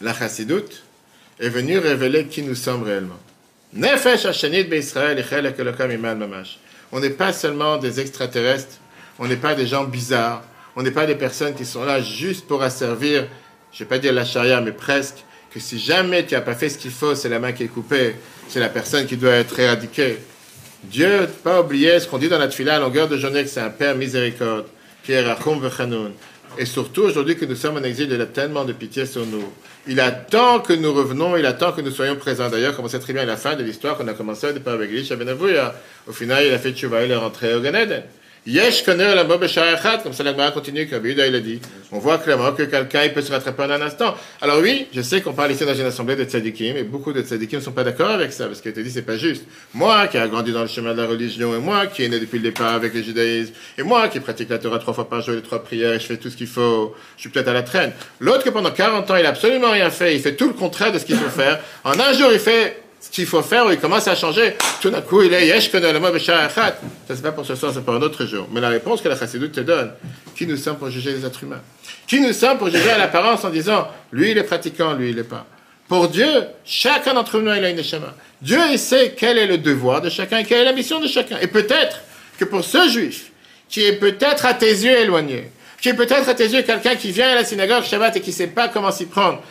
la 0.00 0.14
chassidoute 0.14 0.82
est 1.40 1.50
venue 1.50 1.76
révéler 1.76 2.24
qui 2.24 2.42
nous 2.42 2.54
sommes 2.54 2.84
réellement. 2.84 3.20
On 6.90 7.00
n'est 7.00 7.10
pas 7.10 7.34
seulement 7.34 7.76
des 7.76 8.00
extraterrestres, 8.00 8.78
on 9.18 9.28
n'est 9.28 9.36
pas 9.36 9.54
des 9.54 9.66
gens 9.66 9.84
bizarres, 9.84 10.42
On 10.76 10.82
n'est 10.82 10.90
pas 10.90 11.06
des 11.06 11.14
personnes 11.14 11.54
qui 11.54 11.64
sont 11.64 11.84
là 11.84 12.00
juste 12.00 12.46
pour 12.46 12.62
asservir, 12.62 13.26
je 13.72 13.80
vais 13.80 13.88
pas 13.88 13.98
dire 13.98 14.12
la 14.12 14.24
charia, 14.24 14.60
mais 14.60 14.72
presque, 14.72 15.24
que 15.52 15.58
si 15.58 15.78
jamais 15.78 16.24
tu 16.24 16.34
n'as 16.34 16.40
pas 16.40 16.54
fait 16.54 16.68
ce 16.68 16.78
qu'il 16.78 16.92
faut, 16.92 17.14
c'est 17.14 17.28
la 17.28 17.38
main 17.38 17.52
qui 17.52 17.64
est 17.64 17.68
coupée, 17.68 18.14
c'est 18.48 18.60
la 18.60 18.68
personne 18.68 19.06
qui 19.06 19.16
doit 19.16 19.32
être 19.32 19.58
éradiquée. 19.58 20.18
Dieu, 20.84 21.28
pas 21.42 21.60
oublier 21.60 21.98
ce 22.00 22.06
qu'on 22.06 22.18
dit 22.18 22.28
dans 22.28 22.38
la 22.38 22.48
tefila 22.48 22.76
à 22.76 22.78
longueur 22.78 23.08
de 23.08 23.16
journée, 23.18 23.42
que 23.42 23.50
c'est 23.50 23.60
un 23.60 23.70
Père 23.70 23.96
miséricorde, 23.96 24.66
qui 25.02 25.12
est 25.12 25.22
Rachum 25.22 25.60
Vechanoun. 25.60 26.12
Et 26.58 26.64
surtout 26.64 27.02
aujourd'hui 27.02 27.36
que 27.36 27.44
nous 27.44 27.54
sommes 27.54 27.76
en 27.76 27.82
exil, 27.82 28.08
il 28.10 28.20
a 28.20 28.26
tellement 28.26 28.64
de 28.64 28.72
pitié 28.72 29.06
sur 29.06 29.26
nous. 29.26 29.52
Il 29.86 30.00
attend 30.00 30.60
que 30.60 30.72
nous 30.72 30.92
revenons, 30.92 31.36
il 31.36 31.46
attend 31.46 31.72
que 31.72 31.80
nous 31.80 31.90
soyons 31.90 32.16
présents. 32.16 32.48
D'ailleurs, 32.48 32.74
comme 32.74 32.84
on 32.84 32.88
sait 32.88 32.98
très 32.98 33.12
bien 33.12 33.22
à 33.22 33.26
la 33.26 33.36
fin 33.36 33.54
de 33.54 33.62
l'histoire 33.62 33.96
qu'on 33.96 34.08
a 34.08 34.14
commencé 34.14 34.48
au 34.48 34.52
départ 34.52 34.74
avec 34.74 34.90
Elisha 34.90 35.16
Ben 35.16 35.28
Avouya, 35.28 35.74
au 36.06 36.12
final, 36.12 36.44
il 36.46 36.52
a 36.52 36.58
fait 36.58 36.72
tchouva, 36.72 37.04
il 37.04 37.10
est 37.10 37.16
rentré 37.16 37.54
au 37.54 37.60
Gan 37.60 37.74
Eden. 37.74 38.02
Yesh 38.46 38.84
connaît 38.84 39.14
la 39.14 39.24
mob 39.24 39.40
comme 40.02 40.12
ça 40.14 40.22
la 40.24 40.50
continue, 40.50 40.88
comme 40.88 41.06
il 41.06 41.20
a 41.20 41.40
dit. 41.40 41.60
On 41.92 41.98
voit 41.98 42.16
clairement 42.16 42.52
que 42.52 42.62
quelqu'un 42.62 43.08
peut 43.10 43.20
se 43.20 43.30
rattraper 43.30 43.64
en 43.64 43.70
un 43.70 43.82
instant. 43.82 44.14
Alors 44.40 44.60
oui, 44.60 44.86
je 44.94 45.02
sais 45.02 45.20
qu'on 45.20 45.34
parle 45.34 45.52
ici 45.52 45.66
dans 45.66 45.74
une 45.74 45.84
assemblée 45.84 46.16
de 46.16 46.24
tzadikim, 46.24 46.76
et 46.76 46.82
beaucoup 46.82 47.12
de 47.12 47.20
tzadikim 47.20 47.58
ne 47.58 47.64
sont 47.64 47.72
pas 47.72 47.84
d'accord 47.84 48.10
avec 48.10 48.32
ça, 48.32 48.46
parce 48.46 48.62
qu'il 48.62 48.72
te 48.72 48.80
dit 48.80 48.90
c'est 48.90 49.02
pas 49.02 49.18
juste. 49.18 49.44
Moi 49.74 50.06
qui 50.06 50.16
ai 50.16 50.26
grandi 50.28 50.52
dans 50.52 50.62
le 50.62 50.68
chemin 50.68 50.94
de 50.94 51.02
la 51.02 51.06
religion, 51.06 51.54
et 51.54 51.58
moi 51.58 51.86
qui 51.86 52.04
est 52.04 52.08
né 52.08 52.18
depuis 52.18 52.38
le 52.38 52.44
départ 52.44 52.74
avec 52.74 52.94
le 52.94 53.02
judaïsme, 53.02 53.52
et 53.76 53.82
moi 53.82 54.08
qui 54.08 54.20
pratique 54.20 54.48
la 54.48 54.58
Torah 54.58 54.78
trois 54.78 54.94
fois 54.94 55.08
par 55.08 55.20
jour, 55.20 55.34
les 55.34 55.42
trois 55.42 55.62
prières, 55.62 55.92
et 55.92 56.00
je 56.00 56.06
fais 56.06 56.16
tout 56.16 56.30
ce 56.30 56.36
qu'il 56.36 56.46
faut, 56.46 56.94
je 57.16 57.22
suis 57.22 57.30
peut-être 57.30 57.48
à 57.48 57.52
la 57.52 57.62
traîne. 57.62 57.92
L'autre 58.20 58.44
que 58.44 58.50
pendant 58.50 58.70
40 58.70 59.10
ans 59.10 59.16
il 59.16 59.26
a 59.26 59.30
absolument 59.30 59.70
rien 59.70 59.90
fait, 59.90 60.14
il 60.14 60.20
fait 60.22 60.34
tout 60.34 60.46
le 60.46 60.54
contraire 60.54 60.92
de 60.92 60.98
ce 60.98 61.04
qu'il 61.04 61.16
faut 61.16 61.28
faire. 61.28 61.60
En 61.84 61.98
un 62.00 62.12
jour 62.14 62.30
il 62.32 62.38
fait 62.38 62.82
ce 63.00 63.10
qu'il 63.10 63.26
faut 63.26 63.42
faire, 63.42 63.70
il 63.72 63.78
commence 63.78 64.06
à 64.08 64.14
changer. 64.14 64.54
Tout 64.80 64.90
d'un 64.90 65.00
coup, 65.00 65.22
il 65.22 65.32
est 65.32 65.46
Yesh 65.46 65.72
le 65.72 65.98
mot 65.98 66.18
Ça, 66.18 66.48
c'est 67.08 67.22
pas 67.22 67.32
pour 67.32 67.46
ce 67.46 67.54
soir, 67.54 67.72
c'est 67.74 67.82
pour 67.82 67.94
un 67.94 68.02
autre 68.02 68.26
jour. 68.26 68.46
Mais 68.52 68.60
la 68.60 68.68
réponse 68.68 69.00
que 69.00 69.08
la 69.08 69.16
chassidoute 69.16 69.52
te 69.52 69.60
donne, 69.60 69.92
qui 70.36 70.46
nous 70.46 70.58
sommes 70.58 70.76
pour 70.76 70.90
juger 70.90 71.12
les 71.12 71.24
êtres 71.24 71.42
humains? 71.42 71.62
Qui 72.06 72.20
nous 72.20 72.34
sommes 72.34 72.58
pour 72.58 72.68
juger 72.68 72.90
à 72.90 72.98
l'apparence 72.98 73.44
en 73.44 73.50
disant, 73.50 73.88
lui, 74.12 74.32
il 74.32 74.38
est 74.38 74.44
pratiquant, 74.44 74.92
lui, 74.92 75.10
il 75.10 75.16
n'est 75.16 75.22
pas? 75.22 75.46
Pour 75.88 76.08
Dieu, 76.08 76.28
chacun 76.64 77.14
d'entre 77.14 77.40
nous, 77.40 77.52
il 77.52 77.64
a 77.64 77.70
une 77.70 77.82
chemin. 77.82 78.12
Dieu, 78.42 78.60
il 78.70 78.78
sait 78.78 79.14
quel 79.16 79.38
est 79.38 79.46
le 79.46 79.58
devoir 79.58 80.02
de 80.02 80.10
chacun, 80.10 80.44
quelle 80.44 80.60
est 80.60 80.64
la 80.64 80.72
mission 80.72 81.00
de 81.00 81.08
chacun. 81.08 81.38
Et 81.40 81.46
peut-être 81.46 82.00
que 82.38 82.44
pour 82.44 82.62
ce 82.62 82.88
juif, 82.88 83.32
qui 83.68 83.82
est 83.84 83.94
peut-être 83.94 84.44
à 84.44 84.54
tes 84.54 84.70
yeux 84.70 84.98
éloigné, 84.98 85.50
qui 85.80 85.88
est 85.88 85.94
peut-être 85.94 86.28
à 86.28 86.34
tes 86.34 86.46
yeux 86.46 86.62
quelqu'un 86.62 86.96
qui 86.96 87.12
vient 87.12 87.30
à 87.30 87.34
la 87.34 87.44
synagogue 87.44 87.82
Shabbat 87.82 88.16
et 88.16 88.20
qui 88.20 88.32
sait 88.32 88.48
pas 88.48 88.68
comment 88.68 88.90
s'y 88.90 89.06
prendre, 89.06 89.42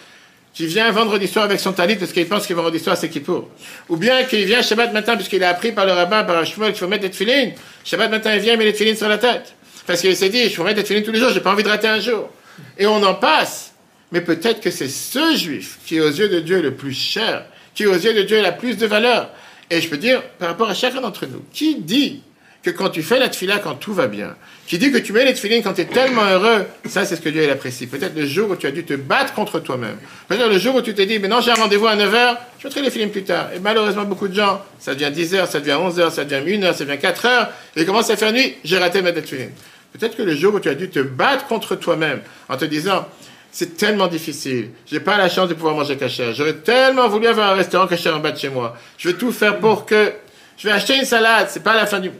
qui 0.53 0.65
vient 0.65 0.91
vendredi 0.91 1.27
soir 1.27 1.45
avec 1.45 1.59
son 1.59 1.73
talit 1.73 1.95
parce 1.95 2.11
qu'il 2.11 2.27
pense 2.27 2.47
que 2.47 2.53
vendredi 2.53 2.79
soir 2.79 2.97
c'est 2.97 3.09
Kippour. 3.09 3.49
Ou 3.87 3.97
bien 3.97 4.23
qu'il 4.23 4.45
vient 4.45 4.61
Shabbat 4.61 4.93
matin 4.93 5.15
puisqu'il 5.15 5.43
a 5.43 5.49
appris 5.49 5.71
par 5.71 5.85
le 5.85 5.93
rabbin, 5.93 6.23
par 6.23 6.45
Shmuel 6.45 6.71
qu'il 6.71 6.79
faut 6.79 6.87
mettre 6.87 7.03
des 7.03 7.11
tefilines. 7.11 7.53
Shabbat 7.85 8.09
matin 8.09 8.35
il 8.35 8.41
vient 8.41 8.57
met 8.57 8.65
les 8.65 8.73
tefilines 8.73 8.97
sur 8.97 9.09
la 9.09 9.17
tête. 9.17 9.53
Parce 9.85 10.01
qu'il 10.01 10.15
s'est 10.15 10.29
dit, 10.29 10.43
je 10.49 10.55
faut 10.55 10.63
mettre 10.63 10.77
des 10.77 10.83
tefilines 10.83 11.03
tous 11.03 11.11
les 11.11 11.19
jours, 11.19 11.29
j'ai 11.31 11.39
pas 11.39 11.51
envie 11.51 11.63
de 11.63 11.69
rater 11.69 11.87
un 11.87 11.99
jour. 11.99 12.29
Et 12.77 12.85
on 12.85 13.01
en 13.03 13.15
passe. 13.15 13.73
Mais 14.11 14.21
peut-être 14.21 14.59
que 14.59 14.71
c'est 14.71 14.89
ce 14.89 15.35
juif 15.35 15.79
qui 15.85 15.99
aux 15.99 16.09
yeux 16.09 16.29
de 16.29 16.39
Dieu 16.39 16.61
le 16.61 16.73
plus 16.73 16.93
cher, 16.93 17.45
qui 17.75 17.85
aux 17.85 17.93
yeux 17.93 18.13
de 18.13 18.23
Dieu 18.23 18.41
la 18.41 18.51
plus 18.51 18.77
de 18.77 18.87
valeur. 18.87 19.29
Et 19.69 19.81
je 19.81 19.89
peux 19.89 19.97
dire, 19.97 20.23
par 20.39 20.49
rapport 20.49 20.69
à 20.69 20.73
chacun 20.73 21.01
d'entre 21.01 21.27
nous, 21.27 21.43
qui 21.53 21.75
dit 21.75 22.21
que 22.61 22.69
quand 22.69 22.89
tu 22.89 23.03
fais 23.03 23.19
la 23.19 23.29
tefila 23.29 23.59
quand 23.59 23.75
tout 23.75 23.93
va 23.93 24.07
bien, 24.07 24.35
qui 24.67 24.77
dit 24.77 24.91
que 24.91 24.97
tu 24.97 25.13
mets 25.13 25.23
les 25.23 25.33
tefilines 25.33 25.63
quand 25.63 25.73
tu 25.73 25.81
es 25.81 25.85
tellement 25.85 26.25
heureux, 26.25 26.65
ça 26.85 27.05
c'est 27.05 27.15
ce 27.15 27.21
que 27.21 27.29
Dieu 27.29 27.49
apprécie. 27.49 27.87
Peut-être 27.87 28.15
le 28.15 28.25
jour 28.25 28.49
où 28.49 28.55
tu 28.55 28.67
as 28.67 28.71
dû 28.71 28.83
te 28.83 28.93
battre 28.93 29.33
contre 29.33 29.59
toi-même. 29.59 29.97
Peut-être 30.27 30.49
le 30.49 30.59
jour 30.59 30.75
où 30.75 30.81
tu 30.81 30.93
t'es 30.93 31.05
dit, 31.05 31.19
mais 31.19 31.27
non, 31.27 31.39
j'ai 31.41 31.51
un 31.51 31.55
rendez-vous 31.55 31.87
à 31.87 31.95
9h, 31.95 32.37
je 32.59 32.67
mettrai 32.67 32.81
les 32.81 32.91
films 32.91 33.11
plus 33.11 33.23
tard. 33.23 33.49
Et 33.55 33.59
malheureusement, 33.59 34.03
beaucoup 34.03 34.27
de 34.27 34.35
gens, 34.35 34.61
ça 34.77 34.93
devient 34.93 35.11
10h, 35.15 35.47
ça 35.47 35.59
devient 35.59 35.77
11h, 35.79 36.11
ça 36.11 36.25
devient 36.25 36.57
1h, 36.57 36.75
ça 36.75 36.85
devient 36.85 36.99
4h, 36.99 37.47
et 37.75 37.81
il 37.81 37.85
commence 37.85 38.09
à 38.09 38.17
faire 38.17 38.33
nuit, 38.33 38.55
j'ai 38.63 38.77
raté 38.77 39.01
ma 39.01 39.13
tefilines. 39.13 39.51
Peut-être 39.93 40.15
que 40.17 40.21
le 40.21 40.35
jour 40.35 40.53
où 40.53 40.59
tu 40.59 40.69
as 40.69 40.75
dû 40.75 40.89
te 40.89 40.99
battre 40.99 41.47
contre 41.47 41.75
toi-même, 41.75 42.19
en 42.49 42.57
te 42.57 42.65
disant, 42.65 43.07
c'est 43.51 43.77
tellement 43.77 44.07
difficile. 44.07 44.69
J'ai 44.85 44.99
pas 44.99 45.17
la 45.17 45.29
chance 45.29 45.49
de 45.49 45.53
pouvoir 45.53 45.73
manger 45.73 45.97
cachère. 45.97 46.33
J'aurais 46.33 46.57
tellement 46.57 47.07
voulu 47.07 47.27
avoir 47.27 47.51
un 47.51 47.55
restaurant 47.55 47.87
cachère 47.87 48.15
en 48.15 48.19
bas 48.19 48.31
de 48.31 48.37
chez 48.37 48.49
moi. 48.49 48.77
Je 48.97 49.09
vais 49.09 49.15
tout 49.15 49.31
faire 49.31 49.59
pour 49.59 49.85
que 49.85 50.13
je 50.57 50.67
vais 50.67 50.73
acheter 50.73 50.95
une 50.95 51.05
salade. 51.05 51.47
C'est 51.49 51.63
pas 51.63 51.75
la 51.75 51.87
fin 51.87 51.99
du 51.99 52.11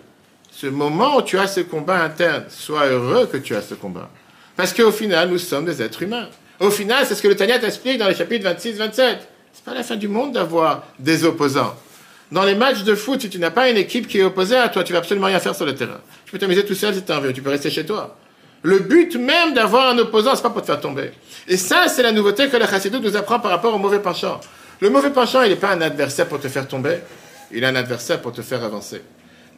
ce 0.59 0.67
moment 0.67 1.15
où 1.15 1.21
tu 1.21 1.39
as 1.39 1.47
ce 1.47 1.61
combat 1.61 2.03
interne, 2.03 2.43
sois 2.49 2.87
heureux 2.87 3.29
que 3.31 3.37
tu 3.37 3.55
as 3.55 3.61
ce 3.61 3.75
combat. 3.75 4.09
Parce 4.57 4.73
qu'au 4.73 4.91
final, 4.91 5.29
nous 5.29 5.37
sommes 5.37 5.63
des 5.63 5.81
êtres 5.81 6.01
humains. 6.03 6.27
Au 6.59 6.69
final, 6.69 7.05
c'est 7.07 7.15
ce 7.15 7.21
que 7.21 7.29
le 7.29 7.35
Tanya 7.37 7.59
t'explique 7.59 7.97
dans 7.97 8.09
les 8.09 8.13
chapitres 8.15 8.45
26-27. 8.45 9.19
C'est 9.53 9.63
pas 9.63 9.73
la 9.73 9.83
fin 9.83 9.95
du 9.95 10.09
monde 10.09 10.33
d'avoir 10.33 10.83
des 10.99 11.23
opposants. 11.23 11.75
Dans 12.29 12.43
les 12.43 12.55
matchs 12.55 12.83
de 12.83 12.93
foot, 12.93 13.21
si 13.21 13.29
tu 13.29 13.39
n'as 13.39 13.51
pas 13.51 13.69
une 13.69 13.77
équipe 13.77 14.05
qui 14.05 14.19
est 14.19 14.23
opposée 14.23 14.57
à 14.57 14.67
toi, 14.67 14.83
tu 14.83 14.91
vas 14.91 14.99
absolument 14.99 15.27
rien 15.27 15.39
faire 15.39 15.55
sur 15.55 15.65
le 15.65 15.73
terrain. 15.75 16.01
Tu 16.25 16.33
peux 16.33 16.37
t'amuser 16.37 16.65
tout 16.65 16.75
seul 16.75 16.93
si 16.93 17.03
tu 17.03 17.11
envie, 17.13 17.31
tu 17.31 17.41
peux 17.41 17.51
rester 17.51 17.69
chez 17.69 17.85
toi. 17.85 18.17
Le 18.61 18.79
but 18.79 19.15
même 19.15 19.53
d'avoir 19.53 19.87
un 19.87 19.97
opposant, 19.97 20.35
c'est 20.35 20.41
pas 20.43 20.49
pour 20.49 20.61
te 20.61 20.67
faire 20.67 20.81
tomber. 20.81 21.11
Et 21.47 21.55
ça, 21.55 21.87
c'est 21.87 22.03
la 22.03 22.11
nouveauté 22.11 22.49
que 22.49 22.57
le 22.57 22.65
Chassidou 22.65 22.99
nous 22.99 23.15
apprend 23.15 23.39
par 23.39 23.51
rapport 23.51 23.73
au 23.73 23.79
mauvais 23.79 23.99
penchant. 23.99 24.41
Le 24.81 24.89
mauvais 24.89 25.11
penchant, 25.11 25.41
il 25.43 25.51
n'est 25.51 25.55
pas 25.55 25.71
un 25.71 25.79
adversaire 25.79 26.27
pour 26.27 26.41
te 26.41 26.49
faire 26.49 26.67
tomber, 26.67 26.97
il 27.49 27.63
est 27.63 27.67
un 27.67 27.75
adversaire 27.77 28.21
pour 28.21 28.33
te 28.33 28.41
faire 28.41 28.61
avancer. 28.61 29.01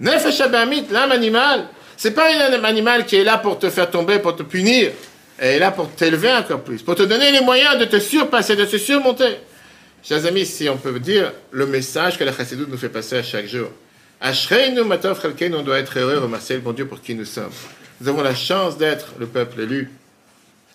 Nefesh 0.02 0.42
Abamit, 0.42 0.88
l'âme 0.90 1.12
animale, 1.12 1.68
c'est 1.96 2.12
pas 2.12 2.34
une 2.34 2.42
âme 2.42 2.66
animale 2.66 3.06
qui 3.06 3.18
est 3.18 3.24
là 3.24 3.38
pour 3.38 3.60
te 3.60 3.70
faire 3.70 3.90
tomber, 3.90 4.18
pour 4.18 4.36
te 4.36 4.42
punir. 4.42 4.92
Elle 5.38 5.56
est 5.56 5.60
là 5.60 5.70
pour 5.70 5.92
t'élever 5.92 6.34
encore 6.34 6.64
plus, 6.64 6.82
pour 6.82 6.96
te 6.96 7.04
donner 7.04 7.32
les 7.32 7.42
moyens 7.42 7.78
de 7.78 7.86
te 7.86 8.00
surpasser, 8.00 8.56
de 8.56 8.66
se 8.66 8.80
surmonter. 8.80 9.38
Chers 10.04 10.26
amis, 10.26 10.48
si 10.48 10.68
on 10.70 10.78
peut 10.78 11.00
dire 11.00 11.32
le 11.52 11.68
message 11.68 12.18
que 12.18 12.24
la 12.24 12.34
Chassidut 12.34 12.66
nous 12.68 12.78
fait 12.78 12.90
passer 12.90 13.18
à 13.18 13.24
chaque 13.24 13.46
jour. 13.46 13.70
Ashreinu 14.20 14.84
Matov 14.84 15.22
Chalkeinu, 15.22 15.56
on 15.58 15.62
doit 15.62 15.78
être 15.78 16.00
heureux, 16.00 16.18
remercier 16.18 16.56
le 16.56 16.62
bon 16.62 16.74
Dieu 16.74 16.88
pour 16.88 17.02
qui 17.02 17.14
nous 17.14 17.26
sommes. 17.26 17.52
Nous 18.00 18.08
avons 18.08 18.24
la 18.24 18.34
chance 18.34 18.80
d'être 18.80 19.14
le 19.20 19.28
peuple 19.28 19.62
élu, 19.62 19.92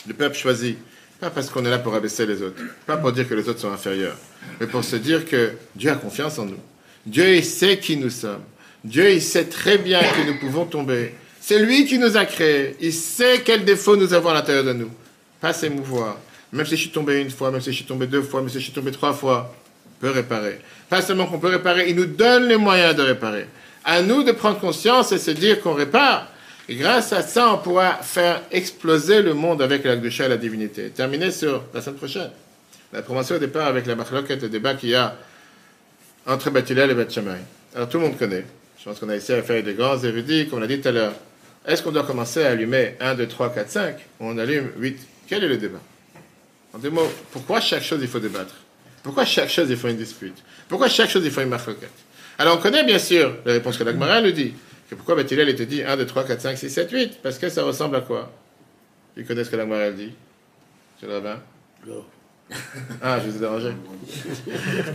le 0.07 0.15
peuple 0.15 0.37
choisi. 0.37 0.79
Pas 1.19 1.31
parce 1.31 1.51
qu'on 1.51 1.65
est 1.65 1.71
là 1.71 1.79
pour 1.79 1.95
abaisser 1.95 2.27
les 2.27 2.43
autres, 2.43 2.63
pas 2.87 2.97
pour 2.97 3.11
dire 3.11 3.29
que 3.29 3.35
les 3.35 3.49
autres 3.49 3.61
sont 3.61 3.73
inférieurs, 3.73 4.17
mais 4.61 4.67
pour 4.67 4.85
se 4.85 4.97
dire 4.97 5.25
que 5.25 5.53
Dieu 5.75 5.91
a 5.91 5.97
confiance 5.97 6.39
en 6.39 6.45
nous. 6.45 6.61
Dieu 7.05 7.41
sait 7.43 7.79
qui 7.79 7.97
nous 7.97 8.11
sommes. 8.11 8.43
Dieu, 8.87 9.11
il 9.11 9.23
sait 9.23 9.47
très 9.47 9.79
bien 9.79 10.01
que 10.01 10.27
nous 10.27 10.39
pouvons 10.39 10.65
tomber. 10.65 11.13
C'est 11.41 11.59
lui 11.59 11.87
qui 11.87 11.99
nous 11.99 12.17
a 12.17 12.25
créés. 12.25 12.77
Il 12.81 12.93
sait 12.93 13.41
quels 13.45 13.65
défauts 13.65 13.97
nous 13.97 14.15
avons 14.15 14.29
à 14.29 14.35
l'intérieur 14.35 14.65
de 14.65 14.73
nous. 14.73 14.91
Pas 15.41 15.53
s'émouvoir. 15.53 16.19
Même 16.53 16.65
si 16.65 16.77
je 16.77 16.83
suis 16.83 16.91
tombé 16.91 17.21
une 17.21 17.31
fois, 17.31 17.51
même 17.51 17.61
si 17.61 17.73
je 17.73 17.77
suis 17.77 17.85
tombé 17.85 18.07
deux 18.07 18.23
fois, 18.23 18.41
même 18.41 18.49
si 18.49 18.61
je 18.61 18.65
suis 18.65 18.73
tombé 18.73 18.93
trois 18.93 19.13
fois, 19.13 19.53
on 19.87 20.01
peut 20.01 20.11
réparer. 20.11 20.61
Pas 20.89 21.03
seulement 21.03 21.27
qu'on 21.27 21.41
peut 21.41 21.49
réparer, 21.49 21.91
il 21.91 21.97
nous 21.97 22.07
donne 22.07 22.47
les 22.47 22.57
moyens 22.57 22.95
de 22.95 23.03
réparer. 23.03 23.49
À 23.85 24.03
nous 24.03 24.23
de 24.23 24.31
prendre 24.31 24.61
conscience 24.61 25.11
et 25.11 25.19
se 25.19 25.33
dire 25.33 25.61
qu'on 25.61 25.75
répare. 25.75 26.29
Et 26.69 26.77
grâce 26.77 27.13
à 27.13 27.23
ça, 27.23 27.53
on 27.53 27.59
pourra 27.59 27.95
faire 28.03 28.43
exploser 28.53 29.21
le 29.21 29.35
monde 29.35 29.63
avec 29.63 29.85
la 29.85 29.97
Gdusha 29.97 30.27
et 30.27 30.29
la 30.29 30.37
divinité. 30.37 30.91
Terminé 30.91 31.33
sur 31.33 31.65
la 31.75 31.83
semaine 31.83 31.97
prochaine. 31.97 32.31
La 32.93 33.03
promotion 33.03 33.35
au 33.35 33.39
départ 33.41 33.67
avec 33.67 33.87
la 33.87 33.95
et 33.95 34.37
le 34.37 34.49
débat 34.49 34.75
qu'il 34.75 34.91
y 34.91 34.95
a 34.95 35.17
entre 36.25 36.51
Batilel 36.51 36.93
et 36.93 36.95
Beth 36.95 37.19
Alors 37.75 37.89
tout 37.89 37.99
le 37.99 38.05
monde 38.05 38.17
connaît. 38.17 38.45
Je 38.87 38.93
pense 38.93 39.01
qu'on 39.01 39.09
a 39.09 39.17
essayé 39.17 39.41
à 39.41 39.43
faire 39.43 39.65
des 39.65 39.75
grands 39.75 39.99
érudits, 39.99 40.47
comme 40.47 40.59
on 40.59 40.63
l'a 40.63 40.69
dit 40.69 40.81
tout 40.81 40.87
à 40.87 40.93
l'heure. 40.93 41.13
Est-ce 41.67 41.83
qu'on 41.83 41.91
doit 41.91 42.05
commencer 42.05 42.45
à 42.45 42.51
allumer 42.51 42.95
1, 43.01 43.17
2, 43.17 43.27
3, 43.27 43.53
4, 43.53 43.69
5 43.69 43.97
ou 44.21 44.27
on 44.27 44.39
allume 44.39 44.71
8 44.77 44.97
Quel 45.27 45.43
est 45.43 45.49
le 45.49 45.57
débat? 45.57 45.81
En 46.73 46.79
deux 46.79 46.91
mots, 46.91 47.11
pourquoi 47.33 47.61
chaque 47.61 47.83
chose 47.83 47.99
il 48.01 48.07
faut 48.07 48.21
débattre? 48.21 48.55
Pourquoi 49.03 49.25
chaque 49.25 49.49
chose 49.49 49.69
il 49.71 49.77
faut 49.77 49.89
une 49.89 49.97
dispute? 49.97 50.37
Pourquoi 50.69 50.89
chaque 50.89 51.11
chose 51.11 51.25
il 51.25 51.33
faut 51.33 51.41
une 51.41 51.49
marquette 51.49 51.91
Alors 52.39 52.59
on 52.59 52.61
connaît 52.61 52.85
bien 52.85 53.01
sûr 53.01 53.35
la 53.45 53.55
réponse 53.55 53.77
que 53.77 53.83
l'Agmara 53.83 54.21
nous 54.21 54.31
dit. 54.31 54.55
Que 54.89 54.95
pourquoi 54.95 55.17
Bethilel 55.17 55.49
était 55.49 55.67
dit 55.67 55.83
1, 55.83 55.97
2, 55.97 56.07
3, 56.07 56.23
4, 56.23 56.41
5, 56.41 56.57
6, 56.57 56.71
7, 56.71 56.91
8 56.93 57.19
Parce 57.25 57.41
que 57.41 57.49
ça 57.49 57.65
ressemble 57.65 57.97
à 57.97 58.03
quoi? 58.03 58.33
Ils 59.17 59.27
connaissent 59.27 59.47
ce 59.47 59.51
que 59.51 59.57
l'Agmara 59.57 59.91
dit. 59.91 60.13
C'est 61.01 61.09
le 61.09 61.15
rabbin 61.15 61.41
Non. 61.85 62.05
Ah, 63.03 63.19
je 63.19 63.29
vous 63.31 63.37
ai 63.37 63.41
dérangé. 63.41 63.69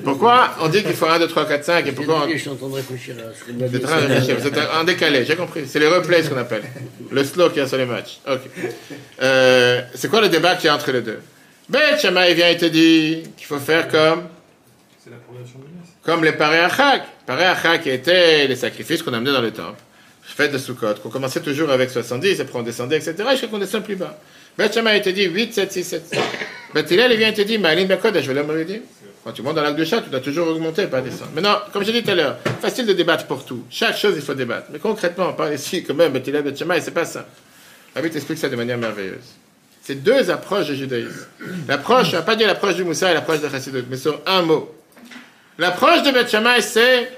Pourquoi 0.04 0.52
on 0.62 0.70
dit 0.70 0.84
qu'il 0.84 0.94
faut 0.94 1.06
1, 1.06 1.20
2, 1.20 1.28
3, 1.28 1.46
4, 1.48 1.64
5 1.66 1.88
et 1.88 1.92
pourquoi 1.92 2.24
on... 2.26 2.30
Je 2.30 2.38
suis 2.38 2.50
en 2.50 2.56
train 2.56 2.70
de 2.70 2.76
réfléchir 2.76 3.16
Vous 3.48 3.76
êtes 3.76 3.84
en 3.84 3.88
train 3.88 4.02
de 4.02 4.08
réfléchir, 4.08 4.38
vous 4.40 4.48
êtes 4.48 4.58
en 4.74 4.84
décalé, 4.86 5.26
j'ai 5.26 5.36
compris. 5.36 5.64
C'est 5.68 5.80
les 5.80 5.88
replays 5.88 6.24
ce 6.24 6.30
qu'on 6.30 6.38
appelle. 6.38 6.64
Le 7.12 7.24
slow 7.24 7.50
qu'il 7.50 7.60
y 7.60 7.62
a 7.62 7.68
sur 7.68 7.78
les 7.78 7.86
matchs. 7.86 8.20
Ok. 8.28 8.40
Euh, 9.22 9.82
c'est 9.94 10.10
quoi 10.10 10.22
le 10.22 10.30
débat 10.30 10.56
qu'il 10.56 10.68
y 10.68 10.70
a 10.70 10.76
entre 10.76 10.92
les 10.92 11.02
deux? 11.02 11.20
Ben, 11.68 11.98
Shammai 12.00 12.34
vient 12.34 12.50
et 12.50 12.58
te 12.58 12.66
dit 12.66 13.24
qu'il 13.36 13.48
faut 13.48 13.60
faire 13.60 13.88
comme, 13.90 14.24
C'est 15.04 15.10
la 15.10 15.18
progression 15.18 15.60
de 15.60 15.66
l'Inès. 15.66 15.88
comme 16.04 16.24
les 16.24 16.32
paréachak. 16.34 17.04
Paréachak 17.26 17.84
qui 17.84 17.90
étaient 17.90 18.48
les 18.48 18.56
sacrifices 18.56 19.04
qu'on 19.04 19.14
amenait 19.14 19.34
dans 19.34 19.42
le 19.42 19.52
temple. 19.52 19.80
Fête 20.24 20.54
de 20.54 20.58
Sukkot, 20.58 20.96
qu'on 21.04 21.10
commençait 21.10 21.42
toujours 21.42 21.70
avec 21.72 21.90
70, 21.90 22.40
après 22.40 22.58
on 22.60 22.62
descendait, 22.64 22.96
etc. 22.96 23.16
jusqu'à 23.32 23.48
qu'on 23.48 23.58
descend 23.60 23.84
plus 23.84 23.98
bas. 23.98 24.18
Ben 24.58 24.72
Shammai 24.72 25.02
te 25.02 25.10
dit 25.10 25.26
8, 25.26 25.54
7, 25.54 25.72
6, 25.72 25.84
7, 25.84 26.08
5. 26.08 26.20
Ben 26.74 26.86
Hillel, 26.90 27.12
il 27.12 27.18
vient 27.18 27.30
et 27.30 27.34
te 27.34 27.42
dit, 27.42 27.58
Ma'alin 27.58 27.86
Bakodesh, 27.86 28.26
je 28.26 28.32
vais 28.32 28.66
dire. 28.66 28.82
Quand 29.24 29.32
tu 29.32 29.44
montes 29.44 29.56
dans 29.56 29.62
l'acte 29.62 29.78
de 29.78 29.86
chat, 29.86 30.02
tu 30.02 30.10
dois 30.10 30.20
toujours 30.20 30.48
augmenter, 30.48 30.88
pas 30.88 31.02
descendre. 31.02 31.32
Maintenant, 31.36 31.60
comme 31.72 31.84
j'ai 31.84 31.92
dit 31.92 32.02
tout 32.02 32.10
à 32.10 32.16
l'heure, 32.16 32.38
facile 32.60 32.88
de 32.88 32.94
débattre 32.94 33.28
pour 33.28 33.46
tout. 33.46 33.66
Chaque 33.70 33.96
chose, 33.96 34.14
il 34.16 34.22
faut 34.22 34.34
débattre. 34.34 34.68
Mais 34.72 34.80
concrètement, 34.80 35.30
on 35.30 35.34
parle 35.34 35.54
ici 35.54 35.84
quand 35.84 35.94
même, 35.94 36.12
Bethilel, 36.12 36.42
Bet 36.42 36.56
Shammai, 36.56 36.82
c'est 36.82 36.92
pas 36.92 37.06
ça. 37.06 37.28
La 37.96 38.02
Bible 38.02 38.16
explique 38.16 38.40
ça 38.40 38.50
de 38.50 38.56
manière 38.56 38.78
merveilleuse. 38.78 39.36
C'est 39.84 39.96
deux 39.96 40.30
approches 40.32 40.68
du 40.68 40.76
judaïsme. 40.76 41.28
L'approche, 41.68 42.08
on 42.10 42.18
va 42.18 42.22
pas 42.22 42.36
dire 42.36 42.48
l'approche 42.48 42.76
du 42.76 42.84
Moussa 42.84 43.12
et 43.12 43.14
l'approche 43.14 43.42
de 43.42 43.50
Chassidut, 43.50 43.84
mais 43.90 43.98
sur 43.98 44.22
un 44.26 44.42
mot. 44.42 44.74
L'approche 45.58 46.02
de 46.04 46.12
Beth 46.12 46.30
Shammai, 46.30 46.62
c'est 46.62 47.12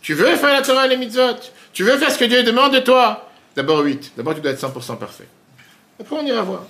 tu 0.00 0.14
veux 0.14 0.34
faire 0.36 0.52
la 0.52 0.62
Torah 0.62 0.86
et 0.86 0.88
les 0.88 0.96
mitzvot, 0.96 1.36
tu 1.72 1.84
veux 1.84 1.96
faire 1.96 2.10
ce 2.10 2.18
que 2.18 2.24
Dieu 2.24 2.42
demande 2.42 2.74
de 2.74 2.80
toi? 2.80 3.30
D'abord 3.54 3.80
8. 3.80 4.12
D'abord, 4.16 4.34
tu 4.34 4.40
dois 4.40 4.52
être 4.52 4.60
100% 4.60 4.98
parfait. 4.98 5.26
Après, 6.00 6.16
on 6.16 6.24
ira 6.24 6.42
voir. 6.42 6.62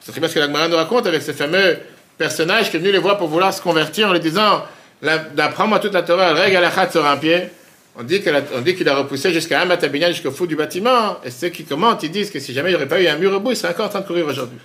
C'est 0.00 0.12
très 0.12 0.20
bien 0.20 0.28
ce 0.28 0.34
que 0.34 0.38
la 0.38 0.46
Gemara 0.46 0.68
nous 0.68 0.76
raconte 0.76 1.06
avec 1.06 1.22
ce 1.22 1.32
fameux 1.32 1.78
personnage 2.16 2.70
qui 2.70 2.76
est 2.76 2.80
venu 2.80 2.92
les 2.92 2.98
voir 2.98 3.18
pour 3.18 3.28
vouloir 3.28 3.52
se 3.52 3.60
convertir 3.60 4.08
en 4.08 4.12
lui 4.12 4.20
disant 4.20 4.64
D'apprends-moi 5.02 5.78
toute 5.78 5.92
la 5.92 6.02
Torah, 6.02 6.32
règle 6.32 6.56
à 6.56 6.60
la 6.60 6.90
sur 6.90 7.06
un 7.06 7.16
pied. 7.16 7.50
On 7.96 8.04
dit 8.04 8.20
qu'il 8.20 8.88
a, 8.88 8.94
repoussé 8.94 9.32
jusqu'à 9.32 9.60
un 9.60 9.64
matabinyan, 9.64 10.08
jusqu'au 10.08 10.30
fond 10.30 10.44
du 10.44 10.54
bâtiment. 10.54 11.18
Et 11.24 11.30
ceux 11.30 11.48
qui 11.48 11.64
commentent, 11.64 12.04
ils 12.04 12.10
disent 12.10 12.30
que 12.30 12.38
si 12.38 12.52
jamais 12.52 12.70
il 12.70 12.72
n'y 12.72 12.76
aurait 12.76 12.88
pas 12.88 13.00
eu 13.00 13.08
un 13.08 13.16
mur 13.16 13.32
au 13.32 13.40
bout, 13.40 13.50
il 13.50 13.56
serait 13.56 13.72
encore 13.72 13.86
en 13.86 13.88
train 13.88 14.00
de 14.00 14.06
courir 14.06 14.26
aujourd'hui. 14.26 14.58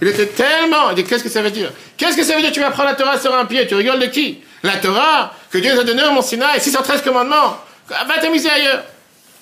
Il 0.00 0.08
était 0.08 0.26
tellement. 0.26 0.90
Il 0.90 0.96
dit 0.96 1.04
Qu'est-ce 1.04 1.22
que 1.22 1.28
ça 1.28 1.42
veut 1.42 1.52
dire? 1.52 1.72
Qu'est-ce 1.96 2.16
que 2.16 2.24
ça 2.24 2.34
veut 2.34 2.42
dire? 2.42 2.50
Tu 2.50 2.60
vas 2.60 2.70
prendre 2.72 2.88
la 2.88 2.96
Torah 2.96 3.18
sur 3.18 3.32
un 3.34 3.44
pied 3.44 3.66
Tu 3.68 3.76
rigoles 3.76 4.00
de 4.00 4.06
qui? 4.06 4.40
La 4.64 4.76
Torah 4.78 5.32
que 5.50 5.58
Dieu 5.58 5.72
nous 5.72 5.80
a 5.80 5.84
donnée 5.84 6.04
au 6.04 6.12
Mont 6.12 6.22
Sinaï, 6.22 6.60
613 6.60 7.02
commandements. 7.02 7.58
Va 7.88 8.18
t'amuser 8.20 8.50
ailleurs. 8.50 8.82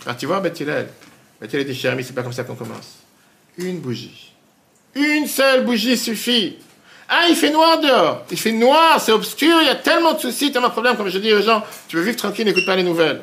Alors 0.04 0.16
tu 0.16 0.26
vois, 0.26 0.40
Beth 0.40 0.58
Hillel, 0.60 0.88
Beth 1.40 1.52
Hillel 1.52 1.66
dit 1.66 1.86
ami, 1.86 2.04
c'est 2.04 2.14
pas 2.14 2.22
comme 2.22 2.32
ça 2.32 2.44
qu'on 2.44 2.54
commence. 2.54 2.99
Une 3.58 3.78
bougie. 3.80 4.32
Une 4.94 5.26
seule 5.26 5.64
bougie 5.64 5.96
suffit. 5.96 6.56
Ah, 7.08 7.26
il 7.28 7.34
fait 7.36 7.50
noir 7.50 7.80
dehors. 7.80 8.22
Il 8.30 8.38
fait 8.38 8.52
noir, 8.52 9.00
c'est 9.00 9.12
obscur, 9.12 9.56
il 9.60 9.66
y 9.66 9.70
a 9.70 9.74
tellement 9.74 10.12
de 10.14 10.20
soucis, 10.20 10.52
tellement 10.52 10.68
de 10.68 10.72
problèmes. 10.72 10.96
Comme 10.96 11.08
je 11.08 11.18
dis 11.18 11.32
aux 11.32 11.42
gens, 11.42 11.62
tu 11.88 11.96
veux 11.96 12.02
vivre 12.02 12.16
tranquille, 12.16 12.44
n'écoute 12.44 12.66
pas 12.66 12.76
les 12.76 12.82
nouvelles. 12.84 13.20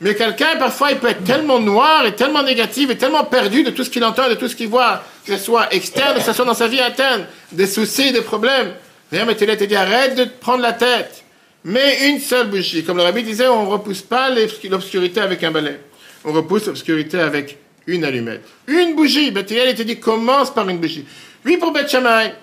Mais 0.00 0.14
quelqu'un, 0.14 0.56
parfois, 0.58 0.92
il 0.92 0.98
peut 0.98 1.08
être 1.08 1.24
tellement 1.24 1.58
noir 1.60 2.06
et 2.06 2.14
tellement 2.14 2.42
négatif 2.42 2.88
et 2.88 2.96
tellement 2.96 3.24
perdu 3.24 3.64
de 3.64 3.70
tout 3.70 3.84
ce 3.84 3.90
qu'il 3.90 4.02
entend, 4.04 4.28
de 4.30 4.34
tout 4.34 4.48
ce 4.48 4.56
qu'il 4.56 4.68
voit, 4.68 5.02
que 5.26 5.36
ce 5.36 5.42
soit 5.44 5.72
externe, 5.74 6.16
que 6.16 6.22
ce 6.22 6.32
soit 6.32 6.44
dans 6.46 6.54
sa 6.54 6.68
vie 6.68 6.80
interne, 6.80 7.26
des 7.52 7.66
soucis, 7.66 8.12
des 8.12 8.22
problèmes. 8.22 8.72
D'ailleurs, 9.12 9.26
Mathilde 9.26 9.58
te 9.58 9.64
dit, 9.64 9.76
arrête 9.76 10.14
de 10.14 10.24
te 10.24 10.40
prendre 10.40 10.62
la 10.62 10.72
tête. 10.72 11.24
Mais 11.64 12.08
une 12.08 12.20
seule 12.20 12.46
bougie. 12.46 12.84
Comme 12.84 12.96
le 12.96 13.02
rabbi 13.02 13.22
disait, 13.22 13.48
on 13.48 13.64
ne 13.64 13.68
repousse 13.68 14.00
pas 14.00 14.30
l'obscu- 14.30 14.70
l'obscurité 14.70 15.20
avec 15.20 15.44
un 15.44 15.50
balai. 15.50 15.78
On 16.24 16.32
repousse 16.32 16.66
l'obscurité 16.66 17.18
avec 17.20 17.58
une 17.90 18.04
allumette. 18.04 18.42
Une 18.66 18.94
bougie. 18.94 19.30
Bethel, 19.30 19.68
il 19.70 19.74
te 19.74 19.82
dit, 19.82 19.98
commence 19.98 20.52
par 20.52 20.68
une 20.68 20.78
bougie. 20.78 21.04
Lui, 21.44 21.56
pour 21.56 21.72
Beth 21.72 21.88
Shammai, 21.90 22.34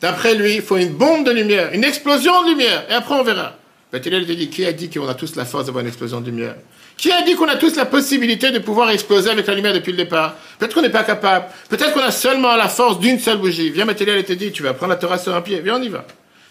D'après 0.00 0.34
lui, 0.34 0.56
il 0.56 0.62
faut 0.62 0.76
une 0.78 0.94
bombe 0.94 1.26
de 1.26 1.30
lumière, 1.30 1.70
une 1.72 1.84
explosion 1.84 2.42
de 2.44 2.50
lumière, 2.50 2.86
et 2.88 2.94
après 2.94 3.14
on 3.14 3.22
verra. 3.22 3.56
Bethel 3.92 4.26
te 4.26 4.32
dit, 4.32 4.48
qui 4.48 4.64
a 4.64 4.72
dit 4.72 4.88
qu'on 4.88 5.08
a 5.08 5.14
tous 5.14 5.36
la 5.36 5.44
force 5.44 5.66
d'avoir 5.66 5.82
une 5.82 5.88
explosion 5.88 6.20
de 6.20 6.26
lumière? 6.26 6.54
Qui 6.96 7.10
a 7.10 7.22
dit 7.22 7.34
qu'on 7.34 7.48
a 7.48 7.56
tous 7.56 7.76
la 7.76 7.86
possibilité 7.86 8.50
de 8.50 8.60
pouvoir 8.60 8.90
exploser 8.90 9.30
avec 9.30 9.46
la 9.46 9.54
lumière 9.54 9.74
depuis 9.74 9.90
le 9.90 9.98
départ? 9.98 10.36
Peut-être 10.58 10.74
qu'on 10.74 10.82
n'est 10.82 10.90
pas 10.90 11.02
capable. 11.02 11.46
Peut-être 11.68 11.92
qu'on 11.92 12.00
a 12.00 12.10
seulement 12.10 12.54
la 12.56 12.68
force 12.68 13.00
d'une 13.00 13.18
seule 13.18 13.38
bougie. 13.38 13.70
Viens, 13.70 13.86
Bethel, 13.86 14.08
elle 14.10 14.24
te 14.24 14.32
dit, 14.32 14.52
tu 14.52 14.62
vas 14.62 14.74
prendre 14.74 14.92
la 14.92 14.96
Torah 14.96 15.18
sur 15.18 15.34
un 15.34 15.40
pied. 15.40 15.60
Viens, 15.60 15.76
on 15.76 15.82
y 15.82 15.88
va. 15.88 16.06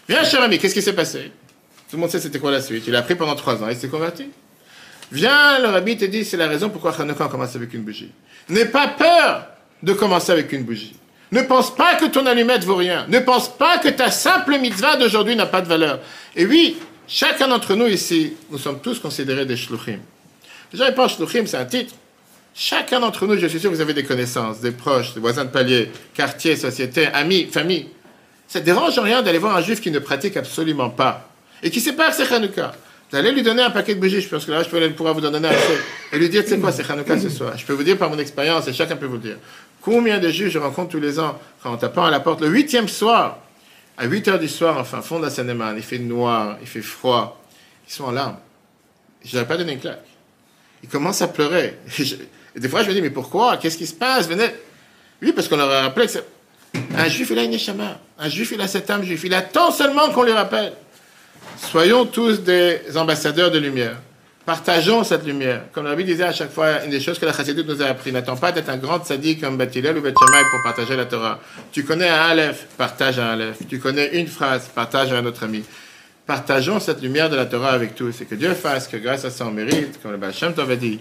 Viens, 0.08 0.22
cher 0.24 0.42
ami, 0.42 0.58
qu'est-ce 0.58 0.74
qui 0.74 0.82
s'est 0.82 0.92
passé? 0.92 1.32
Tout 1.88 1.96
le 1.96 2.00
monde 2.02 2.10
sait 2.10 2.20
c'était 2.20 2.38
quoi 2.38 2.50
la 2.50 2.60
suite. 2.60 2.84
Il 2.86 2.94
a 2.94 3.00
appris 3.00 3.14
pendant 3.14 3.34
trois 3.34 3.62
ans, 3.62 3.68
il 3.68 3.76
s'est 3.76 3.88
converti. 3.88 4.26
Viens, 5.12 5.58
le 5.58 5.68
rabbi 5.68 5.96
te 5.96 6.04
dit, 6.04 6.24
c'est 6.24 6.36
la 6.36 6.46
raison 6.46 6.70
pourquoi 6.70 6.94
Hanouka 6.98 7.26
commence 7.28 7.56
avec 7.56 7.74
une 7.74 7.82
bougie. 7.82 8.12
N'aie 8.48 8.66
pas 8.66 8.88
peur 8.88 9.46
de 9.82 9.92
commencer 9.92 10.30
avec 10.32 10.52
une 10.52 10.62
bougie. 10.62 10.94
Ne 11.32 11.42
pense 11.42 11.74
pas 11.74 11.96
que 11.96 12.06
ton 12.06 12.26
allumette 12.26 12.64
vaut 12.64 12.76
rien. 12.76 13.06
Ne 13.08 13.20
pense 13.20 13.56
pas 13.56 13.78
que 13.78 13.88
ta 13.88 14.10
simple 14.10 14.58
mitzvah 14.58 14.96
d'aujourd'hui 14.96 15.36
n'a 15.36 15.46
pas 15.46 15.60
de 15.62 15.68
valeur. 15.68 16.00
Et 16.36 16.44
oui, 16.44 16.76
chacun 17.06 17.48
d'entre 17.48 17.74
nous 17.74 17.86
ici, 17.86 18.34
nous 18.50 18.58
sommes 18.58 18.80
tous 18.80 18.98
considérés 18.98 19.46
des 19.46 19.56
shluchim. 19.56 19.98
Déjà, 20.72 20.90
pense 20.92 21.16
shluchim, 21.16 21.46
c'est 21.46 21.56
un 21.56 21.64
titre. 21.64 21.94
Chacun 22.54 23.00
d'entre 23.00 23.26
nous, 23.26 23.36
je 23.36 23.46
suis 23.46 23.60
sûr 23.60 23.70
vous 23.70 23.80
avez 23.80 23.94
des 23.94 24.04
connaissances, 24.04 24.60
des 24.60 24.72
proches, 24.72 25.14
des 25.14 25.20
voisins 25.20 25.44
de 25.44 25.50
palier, 25.50 25.90
quartier, 26.14 26.56
société, 26.56 27.06
amis, 27.06 27.46
famille. 27.46 27.88
Ça 28.48 28.58
ne 28.58 28.64
dérange 28.64 28.98
en 28.98 29.02
rien 29.02 29.22
d'aller 29.22 29.38
voir 29.38 29.56
un 29.56 29.62
juif 29.62 29.80
qui 29.80 29.92
ne 29.92 30.00
pratique 30.00 30.36
absolument 30.36 30.90
pas 30.90 31.30
et 31.62 31.70
qui 31.70 31.80
sait 31.80 31.92
pas 31.92 32.10
que. 32.10 32.60
Vous 33.10 33.16
allez 33.16 33.32
lui 33.32 33.42
donner 33.42 33.62
un 33.62 33.70
paquet 33.70 33.94
de 33.96 34.00
bougies, 34.00 34.20
je 34.20 34.28
pense 34.28 34.44
que 34.44 34.52
là, 34.52 34.62
je 34.62 34.68
peux 34.68 34.90
pouvoir 34.90 35.14
vous 35.14 35.20
donner 35.20 35.38
un 35.38 35.50
peu, 35.50 35.56
et 36.12 36.18
lui 36.18 36.28
dire, 36.28 36.44
tu 36.44 36.50
sais 36.50 36.58
quoi, 36.58 36.70
c'est 36.70 36.88
Hanouka 36.88 37.18
ce 37.18 37.28
soir. 37.28 37.58
Je 37.58 37.66
peux 37.66 37.72
vous 37.72 37.82
dire 37.82 37.98
par 37.98 38.08
mon 38.08 38.18
expérience, 38.18 38.68
et 38.68 38.72
chacun 38.72 38.94
peut 38.94 39.06
vous 39.06 39.14
le 39.14 39.20
dire. 39.20 39.36
Combien 39.80 40.18
de 40.18 40.28
juifs 40.28 40.52
je 40.52 40.58
rencontre 40.58 40.90
tous 40.90 41.00
les 41.00 41.18
ans, 41.18 41.36
quand 41.62 41.74
on 41.74 41.76
tapant 41.76 42.04
à 42.04 42.10
la 42.10 42.20
porte, 42.20 42.40
le 42.40 42.48
huitième 42.48 42.86
soir, 42.86 43.38
à 43.98 44.06
8 44.06 44.28
heures 44.28 44.38
du 44.38 44.48
soir, 44.48 44.78
enfin, 44.78 45.02
fond 45.02 45.18
de 45.18 45.24
la 45.24 45.30
seine 45.30 45.52
il 45.76 45.82
fait 45.82 45.98
noir, 45.98 46.56
il 46.60 46.68
fait 46.68 46.82
froid, 46.82 47.42
ils 47.88 47.92
sont 47.92 48.04
en 48.04 48.12
larmes. 48.12 48.36
Je 49.24 49.36
n'aurais 49.36 49.48
pas 49.48 49.56
donné 49.56 49.72
une 49.72 49.80
claque. 49.80 50.04
Ils 50.82 50.88
commencent 50.88 51.22
à 51.22 51.28
pleurer. 51.28 51.78
Et, 51.98 52.60
des 52.60 52.68
fois, 52.68 52.82
je 52.82 52.88
me 52.88 52.94
dis, 52.94 53.02
mais 53.02 53.10
pourquoi? 53.10 53.56
Qu'est-ce 53.56 53.76
qui 53.76 53.86
se 53.86 53.94
passe? 53.94 54.28
Venez. 54.28 54.48
Oui, 55.20 55.32
parce 55.32 55.48
qu'on 55.48 55.56
leur 55.56 55.70
a 55.70 55.82
rappelé 55.82 56.06
que. 56.06 56.18
Un 56.96 57.08
juif, 57.08 57.28
il 57.30 57.38
a 57.38 57.42
une 57.42 57.50
neshama. 57.50 57.98
Un 58.18 58.28
juif, 58.28 58.52
il 58.54 58.60
a 58.60 58.68
cette 58.68 58.88
âme 58.88 59.02
juif. 59.02 59.22
Il 59.24 59.34
attend 59.34 59.70
seulement 59.70 60.10
qu'on 60.10 60.22
lui 60.22 60.32
rappelle. 60.32 60.72
Soyons 61.68 62.04
tous 62.04 62.40
des 62.40 62.80
ambassadeurs 62.96 63.50
de 63.50 63.58
lumière. 63.58 63.96
Partageons 64.44 65.04
cette 65.04 65.24
lumière. 65.24 65.62
Comme 65.72 65.84
le 65.84 65.90
Rabbi 65.90 66.04
disait 66.04 66.24
à 66.24 66.32
chaque 66.32 66.50
fois, 66.50 66.82
une 66.84 66.90
des 66.90 66.98
choses 66.98 67.18
que 67.18 67.26
la 67.26 67.32
Chassidut 67.32 67.62
nous 67.64 67.80
a 67.80 67.86
appris, 67.86 68.10
n'attends 68.10 68.36
pas 68.36 68.50
d'être 68.50 68.70
un 68.70 68.78
grand 68.78 69.04
sadique 69.04 69.42
comme 69.42 69.56
Batilel 69.56 69.96
ou 69.96 70.00
Betchamay 70.00 70.42
pour 70.50 70.62
partager 70.64 70.96
la 70.96 71.04
Torah. 71.04 71.38
Tu 71.70 71.84
connais 71.84 72.08
un 72.08 72.16
Aleph, 72.16 72.66
partage 72.76 73.20
un 73.20 73.28
Aleph. 73.28 73.58
Tu 73.68 73.78
connais 73.78 74.18
une 74.18 74.26
phrase, 74.26 74.68
partage 74.74 75.12
à 75.12 75.18
un 75.18 75.26
autre 75.26 75.44
ami. 75.44 75.62
Partageons 76.26 76.80
cette 76.80 77.02
lumière 77.02 77.30
de 77.30 77.36
la 77.36 77.46
Torah 77.46 77.70
avec 77.70 77.94
tous 77.94 78.20
et 78.20 78.24
que 78.24 78.34
Dieu 78.34 78.54
fasse 78.54 78.88
que 78.88 78.96
grâce 78.96 79.24
à 79.24 79.30
ça 79.30 79.46
on 79.46 79.52
mérite, 79.52 80.00
comme 80.02 80.10
le 80.12 80.16
Baal 80.16 80.32
Tov 80.32 80.70
a 80.70 80.76
dit, 80.76 80.98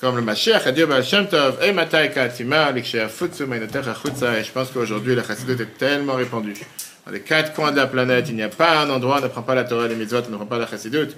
comme 0.00 0.16
le 0.16 0.22
Mashiach 0.22 0.66
a 0.66 0.72
dit 0.72 0.82
au 0.82 0.88
Baal 0.88 1.04
Tov, 1.04 1.58
et 1.62 1.72
je 4.44 4.52
pense 4.52 4.70
qu'aujourd'hui 4.70 5.14
la 5.14 5.22
Chassidut 5.22 5.62
est 5.62 5.78
tellement 5.78 6.14
répandue. 6.14 6.54
Dans 7.06 7.12
les 7.12 7.20
quatre 7.20 7.52
coins 7.52 7.72
de 7.72 7.76
la 7.76 7.86
planète, 7.86 8.26
il 8.28 8.36
n'y 8.36 8.42
a 8.42 8.48
pas 8.48 8.80
un 8.80 8.90
endroit 8.90 9.16
où 9.16 9.20
on 9.20 9.22
ne 9.22 9.28
prend 9.28 9.42
pas 9.42 9.54
la 9.54 9.64
Torah 9.64 9.88
les 9.88 9.96
mitzvot, 9.96 10.18
on 10.28 10.30
ne 10.30 10.36
prend 10.36 10.46
pas 10.46 10.58
la 10.58 10.66
Chassidut. 10.66 11.08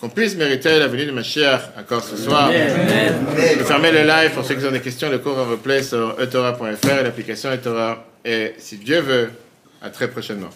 Qu'on 0.00 0.08
puisse 0.08 0.34
mériter 0.34 0.78
la 0.78 0.88
venue 0.88 1.04
du 1.04 1.12
Mashiach 1.12 1.60
encore 1.78 2.02
ce 2.02 2.16
soir. 2.16 2.50
Je 2.50 3.58
vais 3.58 3.64
fermer 3.64 3.92
le 3.92 4.02
live 4.02 4.30
pour 4.32 4.44
ceux 4.44 4.54
qui 4.54 4.64
ont 4.64 4.70
des 4.70 4.80
questions. 4.80 5.10
Le 5.10 5.18
cours 5.18 5.36
en 5.38 5.44
replay 5.44 5.82
sur 5.82 6.18
etora.fr 6.20 7.00
et 7.00 7.02
l'application 7.02 7.52
etora. 7.52 8.04
Et 8.24 8.54
si 8.58 8.78
Dieu 8.78 9.00
veut, 9.00 9.30
à 9.82 9.90
très 9.90 10.08
prochainement. 10.08 10.50